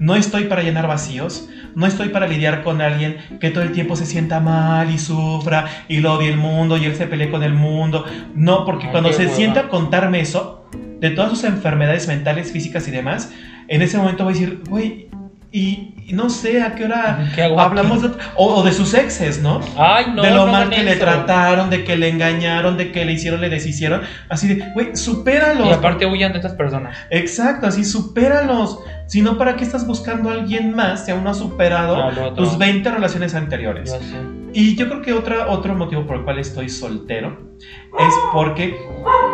No 0.00 0.16
estoy 0.16 0.44
para 0.44 0.62
llenar 0.62 0.88
vacíos, 0.88 1.46
no 1.74 1.86
estoy 1.86 2.08
para 2.08 2.26
lidiar 2.26 2.62
con 2.62 2.80
alguien 2.80 3.18
que 3.38 3.50
todo 3.50 3.62
el 3.62 3.72
tiempo 3.72 3.96
se 3.96 4.06
sienta 4.06 4.40
mal 4.40 4.90
y 4.90 4.98
sufra 4.98 5.66
y 5.88 6.00
lo 6.00 6.14
odie 6.14 6.30
el 6.30 6.38
mundo 6.38 6.78
y 6.78 6.86
él 6.86 6.96
se 6.96 7.06
pelee 7.06 7.30
con 7.30 7.42
el 7.42 7.52
mundo. 7.52 8.06
No, 8.34 8.64
porque 8.64 8.86
Ay, 8.86 8.92
cuando 8.92 9.12
se 9.12 9.28
sienta 9.28 9.60
a 9.60 9.68
contarme 9.68 10.20
eso, 10.20 10.64
de 11.00 11.10
todas 11.10 11.30
sus 11.30 11.44
enfermedades 11.44 12.08
mentales, 12.08 12.50
físicas 12.50 12.88
y 12.88 12.90
demás, 12.90 13.30
en 13.68 13.82
ese 13.82 13.98
momento 13.98 14.24
voy 14.24 14.32
a 14.32 14.38
decir, 14.38 14.62
güey, 14.70 15.10
y, 15.52 15.94
y 16.06 16.12
no 16.12 16.30
sé 16.30 16.62
a 16.62 16.76
qué 16.76 16.84
hora 16.84 17.28
¿Qué 17.34 17.42
hago 17.42 17.60
hablamos 17.60 18.02
de, 18.02 18.10
o, 18.36 18.54
o 18.54 18.62
de 18.62 18.72
sus 18.72 18.94
exes, 18.94 19.42
¿no? 19.42 19.60
Ay, 19.76 20.06
no. 20.14 20.22
de 20.22 20.30
lo 20.30 20.46
no 20.46 20.52
mal 20.52 20.70
que 20.70 20.84
le 20.84 20.92
eso. 20.92 21.00
trataron, 21.00 21.70
de 21.70 21.82
que 21.82 21.96
le 21.96 22.08
engañaron, 22.08 22.76
de 22.76 22.92
que 22.92 23.04
le 23.04 23.12
hicieron, 23.12 23.40
le 23.40 23.48
deshicieron. 23.48 24.02
Así 24.28 24.46
de, 24.46 24.64
güey, 24.74 24.94
supéralos. 24.94 25.66
Y 25.66 25.72
aparte 25.72 26.06
huyan 26.06 26.32
de 26.32 26.38
estas 26.38 26.54
personas. 26.54 26.96
Exacto, 27.10 27.66
así 27.66 27.84
supéralos. 27.84 28.78
Si 29.08 29.22
no, 29.22 29.38
¿para 29.38 29.56
qué 29.56 29.64
estás 29.64 29.88
buscando 29.88 30.30
a 30.30 30.34
alguien 30.34 30.72
más 30.74 31.04
si 31.04 31.10
aún 31.10 31.24
no 31.24 31.30
has 31.30 31.38
superado 31.38 32.12
No, 32.12 32.32
tus 32.34 32.56
20 32.56 32.88
relaciones 32.88 33.34
anteriores? 33.34 33.92
Yo 33.92 33.98
sé. 33.98 34.16
Y 34.52 34.76
yo 34.76 34.88
creo 34.88 35.02
que 35.02 35.12
otra, 35.12 35.48
otro 35.48 35.74
motivo 35.74 36.06
por 36.06 36.18
el 36.18 36.22
cual 36.22 36.38
estoy 36.38 36.68
soltero 36.68 37.50
es 37.98 38.14
porque 38.32 38.76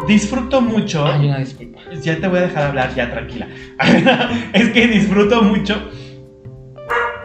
disfruto 0.09 0.62
mucho. 0.62 1.07
Ay, 1.07 1.27
una 1.27 1.39
disculpa. 1.39 1.81
Ya 2.03 2.17
te 2.19 2.27
voy 2.27 2.39
a 2.39 2.43
dejar 2.43 2.64
hablar, 2.64 2.95
ya 2.95 3.11
tranquila. 3.11 3.49
es 4.55 4.71
que 4.71 4.87
disfruto 4.89 5.43
mucho 5.43 5.91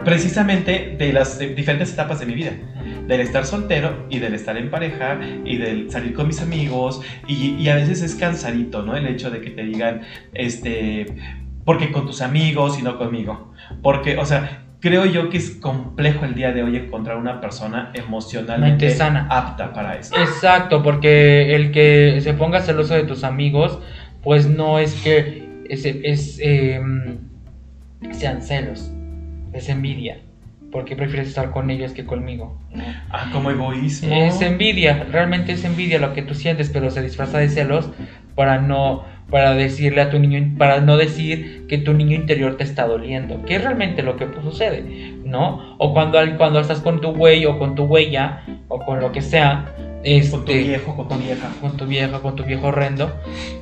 precisamente 0.04 0.96
de 0.98 1.12
las 1.12 1.38
de 1.38 1.54
diferentes 1.54 1.92
etapas 1.92 2.20
de 2.20 2.26
mi 2.26 2.34
vida. 2.34 2.52
Del 3.06 3.20
estar 3.20 3.44
soltero 3.44 4.06
y 4.10 4.18
del 4.18 4.34
estar 4.34 4.56
en 4.56 4.70
pareja 4.70 5.18
y 5.44 5.56
del 5.56 5.90
salir 5.90 6.14
con 6.14 6.26
mis 6.26 6.40
amigos. 6.40 7.00
Y, 7.26 7.54
y 7.54 7.68
a 7.68 7.74
veces 7.74 8.02
es 8.02 8.14
cansadito, 8.14 8.82
¿no? 8.82 8.96
El 8.96 9.06
hecho 9.06 9.30
de 9.30 9.40
que 9.40 9.50
te 9.50 9.62
digan, 9.64 10.02
este, 10.34 11.06
porque 11.64 11.90
con 11.90 12.06
tus 12.06 12.20
amigos 12.22 12.78
y 12.78 12.82
no 12.82 12.98
conmigo. 12.98 13.52
Porque, 13.82 14.18
o 14.18 14.24
sea, 14.24 14.62
creo 14.82 15.06
yo 15.06 15.30
que 15.30 15.38
es 15.38 15.50
complejo 15.50 16.24
el 16.24 16.34
día 16.34 16.52
de 16.52 16.62
hoy 16.62 16.76
encontrar 16.76 17.16
una 17.16 17.40
persona 17.40 17.92
emocionalmente 17.94 18.86
Mente 18.86 18.90
sana. 18.90 19.28
apta 19.30 19.72
para 19.72 19.96
eso. 19.96 20.14
Exacto, 20.16 20.82
porque 20.82 21.54
el 21.54 21.70
que 21.70 22.18
se 22.20 22.34
ponga 22.34 22.60
celoso 22.60 22.94
de 22.94 23.04
tus 23.04 23.22
amigos, 23.24 23.78
pues 24.22 24.48
no 24.48 24.78
es 24.80 24.94
que 25.02 25.48
es, 25.68 25.84
es, 25.84 26.38
em, 26.42 27.16
sean 28.10 28.42
celos, 28.42 28.92
es 29.52 29.68
envidia. 29.68 30.18
Porque 30.70 30.96
prefieres 30.96 31.28
estar 31.28 31.50
con 31.50 31.70
ellos 31.70 31.92
que 31.92 32.06
conmigo. 32.06 32.58
¿no? 32.72 32.82
Ah, 33.10 33.28
como 33.32 33.50
egoísmo. 33.50 34.14
Es 34.14 34.40
envidia, 34.40 35.04
realmente 35.10 35.52
es 35.52 35.64
envidia 35.64 35.98
lo 35.98 36.14
que 36.14 36.22
tú 36.22 36.34
sientes, 36.34 36.70
pero 36.70 36.90
se 36.90 37.02
disfraza 37.02 37.38
de 37.38 37.50
celos 37.50 37.90
para 38.34 38.58
no 38.58 39.04
para 39.32 39.54
decirle 39.54 40.02
a 40.02 40.10
tu 40.10 40.18
niño 40.18 40.56
para 40.58 40.80
no 40.80 40.98
decir 40.98 41.66
que 41.66 41.78
tu 41.78 41.94
niño 41.94 42.14
interior 42.14 42.58
te 42.58 42.64
está 42.64 42.86
doliendo, 42.86 43.42
que 43.44 43.56
es 43.56 43.64
realmente 43.64 44.02
lo 44.02 44.16
que 44.16 44.26
pues, 44.26 44.44
sucede, 44.44 45.14
¿no? 45.24 45.74
O 45.78 45.94
cuando 45.94 46.18
cuando 46.36 46.60
estás 46.60 46.80
con 46.80 47.00
tu 47.00 47.14
güey 47.14 47.46
o 47.46 47.58
con 47.58 47.74
tu 47.74 47.84
huella 47.84 48.42
o 48.68 48.78
con 48.80 49.00
lo 49.00 49.10
que 49.10 49.22
sea, 49.22 49.74
este 50.04 50.30
Con 50.30 50.44
tu 50.44 50.52
viejo, 50.52 50.96
con 50.96 51.08
tu 51.08 51.14
vieja. 51.16 51.48
con 51.60 51.76
tu 51.76 51.86
vieja, 51.86 52.18
con 52.20 52.36
tu 52.36 52.44
viejo 52.44 52.66
horrendo, 52.68 53.12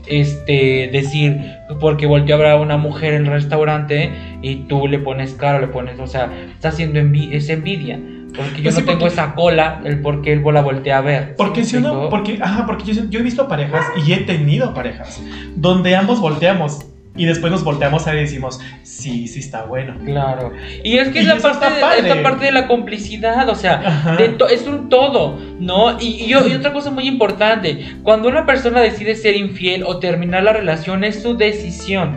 este, 0.07 0.89
decir, 0.93 1.39
porque 1.81 2.07
volteó 2.07 2.35
a 2.37 2.39
ver 2.39 2.47
a 2.49 2.57
una 2.57 2.77
mujer 2.77 3.15
en 3.15 3.27
el 3.27 3.33
restaurante 3.33 4.11
y 4.43 4.57
tú 4.65 4.87
le 4.89 4.99
pones 4.99 5.35
cara, 5.35 5.61
le 5.61 5.69
pones, 5.69 5.99
o 6.01 6.07
sea, 6.07 6.31
está 6.53 6.69
haciendo 6.69 6.99
envi 6.99 7.31
es 7.33 7.49
envidia, 7.49 7.99
porque 8.37 8.59
yo 8.59 8.63
Pues 8.65 8.75
no 8.75 8.81
sí, 8.81 8.87
tengo 8.87 8.99
porque- 9.01 9.13
esa 9.15 9.35
cola, 9.35 9.81
el 9.85 10.01
por 10.01 10.23
qué 10.23 10.33
él 10.33 10.43
la 10.53 10.63
voltea 10.63 10.99
a 10.99 11.01
ver. 11.03 11.35
Porque 11.37 11.63
¿Sí 11.65 11.71
si 11.73 11.77
uno, 11.77 12.09
porque, 12.09 12.39
ajá, 12.41 12.65
porque 12.67 12.93
yo, 12.93 13.05
yo 13.11 13.21
he 13.21 13.23
visto 13.23 13.47
parejas 13.49 13.85
y 14.07 14.13
he 14.13 14.19
tenido 14.19 14.73
parejas 14.75 15.21
donde 15.57 15.95
ambos 15.97 16.21
volteamos 16.21 16.87
y 17.17 17.27
después 17.27 17.51
nos 17.53 17.65
volteamos 17.65 18.07
a 18.07 18.11
ver 18.13 18.21
y 18.21 18.23
decimos, 18.25 18.61
sí, 18.83 19.27
sí 19.29 19.41
está 19.41 19.65
bueno. 19.65 19.95
Claro. 20.05 20.53
Y 20.85 20.97
es 20.99 21.09
que 21.09 21.19
Y 21.19 21.23
es 21.23 21.29
la 21.29 21.37
parte 21.37 21.75
de, 21.75 21.81
padre. 21.81 22.09
esta 22.09 22.23
parte 22.23 22.45
de 22.47 22.53
la 22.53 22.67
complicidad, 22.69 23.49
o 23.49 23.55
sea, 23.57 23.83
Ajá. 23.85 24.17
de 24.17 24.29
to- 24.31 24.49
es 24.49 24.67
un 24.67 24.89
todo, 24.89 25.39
¿no? 25.59 25.99
Y, 26.01 26.25
y 26.25 26.29
yo- 26.29 26.47
y 26.47 26.53
otra 26.55 26.73
cosa 26.73 26.91
muy 26.91 27.07
importante, 27.09 27.95
cuando 28.03 28.29
una 28.29 28.47
persona 28.47 28.81
decide 28.81 29.17
ser 29.17 29.37
infiel 29.37 29.83
o 29.85 29.99
terminar 29.99 30.45
la 30.45 30.53
relación 30.53 31.03
es 31.05 31.21
su 31.23 31.37
decisión. 31.37 32.17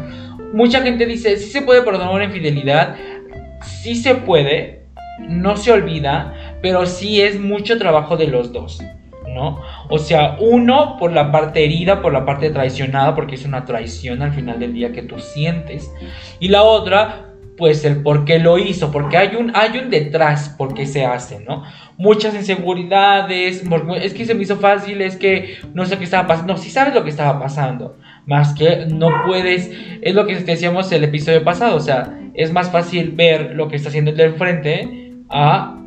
Mucha 0.54 0.82
gente 0.84 1.06
dice, 1.08 1.38
sí 1.38 1.50
se 1.50 1.64
puede 1.64 1.82
perdonar 1.82 2.14
una 2.14 2.26
infidelidad, 2.26 2.96
sí 3.82 3.96
se 3.96 4.14
puede, 4.16 4.84
no 5.28 5.58
se 5.58 5.72
olvida, 5.72 6.34
pero 6.62 6.86
sí 6.86 7.22
es 7.22 7.40
mucho 7.40 7.78
trabajo 7.80 8.16
de 8.18 8.28
los 8.28 8.54
dos. 8.54 8.80
O 9.90 10.00
sea, 10.00 10.38
uno 10.40 10.98
por 10.98 11.12
la 11.12 11.32
parte 11.32 11.64
herida, 11.64 12.02
por 12.02 12.14
la 12.14 12.26
parte 12.26 12.50
traicionada, 12.50 13.16
porque 13.16 13.36
es 13.36 13.46
una 13.46 13.66
traición 13.66 14.22
al 14.22 14.32
final 14.32 14.60
del 14.60 14.74
día 14.74 14.92
que 14.92 15.04
tú 15.04 15.20
sientes. 15.20 15.92
Y 16.40 16.50
la 16.50 16.64
otra, 16.64 17.34
pues 17.58 17.86
el 17.86 18.02
por 18.02 18.26
qué 18.26 18.40
lo 18.40 18.58
hizo, 18.58 18.92
porque 18.92 19.18
hay 19.18 19.36
un, 19.36 19.52
hay 19.56 19.78
un 19.78 19.90
detrás 19.90 20.50
por 20.50 20.74
qué 20.74 20.86
se 20.86 21.06
hace, 21.06 21.40
¿no? 21.40 21.64
Muchas 21.98 22.34
inseguridades, 22.34 23.64
es 24.02 24.14
que 24.14 24.26
se 24.26 24.34
me 24.34 24.44
hizo 24.44 24.58
fácil, 24.58 25.02
es 25.02 25.16
que 25.16 25.58
no 25.74 25.86
sé 25.86 25.98
qué 25.98 26.04
estaba 26.04 26.28
pasando, 26.28 26.54
no, 26.54 26.60
sí 26.60 26.70
sabes 26.70 26.94
lo 26.94 27.04
que 27.04 27.10
estaba 27.10 27.40
pasando, 27.40 27.98
más 28.26 28.54
que 28.56 28.88
no 28.88 29.10
puedes, 29.26 29.72
es 30.02 30.16
lo 30.16 30.26
que 30.26 30.36
decíamos 30.36 30.92
el 30.92 31.04
episodio 31.04 31.44
pasado, 31.44 31.76
o 31.76 31.80
sea, 31.80 32.20
es 32.34 32.52
más 32.52 32.72
fácil 32.72 33.12
ver 33.12 33.54
lo 33.54 33.68
que 33.68 33.76
está 33.76 33.90
haciendo 33.90 34.12
el 34.12 34.18
de 34.18 34.24
enfrente 34.24 35.14
a 35.30 35.80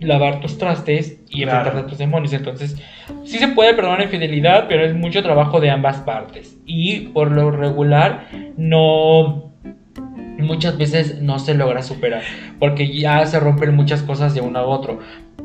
lavar 0.00 0.40
tus 0.40 0.58
trastes 0.58 1.20
y 1.40 1.42
Claro. 1.44 1.58
enfrentarte 1.58 1.86
a 1.86 1.90
tus 1.90 1.98
demonios. 1.98 2.32
Entonces, 2.32 2.76
sí 3.24 3.38
se 3.38 3.48
puede 3.48 3.74
perdonar 3.74 4.02
infidelidad, 4.02 4.66
pero 4.68 4.84
es 4.84 4.94
mucho 4.94 5.22
trabajo 5.22 5.60
de 5.60 5.70
ambas 5.70 5.98
partes. 5.98 6.56
Y 6.66 7.08
por 7.08 7.30
lo 7.30 7.50
regular, 7.50 8.28
no. 8.56 9.52
Muchas 10.38 10.76
veces 10.76 11.22
no 11.22 11.38
se 11.38 11.54
logra 11.54 11.82
superar. 11.82 12.22
Porque 12.58 12.92
ya 12.98 13.24
se 13.26 13.40
rompen 13.40 13.74
muchas 13.74 14.02
cosas 14.02 14.34
de 14.34 14.40
uno 14.42 14.58
a 14.58 14.66
otro. 14.66 14.98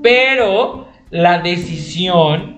Pero 0.04 0.88
la 1.10 1.40
decisión 1.40 2.58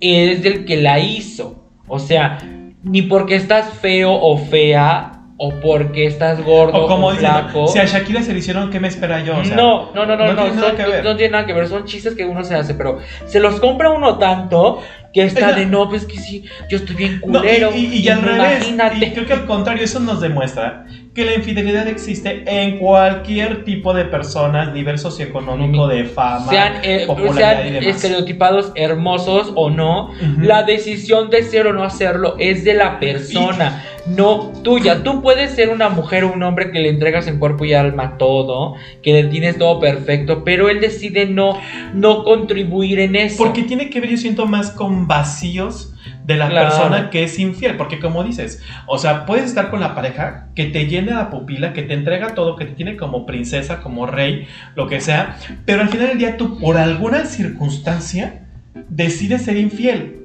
es 0.00 0.42
del 0.42 0.64
que 0.64 0.76
la 0.76 0.98
hizo. 1.00 1.64
O 1.86 1.98
sea, 1.98 2.38
ni 2.82 3.02
porque 3.02 3.36
estás 3.36 3.74
feo 3.74 4.12
o 4.12 4.38
fea. 4.38 5.15
O 5.38 5.50
porque 5.60 6.06
estás 6.06 6.42
gordo 6.42 6.84
O 6.84 6.86
como 6.88 7.08
o 7.08 7.12
dicen, 7.12 7.28
flaco. 7.28 7.66
si 7.68 7.78
a 7.78 7.84
Shakira 7.84 8.22
se 8.22 8.32
le 8.32 8.38
hicieron, 8.38 8.70
¿qué 8.70 8.80
me 8.80 8.88
espera 8.88 9.20
yo? 9.20 9.36
O 9.36 9.44
sea, 9.44 9.54
no, 9.54 9.90
no, 9.94 10.06
no, 10.06 10.16
no, 10.16 10.26
no 10.28 10.32
no, 10.34 10.42
tiene 10.44 10.56
nada 10.56 10.76
son- 10.76 10.90
ver. 10.90 11.04
no 11.04 11.16
tiene 11.16 11.32
nada 11.32 11.46
que 11.46 11.52
ver, 11.52 11.68
son 11.68 11.84
chistes 11.84 12.14
que 12.14 12.24
uno 12.24 12.42
se 12.42 12.54
hace, 12.54 12.72
pero 12.74 12.98
se 13.26 13.38
los 13.38 13.60
compra 13.60 13.90
uno 13.90 14.16
tanto 14.16 14.78
que 15.12 15.24
está 15.24 15.52
de 15.52 15.66
no, 15.66 15.88
pues 15.90 16.06
que 16.06 16.16
sí, 16.18 16.42
yo 16.70 16.78
estoy 16.78 16.96
bien 16.96 17.20
No, 17.26 17.40
culero. 17.40 17.70
y, 17.74 17.84
y- 17.86 17.98
y 17.98 18.08
al 18.08 18.22
revés, 18.22 18.66
imagínate. 18.68 19.04
y 19.06 19.10
creo 19.12 19.26
que 19.26 19.32
al 19.34 19.44
contrario, 19.46 19.84
eso 19.84 20.00
nos 20.00 20.20
demuestra 20.22 20.86
que 21.16 21.24
la 21.24 21.34
infidelidad 21.34 21.88
existe 21.88 22.44
en 22.46 22.78
cualquier 22.78 23.64
tipo 23.64 23.94
de 23.94 24.04
personas, 24.04 24.74
nivel 24.74 24.98
socioeconómico, 24.98 25.88
de 25.88 26.04
fama, 26.04 26.50
sean, 26.50 26.74
eh, 26.82 27.04
popularidad 27.06 27.54
sean 27.54 27.68
y 27.68 27.70
demás. 27.70 27.96
estereotipados 27.96 28.72
hermosos 28.74 29.50
o 29.54 29.70
no, 29.70 30.10
la 30.38 30.64
decisión 30.64 31.30
de 31.30 31.42
ser 31.42 31.68
o 31.68 31.72
no 31.72 31.84
hacerlo 31.84 32.36
es 32.38 32.64
de 32.64 32.74
la 32.74 33.00
persona, 33.00 33.82
no 34.06 34.52
tuya. 34.62 35.02
Tú 35.02 35.22
puedes 35.22 35.52
ser 35.52 35.70
una 35.70 35.88
mujer 35.88 36.24
o 36.24 36.32
un 36.34 36.42
hombre 36.42 36.70
que 36.70 36.80
le 36.80 36.90
entregas 36.90 37.26
en 37.28 37.38
cuerpo 37.38 37.64
y 37.64 37.72
alma 37.72 38.18
todo, 38.18 38.74
que 39.02 39.14
le 39.14 39.24
tienes 39.24 39.56
todo 39.56 39.80
perfecto, 39.80 40.44
pero 40.44 40.68
él 40.68 40.82
decide 40.82 41.24
no, 41.24 41.58
no 41.94 42.24
contribuir 42.24 43.00
en 43.00 43.16
eso. 43.16 43.38
Porque 43.38 43.62
tiene 43.62 43.88
que 43.88 44.00
ver, 44.00 44.10
yo 44.10 44.16
siento, 44.18 44.44
más 44.44 44.70
con 44.70 45.08
vacíos 45.08 45.94
de 46.26 46.36
la 46.36 46.48
Claro. 46.48 46.68
persona 46.68 47.10
que 47.10 47.22
es 47.24 47.38
infiel. 47.38 47.76
Porque 47.76 48.00
como 48.00 48.24
dices, 48.24 48.62
o 48.86 48.98
sea, 48.98 49.24
puedes 49.26 49.44
estar 49.46 49.70
con 49.70 49.80
la 49.80 49.94
pareja 49.94 50.48
que 50.54 50.64
te 50.66 50.86
llena 50.86 51.14
la 51.16 51.30
pupila, 51.30 51.72
que 51.72 51.82
te 51.82 51.94
entrega 51.94 52.34
todo, 52.34 52.56
que 52.56 52.64
te 52.64 52.72
tiene 52.72 52.96
como 52.96 53.24
princesa, 53.26 53.80
como 53.80 54.06
rey, 54.06 54.46
lo 54.74 54.88
que 54.88 55.00
sea, 55.00 55.36
pero 55.64 55.82
al 55.82 55.88
final 55.88 56.08
del 56.08 56.18
día 56.18 56.36
tú, 56.36 56.58
por 56.58 56.76
alguna 56.78 57.24
circunstancia, 57.26 58.42
decides 58.88 59.42
ser 59.42 59.56
infiel. 59.56 60.16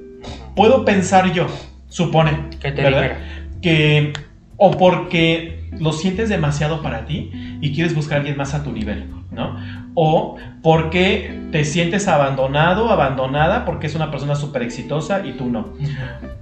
Puedo 0.56 0.84
pensar 0.84 1.32
yo, 1.32 1.46
supone, 1.88 2.48
que 2.60 2.72
te 2.72 2.82
¿verdad? 2.82 3.18
que 3.62 4.12
o 4.56 4.72
porque 4.76 5.61
lo 5.78 5.92
sientes 5.92 6.28
demasiado 6.28 6.82
para 6.82 7.06
ti 7.06 7.30
y 7.60 7.72
quieres 7.74 7.94
buscar 7.94 8.16
a 8.16 8.18
alguien 8.18 8.36
más 8.36 8.54
a 8.54 8.62
tu 8.62 8.72
nivel, 8.72 9.08
¿no? 9.30 9.56
O 9.94 10.36
porque 10.62 11.40
te 11.50 11.64
sientes 11.64 12.08
abandonado, 12.08 12.90
abandonada, 12.90 13.64
porque 13.64 13.86
es 13.86 13.94
una 13.94 14.10
persona 14.10 14.34
súper 14.34 14.62
exitosa 14.62 15.26
y 15.26 15.32
tú 15.32 15.48
no. 15.48 15.74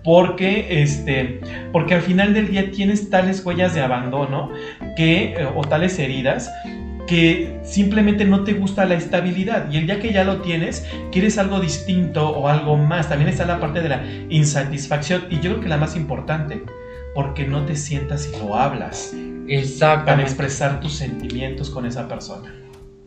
Porque, 0.04 0.82
este, 0.82 1.40
porque 1.72 1.94
al 1.94 2.02
final 2.02 2.34
del 2.34 2.50
día 2.50 2.70
tienes 2.70 3.10
tales 3.10 3.44
huellas 3.44 3.74
de 3.74 3.82
abandono 3.82 4.50
que, 4.96 5.34
eh, 5.34 5.48
o 5.54 5.62
tales 5.62 5.98
heridas 5.98 6.50
que 7.06 7.58
simplemente 7.64 8.24
no 8.24 8.44
te 8.44 8.52
gusta 8.52 8.84
la 8.84 8.94
estabilidad 8.94 9.70
y 9.72 9.78
el 9.78 9.86
día 9.86 9.98
que 9.98 10.12
ya 10.12 10.22
lo 10.22 10.42
tienes 10.42 10.86
quieres 11.10 11.38
algo 11.38 11.58
distinto 11.58 12.30
o 12.30 12.46
algo 12.46 12.76
más 12.76 13.08
también 13.08 13.28
está 13.28 13.44
la 13.46 13.58
parte 13.58 13.82
de 13.82 13.88
la 13.88 14.04
insatisfacción 14.28 15.24
y 15.28 15.36
yo 15.40 15.50
creo 15.50 15.60
que 15.60 15.68
la 15.68 15.76
más 15.76 15.96
importante 15.96 16.62
porque 17.14 17.46
no 17.46 17.64
te 17.64 17.76
sientas 17.76 18.30
y 18.32 18.38
lo 18.38 18.54
hablas 18.54 19.12
para 19.12 19.60
Exactamente. 19.60 20.22
expresar 20.22 20.80
tus 20.80 20.92
sentimientos 20.92 21.70
con 21.70 21.84
esa 21.84 22.06
persona 22.06 22.54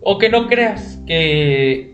O 0.01 0.17
que 0.17 0.29
no 0.29 0.47
creas 0.47 0.99
que, 1.07 1.93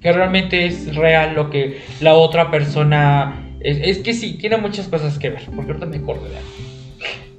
que 0.00 0.12
realmente 0.12 0.66
es 0.66 0.94
real 0.94 1.34
lo 1.34 1.50
que 1.50 1.80
la 2.00 2.14
otra 2.14 2.50
persona... 2.50 3.40
Es, 3.60 3.78
es 3.82 3.98
que 3.98 4.12
sí, 4.12 4.38
tiene 4.38 4.58
muchas 4.58 4.88
cosas 4.88 5.18
que 5.18 5.30
ver, 5.30 5.42
porque 5.56 5.72
ahorita 5.72 5.86
me 5.86 5.96
acuerdo 5.96 6.24
de. 6.24 6.36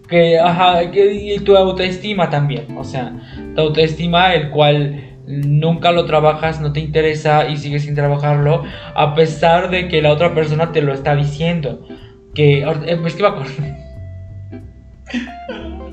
Que, 0.10 0.40
ajá, 0.40 0.92
que, 0.92 1.14
y 1.14 1.40
tu 1.40 1.56
autoestima 1.56 2.30
también, 2.30 2.78
o 2.78 2.84
sea, 2.84 3.14
tu 3.56 3.62
autoestima, 3.62 4.34
el 4.34 4.50
cual 4.50 5.16
nunca 5.28 5.92
lo 5.92 6.06
trabajas, 6.06 6.60
no 6.62 6.74
te 6.74 6.80
interesa 6.80 7.48
y 7.48 7.58
sigues 7.58 7.84
sin 7.84 7.96
trabajarlo, 7.96 8.64
a 8.94 9.16
pesar 9.16 9.70
de 9.70 9.88
que 9.88 10.02
la 10.02 10.12
otra 10.12 10.34
persona 10.34 10.72
te 10.72 10.82
lo 10.82 10.94
está 10.94 11.16
diciendo. 11.16 11.88
Que, 12.34 12.64
eh, 12.64 13.00
es 13.06 13.16
que 13.16 13.22
me 13.22 13.30
acuerdo. 13.30 13.54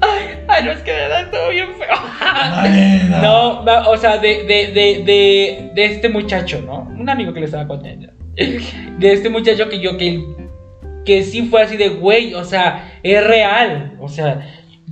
Ay, 0.00 0.38
ay, 0.48 0.64
no, 0.64 0.70
es 0.72 0.78
que 0.80 0.90
de 0.92 0.96
verdad 0.98 1.22
estuvo 1.24 1.48
bien 1.50 1.68
feo. 1.78 1.96
No, 3.22 3.90
o 3.90 3.96
sea, 3.96 4.18
de, 4.18 4.44
de, 4.44 4.72
de, 4.72 5.02
de, 5.04 5.70
de 5.74 5.84
este 5.84 6.08
muchacho, 6.08 6.62
¿no? 6.64 6.80
Un 6.98 7.08
amigo 7.08 7.32
que 7.32 7.40
le 7.40 7.46
estaba 7.46 7.66
contando. 7.66 8.08
De 8.34 9.12
este 9.12 9.28
muchacho 9.28 9.68
que 9.68 9.80
yo, 9.80 9.96
que, 9.98 10.24
que 11.04 11.22
sí 11.22 11.42
fue 11.48 11.62
así 11.62 11.76
de, 11.76 11.90
güey, 11.90 12.34
o 12.34 12.44
sea, 12.44 12.92
es 13.02 13.24
real. 13.26 13.96
O 14.00 14.08
sea, 14.08 14.40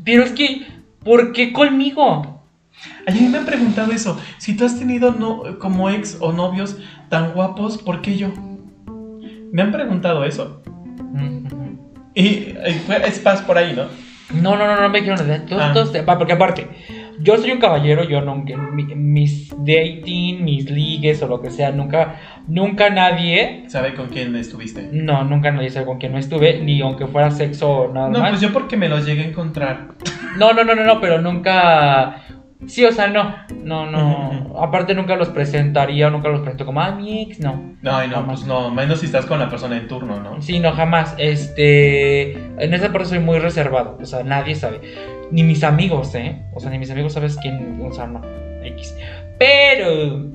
pero 0.04 0.22
es 0.24 0.32
que, 0.32 0.66
¿por 1.04 1.32
qué 1.32 1.52
conmigo? 1.52 2.36
a 3.06 3.10
mí 3.12 3.20
me 3.28 3.36
han 3.38 3.44
preguntado 3.44 3.92
eso 3.92 4.18
si 4.38 4.56
tú 4.56 4.64
has 4.64 4.78
tenido 4.78 5.12
no, 5.12 5.58
como 5.58 5.90
ex 5.90 6.16
o 6.20 6.32
novios 6.32 6.78
tan 7.10 7.32
guapos 7.32 7.76
¿por 7.76 8.00
qué 8.00 8.16
yo? 8.16 8.28
me 9.52 9.60
han 9.60 9.70
preguntado 9.70 10.24
eso 10.24 10.62
y, 12.14 12.22
y 12.24 12.82
fue- 12.86 13.06
es 13.06 13.18
paz 13.18 13.42
por 13.42 13.58
ahí 13.58 13.74
¿no? 13.76 13.84
No, 14.32 14.56
no, 14.56 14.66
no, 14.66 14.80
no 14.80 14.88
me 14.88 15.00
quiero 15.00 15.16
nada. 15.16 15.44
Todos, 15.46 15.62
Ah. 15.62 15.70
todos- 15.72 15.90
porque 16.18 16.32
aparte, 16.32 16.68
yo 17.18 17.36
soy 17.36 17.50
un 17.50 17.58
caballero, 17.58 18.04
yo 18.04 18.20
nunca, 18.20 18.56
mi- 18.56 18.94
mis 18.94 19.50
dating, 19.58 20.42
mis 20.44 20.70
ligues 20.70 21.22
o 21.22 21.26
lo 21.28 21.40
que 21.42 21.50
sea, 21.50 21.70
nunca, 21.72 22.16
nunca 22.46 22.88
nadie, 22.90 23.64
¿sabe 23.68 23.94
con 23.94 24.08
quién 24.08 24.34
estuviste? 24.36 24.88
no, 24.92 25.24
nunca 25.24 25.50
nadie 25.50 25.70
sabe 25.70 25.86
con 25.86 25.98
quién 25.98 26.12
no 26.12 26.18
estuve, 26.18 26.60
ni 26.60 26.80
aunque 26.80 27.06
fuera 27.06 27.30
sexo 27.30 27.68
o 27.70 27.92
nada 27.92 28.08
No, 28.08 28.20
más. 28.20 28.30
pues 28.30 28.40
yo 28.40 28.52
porque 28.52 28.76
me 28.76 28.88
los 28.88 29.04
llegué 29.04 29.22
a 29.22 29.26
encontrar. 29.26 29.88
No, 30.38 30.52
no, 30.52 30.64
no, 30.64 30.74
no, 30.74 30.84
no, 30.84 31.00
pero 31.00 31.20
nunca. 31.20 32.22
Sí, 32.66 32.84
o 32.84 32.92
sea, 32.92 33.08
no. 33.08 33.34
No, 33.62 33.90
no. 33.90 34.54
Aparte, 34.58 34.94
nunca 34.94 35.16
los 35.16 35.28
presentaría 35.30 36.08
o 36.08 36.10
nunca 36.10 36.28
los 36.28 36.40
presento 36.40 36.66
como, 36.66 36.80
ah, 36.80 36.92
mi 36.92 37.22
ex, 37.22 37.40
no. 37.40 37.74
No, 37.82 38.04
y 38.04 38.08
no, 38.08 38.16
Jamás. 38.16 38.40
pues 38.40 38.46
no, 38.46 38.70
menos 38.70 39.00
si 39.00 39.06
estás 39.06 39.26
con 39.26 39.38
la 39.38 39.48
persona 39.48 39.76
en 39.76 39.88
turno, 39.88 40.20
¿no? 40.20 40.42
Sí, 40.42 40.58
no, 40.58 40.72
jamás. 40.72 41.14
Este. 41.18 42.32
En 42.32 42.74
esa 42.74 42.92
parte 42.92 43.08
soy 43.08 43.18
muy 43.18 43.38
reservado. 43.38 43.98
O 44.00 44.04
sea, 44.04 44.22
nadie 44.22 44.54
sabe. 44.54 44.80
Ni 45.30 45.42
mis 45.42 45.64
amigos, 45.64 46.14
¿eh? 46.14 46.42
O 46.52 46.60
sea, 46.60 46.70
ni 46.70 46.78
mis 46.78 46.90
amigos 46.90 47.14
sabes 47.14 47.38
quién. 47.38 47.80
O 47.82 47.92
sea, 47.92 48.06
no. 48.06 48.20
X. 48.62 48.94
Pero. 49.38 50.26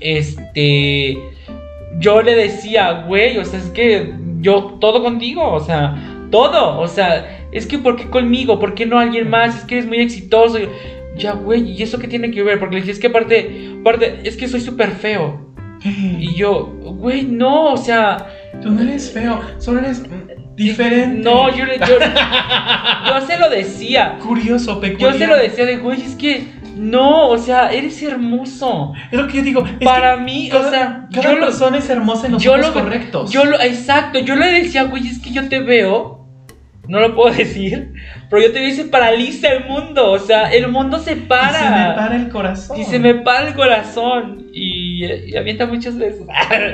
Este. 0.00 1.16
Yo 2.00 2.22
le 2.22 2.34
decía, 2.34 3.04
güey, 3.06 3.38
o 3.38 3.44
sea, 3.44 3.58
es 3.58 3.70
que 3.70 4.14
yo 4.40 4.78
todo 4.80 5.02
contigo, 5.02 5.52
o 5.52 5.60
sea, 5.60 5.96
todo, 6.30 6.78
o 6.78 6.86
sea, 6.86 7.46
es 7.50 7.66
que 7.66 7.78
¿por 7.78 7.96
qué 7.96 8.08
conmigo? 8.08 8.60
¿Por 8.60 8.74
qué 8.74 8.86
no 8.86 8.98
alguien 8.98 9.30
más? 9.30 9.56
Es 9.56 9.64
que 9.64 9.76
eres 9.76 9.88
muy 9.88 9.98
exitoso. 10.00 10.58
Ya, 11.18 11.32
güey, 11.32 11.70
¿y 11.72 11.82
eso 11.82 11.98
qué 11.98 12.08
tiene 12.08 12.30
que 12.30 12.42
ver? 12.42 12.58
Porque 12.58 12.76
le 12.76 12.80
dije, 12.82 12.92
es 12.92 12.98
que 12.98 13.08
aparte, 13.08 13.76
aparte, 13.80 14.20
es 14.24 14.36
que 14.36 14.48
soy 14.48 14.60
súper 14.60 14.90
feo. 14.92 15.46
Y 15.84 16.34
yo, 16.34 16.64
güey, 16.82 17.22
no, 17.24 17.72
o 17.72 17.76
sea, 17.76 18.26
Tú 18.62 18.70
no 18.70 18.82
eres 18.82 19.12
feo, 19.12 19.40
solo 19.58 19.78
eres 19.78 20.02
diferente. 20.56 21.22
no, 21.22 21.54
yo, 21.54 21.64
le- 21.64 21.78
yo, 21.78 21.86
yo 23.08 23.26
se 23.26 23.38
lo 23.38 23.48
decía. 23.48 24.18
Curioso, 24.20 24.74
Yo 24.74 24.80
peculiar. 24.80 25.18
se 25.18 25.26
lo 25.28 25.36
decía 25.36 25.64
de, 25.66 25.76
güey, 25.76 26.02
es 26.02 26.14
que 26.16 26.48
no, 26.76 27.28
o 27.28 27.38
sea, 27.38 27.70
eres 27.72 28.02
hermoso. 28.02 28.92
Es 29.12 29.18
lo 29.18 29.28
que 29.28 29.36
yo 29.38 29.42
digo. 29.44 29.64
Para 29.84 30.16
mí, 30.16 30.48
cada, 30.50 30.66
o 30.66 30.70
sea, 30.70 31.08
cada 31.14 31.30
yo 31.34 31.38
lo, 31.38 31.46
persona 31.46 31.78
es 31.78 31.88
hermosa 31.90 32.26
en 32.26 32.32
los 32.32 32.42
yo 32.42 32.52
ojos 32.54 32.66
lo- 32.66 32.72
correctos. 32.72 33.30
yo 33.30 33.44
lo, 33.44 33.60
exacto, 33.60 34.18
yo 34.18 34.34
le 34.34 34.46
decía, 34.46 34.82
güey, 34.84 35.06
es 35.06 35.18
que 35.20 35.30
yo 35.30 35.48
te 35.48 35.60
veo, 35.60 36.17
no 36.88 37.00
lo 37.00 37.14
puedo 37.14 37.34
decir, 37.36 37.92
pero 38.28 38.42
yo 38.42 38.52
te 38.52 38.64
y 38.66 38.72
se 38.72 38.86
paraliza 38.86 39.48
el 39.52 39.66
mundo, 39.66 40.10
o 40.10 40.18
sea, 40.18 40.52
el 40.52 40.68
mundo 40.68 40.98
se 40.98 41.16
para. 41.16 41.50
Y 41.50 41.62
se 41.62 41.70
me 41.70 41.94
para 41.94 42.16
el 42.16 42.28
corazón. 42.28 42.80
Y 42.80 42.84
se 42.84 42.98
me 42.98 43.14
para 43.14 43.48
el 43.48 43.54
corazón 43.54 44.46
y, 44.52 45.04
y 45.04 45.36
avienta 45.36 45.66
muchas 45.66 45.96
veces. 45.96 46.26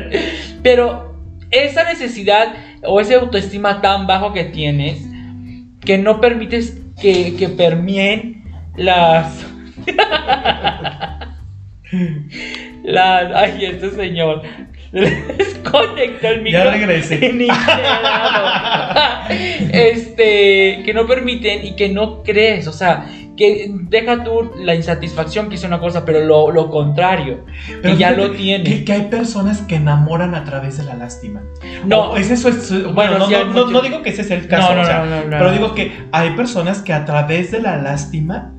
Pero 0.63 1.15
esa 1.51 1.85
necesidad 1.85 2.55
o 2.85 3.01
esa 3.01 3.17
autoestima 3.17 3.81
tan 3.81 4.07
bajo 4.07 4.33
que 4.33 4.45
tienes 4.45 5.05
que 5.85 5.99
no 5.99 6.21
permites 6.21 6.81
que, 7.01 7.35
que 7.37 7.49
permeen 7.49 8.45
las... 8.77 9.47
las... 12.83 13.33
Ay, 13.35 13.65
este 13.67 13.91
señor. 13.91 14.43
Desconectó 15.39 16.29
el 16.29 16.37
Ya 16.37 16.43
micro. 16.43 16.71
regresé. 16.71 17.19
Este, 19.73 20.83
que 20.85 20.93
no 20.95 21.07
permiten 21.07 21.65
y 21.65 21.77
que 21.77 21.89
no 21.89 22.23
crees, 22.23 22.67
o 22.69 22.73
sea, 22.73 23.07
que 23.37 23.69
deja 23.89 24.23
tú 24.23 24.53
la 24.59 24.75
insatisfacción 24.75 25.49
que 25.49 25.57
es 25.57 25.65
una 25.65 25.81
cosa, 25.81 26.05
pero 26.05 26.21
lo, 26.21 26.51
lo 26.53 26.71
contrario, 26.71 27.45
Pero 27.83 27.95
que 27.95 27.97
ya 28.01 28.13
lo 28.13 28.31
tiene. 28.33 28.65
Que, 28.65 28.85
que 28.85 28.93
hay 28.93 29.03
personas 29.07 29.63
que 29.63 29.77
enamoran 29.77 30.35
a 30.35 30.45
través 30.45 30.77
de 30.79 30.85
la 30.85 30.95
lástima. 30.95 31.43
No. 31.85 32.11
O 32.13 32.17
es 32.17 32.31
eso 32.31 32.49
es, 32.49 32.71
bueno, 32.71 32.93
Bueno, 32.93 33.19
no, 33.19 33.27
sí 33.27 33.35
hay 33.35 33.41
no- 33.45 33.47
no- 33.47 33.53
muchos- 33.55 33.73
no 33.73 33.81
digo 33.83 34.03
que 34.03 34.11
ese 34.11 34.23
es 34.23 34.31
el 34.31 34.47
caso, 34.47 34.69
No, 34.71 34.77
no, 34.77 34.83
o 34.83 34.85
sea, 34.85 34.99
no, 35.01 35.07
no, 35.07 35.23
no, 35.25 35.31
pero 35.31 35.51
digo 35.53 35.75
que 35.75 35.93
hay 36.13 36.31
personas 36.37 36.81
que 36.83 36.93
a 36.93 37.05
través 37.05 37.51
de 37.51 37.61
la 37.61 37.77
lástima 37.79 38.53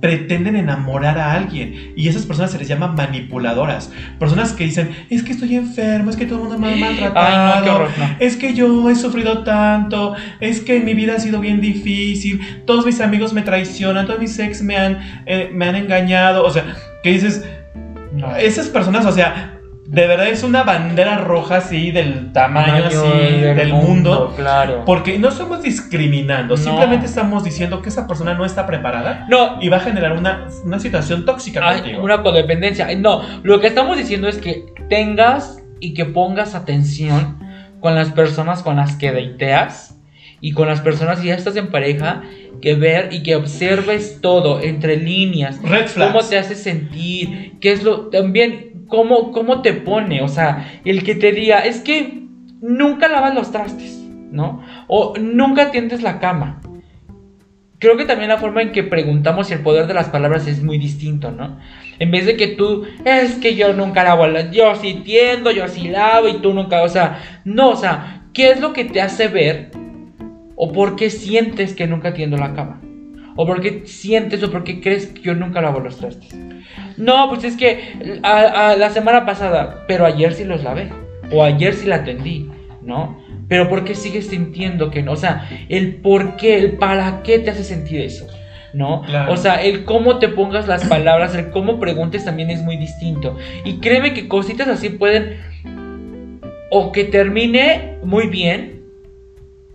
pretenden 0.00 0.56
enamorar 0.56 1.18
a 1.18 1.32
alguien 1.34 1.92
y 1.94 2.08
esas 2.08 2.24
personas 2.26 2.50
se 2.50 2.58
les 2.58 2.68
llama 2.68 2.88
manipuladoras. 2.88 3.92
Personas 4.18 4.52
que 4.52 4.64
dicen, 4.64 4.90
es 5.10 5.22
que 5.22 5.32
estoy 5.32 5.56
enfermo, 5.56 6.10
es 6.10 6.16
que 6.16 6.26
todo 6.26 6.36
el 6.36 6.48
mundo 6.48 6.58
me 6.58 6.72
ha 6.72 6.76
maltratado. 6.76 7.26
Ay, 7.26 7.58
no, 7.58 7.64
qué 7.64 7.70
horror, 7.70 7.90
no. 7.98 8.16
Es 8.18 8.36
que 8.36 8.54
yo 8.54 8.88
he 8.90 8.94
sufrido 8.94 9.44
tanto, 9.44 10.14
es 10.40 10.60
que 10.60 10.80
mi 10.80 10.94
vida 10.94 11.14
ha 11.16 11.20
sido 11.20 11.40
bien 11.40 11.60
difícil, 11.60 12.40
todos 12.66 12.86
mis 12.86 13.00
amigos 13.00 13.32
me 13.32 13.42
traicionan, 13.42 14.06
todos 14.06 14.18
mis 14.20 14.38
ex 14.38 14.62
me 14.62 14.76
han, 14.76 15.00
eh, 15.26 15.50
me 15.52 15.66
han 15.68 15.76
engañado, 15.76 16.44
o 16.44 16.50
sea, 16.50 16.64
que 17.02 17.10
dices, 17.12 17.44
No. 18.12 18.34
esas 18.36 18.68
personas, 18.68 19.04
o 19.06 19.12
sea, 19.12 19.59
de 19.90 20.06
verdad 20.06 20.28
es 20.28 20.44
una 20.44 20.62
bandera 20.62 21.18
roja 21.18 21.56
así 21.56 21.90
del 21.90 22.32
tamaño 22.32 22.86
así 22.86 23.40
del, 23.40 23.72
mundo. 23.72 24.32
Claro. 24.36 24.84
Porque 24.86 25.18
no 25.18 25.30
estamos 25.30 25.62
discriminando, 25.62 26.56
No. 26.56 26.62
simplemente 26.62 27.06
estamos 27.06 27.42
diciendo 27.42 27.82
que 27.82 27.88
esa 27.88 28.06
persona 28.06 28.34
no 28.34 28.44
está 28.44 28.68
preparada 28.68 29.26
No, 29.28 29.60
y 29.60 29.68
va 29.68 29.78
a 29.78 29.80
generar 29.80 30.12
una, 30.12 30.46
una 30.64 30.78
situación 30.78 31.24
tóxica 31.24 31.74
contigo. 31.74 32.04
una 32.04 32.22
codependencia. 32.22 32.86
No, 32.96 33.22
lo 33.42 33.58
que 33.60 33.66
estamos 33.66 33.98
diciendo 33.98 34.28
es 34.28 34.38
que 34.38 34.64
tengas 34.88 35.60
y 35.80 35.92
que 35.94 36.04
pongas 36.04 36.54
atención 36.54 37.38
con 37.80 37.96
las 37.96 38.12
personas 38.12 38.62
con 38.62 38.76
las 38.76 38.94
que 38.94 39.10
deiteas 39.10 39.96
y 40.40 40.52
con 40.52 40.68
las 40.68 40.80
personas 40.80 41.18
si 41.18 41.26
ya 41.26 41.34
estás 41.34 41.56
en 41.56 41.66
pareja, 41.66 42.22
que 42.62 42.74
ver 42.74 43.12
y 43.12 43.24
que 43.24 43.34
observes 43.34 44.20
todo 44.20 44.60
entre 44.62 44.96
líneas. 44.96 45.60
Red 45.62 45.88
flags. 45.88 46.12
cómo 46.12 46.24
te 46.24 46.38
hace 46.38 46.54
sentir, 46.54 47.58
qué 47.60 47.72
es 47.72 47.82
lo 47.82 48.08
también 48.08 48.69
cómo 48.90 49.32
cómo 49.32 49.62
te 49.62 49.72
pone, 49.72 50.20
o 50.20 50.28
sea, 50.28 50.80
el 50.84 51.02
que 51.04 51.14
te 51.14 51.32
diga, 51.32 51.60
es 51.60 51.80
que 51.80 52.24
nunca 52.60 53.08
lavas 53.08 53.34
los 53.34 53.50
trastes, 53.50 53.98
¿no? 54.30 54.62
O 54.88 55.14
nunca 55.18 55.70
tiendes 55.70 56.02
la 56.02 56.18
cama. 56.18 56.60
Creo 57.78 57.96
que 57.96 58.04
también 58.04 58.28
la 58.28 58.36
forma 58.36 58.60
en 58.60 58.72
que 58.72 58.82
preguntamos 58.82 59.50
el 59.50 59.60
poder 59.60 59.86
de 59.86 59.94
las 59.94 60.10
palabras 60.10 60.46
es 60.46 60.62
muy 60.62 60.76
distinto, 60.76 61.30
¿no? 61.30 61.58
En 61.98 62.10
vez 62.10 62.26
de 62.26 62.36
que 62.36 62.48
tú, 62.48 62.84
es 63.06 63.36
que 63.36 63.54
yo 63.54 63.72
nunca 63.72 64.04
lavo, 64.04 64.26
la- 64.26 64.50
yo 64.50 64.74
sí 64.74 65.00
tiendo, 65.02 65.50
yo 65.50 65.66
sí 65.66 65.88
lavo 65.88 66.28
y 66.28 66.34
tú 66.42 66.52
nunca, 66.52 66.82
o 66.82 66.88
sea, 66.90 67.40
no, 67.46 67.70
o 67.70 67.76
sea, 67.76 68.24
¿qué 68.34 68.50
es 68.50 68.60
lo 68.60 68.74
que 68.74 68.84
te 68.84 69.00
hace 69.00 69.28
ver 69.28 69.70
o 70.56 70.72
por 70.72 70.96
qué 70.96 71.08
sientes 71.08 71.74
que 71.74 71.86
nunca 71.86 72.12
tiendo 72.12 72.36
la 72.36 72.52
cama? 72.52 72.82
¿O 73.36 73.46
por 73.46 73.60
qué 73.60 73.82
sientes 73.84 74.42
o 74.42 74.50
por 74.50 74.64
qué 74.64 74.80
crees 74.80 75.06
que 75.06 75.22
yo 75.22 75.34
nunca 75.34 75.60
lavo 75.60 75.80
los 75.80 75.96
trastes? 75.98 76.34
No, 76.96 77.28
pues 77.28 77.44
es 77.44 77.56
que 77.56 78.20
a, 78.22 78.70
a 78.70 78.76
la 78.76 78.90
semana 78.90 79.24
pasada, 79.24 79.84
pero 79.86 80.04
ayer 80.04 80.32
sí 80.34 80.44
los 80.44 80.62
lavé. 80.62 80.90
O 81.32 81.44
ayer 81.44 81.74
sí 81.74 81.86
la 81.86 81.96
atendí, 81.96 82.50
¿no? 82.82 83.18
Pero 83.48 83.68
¿por 83.68 83.84
qué 83.84 83.94
sigues 83.94 84.28
sintiendo 84.28 84.90
que 84.90 85.02
no? 85.02 85.12
O 85.12 85.16
sea, 85.16 85.48
el 85.68 85.96
por 85.96 86.36
qué, 86.36 86.58
el 86.58 86.72
para 86.72 87.22
qué 87.22 87.38
te 87.38 87.50
hace 87.50 87.64
sentir 87.64 88.00
eso, 88.00 88.26
¿no? 88.72 89.02
Claro. 89.02 89.32
O 89.32 89.36
sea, 89.36 89.62
el 89.62 89.84
cómo 89.84 90.18
te 90.18 90.28
pongas 90.28 90.68
las 90.68 90.84
palabras, 90.84 91.34
el 91.34 91.50
cómo 91.50 91.80
preguntes 91.80 92.24
también 92.24 92.50
es 92.50 92.62
muy 92.62 92.76
distinto. 92.76 93.36
Y 93.64 93.78
créeme 93.78 94.14
que 94.14 94.28
cositas 94.28 94.68
así 94.68 94.90
pueden 94.90 95.38
o 96.70 96.92
que 96.92 97.04
termine 97.04 97.96
muy 98.04 98.28
bien 98.28 98.84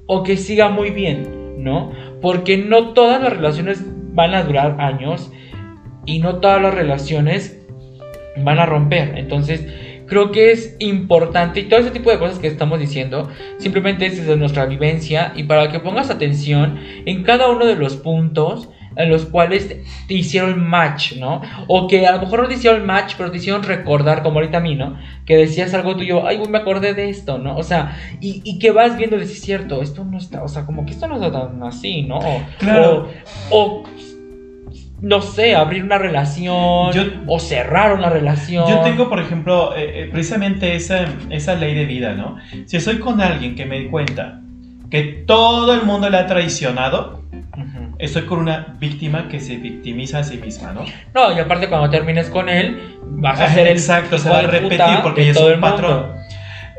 o 0.06 0.24
que 0.24 0.38
siga 0.38 0.70
muy 0.70 0.92
bien, 0.92 1.45
¿no? 1.58 1.92
Porque 2.22 2.58
no 2.58 2.94
todas 2.94 3.22
las 3.22 3.34
relaciones 3.34 3.84
van 4.14 4.34
a 4.34 4.44
durar 4.44 4.80
años 4.80 5.32
y 6.06 6.20
no 6.20 6.40
todas 6.40 6.62
las 6.62 6.74
relaciones 6.74 7.66
van 8.38 8.60
a 8.60 8.66
romper. 8.66 9.18
Entonces, 9.18 9.68
creo 10.08 10.32
que 10.32 10.52
es 10.52 10.76
importante 10.80 11.60
y 11.60 11.64
todo 11.64 11.80
ese 11.80 11.92
tipo 11.92 12.12
de 12.12 12.20
cosas 12.20 12.40
que 12.40 12.48
estamos 12.48 12.80
diciendo, 12.80 13.30
simplemente 13.58 14.06
es 14.06 14.18
desde 14.18 14.38
nuestra 14.38 14.66
vivencia 14.66 15.34
y 15.36 15.44
para 15.44 15.72
que 15.72 15.80
pongas 15.80 16.10
atención 16.10 16.80
en 17.06 17.24
cada 17.24 17.50
uno 17.50 17.66
de 17.66 17.76
los 17.76 17.98
puntos 17.98 18.70
en 18.98 19.10
los 19.10 19.26
cuales 19.26 19.68
te, 20.08 20.14
hicieron 20.14 20.66
match, 20.68 21.14
¿no? 21.18 21.42
O 21.68 21.88
que 21.88 22.08
a 22.08 22.14
lo 22.14 22.22
mejor 22.22 22.42
no 22.44 22.48
te 22.48 22.56
hicieron 22.56 22.86
match, 22.86 23.16
pero 23.18 23.32
te 23.32 23.38
hicieron 23.38 23.64
recordar, 23.64 24.24
como 24.24 24.40
ahorita 24.40 24.58
a 24.58 24.62
mí, 24.62 24.76
¿no? 24.76 24.98
Que 25.26 25.38
decías 25.38 25.74
algo 25.74 25.96
tuyo, 25.96 26.26
ay, 26.28 26.38
güey, 26.38 26.50
me 26.50 26.58
acordé 26.60 26.94
de 26.94 27.10
esto, 27.10 27.38
¿no? 27.38 27.56
O 27.58 27.64
sea, 27.64 27.98
y, 28.22 28.42
y 28.46 28.60
que 28.60 28.72
vas 28.72 28.98
viendo, 28.98 29.18
decís, 29.18 29.42
cierto, 29.42 29.82
esto 29.82 30.04
no 30.06 30.18
está, 30.18 30.44
o 30.44 30.48
sea, 30.48 30.66
como 30.66 30.86
que 30.86 30.92
esto 30.92 31.08
no 31.08 31.16
está 31.16 31.32
tan 31.32 31.62
así, 31.64 32.04
¿no? 32.04 32.18
O- 32.20 32.42
Claro. 32.60 33.10
O, 33.50 33.58
o, 33.82 33.84
no 35.02 35.22
sé, 35.22 35.56
abrir 35.56 35.84
una 35.84 35.98
relación 35.98 36.92
Yo- 36.94 37.04
o 37.28 37.38
cerrar 37.40 37.94
una 37.94 38.10
relación. 38.10 38.68
Yo 38.68 38.80
tengo, 38.82 39.10
por 39.10 39.20
ejemplo, 39.20 39.76
eh, 39.76 40.04
eh, 40.04 40.10
precisamente 40.12 40.76
esa, 40.76 41.06
esa 41.30 41.56
ley 41.56 41.76
de 41.76 41.86
vida, 41.86 42.14
¿no? 42.14 42.38
Si 42.66 42.78
estoy 42.78 43.00
con 43.00 43.20
alguien 43.22 43.56
que 43.56 43.66
me 43.66 43.80
di 43.80 43.88
cuenta 43.88 44.42
que 44.90 45.02
todo 45.28 45.74
el 45.74 45.84
mundo 45.84 46.10
le 46.10 46.18
ha 46.18 46.26
traicionado, 46.28 47.24
Ujú. 47.58 47.85
Estoy 48.06 48.24
con 48.24 48.40
una 48.40 48.76
víctima 48.80 49.28
que 49.28 49.40
se 49.40 49.58
victimiza 49.58 50.20
a 50.20 50.24
sí 50.24 50.38
misma, 50.38 50.74
¿no? 50.74 50.86
No, 51.14 51.36
y 51.36 51.40
aparte 51.40 51.68
cuando 51.68 51.90
termines 51.90 52.30
con 52.30 52.50
él, 52.50 52.98
vas 53.04 53.40
a 53.40 53.50
ser 53.54 53.68
el 53.68 53.74
Exacto, 53.74 54.18
se 54.18 54.28
hijo 54.28 54.34
va 54.38 54.44
a 54.44 54.48
repetir 54.48 54.80
porque 55.04 55.30
es 55.30 55.38
un 55.38 55.52
el 55.52 55.60
patrón. 55.60 56.14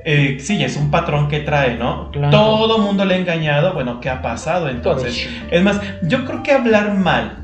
Eh, 0.08 0.36
sí, 0.38 0.62
es 0.62 0.76
un 0.76 0.90
patrón 0.90 1.28
que 1.28 1.40
trae, 1.40 1.76
¿no? 1.76 2.12
Claro. 2.12 2.30
Todo 2.30 2.78
mundo 2.78 3.04
le 3.04 3.14
ha 3.14 3.18
engañado, 3.18 3.72
bueno, 3.74 4.00
¿qué 4.00 4.08
ha 4.08 4.22
pasado 4.22 4.68
entonces? 4.68 5.28
Es 5.50 5.62
más, 5.62 5.80
yo 6.02 6.24
creo 6.24 6.44
que 6.44 6.52
hablar 6.52 6.94
mal 6.94 7.38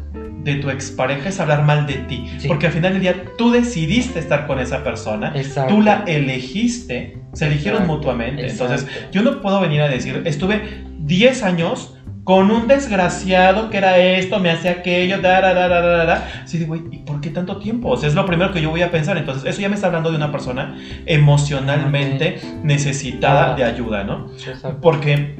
de 0.44 0.56
tu 0.56 0.70
expareja 0.70 1.28
es 1.28 1.40
hablar 1.40 1.62
mal 1.64 1.86
de 1.86 1.94
ti, 1.94 2.28
Sí. 2.38 2.48
porque 2.48 2.66
al 2.66 2.72
final 2.72 2.92
del 2.92 3.02
día 3.02 3.14
tú 3.38 3.50
decidiste 3.52 4.18
estar 4.18 4.46
con 4.46 4.58
esa 4.60 4.82
persona, 4.84 5.32
Exacto. 5.34 5.74
tú 5.74 5.80
la 5.82 6.04
elegiste, 6.06 7.16
se 7.32 7.46
eligieron 7.46 7.82
Exacto, 7.82 7.96
mutuamente, 7.96 8.42
exacto. 8.42 8.74
entonces 8.74 9.08
yo 9.12 9.22
no 9.22 9.40
puedo 9.40 9.60
venir 9.60 9.80
a 9.82 9.88
decir, 9.88 10.22
estuve 10.24 10.84
10 10.98 11.42
años 11.44 11.96
con 12.24 12.50
un 12.50 12.68
desgraciado 12.68 13.68
que 13.68 13.78
era 13.78 13.98
esto, 13.98 14.38
me 14.38 14.50
hacía 14.50 14.72
aquello, 14.72 15.20
da, 15.20 15.40
da, 15.40 15.52
da, 15.54 15.68
da, 15.68 15.80
da, 15.80 16.04
da. 16.04 16.28
Así 16.44 16.58
de, 16.58 16.66
güey, 16.66 16.82
¿y 16.90 16.98
por 16.98 17.20
qué 17.20 17.30
tanto 17.30 17.56
tiempo? 17.56 17.88
O 17.88 17.96
sea, 17.96 18.08
es 18.08 18.14
lo 18.14 18.24
primero 18.26 18.52
que 18.52 18.60
yo 18.60 18.70
voy 18.70 18.82
a 18.82 18.90
pensar. 18.90 19.16
Entonces, 19.16 19.44
eso 19.48 19.60
ya 19.60 19.68
me 19.68 19.74
está 19.74 19.88
hablando 19.88 20.10
de 20.10 20.16
una 20.16 20.30
persona 20.30 20.76
emocionalmente 21.06 22.40
necesitada 22.62 23.52
Ah. 23.52 23.54
de 23.56 23.64
ayuda, 23.64 24.04
¿no? 24.04 24.30
Exacto. 24.34 24.78
Porque 24.80 25.34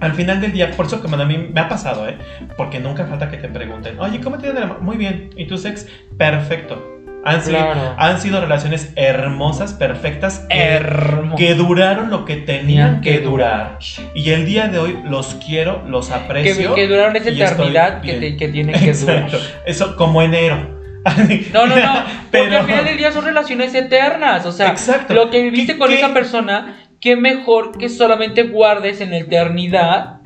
al 0.00 0.12
final 0.14 0.40
del 0.40 0.52
día, 0.52 0.70
por 0.72 0.86
eso 0.86 1.00
que 1.00 1.12
a 1.14 1.24
mí 1.24 1.38
me 1.52 1.60
ha 1.60 1.68
pasado, 1.68 2.08
¿eh? 2.08 2.18
Porque 2.56 2.80
nunca 2.80 3.06
falta 3.06 3.30
que 3.30 3.36
te 3.36 3.48
pregunten, 3.48 3.98
oye, 4.00 4.20
¿cómo 4.20 4.38
te 4.38 4.52
dio 4.52 4.78
Muy 4.80 4.96
bien. 4.96 5.30
¿Y 5.36 5.46
tu 5.46 5.56
sex? 5.56 5.88
Perfecto. 6.18 6.95
Han 7.26 7.42
sido, 7.42 7.56
Claro. 7.58 7.94
han 7.98 8.20
sido 8.20 8.40
relaciones 8.40 8.92
hermosas, 8.96 9.72
perfectas, 9.74 10.46
que, 10.48 10.58
Hermoso. 10.58 11.36
que 11.36 11.54
duraron 11.54 12.08
lo 12.10 12.24
que 12.24 12.36
tenían 12.36 13.00
que 13.00 13.18
que 13.18 13.20
durar. 13.20 13.78
Y 14.14 14.30
el 14.30 14.46
día 14.46 14.68
de 14.68 14.78
hoy 14.78 14.98
los 15.04 15.34
quiero, 15.44 15.82
los 15.86 16.08
que, 16.08 16.14
aprecio. 16.14 16.74
que 16.74 16.86
duraron 16.86 17.16
esa 17.16 17.30
eternidad 17.30 18.00
que, 18.00 18.14
te- 18.14 18.36
que 18.36 18.48
tiene 18.48 18.72
que 18.72 18.92
durar. 18.92 19.28
Eso 19.66 19.96
como 19.96 20.22
enero. 20.22 20.76
No, 21.52 21.66
no, 21.66 21.76
no. 21.76 21.92
Porque 22.32 22.48
Pero- 22.48 22.58
al 22.58 22.66
final 22.66 22.84
del 22.84 22.96
día 22.96 23.12
son 23.12 23.24
relaciones 23.24 23.74
eternas. 23.74 24.44
O 24.46 24.52
sea, 24.52 24.68
Exacto. 24.70 25.14
lo 25.14 25.30
que 25.30 25.40
viviste 25.42 25.74
¿Qué- 25.74 25.78
con 25.78 25.88
qué? 25.88 25.96
esa 25.96 26.12
persona, 26.12 26.78
qué 27.00 27.14
mejor 27.16 27.78
que 27.78 27.88
solamente 27.88 28.42
guardes 28.44 29.00
en 29.00 29.10
la 29.10 29.18
eternidad 29.18 30.16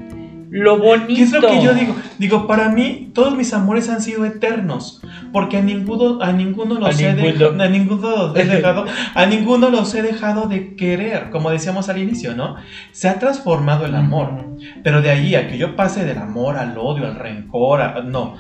lo 0.51 0.79
bonito. 0.79 1.07
¿Qué 1.15 1.23
es 1.23 1.33
lo 1.33 1.41
que 1.41 1.63
yo 1.63 1.73
digo? 1.75 1.95
Digo, 2.19 2.47
para 2.47 2.69
mí 2.71 3.11
todos 3.15 3.37
mis 3.37 3.53
amores 3.55 3.89
han 3.89 4.03
sido 4.03 4.25
eternos, 4.25 5.01
porque 5.33 5.59
a 5.59 5.63
ninguno, 5.63 6.21
a 6.21 6.33
ninguno 6.33 6.75
los 6.75 6.89
A 6.89 7.03
he 7.09 7.15
ninguno. 7.15 7.51
de- 7.53 7.65
a 7.65 7.69
ninguno 7.69 8.11
los 8.17 8.37
he 8.37 8.45
dejado, 8.45 8.85
a 9.15 9.27
ninguno 9.27 9.71
los 9.71 9.95
he 9.95 10.03
dejado 10.03 10.49
de 10.49 10.75
querer, 10.77 11.31
como 11.31 11.51
decíamos 11.51 11.89
al 11.89 11.99
inicio, 11.99 12.35
¿no? 12.35 12.57
Se 12.93 13.09
ha 13.09 13.19
transformado 13.19 13.87
el 13.87 13.95
amor, 13.95 14.47
pero 14.83 15.03
de 15.03 15.11
ahí 15.11 15.35
a 15.35 15.49
que 15.49 15.57
yo 15.57 15.77
pase 15.77 16.05
del 16.05 16.19
amor 16.19 16.57
al 16.57 16.77
odio, 16.77 17.07
al 17.07 17.15
rencor, 17.17 17.81
a- 17.83 18.03
no. 18.03 18.37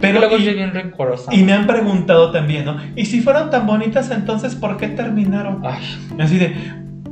Pero 0.00 0.20
luego 0.20 0.38
y- 0.38 0.44
soy 0.44 0.54
bien 0.54 0.72
rencorosa. 0.72 1.34
y 1.34 1.42
me 1.42 1.52
han 1.52 1.66
preguntado 1.66 2.30
también, 2.30 2.64
¿no? 2.64 2.76
Y 2.94 3.06
si 3.06 3.20
fueron 3.20 3.50
tan 3.50 3.66
bonitas, 3.66 4.10
entonces 4.10 4.54
¿por 4.54 4.76
qué 4.76 4.88
terminaron? 4.88 5.60
Ay, 5.64 5.82
Así 6.20 6.36
de, 6.38 6.54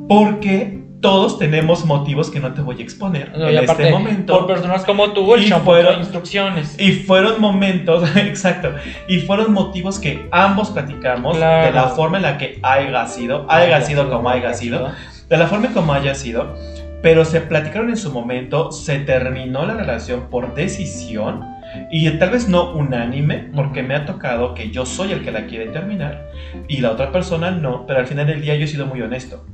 porque 0.09 0.86
todos 1.01 1.39
tenemos 1.39 1.85
motivos 1.85 2.31
que 2.31 2.41
no 2.41 2.53
te 2.55 2.63
voy 2.63 2.81
a 2.81 2.83
exponer 2.83 3.31
no, 3.37 3.49
en 3.49 3.55
este 3.59 3.65
aparte, 3.71 3.91
momento. 3.91 4.39
por 4.39 4.47
personas 4.47 4.85
como 4.85 5.13
tú, 5.13 5.35
el 5.35 5.45
Y 5.45 5.51
fueron- 5.51 5.99
instrucciones. 6.01 6.77
Y 6.81 6.93
fueron 6.93 7.41
momentos, 7.41 8.09
exacto, 8.17 8.71
y 9.09 9.19
fueron 9.21 9.53
motivos 9.53 9.99
que 9.99 10.27
ambos 10.33 10.71
platicamos 10.71 11.37
Claro. 11.37 11.67
de 11.67 11.73
la 11.73 11.89
forma 11.89 12.17
en 12.17 12.23
la 12.23 12.39
que 12.39 12.59
haya 12.63 13.07
sido, 13.07 13.47
haya 13.51 13.81
sido 13.83 14.09
como 14.11 14.29
haya 14.31 14.55
sido, 14.55 14.91
de 15.29 15.37
la 15.37 15.47
forma 15.47 15.69
como 15.73 15.93
haya 15.93 16.15
sido, 16.15 16.55
pero 17.03 17.25
se 17.25 17.41
platicaron 17.41 17.91
en 17.91 17.97
su 17.97 18.11
momento, 18.13 18.73
se 18.73 18.99
terminó 19.01 19.65
la 19.67 19.75
relación 19.75 20.29
por 20.31 20.55
decisión 20.55 21.45
y 21.91 22.09
tal 22.19 22.31
vez 22.31 22.49
no 22.49 22.73
unánime, 22.73 23.51
porque 23.55 23.83
me 23.83 23.95
ha 23.95 24.07
tocado 24.07 24.55
que 24.55 24.71
yo 24.71 24.87
soy 24.87 25.13
el 25.13 25.23
que 25.23 25.31
la 25.31 25.47
quiere 25.47 25.67
terminar 25.67 26.31
y 26.69 26.79
la 26.79 26.91
otra 26.93 27.13
persona 27.13 27.51
no, 27.51 27.87
pero 27.87 28.01
al 28.01 28.07
final 28.07 28.27
del 28.27 28.41
día 28.41 28.55
yo 28.57 28.65
he 28.65 28.69
sido 28.69 28.87
muy 28.87 29.03
honesto. 29.03 29.45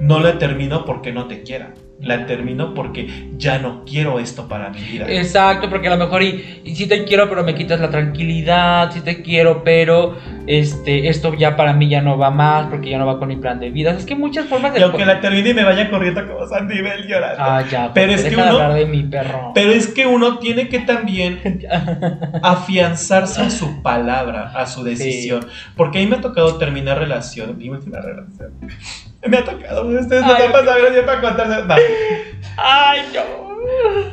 No 0.00 0.20
la 0.20 0.38
termino 0.38 0.84
porque 0.84 1.12
no 1.12 1.26
te 1.26 1.42
quiera, 1.42 1.74
La 2.00 2.26
termino 2.26 2.74
porque 2.74 3.28
ya 3.36 3.58
no 3.58 3.84
quiero 3.84 4.18
esto 4.18 4.48
para 4.48 4.70
mi 4.70 4.80
vida. 4.80 5.06
Exacto, 5.08 5.70
porque 5.70 5.88
a 5.88 5.96
lo 5.96 6.04
mejor 6.04 6.22
y, 6.22 6.62
sí 6.74 6.86
te 6.86 7.04
quiero, 7.04 7.28
pero 7.28 7.44
me 7.44 7.54
quitas 7.54 7.80
la 7.80 7.90
tranquilidad, 7.90 8.90
sí 8.92 9.00
te 9.00 9.22
quiero, 9.22 9.62
pero 9.64 10.16
este, 10.46 11.08
esto 11.08 11.34
ya 11.34 11.56
para 11.56 11.72
mí 11.72 11.88
ya 11.88 12.02
no 12.02 12.18
va 12.18 12.30
más, 12.30 12.66
porque 12.66 12.90
ya 12.90 12.98
no 12.98 13.06
va 13.06 13.18
con 13.18 13.28
mi 13.28 13.36
plan 13.36 13.58
de 13.60 13.70
vida. 13.70 13.92
Es 13.92 14.04
que 14.06 14.14
muchas 14.14 14.46
formas 14.46 14.72
de... 14.74 14.80
Y 14.80 14.82
aunque 14.82 15.04
la 15.06 15.20
termine 15.20 15.50
y 15.50 15.54
me 15.54 15.64
vaya 15.64 15.90
corriendo 15.90 16.26
como 16.26 16.46
Sandy 16.46 16.80
Bell 16.82 17.06
llorando. 17.06 17.36
Ah, 17.38 17.62
ya, 17.70 17.92
Pero 17.94 18.12
es 18.12 18.24
que 18.24 18.34
uno- 18.34 18.44
hablar 18.44 18.74
de 18.74 18.86
mi 18.86 19.02
perro. 19.04 19.52
Pero 19.54 19.72
es 19.72 19.88
que 19.88 20.06
uno 20.06 20.38
tiene 20.38 20.68
que 20.68 20.80
también 20.80 21.40
afianzarse 22.42 23.42
a 23.42 23.50
su 23.50 23.82
palabra, 23.82 24.52
a 24.54 24.66
su 24.66 24.84
decisión. 24.84 25.46
Porque 25.76 25.98
a 25.98 26.00
mí 26.02 26.06
me 26.08 26.16
ha 26.16 26.20
tocado 26.20 26.56
terminar 26.58 26.98
relación, 26.98 27.56
mi 27.56 27.68
última 27.68 28.00
relación. 28.00 28.52
Me 29.26 29.38
ha 29.38 29.44
tocado, 29.44 29.86
ustedes 29.86 30.22
no 30.22 30.34
Ay, 30.34 30.42
te 30.46 30.48
pasan 30.50 30.78
gracias 30.82 31.04
para 31.04 31.20
contarles. 31.20 31.66
No. 31.66 31.74
Ay, 32.58 33.00
no. 33.14 33.54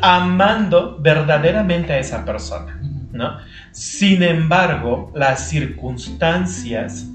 Amando 0.02 0.98
verdaderamente 1.02 1.94
a 1.94 2.00
esa 2.00 2.24
persona, 2.26 2.81
¿no? 3.14 3.38
Sin 3.72 4.24
embargo, 4.24 5.12
las 5.16 5.48
circunstancias, 5.50 7.08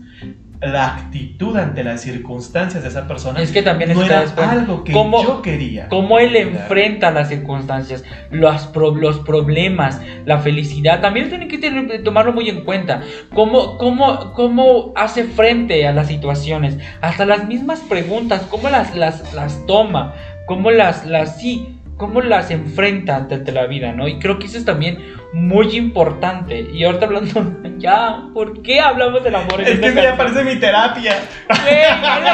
la 0.62 0.86
actitud 0.96 1.54
ante 1.58 1.84
las 1.84 2.00
circunstancias 2.00 2.82
de 2.82 2.88
esa 2.88 3.06
persona 3.06 3.40
Es 3.42 3.52
que 3.52 3.60
también 3.62 3.92
no 3.92 4.00
es 4.02 4.08
era 4.08 4.24
algo 4.50 4.84
que 4.84 4.92
¿Cómo- 4.94 5.22
yo 5.22 5.42
quería. 5.42 5.88
Cómo 5.88 6.18
él 6.18 6.34
enfrenta 6.34 7.10
las 7.10 7.28
circunstancias, 7.28 8.04
los, 8.30 8.66
pro- 8.68 8.94
los 8.94 9.18
problemas, 9.20 10.00
la 10.24 10.38
felicidad. 10.38 11.02
También 11.02 11.28
tiene 11.28 11.46
que 11.48 11.58
tener- 11.58 12.02
tomarlo 12.02 12.32
muy 12.32 12.48
en 12.48 12.64
cuenta. 12.64 13.02
Cómo, 13.34 13.76
cómo, 13.76 14.32
cómo 14.32 14.92
hace 14.96 15.24
frente 15.24 15.86
a 15.86 15.92
las 15.92 16.08
situaciones. 16.08 16.78
Hasta 17.02 17.26
las 17.26 17.46
mismas 17.46 17.80
preguntas. 17.80 18.40
Cómo 18.50 18.70
las, 18.70 18.96
las, 18.96 19.34
las 19.34 19.66
toma. 19.66 20.14
Cómo 20.46 20.70
las, 20.70 21.04
las, 21.04 21.38
sí, 21.38 21.75
cómo 21.96 22.20
las 22.20 22.50
enfrenta 22.50 23.16
ante, 23.16 23.36
ante 23.36 23.52
la 23.52 23.66
vida, 23.66 23.92
¿no? 23.92 24.06
Y 24.06 24.18
creo 24.18 24.38
que 24.38 24.46
eso 24.46 24.58
es 24.58 24.64
también 24.64 24.98
muy 25.32 25.76
importante. 25.76 26.68
Y 26.72 26.84
ahorita 26.84 27.06
hablando, 27.06 27.56
ya, 27.78 28.28
¿por 28.34 28.62
qué 28.62 28.80
hablamos 28.80 29.24
del 29.24 29.34
amor? 29.34 29.60
en 29.60 29.66
Es 29.66 29.80
que 29.80 29.86
eso 29.86 30.02
ya 30.02 30.16
parece 30.16 30.44
mi 30.44 30.56
terapia. 30.56 31.14
Güey, 31.48 31.66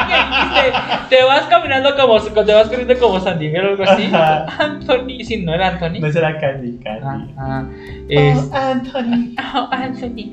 que 0.07 0.15
dijiste, 0.15 0.79
te 1.09 1.23
vas 1.23 1.43
caminando 1.43 1.95
como, 1.95 2.19
te 2.21 2.53
vas 2.53 2.67
corriendo 2.67 2.97
como 2.99 3.19
Sandy 3.19 3.47
Miguel 3.47 3.65
o 3.65 3.69
algo 3.69 3.83
así. 3.83 4.09
Ajá. 4.13 4.45
Anthony, 4.63 5.23
si 5.23 5.43
no 5.43 5.53
era 5.53 5.69
Anthony. 5.69 5.99
No 5.99 6.11
será 6.11 6.37
Candy 6.37 6.79
Candy. 6.83 7.33
Ajá. 7.37 7.65
Es, 8.09 8.37
Oh, 8.37 8.55
Anthony. 8.55 9.35
oh, 9.55 9.69
Anthony. 9.71 10.31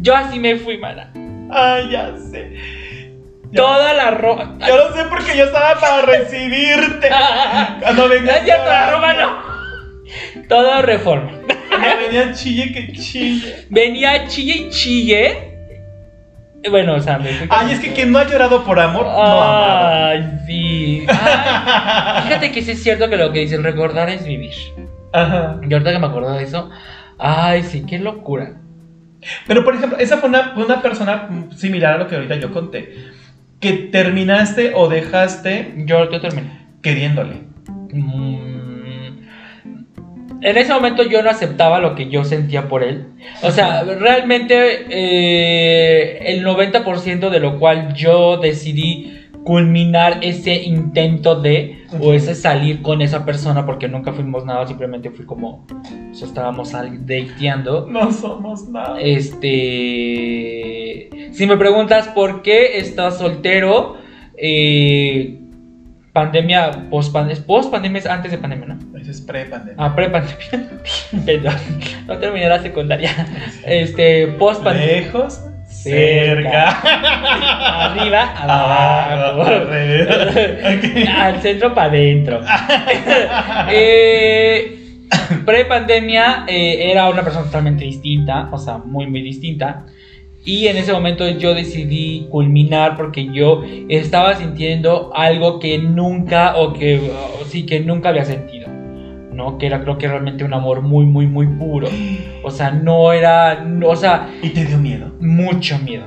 Yo 0.00 0.14
así 0.14 0.38
me 0.38 0.56
fui, 0.56 0.76
mana. 0.78 1.10
Ay, 1.50 1.90
ya 1.90 2.14
sé. 2.16 2.85
Ya- 3.56 3.62
Toda 3.62 3.92
la 3.94 4.10
ropa. 4.12 4.54
Yo 4.66 4.76
lo 4.76 4.92
sé 4.94 5.04
porque 5.08 5.36
yo 5.36 5.44
estaba 5.44 5.80
para 5.80 6.02
recibirte. 6.02 7.08
Cuando 7.80 8.08
venía 8.08 8.42
cierto, 8.44 8.66
la 8.66 8.90
ropa 8.90 9.12
no. 9.14 9.56
Todo 10.48 10.82
reforma. 10.82 11.32
Cuando 11.68 11.96
venía 12.06 12.32
chille 12.32 12.72
que 12.72 12.92
chille. 12.92 13.66
Venía 13.70 14.26
chille 14.28 14.54
y 14.66 14.70
chille. 14.70 15.52
Bueno, 16.70 16.94
o 16.94 17.00
sea, 17.00 17.18
me. 17.18 17.30
Ay, 17.48 17.72
es 17.72 17.80
que 17.80 17.92
quien 17.92 18.10
no 18.10 18.18
ha 18.18 18.24
llorado 18.24 18.64
por 18.64 18.80
amor, 18.80 19.04
no 19.04 19.10
ha 19.10 19.32
amado. 19.32 20.06
Ay, 20.08 20.40
sí. 20.46 21.06
Ay, 21.08 22.22
fíjate 22.24 22.50
que 22.50 22.62
sí 22.62 22.72
es 22.72 22.82
cierto 22.82 23.08
que 23.08 23.16
lo 23.16 23.30
que 23.32 23.40
dicen 23.40 23.62
recordar 23.62 24.08
es 24.10 24.24
vivir. 24.24 24.54
Ajá. 25.12 25.60
Y 25.68 25.72
ahorita 25.72 25.92
que 25.92 25.98
me 26.00 26.06
acuerdo 26.08 26.32
de 26.32 26.42
eso, 26.42 26.68
ay, 27.18 27.62
sí, 27.62 27.84
qué 27.88 27.98
locura. 28.00 28.54
Pero 29.46 29.64
por 29.64 29.74
ejemplo, 29.76 29.98
esa 29.98 30.16
fue 30.18 30.28
una, 30.28 30.54
fue 30.54 30.64
una 30.64 30.82
persona 30.82 31.28
similar 31.56 31.94
a 31.94 31.98
lo 31.98 32.08
que 32.08 32.16
ahorita 32.16 32.34
yo 32.36 32.52
conté. 32.52 32.94
Que 33.60 33.72
terminaste 33.72 34.72
o 34.74 34.88
dejaste 34.88 35.72
Yo, 35.86 36.10
yo 36.10 36.20
terminé. 36.20 36.50
queriéndole. 36.82 37.34
Mm, 37.92 38.76
En 40.42 40.56
ese 40.58 40.72
momento 40.72 41.02
yo 41.02 41.22
no 41.22 41.30
aceptaba 41.30 41.80
lo 41.80 41.94
que 41.94 42.08
yo 42.10 42.22
sentía 42.24 42.68
por 42.68 42.82
él. 42.84 43.06
O 43.42 43.50
sea, 43.50 43.82
realmente 43.82 44.86
eh, 44.90 46.18
el 46.34 46.44
90% 46.44 47.30
de 47.30 47.40
lo 47.40 47.58
cual 47.58 47.94
yo 47.94 48.36
decidí 48.36 49.15
culminar 49.46 50.18
ese 50.22 50.54
intento 50.64 51.40
de 51.40 51.86
o 52.00 52.12
ese 52.12 52.34
salir 52.34 52.82
con 52.82 53.00
esa 53.00 53.24
persona 53.24 53.64
porque 53.64 53.86
nunca 53.86 54.12
fuimos 54.12 54.44
nada, 54.44 54.66
simplemente 54.66 55.08
fui 55.10 55.24
como 55.24 55.64
sea, 56.10 56.26
estábamos 56.26 56.72
dateando. 56.72 57.86
No 57.88 58.12
somos 58.12 58.68
nada. 58.68 59.00
Este, 59.00 59.38
si 61.30 61.46
me 61.46 61.56
preguntas 61.56 62.08
por 62.08 62.42
qué 62.42 62.78
estás 62.78 63.18
soltero, 63.18 63.94
eh, 64.36 65.38
pandemia, 66.12 66.88
post 66.90 67.12
pandemia, 67.12 67.46
post 67.46 67.70
pandemia 67.70 68.00
es 68.00 68.06
antes 68.06 68.32
de 68.32 68.38
pandemia, 68.38 68.66
¿no? 68.66 68.98
Eso 68.98 69.12
es 69.12 69.20
pre-pandemia. 69.20 69.76
Ah, 69.78 69.94
pre 69.94 70.10
pandemia. 70.10 70.70
Perdón, 71.24 71.54
no 72.08 72.18
terminé 72.18 72.48
la 72.48 72.60
secundaria. 72.60 73.12
Este, 73.64 74.26
post 74.26 74.64
pandemia. 74.64 75.02
Lejos, 75.02 75.40
Cerca. 75.82 76.80
cerca. 76.80 77.92
Arriba, 77.92 78.34
Abajo, 78.36 79.42
abajo. 79.42 79.70
Al 81.18 81.40
centro 81.42 81.74
para 81.74 81.88
adentro. 81.88 82.40
eh, 83.70 84.76
Pre-pandemia 85.44 86.44
eh, 86.48 86.90
era 86.90 87.08
una 87.08 87.22
persona 87.22 87.46
totalmente 87.46 87.84
distinta, 87.84 88.48
o 88.50 88.58
sea, 88.58 88.78
muy, 88.78 89.06
muy 89.06 89.22
distinta. 89.22 89.86
Y 90.44 90.68
en 90.68 90.76
ese 90.76 90.92
momento 90.92 91.28
yo 91.28 91.54
decidí 91.54 92.28
culminar 92.30 92.96
porque 92.96 93.32
yo 93.32 93.64
estaba 93.88 94.36
sintiendo 94.36 95.10
algo 95.14 95.58
que 95.58 95.78
nunca, 95.78 96.56
o 96.56 96.72
que 96.72 96.98
o 97.40 97.44
sí, 97.44 97.66
que 97.66 97.80
nunca 97.80 98.10
había 98.10 98.24
sentido. 98.24 98.65
¿No? 99.36 99.58
Que 99.58 99.66
era, 99.66 99.82
creo 99.82 99.98
que 99.98 100.08
realmente 100.08 100.44
un 100.44 100.54
amor 100.54 100.80
muy, 100.80 101.04
muy, 101.04 101.26
muy 101.26 101.46
puro. 101.46 101.88
O 102.42 102.50
sea, 102.50 102.70
no 102.70 103.12
era, 103.12 103.60
no- 103.62 103.88
o 103.90 103.96
sea, 103.96 104.28
¿Y 104.42 104.48
te 104.48 104.64
dio 104.64 104.78
miedo? 104.78 105.12
mucho 105.20 105.78
miedo. 105.78 106.04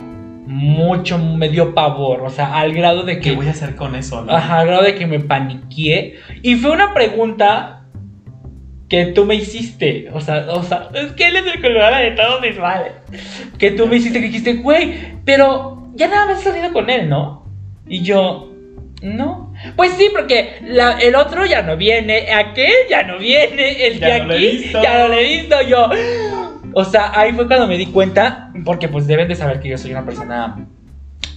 Mucho, 0.48 1.20
me 1.20 1.48
dio 1.48 1.76
pavor. 1.76 2.22
O 2.22 2.30
sea, 2.32 2.58
al 2.60 2.74
grado 2.74 3.04
de 3.04 3.20
¿Qué 3.20 3.30
que. 3.32 3.36
voy 3.36 3.48
a 3.48 3.52
hacer 3.52 3.76
con 3.76 3.94
eso? 3.96 4.24
no? 4.26 4.32
Ajá, 4.32 4.60
al 4.62 4.68
grado 4.68 4.82
de 4.84 4.96
que 4.96 5.06
me 5.06 5.20
paniqué. 5.20 6.16
Y 6.42 6.56
fue 6.56 6.72
una 6.72 6.92
pregunta 6.94 7.84
que 8.90 9.06
tú 9.06 9.26
me 9.26 9.36
hiciste. 9.36 10.10
O 10.12 10.20
sea, 10.22 10.48
o 10.50 10.64
sea, 10.64 10.90
es 10.96 11.12
que 11.12 11.28
él 11.28 11.36
es 11.36 11.46
el 11.46 11.62
culpable 11.62 11.98
de 12.10 12.12
todos 12.12 12.42
mis 12.42 12.58
males. 12.60 12.94
Que 13.60 13.70
tú 13.72 13.86
me 13.86 13.98
hiciste 13.98 14.20
que 14.20 14.26
dijiste, 14.26 14.54
güey, 14.56 14.96
pero 15.24 15.88
ya 15.94 16.08
nada 16.08 16.26
más 16.26 16.38
has 16.38 16.44
salido 16.44 16.74
con 16.74 16.90
él, 16.90 17.08
¿no? 17.08 17.46
Y 17.88 18.02
yo, 18.02 18.52
no. 19.04 19.49
Pues 19.76 19.94
sí, 19.94 20.10
porque 20.14 20.56
la- 20.62 20.98
el 21.00 21.16
otro 21.16 21.46
ya 21.46 21.62
no 21.62 21.76
viene, 21.78 22.32
aquel 22.34 22.72
ya 22.90 23.04
no 23.04 23.18
viene, 23.20 23.86
el 23.88 24.00
Ya 24.00 24.14
de 24.14 24.20
no 24.20 24.26
lo 24.28 24.34
he 24.34 24.38
aquí 24.38 24.58
visto. 24.58 24.82
ya 24.84 25.00
no 25.00 25.08
lo 25.10 25.14
he 25.16 25.24
visto. 25.24 25.56
Yo, 25.68 25.90
o 26.74 26.86
sea, 26.86 27.12
ahí 27.20 27.32
fue 27.34 27.48
cuando 27.48 27.68
me 27.68 27.78
di 27.78 27.88
cuenta, 27.88 28.52
porque 28.64 28.88
pues 28.88 29.06
deben 29.08 29.28
de 29.28 29.36
saber 29.36 29.60
que 29.60 29.70
yo 29.70 29.78
soy 29.78 29.92
una 29.92 30.06
persona 30.06 30.66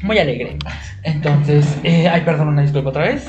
muy 0.03 0.19
alegre. 0.19 0.57
Entonces, 1.03 1.66
eh, 1.85 2.09
ay, 2.09 2.20
perdón, 2.23 2.49
una 2.49 2.62
disculpa 2.62 2.90
otra 2.90 3.05
vez. 3.05 3.27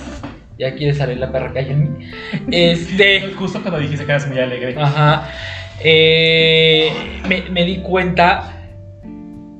Ya 0.59 0.75
quiere 0.75 0.93
salir 0.93 1.17
la 1.17 1.31
perra 1.31 1.51
que 1.51 1.59
hay 1.59 1.69
en 1.71 1.97
mí. 1.97 2.11
Este. 2.51 3.31
Justo 3.35 3.59
cuando 3.61 3.79
dijiste 3.79 4.05
que 4.05 4.11
eras 4.11 4.27
muy 4.27 4.37
alegre. 4.39 4.75
Ajá. 4.77 5.27
Eh, 5.83 6.91
me, 7.27 7.41
me 7.49 7.65
di 7.65 7.77
cuenta 7.77 8.62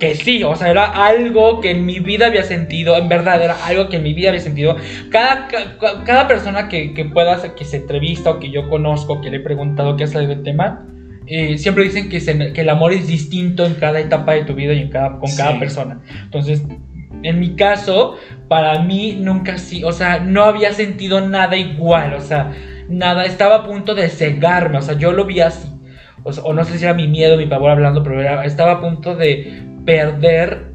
que 0.08 0.16
sí, 0.16 0.44
o 0.44 0.56
sea, 0.56 0.70
era 0.70 0.86
algo 1.06 1.62
que 1.62 1.72
en 1.72 1.86
mi 1.86 2.00
vida 2.00 2.28
había 2.28 2.44
sentido, 2.44 2.98
en 2.98 3.08
verdad, 3.10 3.42
era 3.42 3.56
algo 3.66 3.88
que 3.90 3.98
en 3.98 4.04
mi 4.04 4.14
vida 4.14 4.30
había 4.30 4.42
sentido. 4.42 4.76
Cada, 5.10 5.48
ca- 5.48 6.04
cada 6.06 6.28
persona 6.28 6.68
que, 6.68 6.94
que 6.94 7.06
pueda, 7.06 7.42
que 7.56 7.64
se 7.66 7.78
entrevista 7.78 8.32
o 8.32 8.40
que 8.40 8.50
yo 8.52 8.70
conozco, 8.70 9.22
que 9.22 9.30
le 9.30 9.38
he 9.38 9.40
preguntado 9.40 9.96
qué 9.96 10.06
salido 10.08 10.34
del 10.36 10.44
tema, 10.44 10.86
eh, 11.26 11.58
siempre 11.58 11.86
dicen 11.86 12.10
que, 12.10 12.20
se- 12.20 12.52
que 12.54 12.62
el 12.62 12.70
amor 12.70 12.92
es 12.92 13.08
distinto 13.08 13.66
en 13.66 13.76
cada 13.76 14.00
etapa 14.02 14.34
de 14.34 14.44
tu 14.44 14.54
vida 14.54 14.74
y 14.74 14.80
en 14.82 14.90
cada, 14.90 15.18
con 15.20 15.34
cada 15.38 15.58
persona. 15.60 16.00
Entonces, 16.24 16.62
en 17.24 17.40
mi 17.40 17.56
caso, 17.56 18.16
para 18.50 18.80
mí 18.80 19.18
nunca 19.20 19.58
sí, 19.58 19.84
o 19.86 19.94
sea, 19.94 20.20
no 20.20 20.44
había 20.44 20.74
sentido 20.74 21.22
nada 21.26 21.56
igual, 21.56 22.14
o 22.16 22.20
sea, 22.22 22.52
nada, 22.90 23.24
estaba 23.26 23.56
a 23.56 23.64
punto 23.64 23.96
de 23.96 24.10
cegarme, 24.10 24.78
o 24.80 24.82
sea, 24.82 24.98
yo 24.98 25.14
lo 25.14 25.24
vi 25.26 25.40
así. 25.40 25.70
O, 26.26 26.54
no 26.54 26.64
sé 26.64 26.78
si 26.78 26.86
era 26.86 26.94
mi 26.94 27.08
miedo, 27.08 27.36
mi 27.38 27.46
pavor 27.48 27.72
hablando, 27.72 28.02
pero 28.04 28.22
era- 28.22 28.46
estaba 28.46 28.74
a 28.74 28.82
punto 28.82 29.16
de 29.16 29.62
perder 29.86 30.72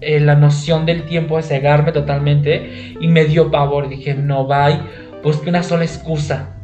eh, 0.00 0.20
la 0.20 0.34
noción 0.36 0.86
del 0.86 1.04
tiempo, 1.04 1.36
de 1.36 1.42
cegarme 1.42 1.92
totalmente, 1.92 2.94
y 3.00 3.08
me 3.08 3.24
dio 3.24 3.50
pavor. 3.50 3.88
Dije, 3.88 4.14
no, 4.14 4.46
bye, 4.46 4.78
busqué 5.22 5.50
una 5.50 5.62
sola 5.62 5.84
excusa, 5.84 6.54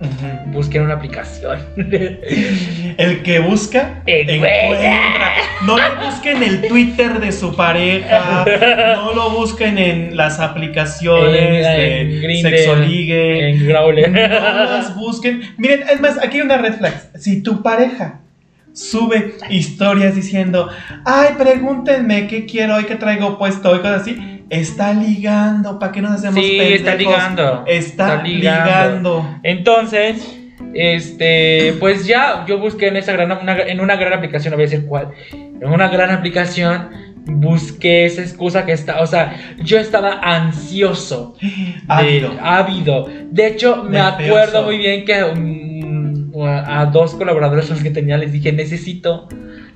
Ujú. 0.00 0.52
busqué 0.52 0.80
una 0.80 0.94
aplicación. 0.94 1.58
El 2.98 3.22
que 3.22 3.38
busca, 3.40 4.02
Encuentra. 4.06 5.32
No 5.66 5.76
lo 5.76 6.06
busquen 6.06 6.36
en 6.36 6.42
el 6.44 6.68
Twitter 6.68 7.18
de 7.20 7.32
su 7.32 7.54
pareja. 7.56 8.44
No 8.96 9.12
lo 9.14 9.30
busquen 9.30 9.76
en 9.78 10.16
las 10.16 10.38
aplicaciones 10.38 11.66
En- 11.66 11.76
de 11.78 12.00
en 12.00 12.22
Grindr, 12.22 12.50
Sexoligue. 12.50 13.50
en 13.50 13.66
Growler. 13.66 14.10
No 14.10 14.18
las 14.64 14.94
busquen. 14.94 15.40
Miren, 15.56 15.82
es 15.92 16.00
más, 16.00 16.18
aquí 16.22 16.36
hay 16.36 16.42
una 16.42 16.58
red 16.58 16.74
flag. 16.74 16.94
Si 17.16 17.42
tu 17.42 17.60
pareja 17.62 18.20
sube 18.78 19.34
historias 19.50 20.14
diciendo, 20.14 20.68
ay, 21.04 21.30
pregúntenme 21.36 22.26
qué 22.28 22.46
quiero 22.46 22.76
hoy, 22.76 22.84
qué 22.84 22.94
traigo 22.96 23.38
puesto 23.38 23.70
hoy, 23.70 23.78
cosas 23.80 24.02
así, 24.02 24.16
está 24.50 24.92
ligando, 24.92 25.78
¿para 25.78 25.92
qué 25.92 26.00
nos 26.00 26.12
hacemos 26.12 26.36
Sí, 26.44 26.58
está 26.60 26.94
ligando. 26.94 27.64
Está, 27.66 28.14
Está 28.14 28.22
ligando. 28.22 28.64
ligando. 28.64 29.38
Entonces, 29.42 30.36
este, 30.74 31.74
pues 31.80 32.06
ya 32.06 32.44
yo 32.46 32.58
busqué 32.58 32.88
en 32.88 32.96
esa 32.96 33.12
gran, 33.12 33.32
una- 33.32 33.60
en 33.62 33.80
una 33.80 33.96
gran 33.96 34.12
aplicación, 34.12 34.52
no 34.52 34.56
voy 34.56 34.66
a 34.66 34.68
decir 34.68 34.86
cuál, 34.86 35.08
en 35.32 35.68
una 35.68 35.88
gran 35.88 36.10
aplicación 36.10 36.88
busqué 37.30 38.06
esa 38.06 38.22
excusa 38.22 38.64
que 38.64 38.72
está, 38.72 39.00
o 39.00 39.06
sea, 39.06 39.36
yo 39.58 39.78
estaba 39.78 40.18
ansioso, 40.22 41.36
Ávido. 41.86 42.32
ávido. 42.40 43.06
De 43.30 43.48
hecho, 43.48 43.82
me 43.84 43.98
Nervioso. 43.98 44.24
acuerdo 44.38 44.62
muy 44.64 44.78
bien 44.78 45.04
que 45.04 45.22
a, 46.46 46.80
a 46.80 46.86
dos 46.86 47.14
colaboradores 47.14 47.68
los 47.70 47.82
que 47.82 47.90
tenía 47.90 48.16
les 48.18 48.32
dije 48.32 48.52
necesito, 48.52 49.28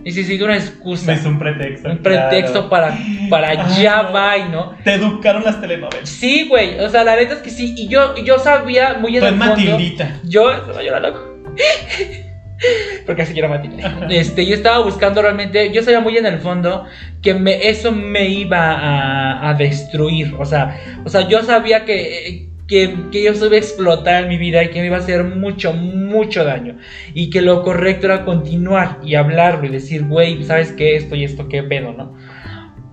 necesito 0.04 0.44
una 0.44 0.56
excusa, 0.56 1.12
Es 1.12 1.24
un 1.24 1.38
pretexto. 1.38 1.90
un 1.90 1.98
pretexto 1.98 2.68
claro. 2.68 2.70
para, 2.70 2.98
para 3.30 3.68
ya 3.76 4.02
no. 4.04 4.12
va, 4.12 4.38
¿no? 4.48 4.74
Te 4.84 4.94
educaron 4.94 5.44
las 5.44 5.60
telenovelas. 5.60 6.08
Sí, 6.08 6.46
güey, 6.48 6.78
o 6.80 6.88
sea, 6.88 7.04
la 7.04 7.16
neta 7.16 7.34
es 7.34 7.40
que 7.40 7.50
sí, 7.50 7.74
y 7.76 7.88
yo, 7.88 8.14
yo 8.24 8.38
sabía 8.38 8.94
muy 9.00 9.16
en 9.16 9.22
Tú 9.22 9.26
el 9.28 9.34
fondo. 9.34 9.54
Matildita. 9.54 10.20
Yo 10.24 10.52
estaba 10.52 10.82
llorando. 10.82 11.38
Porque 13.06 13.22
así 13.22 13.32
quiero 13.32 13.48
Matilda. 13.48 14.06
Este, 14.08 14.46
yo 14.46 14.54
estaba 14.54 14.84
buscando 14.84 15.20
realmente, 15.20 15.72
yo 15.72 15.82
sabía 15.82 15.98
muy 15.98 16.16
en 16.16 16.26
el 16.26 16.38
fondo 16.38 16.84
que 17.20 17.34
me, 17.34 17.68
eso 17.68 17.90
me 17.90 18.28
iba 18.28 18.72
a, 18.72 19.50
a 19.50 19.54
destruir. 19.54 20.34
O 20.38 20.44
sea, 20.44 20.78
o 21.04 21.08
sea, 21.08 21.26
yo 21.28 21.42
sabía 21.42 21.84
que, 21.84 22.51
que, 22.72 23.10
que 23.10 23.22
yo 23.22 23.34
iba 23.34 23.54
a 23.54 23.58
explotar 23.58 24.22
en 24.22 24.30
mi 24.30 24.38
vida 24.38 24.64
y 24.64 24.70
que 24.70 24.80
me 24.80 24.86
iba 24.86 24.96
a 24.96 25.00
hacer 25.00 25.24
mucho, 25.24 25.74
mucho 25.74 26.42
daño. 26.42 26.78
Y 27.12 27.28
que 27.28 27.42
lo 27.42 27.62
correcto 27.62 28.06
era 28.06 28.24
continuar 28.24 28.98
y 29.04 29.14
hablarlo 29.14 29.66
y 29.66 29.68
decir, 29.68 30.06
güey, 30.06 30.42
¿sabes 30.42 30.72
qué? 30.72 30.96
Esto 30.96 31.14
y 31.14 31.24
esto, 31.24 31.48
qué 31.48 31.62
pedo, 31.62 31.92
¿no? 31.92 32.16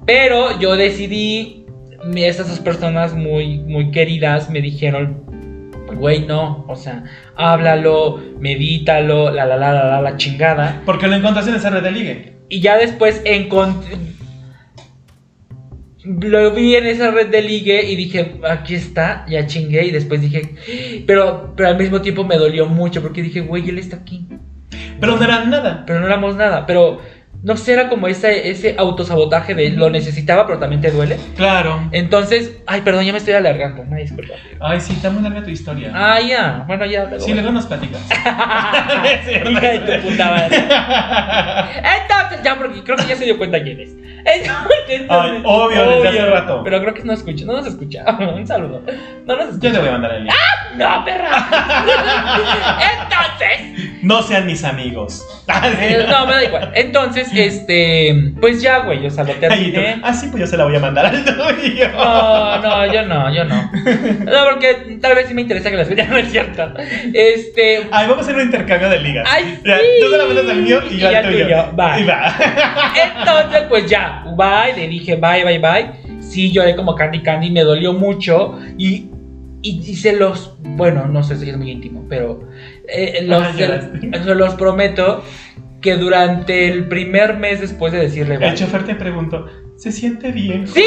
Pero 0.06 0.60
yo 0.60 0.76
decidí, 0.76 1.66
estas 2.14 2.50
dos 2.50 2.60
personas 2.60 3.14
muy, 3.14 3.60
muy 3.60 3.92
queridas 3.92 4.50
me 4.50 4.60
dijeron, 4.60 5.24
güey, 5.96 6.26
no, 6.26 6.66
o 6.68 6.76
sea, 6.76 7.06
háblalo, 7.38 8.22
medítalo, 8.38 9.32
la 9.32 9.46
la 9.46 9.56
la 9.56 9.72
la 9.72 9.86
la, 9.86 10.02
la 10.02 10.18
chingada. 10.18 10.82
Porque 10.86 11.08
lo 11.08 11.16
encontraste 11.16 11.52
en 11.52 11.58
esa 11.58 11.70
red 11.70 11.84
de 11.84 11.92
ligue. 11.92 12.34
Y 12.50 12.60
ya 12.60 12.76
después 12.76 13.22
encontré. 13.24 13.96
Lo 16.04 16.52
vi 16.52 16.76
en 16.76 16.86
esa 16.86 17.12
red 17.12 17.28
de 17.28 17.42
ligue 17.42 17.84
y 17.84 17.96
dije, 17.96 18.40
aquí 18.50 18.76
está, 18.76 19.26
ya 19.28 19.46
chingué. 19.46 19.86
Y 19.86 19.92
después 19.92 20.22
dije, 20.22 21.04
pero, 21.06 21.54
pero 21.56 21.70
al 21.70 21.78
mismo 21.78 22.02
tiempo 22.02 22.24
me 22.24 22.38
dolió 22.38 22.66
mucho 22.66 23.02
porque 23.02 23.22
dije, 23.22 23.42
güey, 23.42 23.68
él 23.70 23.80
está 23.80 23.98
aquí. 23.98 24.26
Pero 25.00 25.18
no 25.18 25.24
era 25.24 25.44
nada. 25.46 25.84
Pero 25.86 26.00
no 26.00 26.06
éramos 26.06 26.36
nada. 26.36 26.66
Pero 26.66 27.02
no 27.42 27.56
sé, 27.58 27.74
era 27.74 27.88
como 27.90 28.08
ese, 28.08 28.50
ese 28.50 28.76
autosabotaje 28.78 29.56
de 29.56 29.70
lo 29.70 29.90
necesitaba, 29.90 30.46
pero 30.46 30.60
también 30.60 30.82
te 30.82 30.92
duele. 30.92 31.18
Claro. 31.38 31.88
Entonces, 31.92 32.58
ay, 32.68 32.82
perdón, 32.82 33.06
ya 33.06 33.12
me 33.14 33.18
estoy 33.20 33.34
alargando. 33.34 33.82
Una 33.84 33.98
disculpa. 33.98 34.34
Ay, 34.60 34.82
sí, 34.82 34.94
está 34.94 35.10
muy 35.10 35.24
larga 35.24 35.44
tu 35.44 35.50
historia. 35.50 35.92
Ah, 35.96 36.20
ya, 36.20 36.64
bueno, 36.68 36.86
ya. 36.86 37.06
luego- 37.06 37.24
sí, 37.26 37.34
luego 37.34 37.52
nos 37.52 37.66
platicas. 37.66 38.02
Hija 38.12 39.60
de 39.72 39.80
tu 40.02 40.10
puta 40.10 40.26
madre. 40.32 40.58
Entonces, 40.58 42.44
ya, 42.44 42.56
porque 42.58 42.84
creo 42.84 42.98
que 42.98 43.06
ya 43.08 43.16
se 43.16 43.26
dio 43.26 43.38
cuenta 43.38 43.62
quién 43.64 43.80
es. 43.80 43.90
Entonces, 44.26 45.06
Ay, 45.10 45.42
obvio, 45.46 45.90
desde 45.90 46.08
hace 46.10 46.26
rato. 46.30 46.62
Pero 46.64 46.82
creo 46.82 46.94
que 46.94 47.04
no 47.04 47.14
escucha, 47.14 47.46
no 47.46 47.54
nos 47.54 47.68
escucha. 47.68 48.04
Un 48.20 48.46
saludo. 48.46 48.84
No 49.26 49.36
nos 49.38 49.46
Yo 49.46 49.52
escucha. 49.70 49.72
te 49.72 49.80
voy 49.80 49.88
a 49.88 49.92
mandar 49.94 50.12
el 50.16 50.24
link. 50.26 50.34
No, 50.76 51.06
perra. 51.06 51.48
Entonces, 53.02 53.94
No 54.04 54.22
sean 54.24 54.46
mis 54.46 54.64
amigos. 54.64 55.26
no, 55.48 56.26
me 56.28 56.34
da 56.34 56.44
igual. 56.44 56.72
Entonces, 56.76 57.29
este, 57.34 58.34
pues 58.40 58.62
ya, 58.62 58.80
güey, 58.80 59.06
o 59.06 59.10
sea, 59.10 59.24
lo 59.24 59.34
Ay, 59.34 59.40
terminé. 59.40 60.00
Ah, 60.04 60.14
sí, 60.14 60.28
pues 60.32 60.42
yo 60.42 60.48
se 60.48 60.58
la 60.58 60.66
voy 60.66 60.76
a 60.76 60.80
mandar 60.80 61.06
al 61.08 61.24
tuyo. 61.26 61.90
No, 61.94 62.62
no, 62.62 62.94
yo 62.94 63.06
no, 63.06 63.34
yo 63.34 63.44
no. 63.46 63.72
No, 63.72 64.46
porque 64.52 64.98
tal 65.02 65.16
vez 65.16 65.28
sí 65.28 65.34
me 65.34 65.42
interesa 65.42 65.70
que 65.70 65.76
la 65.78 65.84
escuchen, 65.84 66.08
no 66.10 66.18
es 66.18 66.32
cierto. 66.32 66.74
Este, 67.14 67.88
Ay, 67.92 68.08
vamos 68.08 68.20
a 68.20 68.22
hacer 68.22 68.36
un 68.36 68.42
intercambio 68.44 68.90
de 68.90 69.00
ligas. 69.00 69.28
Ay, 69.30 69.60
sí. 69.64 69.72
Tú 70.02 70.10
se 70.12 70.18
la 70.18 70.26
mandas 70.26 70.50
al 70.50 70.62
mío 70.64 70.80
y 70.90 70.98
yo 70.98 71.12
Y 71.12 71.16
al 71.16 71.26
tuyo. 71.26 71.44
tuyo, 71.46 71.76
va. 71.80 72.00
Y 72.00 72.04
va. 72.06 72.36
Entonces, 73.20 73.62
pues 73.70 73.86
ya, 73.90 74.24
bye, 74.38 74.74
le 74.76 74.88
dije 74.88 75.16
bye, 75.16 75.44
bye, 75.44 75.60
bye. 75.60 76.22
Sí, 76.22 76.52
lloré 76.52 76.76
como 76.76 76.96
Candy 76.96 77.22
Candy, 77.22 77.50
me 77.52 77.62
dolió 77.64 77.94
mucho 77.94 78.60
y, 78.78 79.10
y, 79.62 79.82
y 79.86 79.96
se 79.96 80.14
los, 80.14 80.56
bueno, 80.62 81.08
no 81.08 81.24
sé 81.24 81.36
si 81.38 81.50
es 81.50 81.58
muy 81.58 81.72
íntimo, 81.72 82.06
pero 82.08 82.48
eh, 82.88 83.22
los, 83.24 83.42
Ah, 83.42 83.52
se 83.56 84.36
los 84.36 84.54
prometo 84.56 85.24
que 85.82 85.96
durante 85.96 86.68
el 86.68 86.88
primer 86.88 87.38
mes 87.38 87.62
después 87.62 87.94
de 87.94 88.00
decirle 88.00 88.38
bye. 88.38 88.50
El 88.50 88.56
chofer 88.56 88.86
te 88.86 88.96
preguntó, 88.96 89.48
¿se 89.78 89.92
siente 89.92 90.32
bien? 90.32 90.68
¡Sí! 90.68 90.84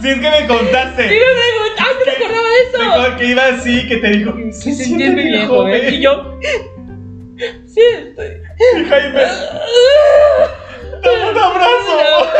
Si 0.00 0.08
es 0.08 0.20
que 0.20 0.30
me 0.30 0.46
contaste. 0.46 1.08
¡Sí 1.08 1.14
me! 1.14 1.82
¡Ay, 1.82 1.94
no 1.98 2.04
me 2.04 2.12
acordaba 2.12 2.48
de 2.48 2.60
eso! 2.68 2.78
Dijo 3.08 3.16
que 3.16 3.26
iba 3.26 3.46
así, 3.46 3.88
que 3.88 3.96
te 3.96 4.10
dijo, 4.10 4.34
Se 4.52 4.72
siente 4.72 5.10
muy 5.10 5.24
bien, 5.24 5.48
joven. 5.48 5.94
Y 5.94 6.00
yo, 6.00 6.38
sí, 7.66 7.80
estoy. 7.98 8.42
Y 8.58 8.84
Jaime, 8.84 9.22
dame 11.02 11.30
un 11.30 11.38
abrazo. 11.38 12.30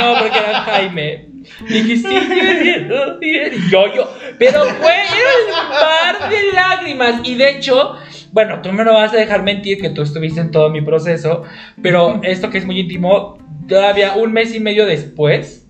No, 0.00 0.18
porque 0.20 0.38
era 0.38 0.60
Jaime. 0.62 1.28
Dije, 1.68 1.96
sí, 1.96 2.02
sí, 2.02 2.40
me 2.42 2.62
siento 2.62 3.18
bien. 3.18 3.52
Y 3.54 3.70
yo, 3.70 3.94
yo. 3.94 4.14
Pero 4.38 4.64
fue, 4.64 4.94
era 4.94 5.30
un 5.46 5.70
par 5.70 6.30
de 6.30 6.52
lágrimas. 6.52 7.20
Y 7.24 7.34
de 7.34 7.50
hecho, 7.50 7.96
bueno, 8.32 8.60
tú 8.62 8.72
me 8.72 8.84
no 8.84 8.94
vas 8.94 9.12
a 9.12 9.16
dejar 9.16 9.42
mentir 9.42 9.78
que 9.80 9.90
tú 9.90 10.02
estuviste 10.02 10.40
en 10.40 10.50
todo 10.50 10.70
mi 10.70 10.80
proceso. 10.80 11.42
Pero 11.82 12.20
esto 12.24 12.50
que 12.50 12.58
es 12.58 12.66
muy 12.66 12.80
íntimo, 12.80 13.38
todavía 13.68 14.14
un 14.14 14.32
mes 14.32 14.54
y 14.54 14.60
medio 14.60 14.86
después, 14.86 15.68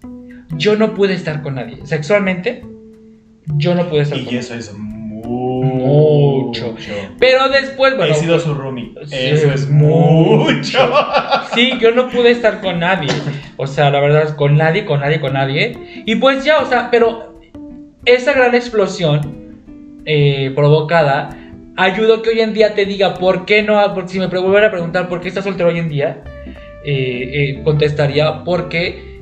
yo 0.57 0.77
no 0.77 0.95
pude 0.95 1.15
estar 1.15 1.43
con 1.43 1.57
nadie. 1.57 1.79
Sexualmente, 1.85 2.65
yo 3.57 3.75
no 3.75 3.89
pude 3.89 4.03
estar 4.03 4.17
con 4.19 4.23
Y 4.23 4.27
nadie. 4.27 4.39
eso 4.39 4.55
es 4.55 4.73
Mucho. 4.75 6.73
mucho. 6.73 6.93
Pero 7.19 7.49
después, 7.49 7.97
bueno. 7.97 8.13
He 8.13 8.17
sido 8.17 8.39
su 8.39 8.55
roomie. 8.55 8.93
Sí, 9.07 9.17
Eso 9.19 9.53
es 9.53 9.69
mucho. 9.71 10.53
mucho. 10.53 10.79
Sí, 11.55 11.73
yo 11.81 11.93
no 11.93 12.09
pude 12.11 12.31
estar 12.31 12.61
con 12.61 12.79
nadie. 12.81 13.09
O 13.57 13.67
sea, 13.67 13.91
la 13.91 14.01
verdad 14.01 14.23
es 14.25 14.33
con 14.33 14.57
nadie, 14.57 14.85
con 14.85 15.01
nadie, 15.01 15.21
con 15.21 15.33
nadie. 15.33 16.03
Y 16.07 16.17
pues 16.17 16.45
ya, 16.45 16.59
o 16.61 16.67
sea, 16.67 16.91
pero 16.91 17.39
esa 18.05 18.33
gran 18.33 18.55
explosión 18.55 19.43
eh, 20.05 20.51
provocada 20.55 21.31
ayudó 21.77 22.23
que 22.23 22.31
hoy 22.31 22.41
en 22.41 22.53
día 22.53 22.75
te 22.75 22.85
diga 22.85 23.15
por 23.15 23.45
qué 23.45 23.63
no, 23.63 23.81
porque 23.95 24.13
si 24.13 24.19
me 24.19 24.27
volviera 24.27 24.69
a 24.69 24.71
preguntar 24.71 25.09
por 25.09 25.21
qué 25.21 25.29
estás 25.29 25.45
soltero 25.45 25.71
hoy 25.71 25.79
en 25.79 25.89
día, 25.89 26.23
eh, 26.85 27.55
eh, 27.57 27.63
contestaría 27.65 28.45
porque 28.45 29.21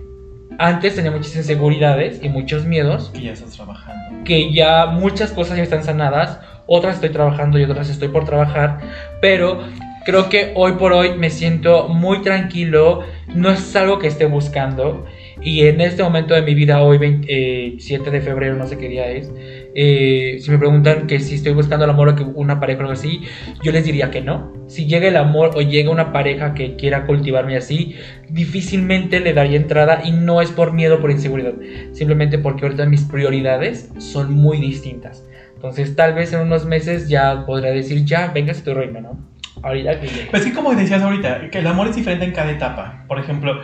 antes 0.58 0.94
tenía 0.94 1.10
muchas 1.10 1.36
inseguridades 1.36 2.20
y 2.22 2.28
muchos 2.28 2.66
miedos, 2.66 3.10
Que 3.14 3.22
ya 3.22 3.32
estás 3.32 3.56
trabajando. 3.56 4.24
que 4.24 4.52
ya 4.52 4.86
muchas 4.86 5.32
cosas 5.32 5.56
ya 5.56 5.62
están 5.62 5.84
sanadas, 5.84 6.40
otras 6.66 6.96
estoy 6.96 7.10
trabajando 7.10 7.58
y 7.58 7.64
otras 7.64 7.88
estoy 7.88 8.08
por 8.08 8.24
trabajar, 8.24 8.78
pero 9.20 9.60
creo 10.04 10.28
que 10.28 10.52
hoy 10.54 10.72
por 10.72 10.92
hoy 10.92 11.16
me 11.16 11.30
siento 11.30 11.88
muy 11.88 12.22
tranquilo, 12.22 13.02
no 13.34 13.50
es 13.50 13.74
algo 13.76 13.98
que 13.98 14.06
esté 14.08 14.26
buscando 14.26 15.06
y 15.42 15.66
en 15.66 15.80
este 15.80 16.02
momento 16.02 16.34
de 16.34 16.42
mi 16.42 16.54
vida, 16.54 16.82
hoy 16.82 16.98
27 16.98 18.10
de 18.10 18.20
febrero, 18.20 18.56
no 18.56 18.66
sé 18.66 18.76
qué 18.76 18.88
día 18.88 19.08
es, 19.08 19.30
eh, 19.74 20.38
si 20.40 20.50
me 20.50 20.58
preguntan 20.58 21.06
que 21.06 21.20
si 21.20 21.36
estoy 21.36 21.52
buscando 21.52 21.84
el 21.84 21.90
amor 21.90 22.08
o 22.08 22.16
que 22.16 22.22
una 22.22 22.60
pareja 22.60 22.78
o 22.78 22.82
algo 22.82 22.92
así, 22.92 23.22
yo 23.62 23.72
les 23.72 23.84
diría 23.84 24.10
que 24.10 24.20
no. 24.20 24.52
Si 24.66 24.86
llega 24.86 25.08
el 25.08 25.16
amor 25.16 25.52
o 25.54 25.60
llega 25.60 25.90
una 25.90 26.12
pareja 26.12 26.54
que 26.54 26.76
quiera 26.76 27.06
cultivarme 27.06 27.56
así, 27.56 27.96
difícilmente 28.28 29.20
le 29.20 29.32
daría 29.32 29.56
entrada 29.56 30.02
y 30.04 30.12
no 30.12 30.40
es 30.40 30.50
por 30.50 30.72
miedo 30.72 31.00
por 31.00 31.10
inseguridad, 31.10 31.54
simplemente 31.92 32.38
porque 32.38 32.64
ahorita 32.64 32.86
mis 32.86 33.02
prioridades 33.02 33.90
son 33.98 34.32
muy 34.32 34.58
distintas. 34.58 35.24
Entonces 35.54 35.94
tal 35.94 36.14
vez 36.14 36.32
en 36.32 36.40
unos 36.40 36.64
meses 36.64 37.08
ya 37.08 37.44
podría 37.44 37.70
decir, 37.70 38.04
ya, 38.04 38.28
véngase 38.28 38.62
tu 38.62 38.74
reino, 38.74 39.00
¿no? 39.00 39.30
Ahorita 39.62 40.00
que 40.00 40.06
llegue. 40.06 40.28
Pues 40.30 40.42
sí, 40.44 40.52
como 40.52 40.74
decías 40.74 41.02
ahorita, 41.02 41.50
que 41.50 41.58
el 41.58 41.66
amor 41.66 41.88
es 41.88 41.96
diferente 41.96 42.24
en 42.24 42.32
cada 42.32 42.50
etapa. 42.50 43.04
Por 43.06 43.18
ejemplo, 43.18 43.60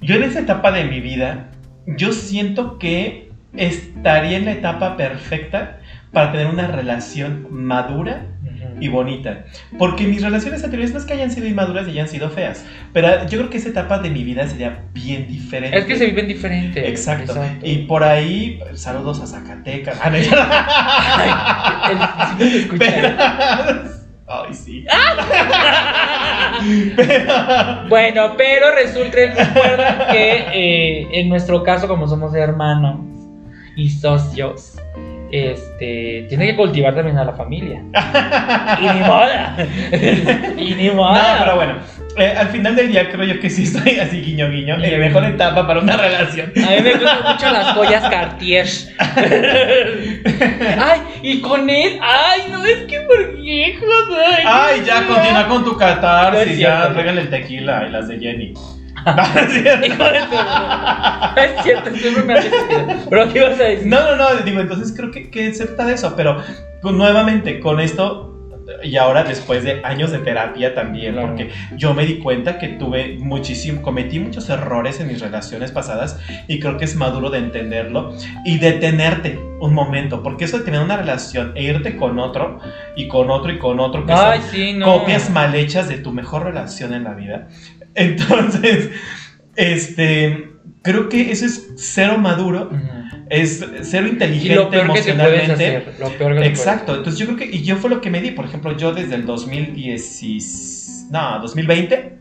yo 0.00 0.14
en 0.14 0.22
esa 0.22 0.40
etapa 0.40 0.72
de 0.72 0.84
mi 0.84 1.00
vida, 1.00 1.50
yo 1.86 2.12
siento 2.12 2.78
que 2.78 3.23
estaría 3.56 4.38
en 4.38 4.44
la 4.46 4.52
etapa 4.52 4.96
perfecta 4.96 5.78
para 6.12 6.32
tener 6.32 6.46
una 6.46 6.68
relación 6.68 7.46
madura 7.50 8.22
y 8.80 8.88
bonita. 8.88 9.44
Porque 9.78 10.04
mis 10.04 10.22
relaciones 10.22 10.62
anteriores 10.64 10.92
no 10.92 10.98
es 10.98 11.04
que 11.04 11.12
hayan 11.14 11.30
sido 11.30 11.46
inmaduras 11.46 11.86
y 11.88 11.92
hayan 11.92 12.08
sido 12.08 12.28
feas, 12.30 12.64
pero 12.92 13.08
yo 13.28 13.38
creo 13.38 13.50
que 13.50 13.58
esa 13.58 13.68
etapa 13.68 13.98
de 13.98 14.10
mi 14.10 14.24
vida 14.24 14.46
sería 14.46 14.80
bien 14.92 15.26
diferente. 15.28 15.78
Es 15.78 15.84
que 15.86 15.96
se 15.96 16.06
viven 16.06 16.26
diferente. 16.28 16.88
Exacto. 16.88 17.34
Y 17.62 17.78
por 17.86 18.02
ahí, 18.04 18.60
saludos 18.74 19.20
a 19.20 19.26
Zacatecas. 19.26 19.98
Ay, 20.02 20.24
el- 22.40 22.56
escucha. 22.56 22.78
Pero- 22.78 23.94
Ay, 24.26 24.54
sí. 24.54 24.86
Pero- 26.96 27.88
Bueno, 27.88 28.34
pero 28.36 28.74
resulta 28.74 29.16
que 30.10 30.44
eh, 30.54 31.08
en 31.20 31.28
nuestro 31.28 31.62
caso, 31.62 31.86
como 31.88 32.06
somos 32.08 32.34
hermanos 32.34 32.96
y 33.76 33.90
socios, 33.90 34.76
este, 35.30 36.26
tiene 36.28 36.46
que 36.46 36.56
cultivar 36.56 36.94
también 36.94 37.18
a 37.18 37.24
la 37.24 37.32
familia. 37.32 37.82
y 38.80 38.86
ni 38.86 39.00
moda. 39.00 39.56
y 40.56 40.74
ni 40.74 40.90
moda. 40.90 41.38
No, 41.38 41.44
pero 41.44 41.56
bueno, 41.56 41.74
eh, 42.16 42.34
al 42.38 42.48
final 42.48 42.76
del 42.76 42.92
día 42.92 43.10
creo 43.10 43.24
yo 43.24 43.40
que 43.40 43.50
sí 43.50 43.64
estoy 43.64 43.98
así 43.98 44.20
guiño 44.20 44.48
guiño, 44.48 44.76
en 44.82 45.00
mejor 45.00 45.24
etapa 45.24 45.66
para 45.66 45.80
una 45.80 45.96
relación. 45.96 46.52
A 46.56 46.70
mí 46.70 46.82
me 46.82 46.92
gustan 46.92 47.22
mucho 47.24 47.50
las 47.50 47.74
joyas 47.74 48.08
Cartier. 48.08 48.66
ay, 50.78 51.00
y 51.22 51.40
con 51.40 51.68
él, 51.68 51.98
ay, 52.00 52.42
no 52.52 52.64
es 52.64 52.84
que 52.84 53.00
por 53.00 53.36
viejos, 53.36 54.08
ay. 54.16 54.44
Ay, 54.46 54.82
ya 54.86 55.00
no. 55.00 55.14
continúa 55.14 55.48
con 55.48 55.64
tu 55.64 55.72
No 55.72 55.78
catarsis, 55.78 56.52
es 56.52 56.58
ya 56.58 56.88
regale 56.90 57.22
el 57.22 57.30
tequila 57.30 57.86
y 57.88 57.90
las 57.90 58.06
de 58.06 58.18
Jenny. 58.20 58.54
No, 59.16 59.40
es 59.40 59.52
cierto. 59.52 59.86
Hijo 59.86 60.04
de 60.04 60.20
tu- 60.20 61.40
Es 61.40 61.62
cierto, 61.62 61.90
siempre 61.96 62.22
me. 62.24 62.34
Pero 63.10 63.32
¿qué 63.32 63.38
ibas 63.38 63.60
a 63.60 63.64
decir? 63.64 63.86
No, 63.86 64.00
no, 64.02 64.16
no, 64.16 64.36
digo, 64.44 64.60
entonces 64.60 64.94
creo 64.96 65.10
que, 65.10 65.30
que 65.30 65.52
se 65.54 65.66
trata 65.66 65.86
de 65.86 65.94
eso, 65.94 66.14
pero 66.16 66.38
con- 66.80 66.96
nuevamente 66.96 67.60
con 67.60 67.80
esto, 67.80 68.30
y 68.82 68.96
ahora 68.96 69.24
después 69.24 69.62
de 69.62 69.82
años 69.84 70.10
de 70.10 70.18
terapia 70.20 70.74
también, 70.74 71.12
Claro. 71.14 71.28
porque 71.28 71.50
yo 71.76 71.92
me 71.92 72.06
di 72.06 72.18
cuenta 72.18 72.58
que 72.58 72.68
tuve 72.68 73.16
muchísimo, 73.18 73.82
cometí 73.82 74.18
muchos 74.20 74.48
errores 74.48 75.00
en 75.00 75.08
mis 75.08 75.20
relaciones 75.20 75.70
pasadas 75.70 76.18
y 76.48 76.60
creo 76.60 76.78
que 76.78 76.86
es 76.86 76.96
maduro 76.96 77.28
de 77.28 77.38
entenderlo 77.38 78.14
y 78.46 78.58
detenerte 78.58 79.38
un 79.60 79.74
momento, 79.74 80.22
porque 80.22 80.44
eso 80.46 80.58
de 80.58 80.64
tener 80.64 80.80
una 80.80 80.96
relación 80.96 81.52
e 81.56 81.62
irte 81.62 81.96
con 81.96 82.18
otro 82.18 82.58
y 82.96 83.06
con 83.08 83.30
otro 83.30 83.52
y 83.52 83.58
con 83.58 83.80
otro, 83.80 84.06
que 84.06 84.12
Ay, 84.14 84.40
son 84.40 84.50
sí, 84.50 84.72
no. 84.72 84.86
copias 84.86 85.28
mal 85.30 85.54
hechas 85.54 85.88
de 85.88 85.98
tu 85.98 86.12
mejor 86.12 86.44
relación 86.44 86.94
en 86.94 87.04
la 87.04 87.12
vida. 87.12 87.48
Entonces, 87.96 88.90
este, 89.56 90.48
creo 90.82 91.08
que 91.08 91.30
eso 91.30 91.46
es 91.46 91.68
cero 91.76 92.18
maduro 92.18 92.70
es 93.30 93.64
cero 93.82 94.06
Y 94.06 94.10
inteligente 94.10 94.54
lo 94.56 94.70
peor 94.70 94.82
que 94.86 94.92
emocionalmente. 94.92 95.52
hacer. 95.52 95.94
Lo 95.98 96.10
peor 96.10 96.38
que 96.38 96.46
Exacto, 96.46 96.96
entonces 96.96 97.18
yo 97.18 97.26
creo 97.26 97.38
que, 97.38 97.46
y 97.56 97.62
yo 97.62 97.76
fue 97.76 97.88
lo 97.90 98.00
que 98.00 98.10
me 98.10 98.20
di, 98.20 98.32
por 98.32 98.44
ejemplo, 98.44 98.76
yo 98.76 98.92
desde 98.92 99.14
el 99.14 99.24
2010, 99.26 101.06
no, 101.10 101.38
2020, 101.40 102.12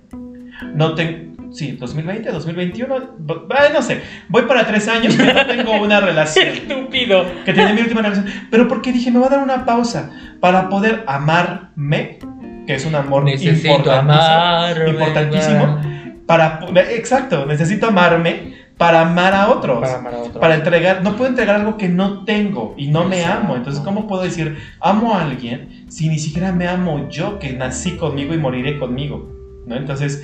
no 0.74 0.96
tengo, 0.96 1.52
sí, 1.54 1.74
2020, 1.74 2.32
2021, 2.32 3.16
b- 3.18 3.34
ah, 3.50 3.68
no 3.74 3.82
sé, 3.82 4.02
voy 4.30 4.44
para 4.44 4.66
tres 4.66 4.88
años 4.88 5.16
que 5.16 5.24
no 5.26 5.46
tengo 5.46 5.74
una 5.82 6.00
relación. 6.00 6.48
Estúpido. 6.48 7.26
que 7.44 7.54
tenía 7.54 7.74
mi 7.74 7.82
última 7.82 8.02
relación, 8.02 8.28
pero 8.50 8.68
porque 8.68 8.92
dije, 8.94 9.12
me 9.12 9.20
voy 9.20 9.28
a 9.28 9.32
dar 9.32 9.44
una 9.44 9.66
pausa 9.66 10.10
para 10.40 10.70
poder 10.70 11.04
amarme, 11.08 12.20
que 12.66 12.76
es 12.76 12.86
un 12.86 12.96
amor 12.96 13.24
Necesito 13.24 13.68
importantísimo, 13.68 14.24
amarme. 14.24 14.90
importantísimo, 14.90 15.82
para, 16.26 16.60
exacto, 16.92 17.46
necesito 17.46 17.88
amarme 17.88 18.54
para 18.78 19.02
amar 19.02 19.34
a 19.36 19.50
otros 19.50 19.82
Para 19.82 19.96
amar 19.96 20.14
a 20.16 20.18
otro. 20.20 20.40
para 20.42 20.56
entregar, 20.56 21.04
no 21.04 21.16
puedo 21.16 21.30
entregar 21.30 21.56
algo 21.58 21.78
que 21.78 21.90
no 21.90 22.24
tengo 22.26 22.74
y 22.78 22.88
no 22.88 23.04
me 23.06 23.24
amo. 23.24 23.56
Entonces, 23.56 23.84
¿cómo 23.84 24.08
puedo 24.08 24.24
decir 24.24 24.58
amo 24.80 25.14
a 25.16 25.22
alguien 25.24 25.86
si 25.90 26.10
ni 26.10 26.18
siquiera 26.20 26.52
me 26.52 26.68
amo 26.68 27.08
yo 27.10 27.40
que 27.40 27.54
nací 27.54 27.92
conmigo 27.92 28.34
y 28.34 28.38
moriré 28.38 28.80
conmigo? 28.80 29.30
¿No? 29.68 29.76
Entonces, 29.76 30.24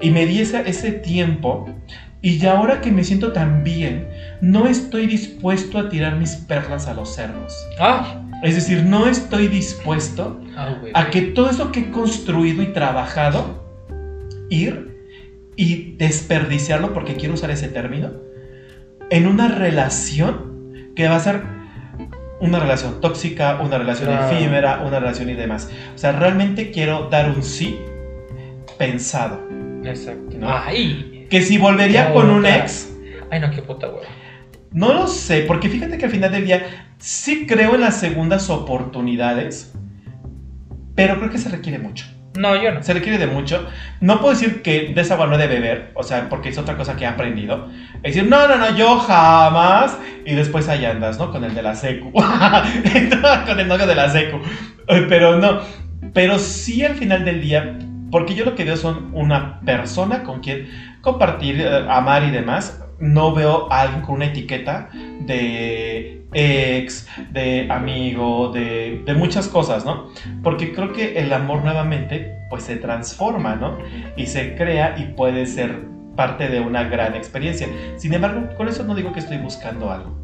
y 0.00 0.10
me 0.10 0.26
di 0.26 0.40
ese, 0.40 0.68
ese 0.68 0.92
tiempo 0.92 1.68
y 2.20 2.38
ya 2.38 2.56
ahora 2.56 2.80
que 2.80 2.90
me 2.90 3.04
siento 3.04 3.32
tan 3.32 3.62
bien, 3.62 4.08
no 4.40 4.66
estoy 4.66 5.06
dispuesto 5.06 5.78
a 5.78 5.88
tirar 5.90 6.16
mis 6.16 6.36
perlas 6.36 6.88
a 6.88 6.94
los 6.94 7.14
cerdos. 7.14 7.54
Ah, 7.78 8.22
Es 8.44 8.54
decir, 8.56 8.84
no 8.84 9.06
estoy 9.06 9.48
dispuesto 9.48 10.38
ah, 10.54 10.76
a 10.92 11.10
que 11.10 11.22
todo 11.22 11.48
eso 11.48 11.72
que 11.72 11.80
he 11.80 11.90
construido 11.90 12.62
y 12.62 12.74
trabajado, 12.74 13.64
ir 14.50 14.98
y 15.56 15.92
desperdiciarlo, 15.96 16.92
porque 16.92 17.14
quiero 17.14 17.34
usar 17.34 17.50
ese 17.50 17.68
término, 17.68 18.12
en 19.08 19.26
una 19.26 19.48
relación 19.48 20.92
que 20.94 21.08
va 21.08 21.16
a 21.16 21.20
ser 21.20 21.42
una 22.38 22.60
relación 22.60 23.00
tóxica, 23.00 23.60
una 23.62 23.78
relación 23.78 24.12
efímera, 24.12 24.82
una 24.84 25.00
relación 25.00 25.30
y 25.30 25.34
demás. 25.34 25.70
O 25.94 25.98
sea, 25.98 26.12
realmente 26.12 26.70
quiero 26.70 27.08
dar 27.08 27.30
un 27.30 27.42
sí 27.42 27.78
pensado. 28.76 29.40
Exacto. 29.84 30.36
¿no? 30.38 30.48
Ay. 30.50 31.26
Que 31.30 31.40
si 31.40 31.56
volvería 31.56 32.12
con 32.12 32.28
un 32.28 32.44
ex, 32.44 32.90
Ay, 33.30 33.40
no, 33.40 33.50
qué 33.50 33.62
puta, 33.62 33.86
güey. 33.86 34.04
No 34.74 34.92
lo 34.92 35.06
sé, 35.06 35.44
porque 35.46 35.68
fíjate 35.68 35.96
que 35.98 36.04
al 36.04 36.10
final 36.10 36.32
del 36.32 36.44
día 36.44 36.88
sí 36.98 37.46
creo 37.46 37.76
en 37.76 37.80
las 37.80 37.98
segundas 37.98 38.50
oportunidades, 38.50 39.72
pero 40.96 41.16
creo 41.18 41.30
que 41.30 41.38
se 41.38 41.48
requiere 41.48 41.78
mucho. 41.78 42.06
No, 42.36 42.60
yo 42.60 42.72
no. 42.72 42.82
Se 42.82 42.92
requiere 42.92 43.18
de 43.18 43.28
mucho. 43.28 43.68
No 44.00 44.20
puedo 44.20 44.34
decir 44.34 44.62
que 44.62 44.92
de 44.92 45.00
esa 45.00 45.14
agua 45.14 45.28
no 45.28 45.38
de 45.38 45.46
beber, 45.46 45.92
o 45.94 46.02
sea, 46.02 46.28
porque 46.28 46.48
es 46.48 46.58
otra 46.58 46.76
cosa 46.76 46.96
que 46.96 47.04
he 47.04 47.06
aprendido. 47.06 47.68
Es 48.02 48.14
decir, 48.14 48.28
no, 48.28 48.48
no, 48.48 48.56
no, 48.56 48.76
yo 48.76 48.98
jamás. 48.98 49.96
Y 50.26 50.34
después 50.34 50.68
ahí 50.68 50.84
andas, 50.84 51.18
¿no? 51.20 51.30
Con 51.30 51.44
el 51.44 51.54
de 51.54 51.62
la 51.62 51.76
secu. 51.76 52.12
Con 53.46 53.60
el 53.60 53.68
novio 53.68 53.86
de 53.86 53.94
la 53.94 54.10
secu. 54.10 54.40
Pero 55.08 55.38
no. 55.38 55.60
Pero 56.12 56.40
sí 56.40 56.84
al 56.84 56.96
final 56.96 57.24
del 57.24 57.40
día, 57.40 57.78
porque 58.10 58.34
yo 58.34 58.44
lo 58.44 58.56
que 58.56 58.64
veo 58.64 58.76
son 58.76 59.10
una 59.12 59.60
persona 59.60 60.24
con 60.24 60.40
quien 60.40 60.68
compartir, 61.00 61.60
eh, 61.60 61.86
amar 61.88 62.24
y 62.24 62.30
demás. 62.30 62.83
No 63.04 63.34
veo 63.34 63.70
a 63.70 63.82
alguien 63.82 64.02
con 64.02 64.16
una 64.16 64.26
etiqueta 64.26 64.88
de 65.20 66.22
ex, 66.32 67.06
de 67.30 67.68
amigo, 67.70 68.50
de, 68.52 69.02
de 69.04 69.14
muchas 69.14 69.46
cosas, 69.48 69.84
¿no? 69.84 70.08
Porque 70.42 70.72
creo 70.72 70.92
que 70.92 71.18
el 71.18 71.32
amor 71.32 71.62
nuevamente 71.62 72.34
pues 72.50 72.64
se 72.64 72.76
transforma, 72.76 73.56
¿no? 73.56 73.78
Y 74.16 74.26
se 74.26 74.54
crea 74.56 74.96
y 74.98 75.12
puede 75.14 75.46
ser 75.46 75.84
parte 76.16 76.48
de 76.48 76.60
una 76.60 76.84
gran 76.84 77.14
experiencia. 77.14 77.68
Sin 77.96 78.14
embargo, 78.14 78.48
con 78.56 78.68
eso 78.68 78.84
no 78.84 78.94
digo 78.94 79.12
que 79.12 79.20
estoy 79.20 79.38
buscando 79.38 79.90
algo, 79.90 80.16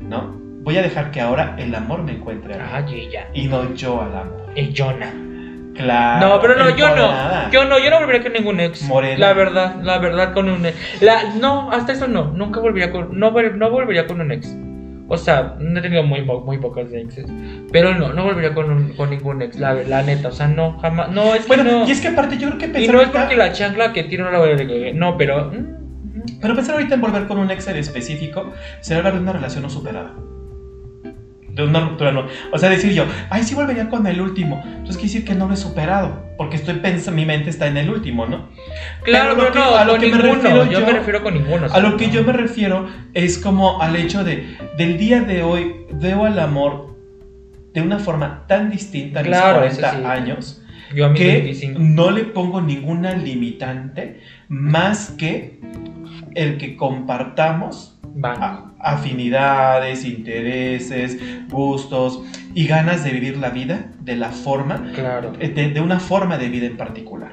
¿no? 0.00 0.34
Voy 0.62 0.76
a 0.76 0.82
dejar 0.82 1.10
que 1.10 1.20
ahora 1.20 1.56
el 1.58 1.74
amor 1.74 2.02
me 2.02 2.12
encuentre 2.12 2.54
a 2.54 2.58
mí 2.58 2.64
Ay, 2.72 3.00
ella. 3.08 3.28
y 3.34 3.46
no 3.48 3.74
yo 3.74 4.00
al 4.00 4.16
amor. 4.16 4.52
Y 4.56 4.72
Jonah. 4.76 5.12
Claro. 5.74 6.28
No, 6.28 6.40
pero 6.40 6.56
no, 6.56 6.76
yo 6.76 6.94
no. 6.94 7.50
Yo 7.50 7.64
no, 7.64 7.78
yo 7.78 7.90
no 7.90 7.98
volvería 8.00 8.22
con 8.22 8.32
ningún 8.32 8.60
ex. 8.60 8.82
Morena. 8.82 9.18
La 9.18 9.32
verdad, 9.32 9.76
la 9.82 9.98
verdad 9.98 10.32
con 10.34 10.48
un 10.50 10.66
ex. 10.66 10.76
La, 11.02 11.34
no, 11.40 11.70
hasta 11.72 11.92
eso 11.92 12.08
no. 12.08 12.30
Nunca 12.32 12.60
volvería 12.60 12.90
con. 12.90 13.18
No, 13.18 13.30
no 13.30 13.70
volvería 13.70 14.06
con 14.06 14.20
un 14.20 14.32
ex. 14.32 14.54
O 15.08 15.16
sea, 15.18 15.56
no 15.58 15.78
he 15.78 15.82
tenido 15.82 16.02
muy, 16.04 16.22
muy 16.22 16.58
pocas 16.58 16.90
exes. 16.92 17.26
Pero 17.70 17.94
no, 17.94 18.12
no 18.12 18.24
volvería 18.24 18.54
con, 18.54 18.70
un- 18.70 18.92
con 18.94 19.10
ningún 19.10 19.42
ex. 19.42 19.58
La, 19.58 19.74
la 19.74 20.02
neta, 20.02 20.28
o 20.28 20.32
sea, 20.32 20.46
no, 20.48 20.78
jamás. 20.78 21.10
No, 21.10 21.34
es 21.34 21.42
que 21.42 21.48
Bueno, 21.48 21.64
no. 21.64 21.88
y 21.88 21.90
es 21.90 22.00
que 22.00 22.08
aparte 22.08 22.38
yo 22.38 22.48
creo 22.48 22.58
que 22.58 22.66
Y 22.66 22.70
pensar 22.70 22.94
no 22.94 23.00
es 23.02 23.08
porque 23.08 23.36
la 23.36 23.52
chancla 23.52 23.92
que 23.92 24.04
tiro 24.04 24.24
no 24.24 24.30
la 24.30 24.38
voy 24.38 24.50
a. 24.52 24.92
No, 24.94 25.16
pero. 25.16 25.46
mm, 25.52 25.56
mm. 25.56 26.22
Pero 26.40 26.54
pensar 26.54 26.74
ahorita 26.76 26.94
en 26.94 27.00
volver 27.00 27.26
con 27.26 27.38
un 27.38 27.50
ex 27.50 27.66
en 27.68 27.76
específico 27.76 28.52
sería 28.80 28.98
hablar 28.98 29.14
de 29.14 29.20
una 29.20 29.32
relación 29.32 29.62
no 29.62 29.70
superada. 29.70 30.12
De 31.52 31.64
una 31.64 31.80
ruptura 31.80 32.12
no. 32.12 32.26
O 32.50 32.58
sea, 32.58 32.70
decir 32.70 32.92
yo, 32.92 33.04
ay, 33.28 33.42
sí 33.42 33.54
volvería 33.54 33.88
con 33.90 34.06
el 34.06 34.20
último. 34.20 34.62
Entonces 34.64 34.96
quiere 34.96 35.12
decir 35.12 35.24
que 35.24 35.34
no 35.34 35.46
lo 35.48 35.54
he 35.54 35.56
superado. 35.58 36.22
Porque 36.38 36.56
estoy 36.56 36.74
pensando, 36.76 37.16
mi 37.20 37.26
mente 37.26 37.50
está 37.50 37.66
en 37.66 37.76
el 37.76 37.90
último, 37.90 38.24
¿no? 38.26 38.48
Claro, 39.04 39.34
Pero 39.34 39.34
lo 39.34 39.36
pero 39.36 39.52
que- 39.52 39.58
no, 39.58 39.76
a 39.76 39.84
lo 39.84 39.98
que 39.98 40.08
me 40.08 40.18
refiero 40.18 40.64
yo, 40.64 40.80
yo- 40.80 40.86
me 40.86 40.92
refiero 40.92 41.22
con 41.22 41.34
ninguno. 41.34 41.66
A 41.70 41.78
lo 41.80 41.96
que 41.98 42.06
no. 42.08 42.12
yo 42.14 42.24
me 42.24 42.32
refiero 42.32 42.88
es 43.14 43.38
como 43.38 43.82
al 43.82 43.96
hecho 43.96 44.24
de, 44.24 44.56
del 44.78 44.96
día 44.98 45.20
de 45.20 45.42
hoy, 45.42 45.74
veo 45.92 46.24
al 46.24 46.38
amor 46.38 46.96
de 47.74 47.82
una 47.82 47.98
forma 47.98 48.44
tan 48.48 48.70
distinta 48.70 49.20
a 49.20 49.22
Claro, 49.22 49.60
mis 49.60 49.72
eso 49.72 49.80
40 49.82 49.98
sí. 49.98 50.04
años 50.20 50.62
Yo 50.94 51.06
a 51.06 51.08
mis 51.10 51.20
que 51.20 51.32
25. 51.32 51.78
no 51.80 52.10
le 52.10 52.24
pongo 52.24 52.60
ninguna 52.62 53.12
limitante 53.14 54.20
más 54.48 55.10
que 55.18 55.60
el 56.34 56.56
que 56.56 56.76
compartamos 56.76 57.91
Van. 58.14 58.74
afinidades, 58.78 60.04
intereses, 60.04 61.18
gustos 61.48 62.22
y 62.54 62.66
ganas 62.66 63.04
de 63.04 63.10
vivir 63.12 63.36
la 63.36 63.50
vida 63.50 63.92
de 64.00 64.16
la 64.16 64.30
forma, 64.30 64.90
Claro. 64.94 65.32
de, 65.32 65.48
de 65.48 65.80
una 65.80 66.00
forma 66.00 66.36
de 66.38 66.48
vida 66.48 66.66
en 66.66 66.76
particular. 66.76 67.32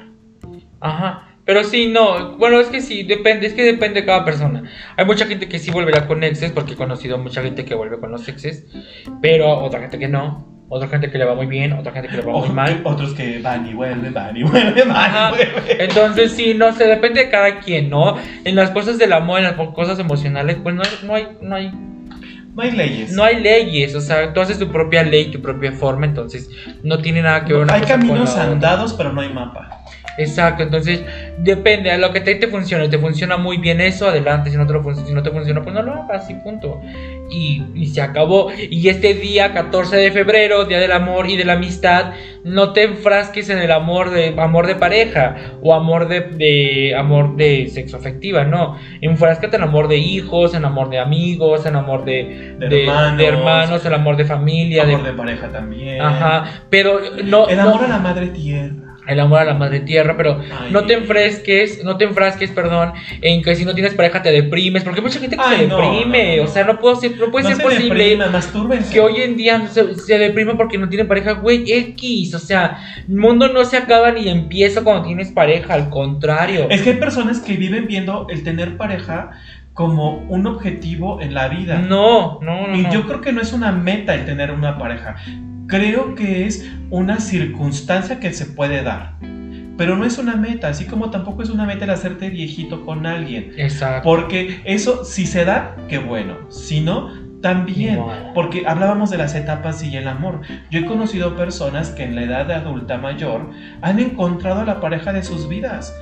Ajá. 0.79 1.25
Pero 1.45 1.63
sí, 1.63 1.87
no. 1.87 2.37
Bueno, 2.37 2.59
es 2.59 2.67
que 2.67 2.79
sí, 2.79 3.01
depende. 3.03 3.47
Es 3.47 3.53
que 3.53 3.63
depende 3.63 4.01
de 4.01 4.05
cada 4.05 4.23
persona. 4.23 4.63
Hay 4.95 5.05
mucha 5.05 5.25
gente 5.25 5.49
que 5.49 5.57
sí 5.57 5.71
volverá 5.71 6.05
con 6.05 6.23
exes, 6.23 6.51
porque 6.51 6.73
he 6.73 6.77
conocido 6.77 7.17
mucha 7.17 7.41
gente 7.41 7.65
que 7.65 7.73
vuelve 7.73 7.99
con 7.99 8.11
los 8.11 8.27
exes. 8.27 8.65
Pero 9.21 9.57
otra 9.57 9.79
gente 9.81 9.97
que 9.97 10.07
no. 10.07 10.58
Otra 10.71 10.87
gente 10.87 11.09
que 11.09 11.17
le 11.17 11.25
va 11.25 11.33
muy 11.33 11.47
bien. 11.47 11.73
Otra 11.73 11.91
gente 11.91 12.07
que 12.07 12.17
le 12.17 12.21
va 12.21 12.31
muy 12.31 12.49
mal. 12.49 12.81
Otros 12.83 13.13
que 13.13 13.39
van 13.39 13.67
y 13.67 13.73
vuelven, 13.73 14.13
van 14.13 14.37
y 14.37 14.43
vuelven, 14.49 14.87
van 14.87 15.11
y 15.11 15.35
vuelven. 15.35 15.81
Entonces 15.81 16.31
sí, 16.33 16.53
no 16.53 16.71
sé, 16.73 16.85
depende 16.85 17.25
de 17.25 17.29
cada 17.29 17.59
quien, 17.59 17.89
¿no? 17.89 18.17
En 18.45 18.55
las 18.55 18.69
cosas 18.69 18.99
del 18.99 19.13
amor, 19.13 19.39
en 19.39 19.45
las 19.45 19.55
cosas 19.55 19.97
emocionales, 19.97 20.57
pues 20.61 20.75
no, 20.75 20.83
no 21.03 21.15
hay, 21.15 21.27
no 21.41 21.55
hay, 21.55 21.71
No 22.55 22.61
hay 22.61 22.71
leyes. 22.71 23.11
no 23.13 23.23
hay 23.23 23.39
leyes, 23.39 23.95
o 23.95 24.01
sea, 24.01 24.31
tú 24.31 24.41
haces 24.41 24.59
tu 24.59 24.71
propia 24.71 25.01
ley, 25.01 25.31
tu 25.31 25.41
propia 25.41 25.71
forma, 25.71 26.05
entonces 26.05 26.49
no 26.83 26.99
tiene 26.99 27.23
nada 27.23 27.45
que 27.45 27.53
ver 27.53 27.63
una 27.63 27.73
hay 27.73 27.81
cosa 27.81 27.93
con 27.93 28.07
caminos 28.07 28.35
la 28.35 28.43
andados, 28.43 28.93
pero 28.93 29.11
no 29.11 29.21
hay 29.21 29.29
mapa. 29.33 29.85
Exacto, 30.19 30.63
entonces 30.63 31.01
depende 31.37 31.91
a 31.91 31.97
lo 31.97 32.11
que 32.11 32.19
te, 32.21 32.35
te 32.35 32.47
funcione. 32.47 32.89
Te 32.89 32.97
funciona 32.99 33.37
muy 33.37 33.57
bien 33.57 33.81
eso, 33.81 34.07
adelante. 34.07 34.49
Si 34.51 34.57
no 34.57 34.67
te, 34.67 34.73
lo 34.73 34.83
si 34.95 35.13
no 35.13 35.23
te 35.23 35.31
funciona, 35.31 35.61
pues 35.61 35.73
no 35.73 35.81
lo 35.81 35.93
hagas 36.03 36.29
y 36.29 36.35
punto. 36.35 36.81
Y, 37.31 37.63
y 37.75 37.87
se 37.87 38.01
acabó. 38.01 38.51
Y 38.69 38.89
este 38.89 39.13
día, 39.13 39.53
14 39.53 39.95
de 39.97 40.11
febrero, 40.11 40.65
Día 40.65 40.79
del 40.79 40.91
Amor 40.91 41.29
y 41.29 41.37
de 41.37 41.45
la 41.45 41.53
Amistad, 41.53 42.13
no 42.43 42.73
te 42.73 42.83
enfrasques 42.83 43.49
en 43.49 43.59
el 43.59 43.71
amor 43.71 44.09
de 44.11 44.33
amor 44.37 44.65
de 44.67 44.75
pareja 44.75 45.35
o 45.61 45.73
amor 45.73 46.07
de, 46.07 46.21
de 46.21 46.95
amor 46.97 47.35
de 47.35 47.67
sexo 47.67 47.97
afectiva, 47.97 48.43
no. 48.45 48.77
Enfráscate 49.01 49.57
en 49.57 49.63
amor 49.63 49.87
de 49.87 49.97
hijos, 49.97 50.53
en 50.55 50.65
amor 50.65 50.89
de 50.89 50.99
amigos, 50.99 51.65
en 51.65 51.75
amor 51.75 52.03
de, 52.05 52.55
De 52.59 52.67
de- 52.67 52.83
hermanos. 52.85 53.21
hermanos, 53.23 53.85
el 53.85 53.93
amor 53.93 54.17
de 54.17 54.25
familia, 54.25 54.83
Amor 54.83 55.03
de- 55.03 55.13
pareja 55.13 55.49
también. 55.49 56.01
Ajá, 56.01 56.63
pero 56.69 56.99
no. 57.23 57.47
El 57.47 57.57
no- 57.57 57.63
amor 57.69 57.83
a 57.83 57.87
la 57.89 57.99
madre 57.99 58.27
tierra. 58.27 58.88
El 59.09 59.19
amor 59.19 59.39
a 59.39 59.45
la 59.45 59.53
madre 59.55 59.79
tierra, 59.81 60.15
pero 60.15 60.39
Ay. 60.39 60.71
no 60.71 60.85
te 60.85 60.93
enfresques, 60.93 61.83
no 61.83 61.97
te 61.97 62.05
enfrasques, 62.05 62.51
perdón, 62.51 62.93
en 63.21 63.41
que 63.41 63.55
si 63.55 63.65
no 63.65 63.73
tienes 63.73 63.93
pareja 63.93 64.21
te 64.21 64.31
deprimes, 64.31 64.83
porque 64.83 64.99
hay 64.99 65.05
mucha 65.05 65.19
gente 65.19 65.35
que 65.35 65.43
se 65.43 65.67
no, 65.67 65.77
deprime, 65.77 66.37
no, 66.37 66.43
no. 66.43 66.49
o 66.49 66.53
sea, 66.53 66.63
no 66.63 66.79
puedo 66.79 66.95
ser, 66.95 67.17
no 67.17 67.31
puede 67.31 67.47
ser 67.47 67.57
se 67.57 67.63
posible 67.63 68.19
que 68.91 68.99
hoy 68.99 69.21
en 69.21 69.35
día 69.35 69.67
se, 69.67 69.95
se 69.95 70.17
deprime 70.17 70.55
porque 70.55 70.77
no 70.77 70.89
tienen 70.89 71.07
pareja, 71.07 71.33
güey, 71.33 71.71
X, 71.71 72.33
o 72.33 72.39
sea, 72.39 72.77
el 73.07 73.15
mundo 73.15 73.47
no 73.49 73.65
se 73.65 73.77
acaba 73.77 74.11
ni 74.11 74.29
empieza 74.29 74.83
cuando 74.83 75.07
tienes 75.07 75.31
pareja, 75.31 75.73
al 75.73 75.89
contrario. 75.89 76.67
Es 76.69 76.81
que 76.81 76.91
hay 76.91 76.97
personas 76.97 77.39
que 77.39 77.53
viven 77.53 77.87
viendo 77.87 78.27
el 78.29 78.43
tener 78.43 78.77
pareja 78.77 79.31
como 79.73 80.17
un 80.27 80.45
objetivo 80.45 81.21
en 81.21 81.33
la 81.33 81.47
vida. 81.47 81.79
No, 81.79 82.39
no, 82.41 82.67
no. 82.67 82.75
Y 82.75 82.83
no. 82.83 82.91
yo 82.91 83.07
creo 83.07 83.21
que 83.21 83.31
no 83.31 83.41
es 83.41 83.53
una 83.53 83.71
meta 83.71 84.13
el 84.13 84.25
tener 84.25 84.51
una 84.51 84.77
pareja. 84.77 85.15
Creo 85.69 86.15
que 86.15 86.47
es 86.47 86.67
una 86.89 87.19
circunstancia 87.19 88.19
que 88.19 88.33
se 88.33 88.47
puede 88.47 88.81
dar. 88.81 89.19
Pero 89.77 89.95
no 89.95 90.03
es 90.03 90.17
una 90.17 90.35
meta, 90.35 90.67
así 90.67 90.85
como 90.85 91.11
tampoco 91.11 91.43
es 91.43 91.51
una 91.51 91.67
meta 91.67 91.85
el 91.85 91.91
hacerte 91.91 92.31
viejito 92.31 92.83
con 92.83 93.05
alguien. 93.05 93.53
Exacto. 93.55 94.01
Porque 94.03 94.61
eso, 94.65 95.05
si 95.05 95.27
se 95.27 95.45
da, 95.45 95.77
qué 95.87 95.99
bueno. 95.99 96.49
Si 96.49 96.81
no, 96.81 97.13
también. 97.41 98.01
Porque 98.33 98.63
hablábamos 98.65 99.11
de 99.11 99.19
las 99.19 99.35
etapas 99.35 99.83
y 99.83 99.95
el 99.95 100.07
amor. 100.07 100.41
Yo 100.71 100.79
he 100.79 100.85
conocido 100.85 101.35
personas 101.35 101.91
que 101.91 102.03
en 102.03 102.15
la 102.15 102.23
edad 102.23 102.47
de 102.47 102.55
adulta 102.55 102.97
mayor 102.97 103.51
han 103.81 103.99
encontrado 103.99 104.61
a 104.61 104.65
la 104.65 104.81
pareja 104.81 105.13
de 105.13 105.23
sus 105.23 105.47
vidas. 105.47 105.95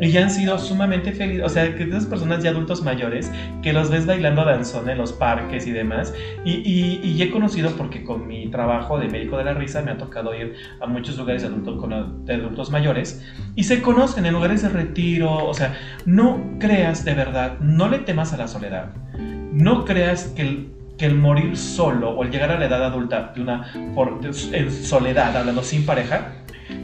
Y 0.00 0.16
han 0.16 0.30
sido 0.30 0.58
sumamente 0.58 1.12
felices. 1.12 1.44
O 1.44 1.48
sea, 1.48 1.74
que 1.74 1.84
esas 1.84 2.06
personas 2.06 2.42
ya 2.42 2.50
adultos 2.50 2.82
mayores 2.82 3.30
que 3.62 3.72
los 3.72 3.90
ves 3.90 4.06
bailando 4.06 4.44
danzón 4.44 4.90
en 4.90 4.98
los 4.98 5.12
parques 5.12 5.66
y 5.66 5.70
demás. 5.72 6.12
Y, 6.44 6.52
y- 6.68 7.00
he 7.22 7.30
conocido 7.30 7.70
porque 7.76 8.02
con 8.02 8.26
mi 8.26 8.48
trabajo 8.48 8.98
de 8.98 9.08
médico 9.08 9.38
de 9.38 9.44
la 9.44 9.54
risa 9.54 9.82
me 9.82 9.92
ha 9.92 9.96
tocado 9.98 10.34
ir 10.34 10.54
a 10.80 10.86
muchos 10.86 11.16
lugares 11.16 11.42
de, 11.42 11.48
adulto- 11.48 11.78
con- 11.80 12.24
de 12.26 12.34
adultos 12.34 12.70
mayores. 12.70 13.24
Y 13.54 13.64
se 13.64 13.80
conocen 13.82 14.26
en 14.26 14.32
lugares 14.34 14.62
de 14.62 14.68
retiro. 14.68 15.32
O 15.46 15.54
sea, 15.54 15.74
no 16.04 16.40
creas 16.58 17.04
de 17.04 17.14
verdad, 17.14 17.58
no 17.60 17.88
le 17.88 18.00
temas 18.00 18.32
a 18.32 18.36
la 18.36 18.48
soledad. 18.48 18.90
No 19.52 19.84
creas 19.84 20.24
que 20.34 20.42
el, 20.42 20.68
que 20.98 21.08
morir 21.10 21.56
solo 21.56 22.10
o 22.10 22.24
el 22.24 22.30
llegar 22.30 22.50
a 22.50 22.58
la 22.58 22.66
edad 22.66 22.84
adulta 22.84 23.32
de 23.34 23.40
una, 23.40 23.70
por- 23.94 24.18
en 24.52 24.70
soledad, 24.72 25.36
hablando 25.36 25.62
sin 25.62 25.86
pareja, 25.86 26.32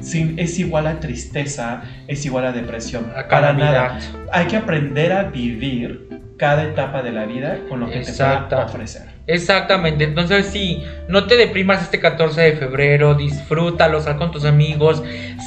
sin, 0.00 0.38
es 0.38 0.58
igual 0.58 0.86
a 0.86 1.00
tristeza, 1.00 1.82
es 2.06 2.24
igual 2.26 2.46
a 2.46 2.52
depresión. 2.52 3.12
A 3.16 3.28
Para 3.28 3.52
nada. 3.52 3.98
Hay 4.32 4.46
que 4.46 4.56
aprender 4.56 5.12
a 5.12 5.24
vivir 5.24 6.08
cada 6.40 6.64
etapa 6.64 7.02
de 7.02 7.12
la 7.12 7.26
vida 7.26 7.58
con 7.68 7.80
lo 7.80 7.90
que 7.90 8.00
te 8.00 8.12
pueda 8.12 8.64
ofrecer. 8.64 9.02
Exactamente, 9.26 10.04
entonces 10.04 10.46
sí, 10.46 10.82
no 11.06 11.26
te 11.26 11.36
deprimas 11.36 11.82
este 11.82 12.00
14 12.00 12.40
de 12.40 12.52
febrero, 12.52 13.14
disfrútalo, 13.14 14.00
sal 14.00 14.16
con 14.16 14.32
tus 14.32 14.46
amigos, 14.46 15.02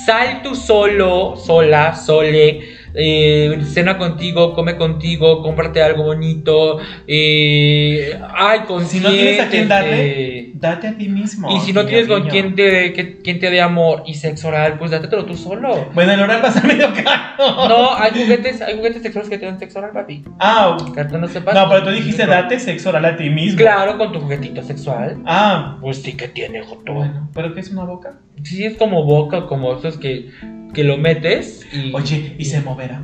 sal 0.05 0.41
tú 0.43 0.55
solo, 0.55 1.35
sola, 1.35 1.95
sole, 1.95 2.77
eh, 2.95 3.57
cena 3.65 3.97
contigo, 3.97 4.53
come 4.53 4.75
contigo, 4.77 5.41
cómprate 5.41 5.81
algo 5.81 6.03
bonito, 6.03 6.77
eh, 7.07 8.19
ay, 8.35 8.59
Si 8.85 8.99
no 8.99 9.09
tienes 9.09 9.39
a 9.39 9.47
quién 9.49 9.67
darle, 9.67 10.51
date 10.55 10.87
a 10.87 10.97
ti 10.97 11.09
mismo. 11.09 11.49
Y 11.55 11.59
si 11.61 11.73
no 11.73 11.85
tienes 11.85 12.07
con 12.07 12.27
quien 12.27 12.55
te, 12.55 12.93
que- 12.93 13.19
quien 13.21 13.39
te 13.39 13.49
dé 13.49 13.61
amor 13.61 14.03
y 14.05 14.13
sexo 14.15 14.47
oral, 14.49 14.77
pues 14.77 14.91
dátetelo 14.91 15.25
tú 15.25 15.35
solo. 15.35 15.89
Bueno, 15.93 16.11
el 16.13 16.19
oral 16.21 16.41
va 16.43 16.49
a 16.49 16.51
ser 16.51 16.65
medio 16.65 16.89
caro. 16.93 17.67
No, 17.67 17.95
hay 17.95 18.11
juguetes, 18.11 18.61
hay 18.61 18.75
juguetes 18.75 19.01
sexuales 19.01 19.29
que 19.29 19.37
te 19.37 19.45
dan 19.45 19.59
sexo 19.59 19.79
oral, 19.79 19.91
papi. 19.91 20.23
Ah, 20.39 20.77
tú 21.09 21.17
no 21.17 21.27
sepas. 21.27 21.55
no, 21.55 21.67
pero 21.69 21.83
tú 21.83 21.89
dijiste 21.91 22.25
date 22.25 22.59
sexo 22.59 22.89
oral 22.89 23.05
a 23.05 23.17
ti 23.17 23.29
mismo. 23.29 23.57
Claro, 23.57 23.97
con 23.97 24.11
tu 24.11 24.19
juguetito 24.19 24.61
sexual. 24.63 25.17
Ah, 25.25 25.77
Pues 25.81 26.01
sí 26.01 26.13
que 26.13 26.27
tiene, 26.27 26.61
Joto. 26.61 26.93
bueno, 26.93 27.29
¿pero 27.33 27.53
qué 27.53 27.59
es 27.61 27.69
una 27.71 27.83
boca? 27.83 28.13
Sí, 28.43 28.63
es 28.65 28.77
como 28.77 29.03
boca, 29.03 29.45
como 29.47 29.73
esos 29.77 29.97
que, 29.97 30.29
que 30.73 30.83
lo 30.83 30.97
metes 30.97 31.65
y. 31.71 31.93
Oye, 31.93 32.35
y 32.37 32.45
se 32.45 32.61
moverá. 32.61 33.01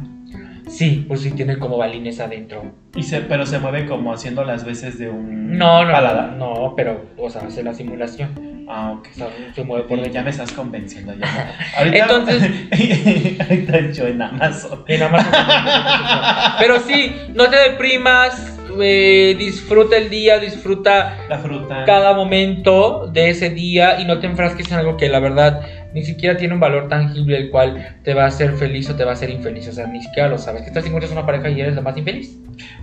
Sí, 0.68 1.04
pues 1.08 1.22
sí, 1.22 1.32
tiene 1.32 1.58
como 1.58 1.78
balines 1.78 2.20
adentro. 2.20 2.64
Y 2.96 3.02
se, 3.02 3.22
pero 3.22 3.46
se 3.48 3.58
mueve 3.58 3.86
como 3.88 4.14
haciendo 4.14 4.44
las 4.44 4.66
veces 4.66 5.00
de 5.00 5.10
un 5.10 5.58
No, 5.58 5.84
no, 5.84 5.92
paladar. 5.92 6.34
no, 6.34 6.74
pero, 6.78 7.06
o 7.18 7.28
sea, 7.30 7.42
hace 7.42 7.64
la 7.64 7.74
simulación. 7.74 8.66
Ah, 8.72 8.92
ok. 8.92 9.08
O 9.12 9.16
sea, 9.16 9.28
se 9.56 9.64
mueve 9.64 9.86
por 9.86 10.12
Ya 10.12 10.22
me 10.22 10.30
estás 10.30 10.52
convenciendo 10.52 11.16
ya. 11.16 11.56
Ahorita, 11.78 11.98
Entonces- 11.98 12.52
ahorita 13.50 13.92
yo 13.92 14.06
en 14.08 14.22
Amazon. 14.22 14.84
Nada 14.88 15.10
más- 15.10 16.56
Pero 16.60 16.80
sí, 16.82 17.16
no 17.34 17.50
te 17.50 17.58
deprimas, 17.72 18.60
eh, 18.80 19.36
disfruta 19.40 19.98
el 19.98 20.10
día, 20.12 20.38
disfruta 20.38 21.18
La 21.30 21.40
fruta. 21.40 21.84
cada 21.86 22.14
momento 22.14 23.08
de 23.12 23.30
ese 23.32 23.50
día 23.50 24.00
y 24.00 24.06
no 24.06 24.20
te 24.20 24.28
enfrasques 24.28 24.72
en 24.72 24.78
algo 24.78 24.98
que 24.98 25.10
la 25.10 25.20
verdad 25.20 25.62
ni 25.94 26.04
siquiera 26.04 26.38
tiene 26.38 26.54
un 26.54 26.60
valor 26.60 26.88
tangible 26.88 27.38
el 27.38 27.50
cual 27.50 27.98
te 28.04 28.14
va 28.14 28.24
a 28.24 28.28
hacer 28.28 28.54
feliz 28.54 28.90
o 28.90 28.96
te 28.96 29.04
va 29.04 29.12
a 29.12 29.14
hacer 29.14 29.30
infeliz. 29.30 29.68
O 29.68 29.72
sea, 29.72 29.88
ni 29.88 30.02
siquiera 30.02 30.30
lo 30.30 30.38
sabes. 30.38 30.62
Que 30.64 30.72
tal 30.72 30.84
si 30.84 30.90
encuentras 30.90 31.12
una 31.12 31.26
pareja 31.26 31.50
y 31.50 31.60
eres 31.62 31.76
la 31.76 31.82
más 31.82 31.98
infeliz? 31.98 32.38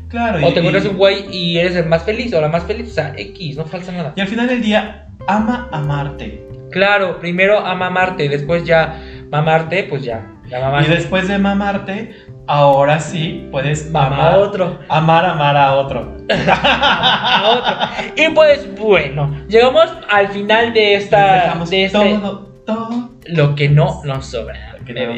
Claro, 0.08 0.44
O 0.44 0.50
y, 0.50 0.52
te 0.52 0.58
encuentras 0.60 0.84
y- 0.84 0.88
un 0.88 0.96
güey 0.96 1.26
y 1.30 1.58
eres 1.58 1.76
el 1.76 1.86
más 1.86 2.02
feliz 2.02 2.32
o 2.34 2.40
la 2.40 2.48
más 2.48 2.64
feliz. 2.64 2.90
O 2.90 2.94
sea, 2.94 3.12
X, 3.16 3.56
no 3.56 3.64
falta 3.64 3.92
nada. 3.92 4.12
y 4.16 4.20
al 4.20 4.28
final 4.28 4.48
del 4.48 4.62
día, 4.62 5.06
ama 5.28 5.68
amarte. 5.72 6.42
Claro, 6.70 7.20
primero 7.20 7.58
ama 7.60 7.86
amarte, 7.86 8.28
después 8.28 8.64
ya 8.64 9.00
mamarte, 9.30 9.84
pues 9.84 10.02
ya. 10.02 10.26
Ya 10.48 10.58
Y 10.58 10.62
mamaste. 10.62 10.92
después 10.94 11.26
de 11.28 11.38
mamarte, 11.38 12.14
ahora 12.46 13.00
sí 13.00 13.48
puedes 13.50 13.88
amar, 13.92 14.12
a 14.34 14.38
otro. 14.38 14.78
amar, 14.88 15.24
amar 15.24 15.56
a 15.56 15.74
otro. 15.74 16.16
A 16.68 17.50
otro. 17.50 18.14
Y 18.16 18.28
pues 18.34 18.68
bueno, 18.78 19.32
llegamos 19.48 19.86
al 20.08 20.28
final 20.28 20.72
de 20.72 20.94
esta. 20.94 21.54
De 21.68 21.84
este, 21.84 21.98
todo, 21.98 22.55
todo. 22.66 23.10
Lo 23.26 23.54
que 23.54 23.68
no 23.68 24.02
nos 24.04 24.26
sobra. 24.26 24.76
Que 24.84 24.92
no 24.92 25.14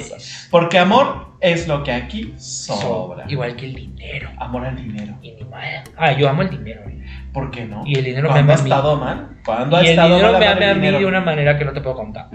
Porque 0.51 0.79
amor 0.79 1.29
es 1.41 1.67
lo 1.69 1.83
que 1.83 1.93
aquí 1.93 2.35
sobra. 2.39 3.25
Igual 3.29 3.57
que 3.57 3.67
el 3.67 3.75
dinero. 3.75 4.31
Amor 4.39 4.67
al 4.67 4.77
dinero. 4.77 5.15
Y 5.23 5.33
ni 5.33 5.45
mal. 5.45 5.85
Ah, 5.97 6.13
yo 6.13 6.29
amo 6.29 6.43
el 6.43 6.51
dinero. 6.51 6.83
¿Por 7.33 7.51
qué 7.51 7.65
no? 7.65 7.83
Y 7.85 7.99
el 7.99 8.05
dinero 8.05 8.29
me 8.29 8.35
¿Cuándo 8.35 8.53
ama 8.53 8.61
ha 8.61 8.65
estado 8.65 8.97
mal? 8.97 9.29
¿Cuándo 9.45 9.77
ha 9.77 9.83
Y 9.83 9.87
el 9.87 9.91
estado 9.93 10.09
dinero 10.15 10.33
mal 10.33 10.41
me 10.41 10.47
ama 10.47 10.59
el 10.65 10.71
a 10.71 10.75
mí 10.75 10.81
dinero? 10.81 10.99
de 10.99 11.07
una 11.07 11.21
manera 11.21 11.59
que 11.59 11.65
no 11.65 11.73
te 11.73 11.81
puedo 11.81 11.97
contar. 11.97 12.29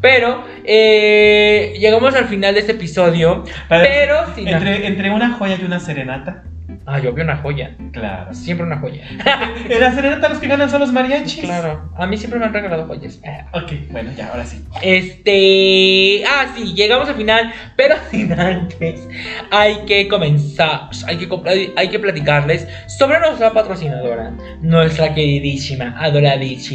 Pero 0.00 0.44
eh, 0.64 1.74
llegamos 1.78 2.14
al 2.14 2.26
final 2.26 2.54
de 2.54 2.60
este 2.60 2.72
episodio. 2.72 3.44
Pero, 3.68 3.84
Pero 3.84 4.34
sin. 4.34 4.48
entre, 4.48 4.86
entre 4.86 5.10
una 5.10 5.32
joya 5.34 5.56
y 5.60 5.64
una 5.64 5.80
serenata. 5.80 6.44
Ah, 6.86 6.98
yo 6.98 7.12
vi 7.12 7.22
una 7.22 7.36
joya. 7.38 7.74
Claro. 7.92 8.34
Siempre 8.34 8.66
una 8.66 8.78
joya. 8.78 9.02
En 9.68 9.80
la 9.80 9.92
serenata 9.92 10.28
los 10.28 10.38
que 10.38 10.46
ganan 10.46 10.68
son 10.68 10.80
los 10.80 10.92
mariachis. 10.92 11.44
Claro. 11.44 11.90
A 11.96 12.06
mí 12.06 12.16
siempre 12.16 12.38
me 12.38 12.44
han 12.44 12.52
regalado 12.52 12.86
joyas. 12.86 13.20
Ah. 13.26 13.46
Ok, 13.52 13.72
bueno, 13.90 14.10
ya, 14.16 14.28
ahora 14.28 14.44
sí. 14.44 14.62
Este. 14.82 16.24
Ah, 16.26 16.52
sí, 16.54 16.74
llegamos 16.74 17.08
al 17.08 17.14
final. 17.14 17.52
Pero 17.76 17.96
sin 18.10 18.32
antes, 18.32 19.08
hay 19.50 19.78
que 19.86 20.08
comenzar. 20.08 20.90
Hay 21.06 21.16
que, 21.16 21.72
hay 21.76 21.88
que 21.88 21.98
platicarles 21.98 22.68
sobre 22.86 23.18
nuestra 23.20 23.52
patrocinadora. 23.52 24.32
Nuestra 24.60 25.14
queridísima, 25.14 25.94
adoradísima. 25.98 26.74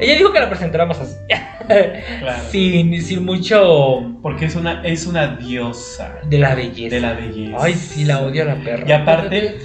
Ella 0.00 0.16
dijo 0.16 0.32
que 0.32 0.40
la 0.40 0.48
presentáramos 0.48 0.98
así. 1.00 1.14
Claro. 2.20 2.42
sin, 2.50 3.02
sin 3.02 3.24
mucho 3.24 4.14
Porque 4.20 4.44
es 4.46 4.54
una, 4.54 4.82
es 4.82 5.06
una 5.06 5.36
diosa 5.36 6.16
de 6.28 6.38
la 6.38 6.54
belleza. 6.54 6.94
de 6.94 7.00
la 7.00 7.14
belleza. 7.14 7.56
Ay, 7.58 7.74
sí, 7.74 8.04
la 8.04 8.20
odio 8.20 8.33
a 8.40 8.44
la 8.44 8.56
perra. 8.56 8.84
Y 8.88 8.92
aparte, 8.92 9.56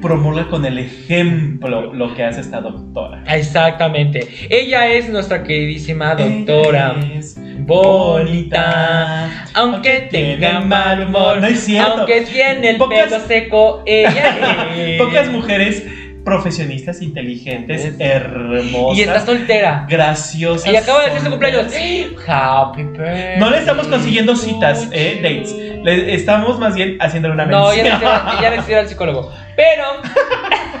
promulga 0.00 0.48
con 0.48 0.64
el 0.64 0.78
ejemplo 0.78 1.92
lo 1.92 2.14
que 2.14 2.22
hace 2.24 2.40
esta 2.40 2.60
doctora. 2.60 3.24
Exactamente. 3.26 4.26
Ella 4.48 4.86
es 4.88 5.08
nuestra 5.08 5.42
queridísima 5.42 6.14
doctora. 6.14 6.94
Es 7.14 7.36
bonita, 8.32 9.46
aunque 9.54 10.08
tenga 10.10 10.60
mal 10.60 11.06
humor, 11.08 11.40
No 11.40 11.46
es 11.46 11.60
cierto. 11.60 11.92
aunque 11.98 12.22
tiene 12.22 12.70
el 12.70 12.78
Pocas- 12.78 13.04
pelo 13.08 13.20
seco, 13.26 13.82
ella 13.86 14.68
es. 14.76 15.00
Pocas 15.00 15.28
mujeres 15.30 15.84
profesionistas, 16.24 17.00
inteligentes, 17.00 17.84
Es- 17.84 18.00
hermosas, 18.00 18.98
Y 18.98 19.02
está 19.02 19.24
soltera. 19.24 19.86
graciosas. 19.88 20.70
Y 20.72 20.76
acaba 20.76 21.00
de 21.04 21.06
hacer 21.10 21.22
su 21.22 21.30
cumpleaños. 21.30 21.72
Happy 22.26 22.82
birthday. 22.82 23.38
No 23.38 23.50
le 23.50 23.58
estamos 23.58 23.86
consiguiendo 23.86 24.36
citas, 24.36 24.88
eh, 24.92 25.20
dates. 25.22 25.54
Le 25.82 26.14
estamos 26.14 26.58
más 26.58 26.74
bien 26.74 26.96
haciéndole 27.00 27.34
una 27.34 27.46
No, 27.46 27.66
mención. 27.68 27.86
ella 27.86 27.98
necesita, 27.98 28.36
ella 28.38 28.50
necesita 28.50 28.78
al 28.80 28.88
psicólogo. 28.88 29.32
Pero, 29.56 29.84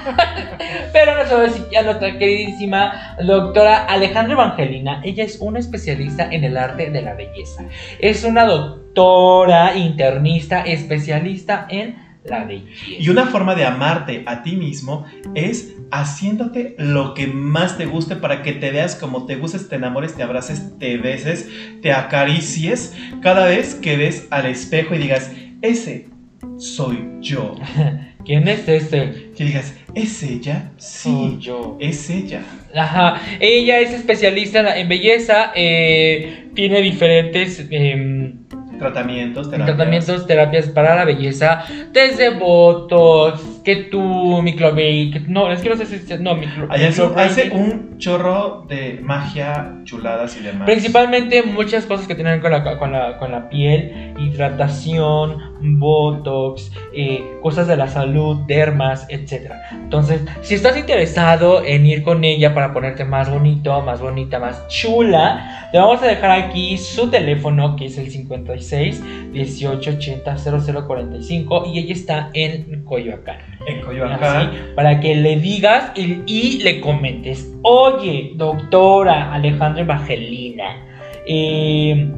pero 0.92 1.14
nuestra, 1.14 1.82
nuestra 1.82 2.18
queridísima 2.18 3.16
doctora 3.22 3.84
Alejandra 3.86 4.34
Evangelina, 4.34 5.00
ella 5.04 5.24
es 5.24 5.38
una 5.40 5.58
especialista 5.58 6.28
en 6.30 6.44
el 6.44 6.56
arte 6.56 6.90
de 6.90 7.02
la 7.02 7.14
belleza. 7.14 7.64
Es 7.98 8.24
una 8.24 8.44
doctora 8.44 9.74
internista 9.76 10.62
especialista 10.62 11.66
en 11.68 11.96
la 12.24 12.44
belleza. 12.44 12.84
Y 12.98 13.08
una 13.08 13.26
forma 13.26 13.54
de 13.54 13.64
amarte 13.64 14.22
a 14.26 14.42
ti 14.42 14.56
mismo 14.56 15.06
es 15.34 15.74
haciéndote 15.90 16.74
lo 16.78 17.14
que 17.14 17.26
más 17.26 17.78
te 17.78 17.86
guste 17.86 18.16
para 18.16 18.42
que 18.42 18.52
te 18.52 18.70
veas 18.70 18.94
como 18.94 19.26
te 19.26 19.36
gustes, 19.36 19.68
te 19.68 19.76
enamores, 19.76 20.14
te 20.14 20.22
abraces, 20.22 20.78
te 20.78 20.96
beses, 20.96 21.48
te 21.82 21.92
acaricies 21.92 22.94
cada 23.22 23.46
vez 23.46 23.74
que 23.74 23.96
ves 23.96 24.26
al 24.30 24.46
espejo 24.46 24.94
y 24.94 24.98
digas, 24.98 25.30
ese 25.62 26.08
soy 26.58 27.08
yo. 27.20 27.54
¿Quién 28.24 28.46
es 28.46 28.68
ese? 28.68 29.30
Que 29.36 29.44
digas, 29.44 29.74
¿es 29.94 30.22
ella? 30.22 30.70
Sí, 30.76 31.08
Soy 31.08 31.38
yo. 31.38 31.78
es 31.80 32.10
ella. 32.10 32.42
Ajá, 32.74 33.22
ella 33.40 33.80
es 33.80 33.92
especialista 33.94 34.76
en, 34.76 34.86
belleza, 34.86 35.52
eh, 35.54 36.48
tiene 36.54 36.82
diferentes 36.82 37.66
em, 37.70 38.40
Tratamientos, 38.78 39.50
terapias. 39.50 39.76
tratamientos, 39.76 40.26
terapias 40.26 40.68
para 40.68 40.94
la 40.94 41.04
belleza, 41.04 41.64
desde 41.92 42.30
botox, 42.30 43.60
que 43.64 43.76
tú, 43.76 44.40
microblading, 44.42 45.12
que 45.12 45.20
no, 45.20 45.50
es 45.50 45.60
que 45.60 45.68
no 45.68 45.76
sé 45.76 45.86
si, 45.86 46.18
no, 46.18 46.34
micro, 46.34 46.68
hace 46.70 47.50
un 47.50 47.98
chorro 47.98 48.64
de 48.68 49.00
magia, 49.02 49.80
chuladas 49.84 50.36
y 50.38 50.44
demás. 50.44 50.66
Principalmente 50.66 51.42
muchas 51.42 51.84
cosas 51.86 52.06
que 52.06 52.14
tienen 52.14 52.40
con 52.40 52.52
la, 52.52 52.78
con 52.78 52.92
la, 52.92 53.18
con 53.18 53.32
la 53.32 53.48
piel, 53.48 54.14
hidratación, 54.18 55.47
botox, 55.60 56.70
eh, 56.92 57.22
cosas 57.42 57.66
de 57.66 57.76
la 57.76 57.88
salud, 57.88 58.38
dermas, 58.46 59.06
etc. 59.08 59.52
Entonces, 59.72 60.22
si 60.42 60.54
estás 60.54 60.76
interesado 60.76 61.64
en 61.64 61.86
ir 61.86 62.02
con 62.02 62.24
ella 62.24 62.54
para 62.54 62.72
ponerte 62.72 63.04
más 63.04 63.30
bonito, 63.30 63.80
más 63.82 64.00
bonita, 64.00 64.38
más 64.38 64.66
chula, 64.68 65.68
te 65.72 65.78
vamos 65.78 66.02
a 66.02 66.06
dejar 66.06 66.30
aquí 66.30 66.78
su 66.78 67.10
teléfono 67.10 67.76
que 67.76 67.86
es 67.86 67.98
el 67.98 68.10
56 68.10 69.02
18 69.32 69.90
80 69.90 70.36
0045 70.38 71.64
y 71.66 71.78
ella 71.78 71.92
está 71.92 72.30
en 72.34 72.84
Coyoacán. 72.84 73.38
En 73.66 73.76
Así, 73.76 73.84
Coyoacán. 73.84 74.50
para 74.74 75.00
que 75.00 75.14
le 75.16 75.36
digas 75.36 75.92
y, 75.94 76.22
y 76.26 76.62
le 76.62 76.80
comentes, 76.80 77.52
oye, 77.62 78.32
doctora 78.36 79.32
Alejandra 79.34 79.82
Evangelina, 79.82 80.84
eh, 81.26 82.10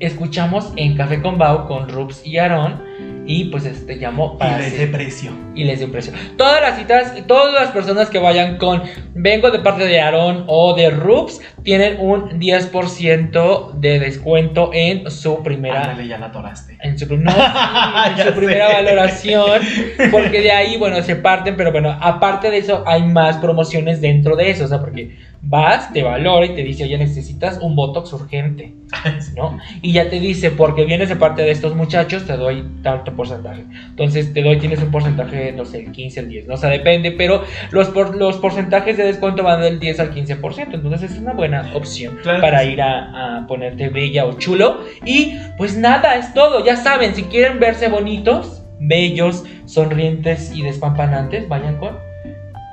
escuchamos 0.00 0.72
en 0.76 0.96
Café 0.96 1.20
con 1.20 1.38
Bau 1.38 1.66
con 1.66 1.88
Rups 1.88 2.26
y 2.26 2.38
Aarón 2.38 2.82
y 3.26 3.44
pues 3.46 3.66
este 3.66 3.98
llamó 3.98 4.38
Y 4.40 4.58
les 4.58 4.78
dé 4.78 4.86
precio. 4.86 5.32
y 5.54 5.64
les 5.64 5.80
dio 5.80 5.92
precio. 5.92 6.14
Todas 6.38 6.62
las 6.62 6.78
citas, 6.78 7.14
todas 7.26 7.52
las 7.52 7.72
personas 7.72 8.08
que 8.08 8.18
vayan 8.18 8.56
con 8.56 8.82
vengo 9.14 9.50
de 9.50 9.58
parte 9.58 9.84
de 9.84 10.00
Aarón 10.00 10.44
o 10.46 10.74
de 10.74 10.88
Rups 10.90 11.40
tienen 11.68 12.00
un 12.00 12.40
10% 12.40 13.72
de 13.74 13.98
descuento 13.98 14.70
en 14.72 15.10
su 15.10 15.42
primera 15.42 15.82
Ándale, 15.82 16.08
ya 16.08 16.16
la 16.16 16.28
atoraste. 16.28 16.78
en 16.80 16.98
su, 16.98 17.14
no, 17.14 17.30
sí, 17.30 17.38
en 18.16 18.26
su 18.26 18.32
primera 18.32 18.72
valoración, 18.72 19.60
porque 20.10 20.40
de 20.40 20.50
ahí, 20.50 20.78
bueno, 20.78 21.02
se 21.02 21.16
parten, 21.16 21.58
pero 21.58 21.70
bueno, 21.70 21.94
aparte 22.00 22.50
de 22.50 22.56
eso, 22.56 22.84
hay 22.86 23.02
más 23.02 23.36
promociones 23.36 24.00
dentro 24.00 24.34
de 24.34 24.48
eso, 24.48 24.64
o 24.64 24.68
sea, 24.68 24.80
porque 24.80 25.14
vas, 25.42 25.92
te 25.92 26.02
valora 26.02 26.46
y 26.46 26.54
te 26.54 26.62
dice, 26.62 26.84
oye, 26.84 26.96
necesitas 26.96 27.58
un 27.60 27.76
Botox 27.76 28.14
urgente, 28.14 28.72
¿no? 29.36 29.58
Y 29.82 29.92
ya 29.92 30.08
te 30.08 30.20
dice, 30.20 30.50
porque 30.50 30.86
vienes 30.86 31.10
de 31.10 31.16
parte 31.16 31.42
de 31.42 31.50
estos 31.50 31.74
muchachos, 31.74 32.26
te 32.26 32.36
doy 32.36 32.66
tanto 32.82 33.14
porcentaje. 33.14 33.64
Entonces, 33.88 34.32
te 34.32 34.42
doy, 34.42 34.58
tienes 34.58 34.80
un 34.82 34.90
porcentaje, 34.90 35.52
no 35.52 35.64
sé, 35.64 35.80
el 35.80 35.92
15, 35.92 36.20
el 36.20 36.28
10, 36.30 36.46
no 36.48 36.54
o 36.54 36.56
sea, 36.56 36.70
depende, 36.70 37.12
pero 37.12 37.44
los, 37.70 37.88
por, 37.88 38.16
los 38.16 38.38
porcentajes 38.38 38.96
de 38.96 39.04
descuento 39.04 39.42
van 39.42 39.60
del 39.60 39.78
10 39.78 40.00
al 40.00 40.14
15%, 40.14 40.74
entonces 40.74 41.12
es 41.12 41.18
una 41.18 41.34
buena 41.34 41.57
opción 41.74 42.18
Claro 42.22 42.40
para 42.40 42.64
ir 42.64 42.82
a, 42.82 43.38
a 43.38 43.46
ponerte 43.46 43.88
bella 43.88 44.26
o 44.26 44.38
chulo. 44.38 44.84
Y 45.04 45.38
pues 45.56 45.76
nada, 45.76 46.16
es 46.16 46.32
todo. 46.34 46.64
Ya 46.64 46.76
saben, 46.76 47.14
si 47.14 47.24
quieren 47.24 47.58
verse 47.60 47.88
bonitos, 47.88 48.62
bellos, 48.78 49.44
sonrientes 49.66 50.52
y 50.54 50.62
despampanantes, 50.62 51.48
vayan 51.48 51.76
con 51.78 51.96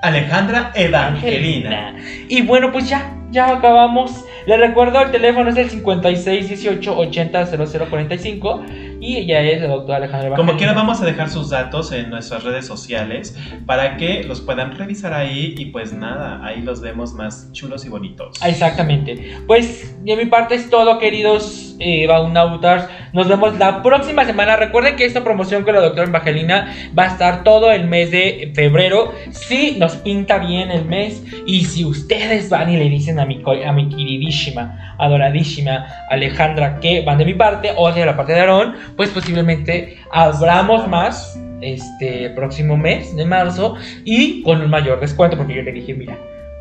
Alejandra 0.01 0.71
Evangelina. 0.75 1.95
Y 2.27 2.41
bueno, 2.43 2.71
pues 2.71 2.87
ya, 2.89 3.11
ya 3.31 3.57
acabamos. 3.57 4.23
Les 4.45 4.59
recuerdo, 4.59 5.01
el 5.01 5.11
teléfono 5.11 5.49
es 5.49 5.57
el 5.57 5.69
56 5.69 6.49
18 6.49 6.97
80 6.97 7.45
0045 7.67 8.65
y 8.99 9.17
ella 9.17 9.41
es 9.41 9.61
la 9.61 9.67
doctora 9.67 9.97
Alejandra 9.97 10.29
Como 10.29 10.51
Evangelina. 10.51 10.57
quiera, 10.57 10.73
vamos 10.73 11.01
a 11.01 11.05
dejar 11.05 11.29
sus 11.29 11.49
datos 11.49 11.91
en 11.91 12.09
nuestras 12.09 12.43
redes 12.43 12.65
sociales 12.65 13.37
para 13.65 13.97
que 13.97 14.23
los 14.23 14.41
puedan 14.41 14.77
revisar 14.77 15.13
ahí 15.13 15.55
y 15.57 15.65
pues 15.67 15.93
nada, 15.93 16.45
ahí 16.45 16.61
los 16.61 16.81
vemos 16.81 17.13
más 17.13 17.51
chulos 17.51 17.85
y 17.85 17.89
bonitos. 17.89 18.37
Exactamente. 18.45 19.37
Pues 19.47 19.95
de 20.03 20.15
mi 20.15 20.25
parte 20.25 20.55
es 20.55 20.69
todo, 20.69 20.99
queridos 20.99 21.75
eh, 21.79 22.07
Baunautas. 22.07 22.87
Nos 23.13 23.27
vemos 23.27 23.57
la 23.57 23.81
próxima 23.83 24.25
semana. 24.25 24.55
Recuerden 24.55 24.95
que 24.95 25.05
esta 25.05 25.23
promoción 25.23 25.63
con 25.63 25.75
la 25.75 25.81
doctora 25.81 26.07
Evangelina 26.07 26.73
va 26.97 27.03
a 27.03 27.07
estar 27.07 27.43
todo 27.43 27.71
el 27.71 27.85
mes 27.85 28.11
de 28.11 28.51
febrero. 28.55 29.13
Si 29.31 29.75
nos 29.77 29.95
pinta 29.97 30.37
bien 30.37 30.71
el 30.71 30.85
mes 30.85 31.23
y 31.45 31.65
si 31.65 31.85
ustedes 31.85 32.49
van 32.49 32.71
y 32.71 32.77
le 32.77 32.89
dicen 32.89 33.19
a 33.19 33.25
mi, 33.25 33.41
a 33.65 33.71
mi 33.71 33.89
queridísima, 33.89 34.95
adoradísima 34.97 35.85
Alejandra 36.09 36.79
que 36.79 37.01
van 37.01 37.17
de 37.17 37.25
mi 37.25 37.33
parte 37.33 37.71
o 37.75 37.91
de 37.91 38.05
la 38.05 38.15
parte 38.15 38.33
de 38.33 38.39
Aarón, 38.41 38.75
pues 38.95 39.09
posiblemente 39.09 39.97
abramos 40.11 40.87
más 40.87 41.39
este 41.61 42.29
próximo 42.31 42.77
mes 42.77 43.15
de 43.15 43.25
marzo 43.25 43.75
y 44.03 44.43
con 44.43 44.61
un 44.61 44.69
mayor 44.69 44.99
descuento 44.99 45.37
porque 45.37 45.55
yo 45.55 45.61
le 45.61 45.71
dije, 45.71 45.93
mira, 45.93 46.17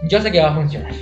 yo 0.09 0.21
sé 0.21 0.31
que 0.31 0.41
va 0.41 0.51
a 0.51 0.55
funcionar. 0.55 0.93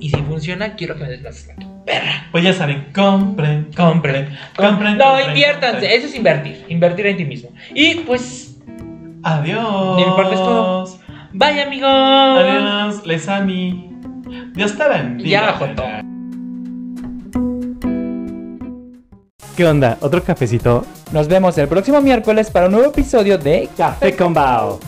Y 0.00 0.10
si 0.10 0.16
funciona, 0.22 0.74
quiero 0.74 0.96
que 0.96 1.04
me 1.04 1.10
des 1.10 1.22
más 1.22 1.34
descuento. 1.34 1.66
Perra. 1.86 2.26
Pues 2.30 2.44
ya 2.44 2.52
saben, 2.52 2.86
compren, 2.94 3.68
Compren. 3.76 4.28
compren. 4.56 4.98
No, 4.98 5.18
inviértanse. 5.20 5.72
compren. 5.80 5.92
Eso 5.92 6.06
es 6.06 6.14
invertir. 6.14 6.64
Invertir 6.68 7.06
en 7.06 7.16
ti 7.16 7.24
mismo. 7.24 7.50
Y 7.74 7.94
pues, 7.96 8.56
Adiós. 9.24 9.96
De 9.96 10.04
mi 10.06 10.12
parte 10.16 10.34
es 10.34 10.40
todo. 10.40 10.98
bye 11.32 11.62
amigos. 11.62 11.88
Adiós, 11.90 13.06
les 13.06 13.28
ami. 13.28 13.90
Dios 14.54 14.76
te 14.76 14.88
bendiga. 14.88 15.30
Ya, 15.30 15.52
Jota. 15.52 16.02
¿Qué 19.56 19.66
onda? 19.66 19.98
¿Otro 20.00 20.22
cafecito? 20.24 20.86
Nos 21.12 21.28
vemos 21.28 21.58
el 21.58 21.68
próximo 21.68 22.00
miércoles 22.00 22.50
para 22.50 22.66
un 22.66 22.72
nuevo 22.72 22.88
episodio 22.88 23.36
de 23.36 23.68
Café 23.76 24.16
con 24.16 24.32
Bao. 24.32 24.80